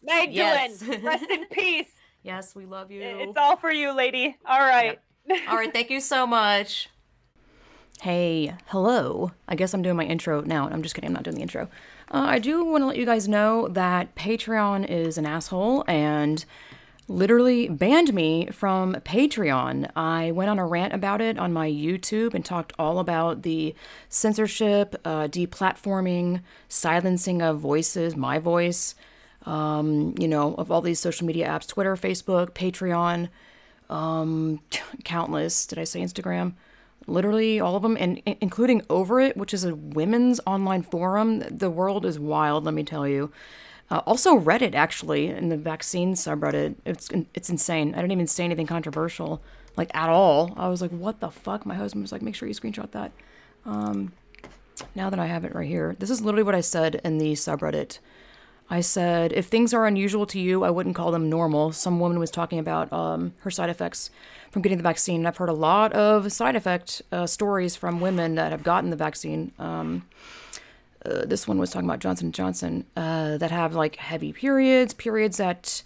Magdalen, 0.04 0.34
Yes. 0.34 0.84
rest 1.04 1.30
in 1.30 1.46
peace. 1.46 1.90
Yes, 2.24 2.56
we 2.56 2.66
love 2.66 2.92
you. 2.92 3.02
It's 3.02 3.38
all 3.38 3.56
for 3.56 3.72
you, 3.72 3.96
lady. 3.96 4.38
All 4.46 4.60
right. 4.60 5.00
All 5.48 5.56
right, 5.56 5.72
thank 5.72 5.90
you 5.90 6.00
so 6.00 6.28
much. 6.28 6.90
Hey, 8.02 8.54
hello. 8.68 9.32
I 9.48 9.56
guess 9.56 9.74
I'm 9.74 9.82
doing 9.84 9.96
my 9.96 10.04
intro 10.06 10.42
now. 10.42 10.68
I'm 10.68 10.82
just 10.82 10.96
kidding, 10.96 11.10
I'm 11.10 11.14
not 11.14 11.24
doing 11.24 11.36
the 11.36 11.42
intro. 11.44 11.64
Uh, 12.12 12.26
I 12.28 12.40
do 12.40 12.66
want 12.66 12.82
to 12.82 12.88
let 12.88 12.98
you 12.98 13.06
guys 13.06 13.28
know 13.28 13.68
that 13.70 14.16
Patreon 14.16 14.90
is 14.90 15.18
an 15.18 15.26
asshole 15.28 15.84
and 15.88 16.44
literally 17.08 17.70
banned 17.70 18.14
me 18.14 18.48
from 18.52 18.96
Patreon. 18.96 19.90
I 19.96 20.32
went 20.32 20.50
on 20.50 20.58
a 20.60 20.66
rant 20.66 20.94
about 20.94 21.22
it 21.22 21.38
on 21.38 21.54
my 21.54 21.70
YouTube 21.70 22.34
and 22.34 22.44
talked 22.44 22.74
all 22.80 23.00
about 23.00 23.44
the 23.44 23.76
censorship, 24.10 24.96
uh, 25.06 25.28
deplatforming, 25.28 26.42
silencing 26.68 27.42
of 27.42 27.60
voices, 27.60 28.16
my 28.16 28.40
voice, 28.40 28.96
um, 29.46 30.16
you 30.20 30.28
know, 30.28 30.56
of 30.56 30.72
all 30.72 30.82
these 30.82 31.00
social 31.00 31.26
media 31.26 31.48
apps 31.48 31.68
Twitter, 31.68 31.96
Facebook, 31.96 32.52
Patreon 32.52 33.30
countless. 35.04 35.66
Did 35.66 35.80
I 35.80 35.84
say 35.84 36.02
Instagram? 36.02 36.54
Literally 37.08 37.60
all 37.60 37.76
of 37.76 37.82
them, 37.82 37.98
and 38.00 38.22
including 38.26 38.82
Ovarit, 38.82 39.36
which 39.36 39.54
is 39.54 39.64
a 39.64 39.76
women's 39.76 40.40
online 40.46 40.84
forum. 40.84 41.40
The 41.40 41.70
world 41.70 42.06
is 42.06 42.20
wild, 42.20 42.64
let 42.64 42.74
me 42.76 42.84
tell 42.84 43.08
you. 43.08 43.32
Uh, 43.90 44.02
also 44.06 44.40
Reddit, 44.40 44.74
actually, 44.74 45.28
in 45.28 45.50
the 45.50 45.58
vaccine 45.58 46.14
subreddit. 46.14 46.76
It's 46.86 47.10
it's 47.34 47.50
insane. 47.50 47.94
I 47.94 47.98
didn't 47.98 48.14
even 48.14 48.28
say 48.28 48.46
anything 48.46 48.68
controversial, 48.68 49.42
like 49.76 49.94
at 49.96 50.10
all. 50.10 50.54
I 50.56 50.70
was 50.70 50.82
like, 50.82 50.92
what 50.92 51.20
the 51.20 51.30
fuck? 51.30 51.66
My 51.66 51.76
husband 51.76 52.04
was 52.04 52.12
like, 52.12 52.22
make 52.22 52.36
sure 52.36 52.48
you 52.48 52.54
screenshot 52.54 52.92
that. 52.92 53.12
Um, 53.66 54.14
now 54.96 55.10
that 55.10 55.20
I 55.20 55.26
have 55.26 55.44
it 55.44 55.54
right 55.54 55.68
here, 55.68 55.96
this 56.00 56.10
is 56.10 56.22
literally 56.22 56.44
what 56.44 56.56
I 56.56 56.62
said 56.62 57.02
in 57.04 57.18
the 57.18 57.34
subreddit. 57.34 58.00
I 58.72 58.80
said, 58.80 59.34
if 59.34 59.48
things 59.48 59.74
are 59.74 59.86
unusual 59.86 60.26
to 60.28 60.40
you, 60.40 60.64
I 60.64 60.70
wouldn't 60.70 60.96
call 60.96 61.12
them 61.12 61.30
normal. 61.30 61.74
Some 61.74 62.00
woman 62.00 62.20
was 62.20 62.32
talking 62.32 62.58
about 62.58 62.92
um, 62.94 63.34
her 63.40 63.52
side 63.52 63.70
effects 63.70 64.10
from 64.50 64.62
getting 64.62 64.78
the 64.78 64.84
vaccine. 64.84 65.18
And 65.18 65.28
I've 65.28 65.36
heard 65.36 65.50
a 65.50 65.54
lot 65.54 65.92
of 65.92 66.32
side 66.32 66.56
effect 66.56 67.02
uh, 67.12 67.28
stories 67.28 67.76
from 67.76 68.00
women 68.00 68.36
that 68.36 68.54
have 68.54 68.64
gotten 68.64 68.90
the 68.90 68.96
vaccine. 68.96 69.52
Um, 69.60 70.08
uh, 71.06 71.26
this 71.26 71.50
one 71.50 71.58
was 71.58 71.70
talking 71.70 71.88
about 71.90 72.00
Johnson 72.00 72.32
& 72.32 72.34
Johnson 72.34 72.86
uh, 72.96 73.38
that 73.40 73.52
have 73.52 73.76
like 73.76 73.98
heavy 73.98 74.32
periods, 74.32 74.94
periods 74.94 75.36
that 75.36 75.84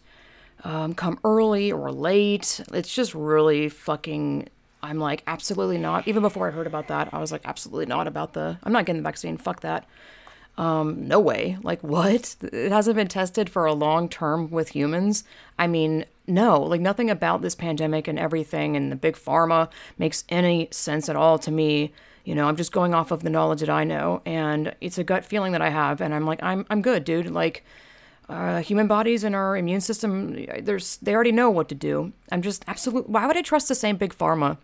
um, 0.63 0.93
come 0.93 1.19
early 1.23 1.71
or 1.71 1.91
late. 1.91 2.61
It's 2.71 2.93
just 2.93 3.15
really 3.15 3.67
fucking. 3.67 4.47
I'm 4.83 4.99
like, 4.99 5.23
absolutely 5.25 5.79
not. 5.79 6.07
Even 6.07 6.21
before 6.21 6.47
I 6.47 6.51
heard 6.51 6.67
about 6.67 6.89
that, 6.89 7.09
I 7.11 7.17
was 7.17 7.31
like, 7.31 7.41
absolutely 7.45 7.87
not 7.87 8.05
about 8.05 8.33
the. 8.33 8.59
I'm 8.61 8.71
not 8.71 8.85
getting 8.85 9.01
the 9.01 9.07
vaccine. 9.07 9.37
Fuck 9.37 9.61
that. 9.61 9.87
Um, 10.57 11.07
no 11.07 11.19
way. 11.19 11.57
Like, 11.63 11.81
what? 11.83 12.35
It 12.41 12.71
hasn't 12.71 12.95
been 12.95 13.09
tested 13.09 13.49
for 13.49 13.65
a 13.65 13.73
long 13.73 14.07
term 14.07 14.49
with 14.49 14.69
humans. 14.69 15.23
I 15.59 15.67
mean, 15.67 16.05
no, 16.27 16.61
like, 16.61 16.81
nothing 16.81 17.09
about 17.09 17.41
this 17.41 17.55
pandemic 17.55 18.07
and 18.07 18.17
everything 18.17 18.77
and 18.77 18.91
the 18.91 18.95
big 18.95 19.15
pharma 19.15 19.69
makes 19.97 20.23
any 20.29 20.69
sense 20.71 21.09
at 21.09 21.15
all 21.15 21.37
to 21.39 21.51
me. 21.51 21.91
You 22.23 22.35
know, 22.35 22.47
I'm 22.47 22.55
just 22.55 22.71
going 22.71 22.93
off 22.93 23.11
of 23.11 23.21
the 23.21 23.29
knowledge 23.29 23.59
that 23.59 23.69
I 23.69 23.83
know, 23.83 24.21
and 24.25 24.73
it's 24.81 24.97
a 24.97 25.03
gut 25.03 25.25
feeling 25.25 25.51
that 25.51 25.61
I 25.61 25.69
have, 25.69 26.01
and 26.01 26.11
I'm 26.11 26.25
like, 26.25 26.41
I'm, 26.41 26.65
I'm 26.71 26.81
good, 26.81 27.03
dude. 27.03 27.29
Like, 27.29 27.63
uh, 28.27 28.61
human 28.61 28.87
bodies 28.87 29.23
and 29.23 29.35
our 29.35 29.55
immune 29.55 29.81
system, 29.81 30.45
there's, 30.61 30.97
they 30.97 31.13
already 31.13 31.31
know 31.31 31.51
what 31.51 31.69
to 31.69 31.75
do. 31.75 32.13
I'm 32.31 32.41
just 32.41 32.63
absolute. 32.67 33.07
Why 33.07 33.27
would 33.27 33.37
I 33.37 33.43
trust 33.43 33.67
the 33.67 33.75
same 33.75 33.97
big 33.97 34.17
pharma 34.17 34.57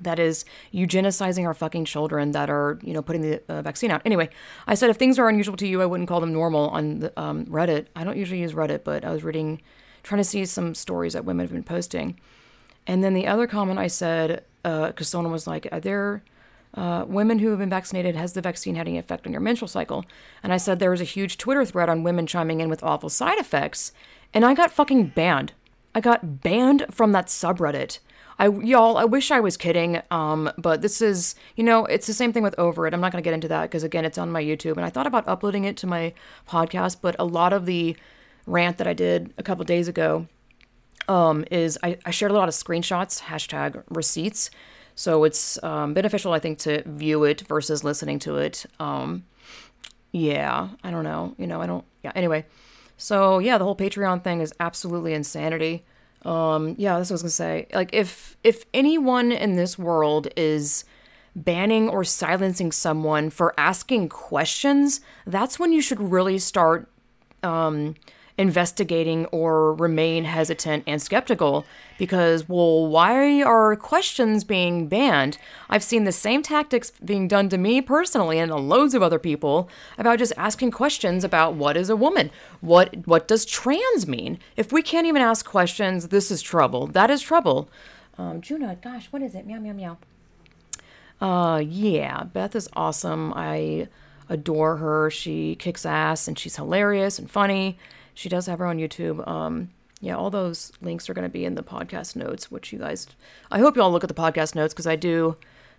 that 0.00 0.18
is 0.18 0.44
eugenicizing 0.72 1.46
our 1.46 1.54
fucking 1.54 1.84
children 1.84 2.32
that 2.32 2.50
are, 2.50 2.78
you 2.82 2.92
know, 2.92 3.02
putting 3.02 3.22
the 3.22 3.42
uh, 3.48 3.62
vaccine 3.62 3.90
out. 3.90 4.02
Anyway, 4.04 4.28
I 4.66 4.74
said 4.74 4.90
if 4.90 4.96
things 4.96 5.18
are 5.18 5.28
unusual 5.28 5.56
to 5.56 5.66
you, 5.66 5.82
I 5.82 5.86
wouldn't 5.86 6.08
call 6.08 6.20
them 6.20 6.32
normal 6.32 6.68
on 6.70 7.00
the, 7.00 7.20
um, 7.20 7.46
Reddit. 7.46 7.86
I 7.94 8.04
don't 8.04 8.16
usually 8.16 8.40
use 8.40 8.52
Reddit, 8.52 8.84
but 8.84 9.04
I 9.04 9.10
was 9.10 9.24
reading, 9.24 9.60
trying 10.02 10.20
to 10.20 10.24
see 10.24 10.44
some 10.44 10.74
stories 10.74 11.12
that 11.12 11.24
women 11.24 11.44
have 11.44 11.52
been 11.52 11.62
posting. 11.62 12.18
And 12.86 13.02
then 13.02 13.14
the 13.14 13.26
other 13.26 13.46
comment 13.46 13.78
I 13.78 13.86
said, 13.86 14.44
because 14.62 15.00
uh, 15.00 15.04
someone 15.04 15.32
was 15.32 15.46
like, 15.46 15.68
are 15.72 15.80
there 15.80 16.22
uh, 16.74 17.04
women 17.06 17.38
who 17.38 17.50
have 17.50 17.58
been 17.58 17.70
vaccinated, 17.70 18.16
has 18.16 18.32
the 18.32 18.40
vaccine 18.40 18.74
had 18.74 18.88
any 18.88 18.98
effect 18.98 19.26
on 19.26 19.32
your 19.32 19.40
menstrual 19.40 19.68
cycle? 19.68 20.04
And 20.42 20.52
I 20.52 20.56
said 20.56 20.78
there 20.78 20.90
was 20.90 21.00
a 21.00 21.04
huge 21.04 21.38
Twitter 21.38 21.64
thread 21.64 21.88
on 21.88 22.02
women 22.02 22.26
chiming 22.26 22.60
in 22.60 22.68
with 22.68 22.82
awful 22.82 23.08
side 23.08 23.38
effects. 23.38 23.92
And 24.34 24.44
I 24.44 24.54
got 24.54 24.72
fucking 24.72 25.08
banned. 25.08 25.52
I 25.94 26.00
got 26.00 26.42
banned 26.42 26.86
from 26.90 27.12
that 27.12 27.28
subreddit. 27.28 28.00
I 28.38 28.48
y'all, 28.48 28.96
I 28.96 29.04
wish 29.04 29.30
I 29.30 29.40
was 29.40 29.56
kidding. 29.56 30.02
Um, 30.10 30.50
but 30.58 30.82
this 30.82 31.00
is, 31.00 31.34
you 31.56 31.64
know, 31.64 31.84
it's 31.86 32.06
the 32.06 32.12
same 32.12 32.32
thing 32.32 32.42
with 32.42 32.56
Ovarit. 32.56 32.92
I'm 32.92 33.00
not 33.00 33.12
gonna 33.12 33.22
get 33.22 33.34
into 33.34 33.48
that 33.48 33.62
because 33.62 33.82
again, 33.82 34.04
it's 34.04 34.18
on 34.18 34.30
my 34.30 34.42
YouTube, 34.42 34.76
and 34.76 34.84
I 34.84 34.90
thought 34.90 35.06
about 35.06 35.26
uploading 35.28 35.64
it 35.64 35.76
to 35.78 35.86
my 35.86 36.12
podcast, 36.48 36.98
but 37.00 37.16
a 37.18 37.24
lot 37.24 37.52
of 37.52 37.66
the 37.66 37.96
rant 38.46 38.78
that 38.78 38.86
I 38.86 38.92
did 38.92 39.32
a 39.38 39.42
couple 39.42 39.64
days 39.64 39.88
ago, 39.88 40.26
um, 41.08 41.44
is 41.50 41.78
I, 41.82 41.98
I 42.04 42.10
shared 42.10 42.30
a 42.30 42.34
lot 42.34 42.48
of 42.48 42.54
screenshots, 42.54 43.22
hashtag 43.22 43.82
receipts. 43.88 44.50
So 44.94 45.24
it's 45.24 45.62
um, 45.62 45.94
beneficial, 45.94 46.32
I 46.32 46.38
think, 46.38 46.58
to 46.60 46.82
view 46.86 47.24
it 47.24 47.42
versus 47.42 47.82
listening 47.82 48.18
to 48.20 48.36
it. 48.36 48.64
Um, 48.78 49.24
yeah, 50.12 50.68
I 50.84 50.90
don't 50.90 51.04
know. 51.04 51.34
You 51.38 51.46
know, 51.46 51.60
I 51.60 51.66
don't. 51.66 51.84
Yeah. 52.04 52.12
Anyway, 52.14 52.46
so 52.96 53.38
yeah, 53.40 53.58
the 53.58 53.64
whole 53.64 53.76
Patreon 53.76 54.22
thing 54.22 54.40
is 54.40 54.54
absolutely 54.60 55.12
insanity. 55.12 55.84
Um, 56.24 56.74
yeah, 56.78 56.96
that's 56.96 57.10
what 57.10 57.14
I 57.14 57.16
was 57.16 57.22
gonna 57.22 57.30
say. 57.30 57.66
Like, 57.72 57.90
if 57.92 58.36
if 58.42 58.64
anyone 58.72 59.32
in 59.32 59.56
this 59.56 59.78
world 59.78 60.28
is 60.36 60.84
banning 61.36 61.88
or 61.88 62.04
silencing 62.04 62.72
someone 62.72 63.30
for 63.30 63.52
asking 63.58 64.08
questions, 64.08 65.00
that's 65.26 65.58
when 65.58 65.72
you 65.72 65.80
should 65.80 66.00
really 66.00 66.38
start 66.38 66.88
um, 67.42 67.94
investigating 68.36 69.26
or 69.26 69.74
remain 69.74 70.24
hesitant 70.24 70.82
and 70.86 71.00
skeptical 71.00 71.64
because, 71.98 72.48
well, 72.48 72.86
why 72.88 73.42
are 73.42 73.76
questions 73.76 74.42
being 74.42 74.88
banned? 74.88 75.38
I've 75.70 75.84
seen 75.84 76.04
the 76.04 76.12
same 76.12 76.42
tactics 76.42 76.90
being 77.04 77.28
done 77.28 77.48
to 77.50 77.58
me 77.58 77.80
personally 77.80 78.38
and 78.38 78.50
to 78.50 78.56
loads 78.56 78.94
of 78.94 79.02
other 79.02 79.20
people 79.20 79.68
about 79.98 80.18
just 80.18 80.32
asking 80.36 80.72
questions 80.72 81.22
about 81.22 81.54
what 81.54 81.76
is 81.76 81.88
a 81.88 81.96
woman? 81.96 82.30
What 82.60 83.06
what 83.06 83.28
does 83.28 83.44
trans 83.44 84.06
mean? 84.06 84.38
If 84.56 84.72
we 84.72 84.82
can't 84.82 85.06
even 85.06 85.22
ask 85.22 85.46
questions, 85.46 86.08
this 86.08 86.30
is 86.30 86.42
trouble. 86.42 86.88
That 86.88 87.10
is 87.10 87.22
trouble. 87.22 87.68
Um, 88.18 88.40
gosh, 88.82 89.06
what 89.10 89.22
is 89.22 89.34
it? 89.34 89.46
Meow 89.46 89.60
meow 89.60 89.72
meow. 89.72 89.98
Uh, 91.20 91.58
yeah, 91.58 92.24
Beth 92.24 92.56
is 92.56 92.68
awesome. 92.74 93.32
I 93.34 93.88
adore 94.28 94.76
her. 94.76 95.10
She 95.10 95.54
kicks 95.54 95.86
ass 95.86 96.26
and 96.26 96.38
she's 96.38 96.56
hilarious 96.56 97.18
and 97.18 97.30
funny. 97.30 97.78
She 98.14 98.28
does 98.28 98.46
have 98.46 98.60
her 98.60 98.66
own 98.66 98.78
YouTube. 98.78 99.26
Um, 99.28 99.70
yeah, 100.00 100.16
all 100.16 100.30
those 100.30 100.72
links 100.80 101.08
are 101.08 101.14
going 101.14 101.24
to 101.24 101.30
be 101.30 101.44
in 101.44 101.54
the 101.54 101.62
podcast 101.62 102.16
notes, 102.16 102.50
which 102.50 102.72
you 102.72 102.78
guys, 102.78 103.06
I 103.50 103.58
hope 103.58 103.76
you 103.76 103.82
all 103.82 103.90
look 103.90 104.04
at 104.04 104.08
the 104.08 104.14
podcast 104.14 104.54
notes 104.54 104.74
because 104.74 104.86
I 104.86 104.96
do 104.96 105.36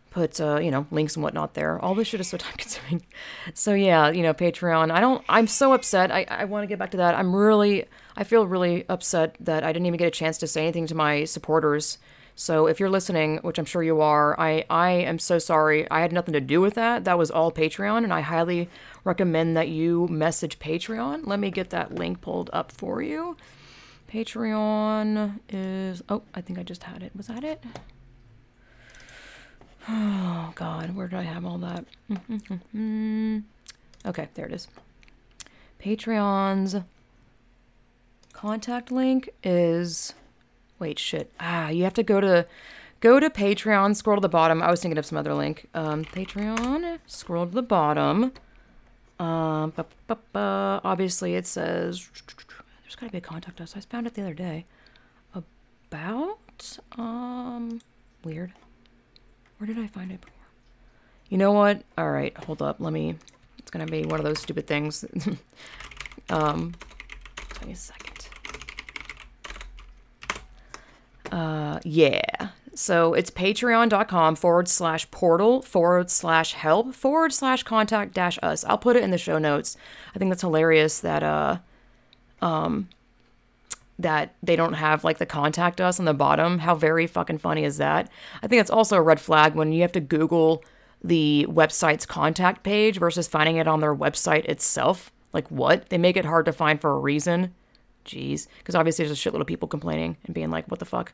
put, 0.09 0.39
uh, 0.39 0.59
you 0.59 0.71
know, 0.71 0.87
links 0.91 1.15
and 1.15 1.23
whatnot 1.23 1.53
there. 1.53 1.79
All 1.79 1.93
this 1.93 2.07
shit 2.07 2.19
is 2.19 2.29
so 2.29 2.37
time 2.37 2.55
consuming. 2.57 3.05
So 3.53 3.73
yeah, 3.73 4.09
you 4.09 4.23
know, 4.23 4.33
Patreon. 4.33 4.91
I 4.91 4.99
don't, 4.99 5.23
I'm 5.29 5.47
so 5.47 5.73
upset. 5.73 6.11
I, 6.11 6.25
I 6.29 6.45
want 6.45 6.63
to 6.63 6.67
get 6.67 6.79
back 6.79 6.91
to 6.91 6.97
that. 6.97 7.15
I'm 7.15 7.35
really, 7.35 7.85
I 8.15 8.23
feel 8.23 8.47
really 8.47 8.85
upset 8.89 9.35
that 9.39 9.63
I 9.63 9.71
didn't 9.71 9.85
even 9.85 9.97
get 9.97 10.07
a 10.07 10.11
chance 10.11 10.37
to 10.39 10.47
say 10.47 10.63
anything 10.63 10.87
to 10.87 10.95
my 10.95 11.25
supporters. 11.25 11.97
So 12.35 12.67
if 12.67 12.81
you're 12.81 12.89
listening, 12.89 13.37
which 13.37 13.57
I'm 13.57 13.65
sure 13.65 13.81
you 13.81 14.01
are, 14.01 14.37
I, 14.37 14.65
I 14.69 14.91
am 14.91 15.19
so 15.19 15.39
sorry. 15.39 15.89
I 15.89 16.01
had 16.01 16.11
nothing 16.11 16.33
to 16.33 16.41
do 16.41 16.59
with 16.59 16.73
that. 16.73 17.05
That 17.05 17.17
was 17.17 17.31
all 17.31 17.49
Patreon, 17.49 18.03
and 18.03 18.13
I 18.13 18.19
highly 18.19 18.69
recommend 19.05 19.55
that 19.55 19.69
you 19.69 20.07
message 20.09 20.59
Patreon. 20.59 21.25
Let 21.25 21.39
me 21.39 21.49
get 21.49 21.69
that 21.69 21.95
link 21.95 22.19
pulled 22.19 22.49
up 22.51 22.73
for 22.73 23.01
you. 23.01 23.37
Patreon 24.11 25.39
is 25.49 26.03
oh, 26.09 26.23
I 26.33 26.41
think 26.41 26.59
I 26.59 26.63
just 26.63 26.83
had 26.83 27.03
it. 27.03 27.15
Was 27.15 27.27
that 27.27 27.43
it? 27.45 27.63
Oh 29.87 30.51
God, 30.55 30.95
where 30.95 31.07
did 31.07 31.19
I 31.19 31.23
have 31.23 31.45
all 31.45 31.57
that? 31.59 31.85
okay, 34.05 34.27
there 34.33 34.45
it 34.45 34.51
is. 34.51 34.67
Patreon's 35.81 36.75
contact 38.33 38.91
link 38.91 39.29
is 39.43 40.13
wait 40.79 40.99
shit. 40.99 41.31
Ah, 41.39 41.69
you 41.69 41.83
have 41.83 41.93
to 41.95 42.03
go 42.03 42.19
to 42.19 42.45
go 42.99 43.19
to 43.19 43.29
Patreon, 43.29 43.95
scroll 43.95 44.17
to 44.17 44.21
the 44.21 44.29
bottom. 44.29 44.61
I 44.61 44.71
was 44.71 44.81
thinking 44.81 44.97
of 44.97 45.05
some 45.05 45.17
other 45.17 45.33
link. 45.33 45.67
Um, 45.73 46.05
Patreon, 46.05 46.99
scroll 47.05 47.45
to 47.45 47.51
the 47.53 47.61
bottom. 47.61 48.31
Um, 49.19 49.69
bu- 49.71 49.83
bu- 50.07 50.15
bu- 50.33 50.39
obviously 50.83 51.35
it 51.35 51.47
says 51.47 52.09
there's 52.83 52.95
got 52.95 53.05
to 53.05 53.11
be 53.11 53.17
a 53.19 53.21
contact 53.21 53.61
us. 53.61 53.75
I 53.75 53.79
found 53.79 54.07
it 54.07 54.13
the 54.13 54.21
other 54.21 54.33
day. 54.33 54.65
About 55.33 56.77
um, 56.97 57.79
weird. 58.23 58.51
Where 59.57 59.67
did 59.67 59.79
I 59.79 59.87
find 59.87 60.11
it 60.11 60.19
before? 60.19 60.33
You 61.29 61.37
know 61.37 61.53
what? 61.53 61.83
All 61.97 62.11
right, 62.11 62.35
hold 62.37 62.61
up. 62.61 62.77
Let 62.79 62.91
me. 62.91 63.15
It's 63.57 63.71
gonna 63.71 63.85
be 63.85 64.03
one 64.03 64.19
of 64.19 64.25
those 64.25 64.39
stupid 64.39 64.67
things. 64.67 65.05
um, 66.29 66.73
give 67.59 67.67
me 67.67 67.73
a 67.73 67.75
second. 67.75 68.14
Uh, 71.31 71.79
yeah. 71.83 72.49
So 72.73 73.13
it's 73.13 73.31
patreon.com 73.31 74.35
forward 74.35 74.67
slash 74.67 75.09
portal 75.09 75.61
forward 75.61 76.09
slash 76.11 76.53
help 76.53 76.93
forward 76.93 77.33
slash 77.33 77.63
contact 77.63 78.13
dash 78.13 78.37
us. 78.43 78.65
I'll 78.65 78.77
put 78.77 78.97
it 78.97 79.03
in 79.03 79.11
the 79.11 79.17
show 79.17 79.37
notes. 79.37 79.77
I 80.13 80.19
think 80.19 80.29
that's 80.29 80.41
hilarious 80.41 80.99
that, 80.99 81.23
uh, 81.23 81.59
um, 82.41 82.89
that 83.97 84.35
they 84.43 84.57
don't 84.57 84.73
have 84.73 85.05
like 85.05 85.19
the 85.19 85.25
contact 85.25 85.79
us 85.79 85.99
on 85.99 86.05
the 86.05 86.13
bottom. 86.13 86.59
How 86.59 86.75
very 86.75 87.07
fucking 87.07 87.37
funny 87.37 87.63
is 87.63 87.77
that? 87.77 88.09
I 88.43 88.47
think 88.47 88.59
it's 88.59 88.69
also 88.69 88.97
a 88.97 89.01
red 89.01 89.21
flag 89.21 89.55
when 89.55 89.71
you 89.71 89.81
have 89.81 89.93
to 89.93 90.01
Google 90.01 90.61
the 91.01 91.45
website's 91.49 92.05
contact 92.05 92.63
page 92.63 92.97
versus 92.99 93.27
finding 93.27 93.55
it 93.55 93.67
on 93.67 93.79
their 93.79 93.95
website 93.95 94.45
itself. 94.45 95.11
Like, 95.31 95.49
what? 95.49 95.89
They 95.89 95.97
make 95.97 96.17
it 96.17 96.25
hard 96.25 96.45
to 96.45 96.53
find 96.53 96.81
for 96.81 96.91
a 96.91 96.99
reason. 96.99 97.53
Jeez. 98.05 98.47
Because 98.59 98.75
obviously 98.75 99.05
there's 99.05 99.25
a 99.25 99.29
shitload 99.29 99.41
of 99.41 99.47
people 99.47 99.67
complaining 99.67 100.17
and 100.25 100.33
being 100.33 100.51
like, 100.51 100.67
what 100.67 100.79
the 100.79 100.85
fuck? 100.85 101.13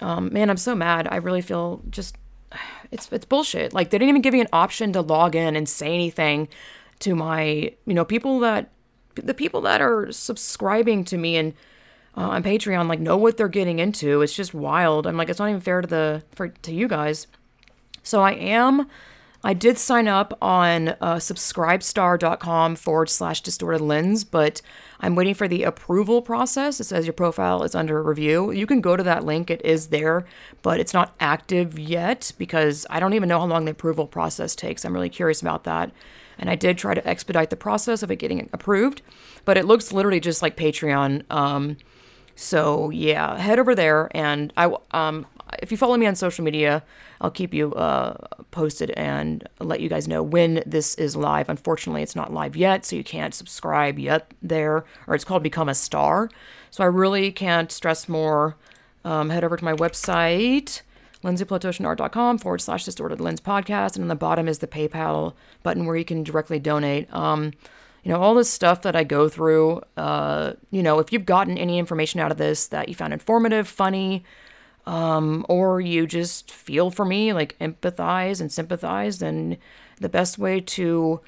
Um, 0.00 0.32
man, 0.32 0.50
I'm 0.50 0.56
so 0.56 0.74
mad. 0.74 1.08
I 1.10 1.16
really 1.16 1.42
feel 1.42 1.82
just 1.90 2.16
it's 2.90 3.10
it's 3.12 3.24
bullshit. 3.24 3.72
Like 3.72 3.90
they 3.90 3.98
didn't 3.98 4.10
even 4.10 4.22
give 4.22 4.34
me 4.34 4.40
an 4.40 4.48
option 4.52 4.92
to 4.94 5.00
log 5.00 5.34
in 5.34 5.56
and 5.56 5.68
say 5.68 5.92
anything 5.92 6.48
to 7.00 7.14
my, 7.14 7.72
you 7.86 7.94
know, 7.94 8.04
people 8.04 8.40
that 8.40 8.70
the 9.14 9.34
people 9.34 9.60
that 9.62 9.80
are 9.80 10.10
subscribing 10.12 11.04
to 11.04 11.18
me 11.18 11.36
and 11.36 11.54
uh, 12.16 12.28
on 12.30 12.42
Patreon 12.42 12.88
like 12.88 13.00
know 13.00 13.16
what 13.16 13.36
they're 13.36 13.48
getting 13.48 13.78
into. 13.78 14.22
It's 14.22 14.34
just 14.34 14.54
wild. 14.54 15.06
I'm 15.06 15.16
like 15.16 15.28
it's 15.28 15.38
not 15.38 15.48
even 15.48 15.60
fair 15.60 15.80
to 15.80 15.88
the 15.88 16.22
for 16.34 16.48
to 16.48 16.72
you 16.72 16.88
guys. 16.88 17.26
So 18.02 18.22
I 18.22 18.32
am 18.32 18.88
I 19.44 19.54
did 19.54 19.78
sign 19.78 20.08
up 20.08 20.36
on 20.42 20.88
uh, 20.88 21.16
subscribestar.com 21.16 22.74
forward 22.74 23.08
slash 23.08 23.40
distorted 23.40 23.80
lens, 23.80 24.24
but 24.24 24.60
I'm 24.98 25.14
waiting 25.14 25.34
for 25.34 25.46
the 25.46 25.62
approval 25.62 26.22
process. 26.22 26.80
It 26.80 26.84
says 26.84 27.06
your 27.06 27.12
profile 27.12 27.62
is 27.62 27.76
under 27.76 28.02
review. 28.02 28.50
You 28.50 28.66
can 28.66 28.80
go 28.80 28.96
to 28.96 29.02
that 29.04 29.24
link, 29.24 29.48
it 29.48 29.64
is 29.64 29.88
there, 29.88 30.26
but 30.62 30.80
it's 30.80 30.92
not 30.92 31.14
active 31.20 31.78
yet 31.78 32.32
because 32.36 32.84
I 32.90 32.98
don't 32.98 33.14
even 33.14 33.28
know 33.28 33.38
how 33.38 33.46
long 33.46 33.64
the 33.64 33.70
approval 33.70 34.08
process 34.08 34.56
takes. 34.56 34.84
I'm 34.84 34.92
really 34.92 35.08
curious 35.08 35.40
about 35.40 35.64
that. 35.64 35.92
And 36.36 36.50
I 36.50 36.56
did 36.56 36.76
try 36.76 36.94
to 36.94 37.08
expedite 37.08 37.50
the 37.50 37.56
process 37.56 38.02
of 38.02 38.10
it 38.10 38.16
getting 38.16 38.48
approved, 38.52 39.02
but 39.44 39.56
it 39.56 39.66
looks 39.66 39.92
literally 39.92 40.20
just 40.20 40.42
like 40.42 40.56
Patreon. 40.56 41.30
Um, 41.30 41.76
so 42.34 42.90
yeah, 42.90 43.36
head 43.36 43.58
over 43.58 43.74
there 43.74 44.08
and 44.16 44.52
I 44.56 44.72
um 44.92 45.26
if 45.60 45.70
you 45.70 45.76
follow 45.76 45.96
me 45.96 46.06
on 46.06 46.14
social 46.14 46.44
media, 46.44 46.82
I'll 47.20 47.30
keep 47.30 47.54
you 47.54 47.72
uh, 47.74 48.16
posted 48.50 48.90
and 48.92 49.48
let 49.60 49.80
you 49.80 49.88
guys 49.88 50.08
know 50.08 50.22
when 50.22 50.62
this 50.66 50.94
is 50.96 51.16
live. 51.16 51.48
Unfortunately, 51.48 52.02
it's 52.02 52.16
not 52.16 52.32
live 52.32 52.56
yet, 52.56 52.84
so 52.84 52.96
you 52.96 53.04
can't 53.04 53.34
subscribe 53.34 53.98
yet 53.98 54.32
there, 54.42 54.84
or 55.06 55.14
it's 55.14 55.24
called 55.24 55.42
Become 55.42 55.68
a 55.68 55.74
Star. 55.74 56.30
So 56.70 56.84
I 56.84 56.86
really 56.86 57.32
can't 57.32 57.72
stress 57.72 58.08
more. 58.08 58.56
Um, 59.04 59.30
head 59.30 59.44
over 59.44 59.56
to 59.56 59.64
my 59.64 59.74
website, 59.74 60.82
lindsayplatotionart.com 61.22 62.38
forward 62.38 62.60
slash 62.60 62.84
distorted 62.84 63.20
lens 63.20 63.40
podcast. 63.40 63.94
And 63.94 64.02
on 64.02 64.08
the 64.08 64.14
bottom 64.14 64.48
is 64.48 64.58
the 64.58 64.66
PayPal 64.66 65.34
button 65.62 65.86
where 65.86 65.96
you 65.96 66.04
can 66.04 66.22
directly 66.22 66.58
donate. 66.58 67.12
Um, 67.14 67.52
you 68.02 68.12
know, 68.12 68.20
all 68.20 68.34
this 68.34 68.50
stuff 68.50 68.82
that 68.82 68.96
I 68.96 69.04
go 69.04 69.28
through, 69.28 69.82
uh, 69.96 70.54
you 70.70 70.82
know, 70.82 70.98
if 70.98 71.12
you've 71.12 71.26
gotten 71.26 71.58
any 71.58 71.78
information 71.78 72.20
out 72.20 72.30
of 72.30 72.38
this 72.38 72.68
that 72.68 72.88
you 72.88 72.94
found 72.94 73.12
informative, 73.12 73.66
funny, 73.68 74.24
um, 74.88 75.44
or 75.50 75.82
you 75.82 76.06
just 76.06 76.50
feel 76.50 76.90
for 76.90 77.04
me, 77.04 77.34
like 77.34 77.58
empathize 77.58 78.40
and 78.40 78.50
sympathize, 78.50 79.18
then 79.18 79.58
the 80.00 80.08
best 80.08 80.38
way 80.38 80.62
to 80.62 81.20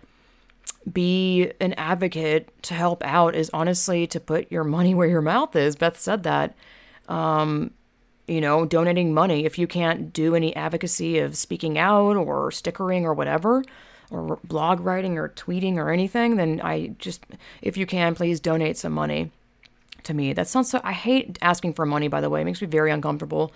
be 0.90 1.52
an 1.60 1.74
advocate 1.74 2.48
to 2.62 2.72
help 2.72 3.04
out 3.04 3.34
is 3.34 3.50
honestly 3.52 4.06
to 4.06 4.18
put 4.18 4.50
your 4.50 4.64
money 4.64 4.94
where 4.96 5.08
your 5.08 5.20
mouth 5.20 5.54
is. 5.54 5.76
Beth 5.76 6.00
said 6.00 6.22
that. 6.22 6.56
Um, 7.06 7.72
you 8.26 8.40
know, 8.40 8.64
donating 8.64 9.12
money. 9.12 9.44
If 9.44 9.58
you 9.58 9.66
can't 9.66 10.12
do 10.12 10.36
any 10.36 10.54
advocacy 10.54 11.18
of 11.18 11.36
speaking 11.36 11.76
out 11.76 12.16
or 12.16 12.52
stickering 12.52 13.04
or 13.04 13.12
whatever, 13.12 13.64
or 14.10 14.38
blog 14.44 14.80
writing 14.80 15.18
or 15.18 15.28
tweeting 15.30 15.74
or 15.74 15.90
anything, 15.90 16.36
then 16.36 16.60
I 16.62 16.94
just, 16.98 17.26
if 17.60 17.76
you 17.76 17.86
can, 17.86 18.14
please 18.14 18.40
donate 18.40 18.76
some 18.76 18.92
money 18.92 19.32
to 20.04 20.14
me. 20.14 20.32
That 20.32 20.48
sounds 20.48 20.70
so, 20.70 20.80
I 20.84 20.92
hate 20.92 21.38
asking 21.42 21.74
for 21.74 21.86
money, 21.86 22.08
by 22.08 22.20
the 22.20 22.30
way. 22.30 22.40
It 22.40 22.44
makes 22.44 22.60
me 22.60 22.66
very 22.66 22.90
uncomfortable. 22.90 23.52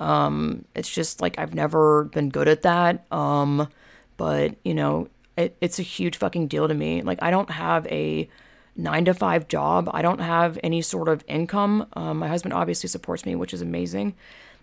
Um, 0.00 0.64
it's 0.74 0.90
just 0.90 1.20
like 1.20 1.38
I've 1.38 1.54
never 1.54 2.04
been 2.04 2.30
good 2.30 2.48
at 2.48 2.62
that. 2.62 3.04
Um, 3.12 3.68
but, 4.16 4.56
you 4.64 4.74
know, 4.74 5.08
it, 5.36 5.56
it's 5.60 5.78
a 5.78 5.82
huge 5.82 6.16
fucking 6.16 6.48
deal 6.48 6.68
to 6.68 6.74
me. 6.74 7.02
Like, 7.02 7.22
I 7.22 7.30
don't 7.30 7.50
have 7.50 7.86
a 7.86 8.28
nine 8.76 9.04
to 9.04 9.14
five 9.14 9.48
job. 9.48 9.90
I 9.92 10.02
don't 10.02 10.20
have 10.20 10.58
any 10.62 10.82
sort 10.82 11.08
of 11.08 11.24
income. 11.28 11.86
Um, 11.94 12.18
my 12.18 12.28
husband 12.28 12.54
obviously 12.54 12.88
supports 12.88 13.26
me, 13.26 13.34
which 13.34 13.52
is 13.52 13.62
amazing. 13.62 14.14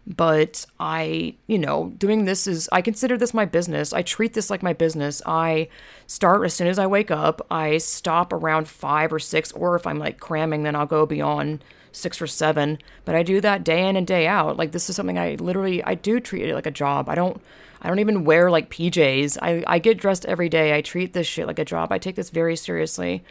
But 0.08 0.66
I, 0.80 1.36
you 1.48 1.60
know, 1.60 1.94
doing 1.98 2.26
this 2.26 2.48
is, 2.48 2.68
I 2.72 2.82
consider 2.82 3.18
this 3.18 3.34
my 3.34 3.46
business. 3.46 3.94
I 3.94 4.02
treat 4.02 4.34
this 4.34 4.50
like 4.50 4.64
my 4.64 4.74
business. 4.74 5.22
I 5.26 5.70
start 6.08 6.44
as 6.46 6.54
soon 6.54 6.68
as 6.68 6.80
I 6.80 6.88
wake 6.88 7.12
up. 7.12 7.46
I 7.52 7.78
stop 7.78 8.34
around 8.34 8.68
five 8.68 9.14
or 9.14 9.20
six, 9.20 9.52
or 9.52 9.76
if 9.76 9.86
I'm 9.86 10.00
like 10.00 10.20
cramming, 10.20 10.64
then 10.64 10.76
I'll 10.76 10.86
go 10.86 11.06
beyond 11.06 11.64
six 11.92 12.22
or 12.22 12.28
seven. 12.28 12.80
But 13.06 13.16
I 13.16 13.24
do 13.24 13.40
that 13.42 13.64
day 13.64 13.88
in 13.88 13.96
and 13.96 14.08
day 14.08 14.26
out. 14.26 14.58
Like, 14.58 14.72
this 14.72 14.90
is 14.90 14.96
something 14.96 15.20
I 15.20 15.36
literally, 15.36 15.84
I 15.84 15.96
do 15.96 16.20
treat 16.20 16.50
it 16.50 16.56
like 16.56 16.66
a 16.66 16.72
job. 16.72 17.08
I 17.08 17.16
don't, 17.16 17.40
I 17.82 17.88
don't 17.88 18.00
even 18.00 18.26
wear 18.26 18.50
like 18.50 18.72
PJs. 18.72 19.38
I, 19.42 19.64
I 19.68 19.80
get 19.80 20.00
dressed 20.00 20.26
every 20.26 20.50
day. 20.50 20.76
I 20.76 20.82
treat 20.82 21.14
this 21.14 21.28
shit 21.28 21.48
like 21.48 21.60
a 21.60 21.66
job. 21.66 21.92
I 21.92 21.98
take 21.98 22.16
this 22.16 22.30
very 22.30 22.56
seriously 22.56 23.24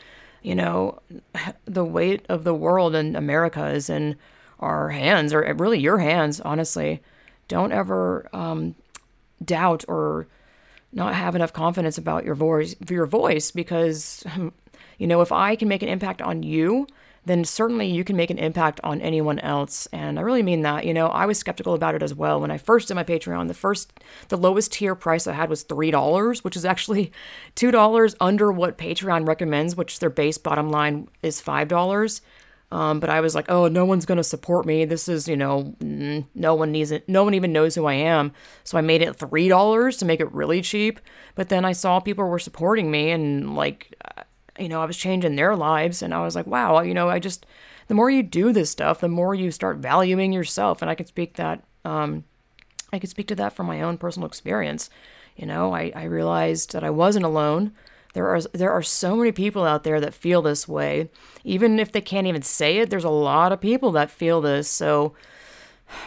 you 0.42 0.54
know, 0.54 1.00
the 1.64 1.84
weight 1.84 2.24
of 2.28 2.44
the 2.44 2.54
world 2.54 2.94
and 2.94 3.16
America 3.16 3.66
is 3.68 3.90
in 3.90 4.16
our 4.58 4.90
hands, 4.90 5.32
or 5.32 5.40
really 5.54 5.78
your 5.78 5.98
hands, 5.98 6.40
honestly. 6.40 7.02
Don't 7.48 7.72
ever 7.72 8.28
um, 8.32 8.74
doubt 9.44 9.84
or 9.88 10.26
not 10.92 11.14
have 11.14 11.34
enough 11.34 11.52
confidence 11.52 11.98
about 11.98 12.24
your 12.24 12.34
voice, 12.34 12.74
your 12.88 13.06
voice, 13.06 13.50
because, 13.50 14.24
you 14.98 15.06
know, 15.06 15.20
if 15.20 15.32
I 15.32 15.56
can 15.56 15.68
make 15.68 15.82
an 15.82 15.88
impact 15.88 16.22
on 16.22 16.42
you, 16.42 16.86
then 17.24 17.44
certainly 17.44 17.86
you 17.86 18.04
can 18.04 18.16
make 18.16 18.30
an 18.30 18.38
impact 18.38 18.80
on 18.82 19.00
anyone 19.00 19.38
else. 19.40 19.86
And 19.92 20.18
I 20.18 20.22
really 20.22 20.42
mean 20.42 20.62
that. 20.62 20.86
You 20.86 20.94
know, 20.94 21.08
I 21.08 21.26
was 21.26 21.38
skeptical 21.38 21.74
about 21.74 21.94
it 21.94 22.02
as 22.02 22.14
well. 22.14 22.40
When 22.40 22.50
I 22.50 22.58
first 22.58 22.88
did 22.88 22.94
my 22.94 23.04
Patreon, 23.04 23.48
the 23.48 23.54
first, 23.54 23.92
the 24.28 24.38
lowest 24.38 24.72
tier 24.72 24.94
price 24.94 25.26
I 25.26 25.34
had 25.34 25.50
was 25.50 25.64
$3, 25.64 26.42
which 26.42 26.56
is 26.56 26.64
actually 26.64 27.12
$2 27.54 28.14
under 28.20 28.50
what 28.50 28.78
Patreon 28.78 29.28
recommends, 29.28 29.76
which 29.76 29.98
their 29.98 30.10
base 30.10 30.38
bottom 30.38 30.70
line 30.70 31.08
is 31.22 31.42
$5. 31.42 32.20
Um, 32.70 33.00
but 33.00 33.08
I 33.08 33.20
was 33.20 33.34
like, 33.34 33.46
oh, 33.48 33.68
no 33.68 33.84
one's 33.84 34.04
going 34.04 34.18
to 34.18 34.24
support 34.24 34.66
me. 34.66 34.84
This 34.84 35.08
is, 35.08 35.26
you 35.26 35.36
know, 35.36 35.74
no 35.80 36.54
one 36.54 36.70
needs 36.70 36.90
it. 36.90 37.08
No 37.08 37.24
one 37.24 37.32
even 37.32 37.52
knows 37.52 37.74
who 37.74 37.86
I 37.86 37.94
am. 37.94 38.32
So 38.64 38.76
I 38.76 38.82
made 38.82 39.00
it 39.00 39.16
$3 39.16 39.98
to 39.98 40.04
make 40.04 40.20
it 40.20 40.32
really 40.32 40.60
cheap. 40.60 41.00
But 41.34 41.48
then 41.48 41.64
I 41.64 41.72
saw 41.72 41.98
people 41.98 42.26
were 42.26 42.38
supporting 42.38 42.90
me 42.90 43.10
and 43.10 43.56
like, 43.56 43.94
you 44.58 44.68
know, 44.68 44.82
I 44.82 44.84
was 44.84 44.98
changing 44.98 45.36
their 45.36 45.56
lives. 45.56 46.02
And 46.02 46.12
I 46.12 46.22
was 46.22 46.34
like, 46.34 46.46
wow, 46.46 46.80
you 46.82 46.92
know, 46.92 47.08
I 47.08 47.18
just, 47.18 47.46
the 47.86 47.94
more 47.94 48.10
you 48.10 48.22
do 48.22 48.52
this 48.52 48.70
stuff, 48.70 49.00
the 49.00 49.08
more 49.08 49.34
you 49.34 49.50
start 49.50 49.78
valuing 49.78 50.32
yourself. 50.32 50.82
And 50.82 50.90
I 50.90 50.94
can 50.94 51.06
speak 51.06 51.36
that, 51.36 51.64
um, 51.86 52.24
I 52.92 52.98
could 52.98 53.10
speak 53.10 53.28
to 53.28 53.34
that 53.36 53.54
from 53.54 53.66
my 53.66 53.80
own 53.80 53.96
personal 53.96 54.26
experience. 54.26 54.90
You 55.36 55.46
know, 55.46 55.74
I, 55.74 55.92
I 55.94 56.04
realized 56.04 56.72
that 56.72 56.84
I 56.84 56.90
wasn't 56.90 57.24
alone. 57.24 57.72
There 58.18 58.34
are 58.34 58.40
there 58.52 58.72
are 58.72 58.82
so 58.82 59.14
many 59.14 59.30
people 59.30 59.64
out 59.64 59.84
there 59.84 60.00
that 60.00 60.12
feel 60.12 60.42
this 60.42 60.66
way. 60.66 61.08
Even 61.44 61.78
if 61.78 61.92
they 61.92 62.00
can't 62.00 62.26
even 62.26 62.42
say 62.42 62.78
it, 62.78 62.90
there's 62.90 63.04
a 63.04 63.10
lot 63.10 63.52
of 63.52 63.60
people 63.60 63.92
that 63.92 64.10
feel 64.10 64.40
this. 64.40 64.68
So, 64.68 65.14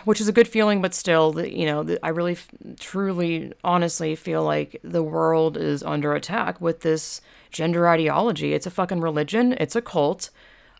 which 0.04 0.20
is 0.20 0.28
a 0.28 0.34
good 0.34 0.50
feeling, 0.50 0.82
but 0.82 0.94
still, 0.94 1.40
you 1.46 1.66
know, 1.66 1.98
I 2.04 2.10
really, 2.10 2.36
truly, 2.78 3.54
honestly 3.64 4.14
feel 4.16 4.44
like 4.44 4.78
the 4.84 5.02
world 5.02 5.56
is 5.56 5.84
under 5.84 6.14
attack 6.14 6.60
with 6.60 6.82
this 6.82 7.22
gender 7.50 7.88
ideology. 7.88 8.54
It's 8.54 8.68
a 8.68 8.72
fucking 8.72 9.00
religion. 9.00 9.56
It's 9.58 9.78
a 9.78 9.82
cult. 9.82 10.32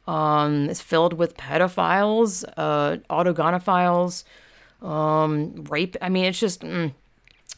Um, 0.08 0.70
it's 0.70 0.82
filled 0.82 1.14
with 1.14 1.38
pedophiles, 1.38 2.44
uh, 2.58 2.98
autogynephiles, 3.10 4.26
um, 4.82 5.64
rape. 5.70 5.96
I 6.02 6.10
mean, 6.10 6.26
it's 6.26 6.42
just, 6.42 6.60
mm, 6.60 6.94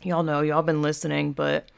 y'all 0.04 0.22
know, 0.22 0.42
y'all 0.42 0.62
been 0.62 0.84
listening, 0.84 1.32
but 1.34 1.70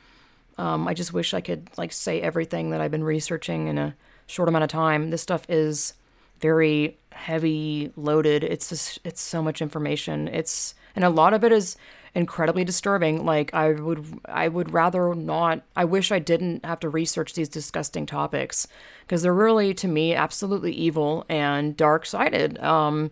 um, 0.58 0.88
I 0.88 0.94
just 0.94 1.14
wish 1.14 1.34
I 1.34 1.42
could 1.42 1.70
like 1.78 1.92
say 1.92 2.22
everything 2.22 2.70
that 2.72 2.82
I've 2.82 2.92
been 2.92 3.04
researching 3.04 3.68
in 3.68 3.78
a 3.78 3.96
short 4.28 4.50
amount 4.50 4.64
of 4.64 4.70
time. 4.70 5.10
This 5.10 5.22
stuff 5.22 5.46
is 5.50 5.94
very 6.40 6.98
heavy 7.12 7.92
loaded. 7.96 8.44
It's 8.44 8.70
just, 8.70 9.00
it's 9.04 9.22
so 9.22 9.42
much 9.42 9.62
information. 9.62 10.28
It's, 10.28 10.76
and 10.96 11.04
a 11.04 11.10
lot 11.10 11.34
of 11.34 11.44
it 11.44 11.52
is 11.52 11.78
incredibly 12.16 12.64
disturbing. 12.64 13.26
Like 13.26 13.54
I 13.54 13.74
would 13.74 14.06
I 14.26 14.48
would 14.48 14.72
rather 14.74 15.14
not 15.14 15.62
I 15.76 15.84
wish 15.84 16.12
I 16.12 16.20
didn't 16.20 16.66
have 16.66 16.80
to 16.80 16.90
research 16.90 17.34
these 17.34 17.50
disgusting 17.50 18.06
topics 18.06 18.68
because 19.02 19.22
they're 19.22 19.34
really 19.34 19.74
to 19.76 19.88
me 19.88 20.16
absolutely 20.16 20.72
evil 20.72 21.26
and 21.28 21.76
dark-sided. 21.76 22.58
Um 22.60 23.12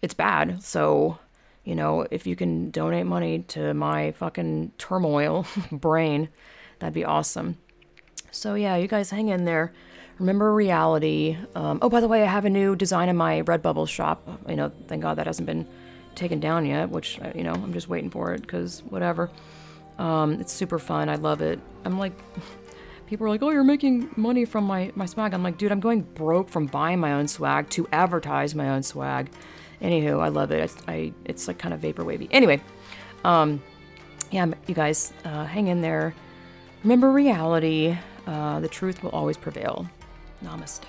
it's 0.00 0.14
bad. 0.14 0.62
So, 0.62 1.18
you 1.64 1.74
know, 1.74 2.06
if 2.10 2.26
you 2.26 2.36
can 2.36 2.70
donate 2.70 3.06
money 3.06 3.40
to 3.48 3.74
my 3.74 4.12
fucking 4.12 4.72
turmoil 4.78 5.46
brain, 5.72 6.30
that'd 6.78 6.94
be 6.94 7.04
awesome. 7.04 7.56
So 8.30 8.54
yeah, 8.54 8.76
you 8.76 8.88
guys 8.88 9.10
hang 9.10 9.28
in 9.28 9.44
there. 9.44 9.72
Remember 10.18 10.52
reality. 10.52 11.36
Um, 11.54 11.78
oh, 11.80 11.88
by 11.88 12.00
the 12.00 12.08
way, 12.08 12.22
I 12.22 12.26
have 12.26 12.44
a 12.44 12.50
new 12.50 12.74
design 12.74 13.08
in 13.08 13.16
my 13.16 13.42
Redbubble 13.42 13.88
shop. 13.88 14.26
You 14.48 14.56
know, 14.56 14.72
thank 14.88 15.02
God 15.02 15.14
that 15.18 15.26
hasn't 15.26 15.46
been 15.46 15.66
taken 16.16 16.40
down 16.40 16.66
yet, 16.66 16.90
which, 16.90 17.20
uh, 17.20 17.30
you 17.34 17.44
know, 17.44 17.52
I'm 17.52 17.72
just 17.72 17.88
waiting 17.88 18.10
for 18.10 18.34
it 18.34 18.40
because 18.40 18.82
whatever. 18.88 19.30
Um, 19.98 20.34
it's 20.40 20.52
super 20.52 20.78
fun. 20.78 21.08
I 21.08 21.14
love 21.14 21.40
it. 21.40 21.60
I'm 21.84 21.98
like, 21.98 22.12
people 23.06 23.26
are 23.26 23.30
like, 23.30 23.42
oh, 23.42 23.50
you're 23.50 23.64
making 23.64 24.10
money 24.16 24.44
from 24.44 24.64
my, 24.64 24.90
my 24.96 25.06
swag. 25.06 25.34
I'm 25.34 25.42
like, 25.42 25.56
dude, 25.56 25.70
I'm 25.70 25.80
going 25.80 26.02
broke 26.02 26.48
from 26.48 26.66
buying 26.66 26.98
my 26.98 27.12
own 27.12 27.28
swag 27.28 27.70
to 27.70 27.86
advertise 27.92 28.54
my 28.54 28.70
own 28.70 28.82
swag. 28.82 29.30
Anywho, 29.80 30.20
I 30.20 30.28
love 30.28 30.50
it. 30.50 30.60
It's, 30.60 30.76
I, 30.88 31.12
it's 31.24 31.46
like 31.46 31.58
kind 31.58 31.72
of 31.72 31.80
vapor 31.80 32.04
wavy. 32.04 32.28
Anyway, 32.32 32.60
um, 33.24 33.62
yeah, 34.32 34.46
you 34.66 34.74
guys, 34.74 35.12
uh, 35.24 35.44
hang 35.44 35.68
in 35.68 35.80
there. 35.80 36.14
Remember 36.82 37.10
reality, 37.10 37.96
uh, 38.26 38.60
the 38.60 38.68
truth 38.68 39.02
will 39.02 39.10
always 39.10 39.36
prevail. 39.36 39.88
Namaste. 40.44 40.84